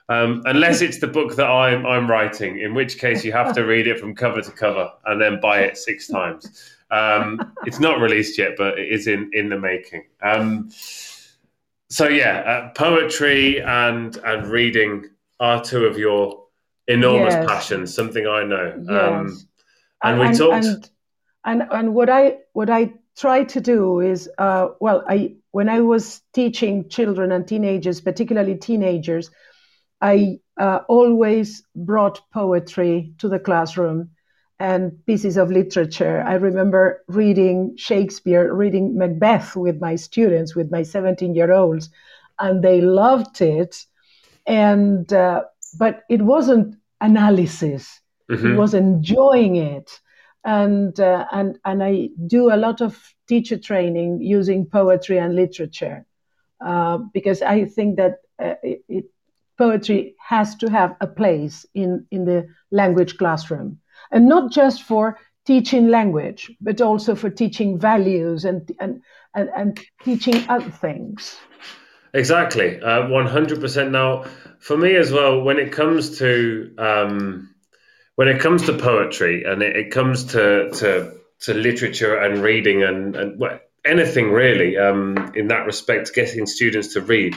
Um, 0.09 0.43
unless 0.45 0.83
it's 0.83 0.99
the 0.99 1.07
book 1.07 1.37
that 1.37 1.47
I'm 1.47 1.87
I'm 1.87 2.11
writing, 2.11 2.59
in 2.59 2.75
which 2.75 2.99
case 2.99 3.25
you 3.25 3.33
have 3.33 3.55
to 3.55 3.63
read 3.63 3.87
it 3.87 3.99
from 3.99 4.15
cover 4.15 4.43
to 4.43 4.51
cover 4.51 4.91
and 5.07 5.21
then 5.21 5.41
buy 5.41 5.61
it 5.61 5.79
six 5.79 6.07
times. 6.07 6.71
Um, 6.93 7.55
it's 7.66 7.81
not 7.81 8.01
released 8.01 8.39
yet, 8.39 8.52
but 8.56 8.78
it 8.78 8.89
is 8.93 9.06
in 9.06 9.31
in 9.32 9.48
the 9.48 9.59
making. 9.59 10.05
Um, 10.23 10.70
so 11.89 12.09
yeah, 12.09 12.39
uh, 12.40 12.69
poetry 12.74 13.60
and 13.60 14.16
and 14.19 14.47
reading 14.47 15.10
are 15.40 15.62
two 15.62 15.86
of 15.86 15.98
your 15.98 16.44
enormous 16.86 17.35
yes. 17.35 17.47
passions. 17.47 17.94
Something 17.94 18.27
I 18.27 18.44
know. 18.44 18.74
Yes. 18.78 18.89
Um, 18.89 19.39
and, 20.02 20.20
and 20.20 20.31
we 20.31 20.36
talked. 20.36 20.64
And 20.64 20.90
and 21.44 21.62
and 21.70 21.94
what 21.94 22.09
I 22.09 22.39
what 22.52 22.70
I 22.70 22.94
try 23.16 23.44
to 23.44 23.60
do 23.60 24.01
is 24.01 24.28
uh, 24.39 24.69
well 24.81 25.05
I 25.09 25.36
when 25.51 25.69
I 25.69 25.81
was 25.81 26.20
teaching 26.32 26.89
children 26.89 27.32
and 27.32 27.47
teenagers, 27.47 28.01
particularly 28.01 28.56
teenagers, 28.56 29.31
I 30.01 30.40
uh, 30.59 30.81
always 30.89 31.62
brought 31.77 32.20
poetry 32.32 33.14
to 33.19 33.28
the 33.28 33.39
classroom 33.39 34.10
and 34.63 35.05
pieces 35.07 35.37
of 35.37 35.51
literature. 35.51 36.23
I 36.25 36.35
remember 36.35 37.03
reading 37.09 37.77
Shakespeare, 37.77 38.55
reading 38.55 38.97
Macbeth 38.97 39.57
with 39.57 39.81
my 39.81 39.97
students, 39.97 40.55
with 40.55 40.71
my 40.71 40.85
17 40.85 41.35
year 41.35 41.53
olds, 41.53 41.91
and 42.39 42.63
they 42.63 42.81
loved 42.81 43.41
it. 43.41 43.85
And 44.47 45.13
uh, 45.13 45.43
but 45.81 46.05
it 46.09 46.23
wasn't 46.23 46.77
analysis; 47.01 48.01
mm-hmm. 48.31 48.53
it 48.53 48.57
was 48.57 48.73
enjoying 48.73 49.57
it. 49.57 49.99
And 50.45 50.99
uh, 51.01 51.27
and 51.33 51.59
and 51.65 51.83
I 51.83 52.11
do 52.29 52.55
a 52.55 52.57
lot 52.57 52.81
of 52.81 52.97
teacher 53.27 53.59
training 53.59 54.23
using 54.23 54.67
poetry 54.67 55.19
and 55.19 55.35
literature 55.35 56.07
uh, 56.65 56.99
because 57.13 57.43
I 57.43 57.65
think 57.65 57.97
that 57.97 58.19
uh, 58.41 58.55
it, 58.63 58.85
it, 58.89 59.05
poetry 59.59 60.15
has 60.21 60.55
to 60.57 60.71
have 60.71 60.95
a 61.01 61.09
place 61.09 61.67
in 61.75 62.07
in 62.13 62.27
the 62.27 62.47
language 62.71 63.19
classroom 63.19 63.81
and 64.13 64.29
not 64.29 64.53
just 64.53 64.83
for 64.83 65.19
teaching 65.45 65.89
language, 65.89 66.51
but 66.61 66.81
also 66.81 67.15
for 67.15 67.31
teaching 67.31 67.79
values 67.79 68.45
and 68.45 68.71
and 68.79 69.03
and, 69.35 69.51
and 69.57 69.81
teaching 70.05 70.45
other 70.49 70.71
things. 70.71 71.39
Exactly, 72.15 72.81
uh, 72.81 73.09
one 73.09 73.27
hundred 73.27 73.61
percent. 73.61 73.91
Now, 73.91 74.25
for 74.61 74.77
me 74.77 74.97
as 74.97 75.11
well, 75.11 75.43
when 75.43 75.59
it 75.59 75.73
comes 75.73 76.19
to 76.19 76.75
um, 76.79 77.55
when 78.17 78.29
it 78.29 78.41
comes 78.41 78.67
to 78.67 78.75
poetry 78.75 79.45
and 79.45 79.63
it, 79.63 79.77
it 79.77 79.91
comes 79.91 80.25
to, 80.27 80.71
to 80.71 81.15
to 81.41 81.55
literature 81.55 82.17
and 82.17 82.43
reading 82.43 82.83
and 82.83 83.17
and 83.17 83.39
well, 83.41 83.59
anything 83.85 84.31
really 84.31 84.77
um, 84.77 85.33
in 85.35 85.49
that 85.49 85.67
respect, 85.67 86.15
getting 86.15 86.47
students 86.47 86.93
to 86.93 87.01
read. 87.01 87.35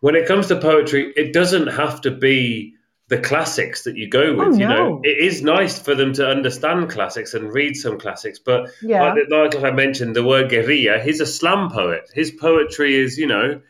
When 0.00 0.16
it 0.16 0.26
comes 0.26 0.48
to 0.48 0.60
poetry, 0.60 1.12
it 1.16 1.32
doesn't 1.32 1.68
have 1.68 2.02
to 2.02 2.10
be 2.10 2.73
the 3.08 3.18
classics 3.18 3.84
that 3.84 3.96
you 3.96 4.08
go 4.08 4.22
oh, 4.22 4.36
with. 4.36 4.54
Oh, 4.54 4.58
you 4.58 4.68
know, 4.68 5.00
it 5.02 5.18
is 5.18 5.42
nice 5.42 5.78
for 5.78 5.94
them 5.94 6.12
to 6.14 6.28
understand 6.28 6.90
classics 6.90 7.34
and 7.34 7.52
read 7.52 7.76
some 7.76 7.98
classics, 7.98 8.38
but 8.38 8.70
yeah. 8.82 9.12
like, 9.12 9.28
like 9.30 9.62
I 9.62 9.70
mentioned, 9.70 10.16
the 10.16 10.24
word 10.24 10.50
guerrilla, 10.50 11.00
he's 11.00 11.20
a 11.20 11.26
slam 11.26 11.70
poet. 11.70 12.10
His 12.14 12.30
poetry 12.30 12.96
is, 12.96 13.18
you 13.18 13.26
know, 13.26 13.60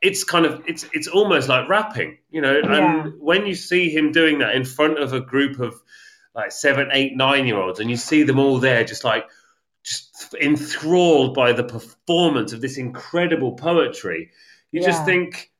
it's 0.00 0.24
kind 0.24 0.46
of 0.46 0.62
it's 0.66 0.86
it's 0.92 1.08
almost 1.08 1.48
like 1.48 1.68
rapping, 1.68 2.18
you 2.30 2.40
know. 2.40 2.60
Yeah. 2.62 3.04
And 3.04 3.20
when 3.20 3.46
you 3.46 3.54
see 3.54 3.90
him 3.90 4.12
doing 4.12 4.38
that 4.38 4.54
in 4.54 4.64
front 4.64 4.98
of 4.98 5.12
a 5.12 5.20
group 5.20 5.60
of 5.60 5.80
like 6.34 6.52
seven, 6.52 6.88
eight, 6.92 7.16
nine 7.16 7.46
year 7.46 7.58
olds, 7.58 7.80
and 7.80 7.90
you 7.90 7.96
see 7.96 8.22
them 8.22 8.38
all 8.38 8.58
there, 8.58 8.84
just 8.84 9.04
like 9.04 9.26
just 9.82 10.34
enthralled 10.40 11.34
by 11.34 11.52
the 11.52 11.64
performance 11.64 12.52
of 12.52 12.60
this 12.60 12.76
incredible 12.76 13.52
poetry, 13.52 14.30
you 14.70 14.80
yeah. 14.80 14.86
just 14.86 15.04
think, 15.04 15.50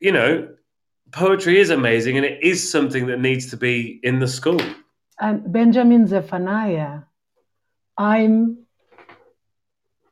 you 0.00 0.12
know, 0.12 0.48
poetry 1.12 1.58
is 1.58 1.70
amazing 1.70 2.16
and 2.16 2.26
it 2.26 2.42
is 2.42 2.70
something 2.70 3.06
that 3.06 3.20
needs 3.20 3.50
to 3.50 3.56
be 3.56 4.00
in 4.02 4.18
the 4.18 4.28
school. 4.28 4.60
And 5.20 5.50
Benjamin 5.52 6.06
Zephaniah, 6.06 7.00
I'm 7.96 8.66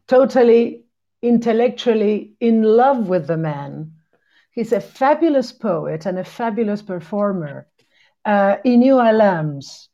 totally 0.08 0.84
intellectually 1.22 2.34
in 2.40 2.62
love 2.62 3.08
with 3.08 3.26
the 3.26 3.36
man. 3.36 3.92
He's 4.52 4.72
a 4.72 4.80
fabulous 4.80 5.52
poet 5.52 6.06
and 6.06 6.18
a 6.18 6.24
fabulous 6.24 6.80
performer. 6.80 7.66
Uh, 8.24 8.56
Inua 8.64 9.12
Ellams, 9.12 9.88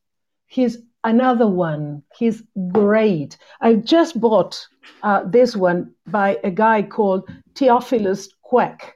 he's 0.46 0.78
another 1.02 1.46
one. 1.46 2.02
He's 2.16 2.42
great. 2.70 3.38
I 3.60 3.74
just 3.74 4.20
bought 4.20 4.64
uh, 5.02 5.24
this 5.24 5.56
one 5.56 5.94
by 6.06 6.38
a 6.44 6.50
guy 6.50 6.82
called 6.82 7.28
Theophilus 7.54 8.28
Kwek 8.44 8.92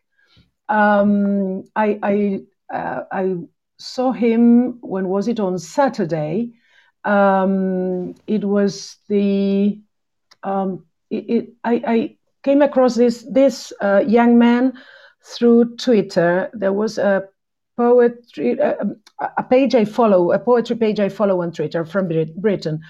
um, 0.69 1.65
I 1.77 1.99
I, 2.03 2.41
uh, 2.75 3.05
I 3.13 3.37
saw 3.79 4.13
him 4.13 4.79
when 4.81 5.09
was 5.09 5.29
it 5.29 5.41
on 5.41 5.59
Saturday? 5.59 6.53
Um, 7.05 8.15
it 8.27 8.45
was 8.45 8.97
the 9.09 9.79
um, 10.43 10.85
it, 11.11 11.25
it, 11.29 11.49
I, 11.65 11.83
I, 11.87 12.17
came 12.43 12.63
across 12.63 12.95
this 12.95 13.27
this 13.31 13.73
uh, 13.81 14.05
young 14.07 14.39
man 14.39 14.75
through 15.25 15.77
Twitter. 15.77 16.51
There 16.53 16.73
was 16.73 16.99
a 16.99 17.25
poetry 17.77 18.61
uh, 18.61 18.75
a 19.39 19.43
page 19.43 19.75
I 19.75 19.85
follow, 19.85 20.33
a 20.33 20.39
poetry 20.39 20.77
page 20.77 21.01
I 21.01 21.09
follow 21.09 21.43
on 21.43 21.53
Twitter 21.53 21.85
from 21.85 22.09
Britain, 22.37 22.81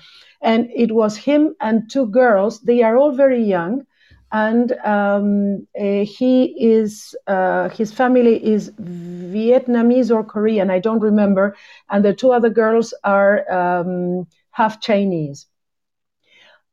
and 0.42 0.70
it 0.74 0.92
was 0.92 1.16
him 1.16 1.55
and 1.60 1.90
two 1.90 2.06
girls. 2.06 2.60
They 2.60 2.82
are 2.82 2.96
all 2.96 3.12
very 3.12 3.42
young 3.42 3.86
and 4.35 4.73
um, 4.85 5.65
uh, 5.81 6.05
he 6.05 6.56
is 6.59 7.15
uh, 7.28 7.69
his 7.69 7.93
family 7.93 8.44
is 8.44 8.73
Vietnamese 8.73 10.11
or 10.11 10.24
Korean, 10.24 10.70
I 10.70 10.81
don't 10.81 10.98
remember, 10.98 11.56
and 11.89 12.05
the 12.05 12.12
two 12.12 12.32
other 12.32 12.51
girls 12.51 12.93
are 13.05 13.48
um, 13.48 14.27
half 14.51 14.81
Chinese. 14.81 15.47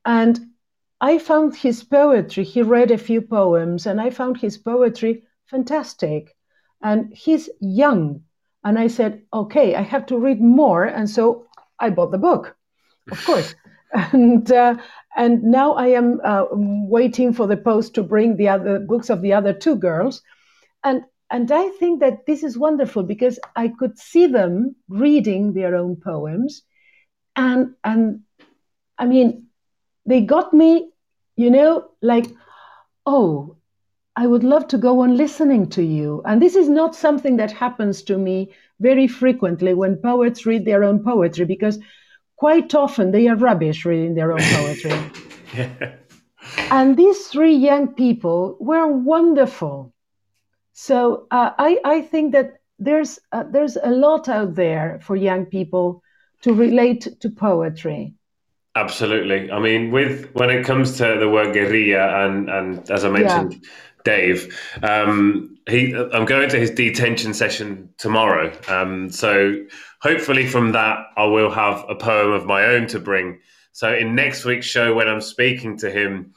And 0.05 0.39
I 1.01 1.19
found 1.19 1.55
his 1.55 1.83
poetry. 1.83 2.43
He 2.45 2.63
read 2.63 2.89
a 2.89 2.97
few 2.97 3.21
poems, 3.21 3.85
and 3.85 4.01
I 4.01 4.09
found 4.09 4.37
his 4.37 4.57
poetry 4.57 5.21
fantastic. 5.45 6.35
And 6.81 7.13
he's 7.13 7.47
young, 7.59 8.23
and 8.63 8.79
I 8.79 8.87
said, 8.87 9.21
"Okay, 9.31 9.75
I 9.75 9.83
have 9.83 10.07
to 10.07 10.17
read 10.17 10.41
more." 10.41 10.85
And 10.85 11.07
so 11.07 11.45
I 11.79 11.91
bought 11.91 12.09
the 12.09 12.25
book, 12.29 12.57
of 13.11 13.23
course. 13.23 13.53
and 13.93 14.51
uh, 14.51 14.77
and 15.15 15.43
now 15.43 15.73
I 15.73 15.87
am 15.87 16.19
uh, 16.23 16.45
waiting 16.51 17.33
for 17.33 17.47
the 17.47 17.57
post 17.57 17.95
to 17.95 18.03
bring 18.03 18.37
the 18.37 18.49
other 18.49 18.79
books 18.79 19.09
of 19.09 19.21
the 19.21 19.33
other 19.33 19.53
two 19.53 19.75
girls, 19.75 20.21
and 20.83 21.03
and 21.29 21.51
I 21.51 21.69
think 21.79 22.01
that 22.01 22.25
this 22.25 22.43
is 22.43 22.57
wonderful 22.57 23.03
because 23.03 23.39
I 23.55 23.69
could 23.69 23.97
see 23.97 24.27
them 24.27 24.75
reading 24.89 25.53
their 25.53 25.75
own 25.75 25.95
poems, 25.95 26.63
and 27.35 27.75
and 27.83 28.21
I 28.97 29.05
mean, 29.05 29.47
they 30.05 30.21
got 30.21 30.53
me, 30.53 30.91
you 31.35 31.49
know, 31.49 31.89
like, 32.01 32.27
oh, 33.05 33.57
I 34.15 34.27
would 34.27 34.43
love 34.43 34.67
to 34.69 34.77
go 34.77 35.01
on 35.01 35.17
listening 35.17 35.69
to 35.69 35.83
you. 35.83 36.21
And 36.25 36.41
this 36.41 36.55
is 36.55 36.69
not 36.69 36.95
something 36.95 37.37
that 37.37 37.51
happens 37.51 38.03
to 38.03 38.17
me 38.17 38.53
very 38.79 39.07
frequently 39.07 39.73
when 39.73 39.97
poets 39.97 40.45
read 40.45 40.65
their 40.65 40.83
own 40.83 41.03
poetry 41.03 41.45
because 41.45 41.79
quite 42.41 42.73
often 42.73 43.11
they 43.11 43.27
are 43.27 43.35
rubbish 43.35 43.85
reading 43.85 44.15
their 44.15 44.31
own 44.31 44.41
poetry. 44.41 44.99
yeah. 45.55 45.93
And 46.71 46.97
these 46.97 47.27
three 47.27 47.53
young 47.53 47.93
people 47.93 48.57
were 48.59 48.87
wonderful. 48.87 49.93
So 50.73 51.27
uh, 51.29 51.51
I, 51.59 51.77
I 51.85 52.01
think 52.01 52.31
that 52.31 52.47
there's 52.79 53.19
uh, 53.31 53.43
there's 53.43 53.77
a 53.77 53.91
lot 53.91 54.27
out 54.27 54.55
there 54.55 54.99
for 55.03 55.15
young 55.15 55.45
people 55.45 56.01
to 56.41 56.51
relate 56.51 57.07
to 57.21 57.29
poetry. 57.29 58.15
Absolutely. 58.73 59.51
I 59.51 59.59
mean, 59.59 59.91
with 59.91 60.31
when 60.33 60.49
it 60.49 60.65
comes 60.65 60.97
to 60.97 61.17
the 61.19 61.29
word 61.29 61.53
guerrilla 61.53 62.25
and 62.25 62.49
and 62.49 62.89
as 62.89 63.05
I 63.05 63.09
mentioned, 63.09 63.53
yeah. 63.53 63.69
Dave, 64.03 64.39
um, 64.81 65.57
he 65.69 65.93
I'm 65.93 66.25
going 66.25 66.49
to 66.49 66.57
his 66.57 66.71
detention 66.71 67.35
session 67.35 67.93
tomorrow. 67.99 68.51
Um, 68.67 69.11
so 69.11 69.63
hopefully 70.01 70.47
from 70.47 70.71
that 70.73 71.07
I 71.15 71.25
will 71.25 71.51
have 71.51 71.85
a 71.87 71.95
poem 71.95 72.31
of 72.31 72.45
my 72.45 72.65
own 72.65 72.87
to 72.87 72.99
bring. 72.99 73.39
So 73.71 73.93
in 73.93 74.15
next 74.15 74.43
week's 74.43 74.65
show 74.65 74.93
when 74.93 75.07
I'm 75.07 75.21
speaking 75.21 75.77
to 75.77 75.89
him, 75.89 76.33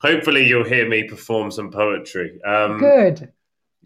hopefully 0.00 0.46
you'll 0.46 0.64
hear 0.64 0.88
me 0.88 1.04
perform 1.04 1.50
some 1.50 1.70
poetry. 1.70 2.40
Um, 2.42 2.78
Good. 2.78 3.32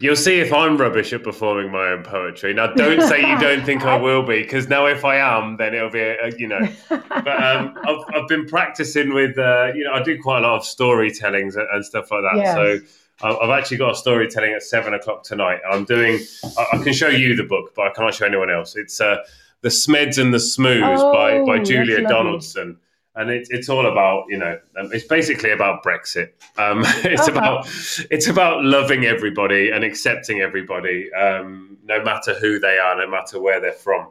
You'll 0.01 0.15
see 0.15 0.39
if 0.39 0.53
I'm 0.53 0.77
rubbish 0.77 1.11
at 1.11 1.23
performing 1.23 1.73
my 1.73 1.89
own 1.89 2.03
poetry. 2.03 2.53
Now, 2.53 2.67
don't 2.67 3.01
say 3.01 3.19
you 3.19 3.37
don't 3.37 3.65
think 3.65 3.83
I 3.83 3.97
will 4.01 4.23
be, 4.23 4.41
because 4.43 4.69
now 4.69 4.85
if 4.85 5.03
I 5.03 5.17
am, 5.17 5.57
then 5.57 5.73
it'll 5.73 5.89
be, 5.89 5.99
a, 5.99 6.15
a, 6.23 6.31
you 6.37 6.47
know. 6.47 6.69
But 6.87 7.43
um, 7.43 7.77
I've, 7.85 7.99
I've 8.15 8.27
been 8.29 8.45
practicing 8.45 9.13
with, 9.13 9.37
uh, 9.37 9.73
you 9.75 9.83
know, 9.83 9.91
I 9.91 10.01
do 10.01 10.17
quite 10.21 10.37
a 10.39 10.47
lot 10.47 10.55
of 10.55 10.61
storytellings 10.61 11.57
and, 11.57 11.67
and 11.73 11.83
stuff 11.83 12.11
like 12.11 12.21
that. 12.21 12.37
Yes. 12.37 12.55
So 12.55 12.79
I've 13.21 13.49
actually 13.49 13.77
got 13.77 13.91
a 13.91 13.95
storytelling 13.95 14.53
at 14.53 14.63
seven 14.63 14.93
o'clock 14.93 15.23
tonight. 15.23 15.59
I'm 15.69 15.83
doing. 15.83 16.19
I 16.57 16.77
can 16.77 16.93
show 16.93 17.09
you 17.09 17.35
the 17.35 17.43
book, 17.43 17.73
but 17.75 17.87
I 17.87 17.91
can't 17.91 18.13
show 18.13 18.25
anyone 18.25 18.49
else. 18.49 18.75
It's 18.75 19.01
uh, 19.01 19.17
the 19.61 19.69
Smeds 19.69 20.17
and 20.17 20.33
the 20.33 20.37
Smoos 20.37 20.99
oh, 20.99 21.11
by 21.11 21.39
by 21.45 21.61
Julia 21.61 22.07
Donaldson, 22.07 22.77
and 23.15 23.29
it's 23.29 23.49
it's 23.49 23.67
all 23.67 23.87
about 23.87 24.25
you 24.29 24.37
know 24.37 24.57
um, 24.79 24.89
it's 24.93 25.05
basically 25.05 25.51
about 25.51 25.83
Brexit. 25.83 26.29
Um, 26.57 26.83
it's 26.85 27.27
uh-huh. 27.27 27.37
about 27.37 27.67
it's 28.09 28.27
about 28.27 28.63
loving 28.63 29.05
everybody 29.05 29.69
and 29.71 29.83
accepting 29.83 30.39
everybody, 30.39 31.11
um, 31.13 31.77
no 31.83 32.01
matter 32.01 32.33
who 32.35 32.57
they 32.57 32.77
are, 32.77 32.95
no 32.95 33.09
matter 33.09 33.39
where 33.41 33.59
they're 33.59 33.73
from. 33.73 34.07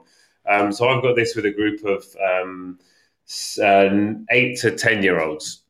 Um, 0.47 0.70
so 0.70 0.89
I've 0.89 1.02
got 1.02 1.16
this 1.16 1.35
with 1.35 1.47
a 1.47 1.51
group 1.51 1.82
of 1.85 2.05
um, 2.22 2.78
uh, 3.62 3.89
eight 4.30 4.59
to 4.60 4.70
ten 4.70 5.02
year 5.02 5.18
olds 5.20 5.62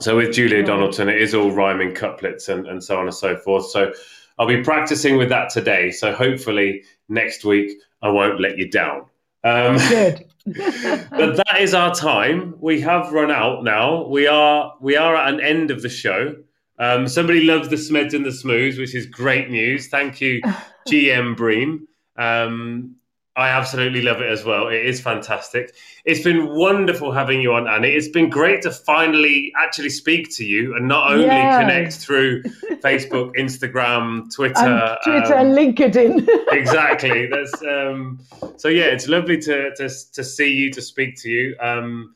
so 0.00 0.16
with 0.16 0.32
Julia 0.32 0.62
Donaldson, 0.64 1.08
it 1.08 1.20
is 1.20 1.34
all 1.34 1.50
rhyming 1.50 1.94
couplets 1.94 2.48
and, 2.48 2.66
and 2.66 2.82
so 2.82 2.98
on 2.98 3.06
and 3.06 3.14
so 3.14 3.36
forth. 3.36 3.70
So 3.70 3.92
I'll 4.38 4.46
be 4.46 4.62
practicing 4.62 5.16
with 5.16 5.28
that 5.28 5.50
today. 5.50 5.90
So 5.90 6.12
hopefully 6.12 6.82
next 7.08 7.44
week 7.44 7.72
I 8.02 8.08
won't 8.08 8.40
let 8.40 8.56
you 8.58 8.70
down. 8.70 9.04
Um, 9.44 9.76
Good. 9.76 10.26
but 10.46 11.36
that 11.36 11.56
is 11.60 11.74
our 11.74 11.94
time. 11.94 12.54
We 12.60 12.80
have 12.80 13.12
run 13.12 13.30
out 13.30 13.62
now. 13.62 14.06
We 14.06 14.26
are 14.26 14.74
we 14.80 14.96
are 14.96 15.14
at 15.14 15.34
an 15.34 15.40
end 15.40 15.70
of 15.70 15.82
the 15.82 15.90
show. 15.90 16.34
Um, 16.78 17.06
somebody 17.08 17.44
loves 17.44 17.68
the 17.68 17.76
Smeds 17.76 18.14
and 18.14 18.24
the 18.24 18.30
Smoos, 18.30 18.78
which 18.78 18.94
is 18.94 19.04
great 19.04 19.50
news. 19.50 19.88
Thank 19.88 20.22
you, 20.22 20.40
GM 20.88 21.36
Bream. 21.36 21.86
Um, 22.16 22.96
I 23.36 23.48
absolutely 23.48 24.02
love 24.02 24.20
it 24.20 24.28
as 24.28 24.44
well. 24.44 24.68
It 24.68 24.84
is 24.84 25.00
fantastic. 25.00 25.74
It's 26.04 26.22
been 26.22 26.48
wonderful 26.48 27.12
having 27.12 27.40
you 27.40 27.52
on, 27.52 27.68
Annie. 27.68 27.88
It's 27.88 28.08
been 28.08 28.28
great 28.28 28.62
to 28.62 28.72
finally 28.72 29.52
actually 29.56 29.90
speak 29.90 30.34
to 30.36 30.44
you 30.44 30.74
and 30.74 30.88
not 30.88 31.12
only 31.12 31.26
yeah. 31.26 31.60
connect 31.60 31.94
through 31.94 32.42
Facebook, 32.82 33.36
Instagram, 33.36 34.34
Twitter, 34.34 34.58
and 34.58 34.98
Twitter, 35.04 35.36
um, 35.36 35.46
and 35.46 35.56
LinkedIn. 35.56 36.28
exactly. 36.52 37.28
That's 37.28 37.62
um, 37.62 38.18
so. 38.56 38.68
Yeah, 38.68 38.86
it's 38.86 39.06
lovely 39.06 39.38
to, 39.38 39.74
to 39.76 39.88
to 39.88 40.24
see 40.24 40.52
you, 40.52 40.72
to 40.72 40.82
speak 40.82 41.16
to 41.22 41.30
you. 41.30 41.56
Um, 41.60 42.14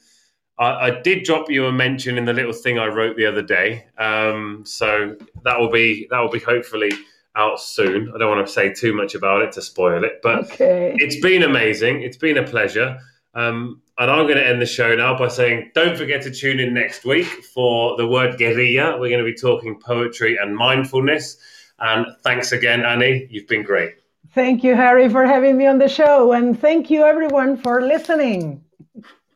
I, 0.58 0.66
I, 0.66 1.00
did 1.02 1.24
drop 1.24 1.50
you 1.50 1.66
a 1.66 1.72
mention 1.72 2.18
in 2.18 2.24
the 2.24 2.32
little 2.32 2.52
thing 2.52 2.78
I 2.78 2.86
wrote 2.86 3.16
the 3.16 3.26
other 3.26 3.42
day. 3.42 3.86
Um, 3.98 4.62
so 4.66 5.16
that 5.44 5.58
will 5.58 5.70
be 5.70 6.06
that 6.10 6.18
will 6.18 6.30
be 6.30 6.38
hopefully 6.40 6.90
out 7.36 7.60
soon. 7.60 8.12
I 8.14 8.18
don't 8.18 8.34
want 8.34 8.46
to 8.46 8.52
say 8.52 8.72
too 8.72 8.94
much 8.94 9.14
about 9.14 9.42
it 9.42 9.52
to 9.52 9.62
spoil 9.62 10.04
it, 10.04 10.20
but 10.22 10.44
okay. 10.52 10.94
it's 10.98 11.20
been 11.20 11.42
amazing. 11.42 12.02
It's 12.02 12.16
been 12.16 12.38
a 12.38 12.44
pleasure. 12.44 12.98
Um, 13.34 13.82
and 13.98 14.10
I'm 14.10 14.26
going 14.26 14.38
to 14.38 14.46
end 14.46 14.60
the 14.60 14.66
show 14.66 14.94
now 14.94 15.16
by 15.16 15.28
saying 15.28 15.70
don't 15.74 15.96
forget 15.96 16.22
to 16.22 16.30
tune 16.30 16.60
in 16.60 16.74
next 16.74 17.04
week 17.04 17.26
for 17.26 17.96
the 17.96 18.06
word 18.06 18.38
guerrilla. 18.38 18.98
We're 18.98 19.08
going 19.08 19.24
to 19.24 19.30
be 19.30 19.34
talking 19.34 19.78
poetry 19.78 20.36
and 20.36 20.56
mindfulness. 20.56 21.36
And 21.78 22.06
thanks 22.22 22.52
again, 22.52 22.84
Annie. 22.84 23.26
You've 23.30 23.48
been 23.48 23.62
great. 23.62 23.94
Thank 24.32 24.64
you, 24.64 24.74
Harry, 24.74 25.08
for 25.08 25.26
having 25.26 25.56
me 25.56 25.66
on 25.66 25.78
the 25.78 25.88
show. 25.88 26.32
And 26.32 26.58
thank 26.58 26.90
you, 26.90 27.04
everyone, 27.04 27.56
for 27.56 27.82
listening. 27.82 28.64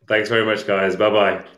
Thanks 0.09 0.29
very 0.29 0.45
much, 0.45 0.67
guys. 0.67 0.97
Bye 0.97 1.11
bye. 1.11 1.58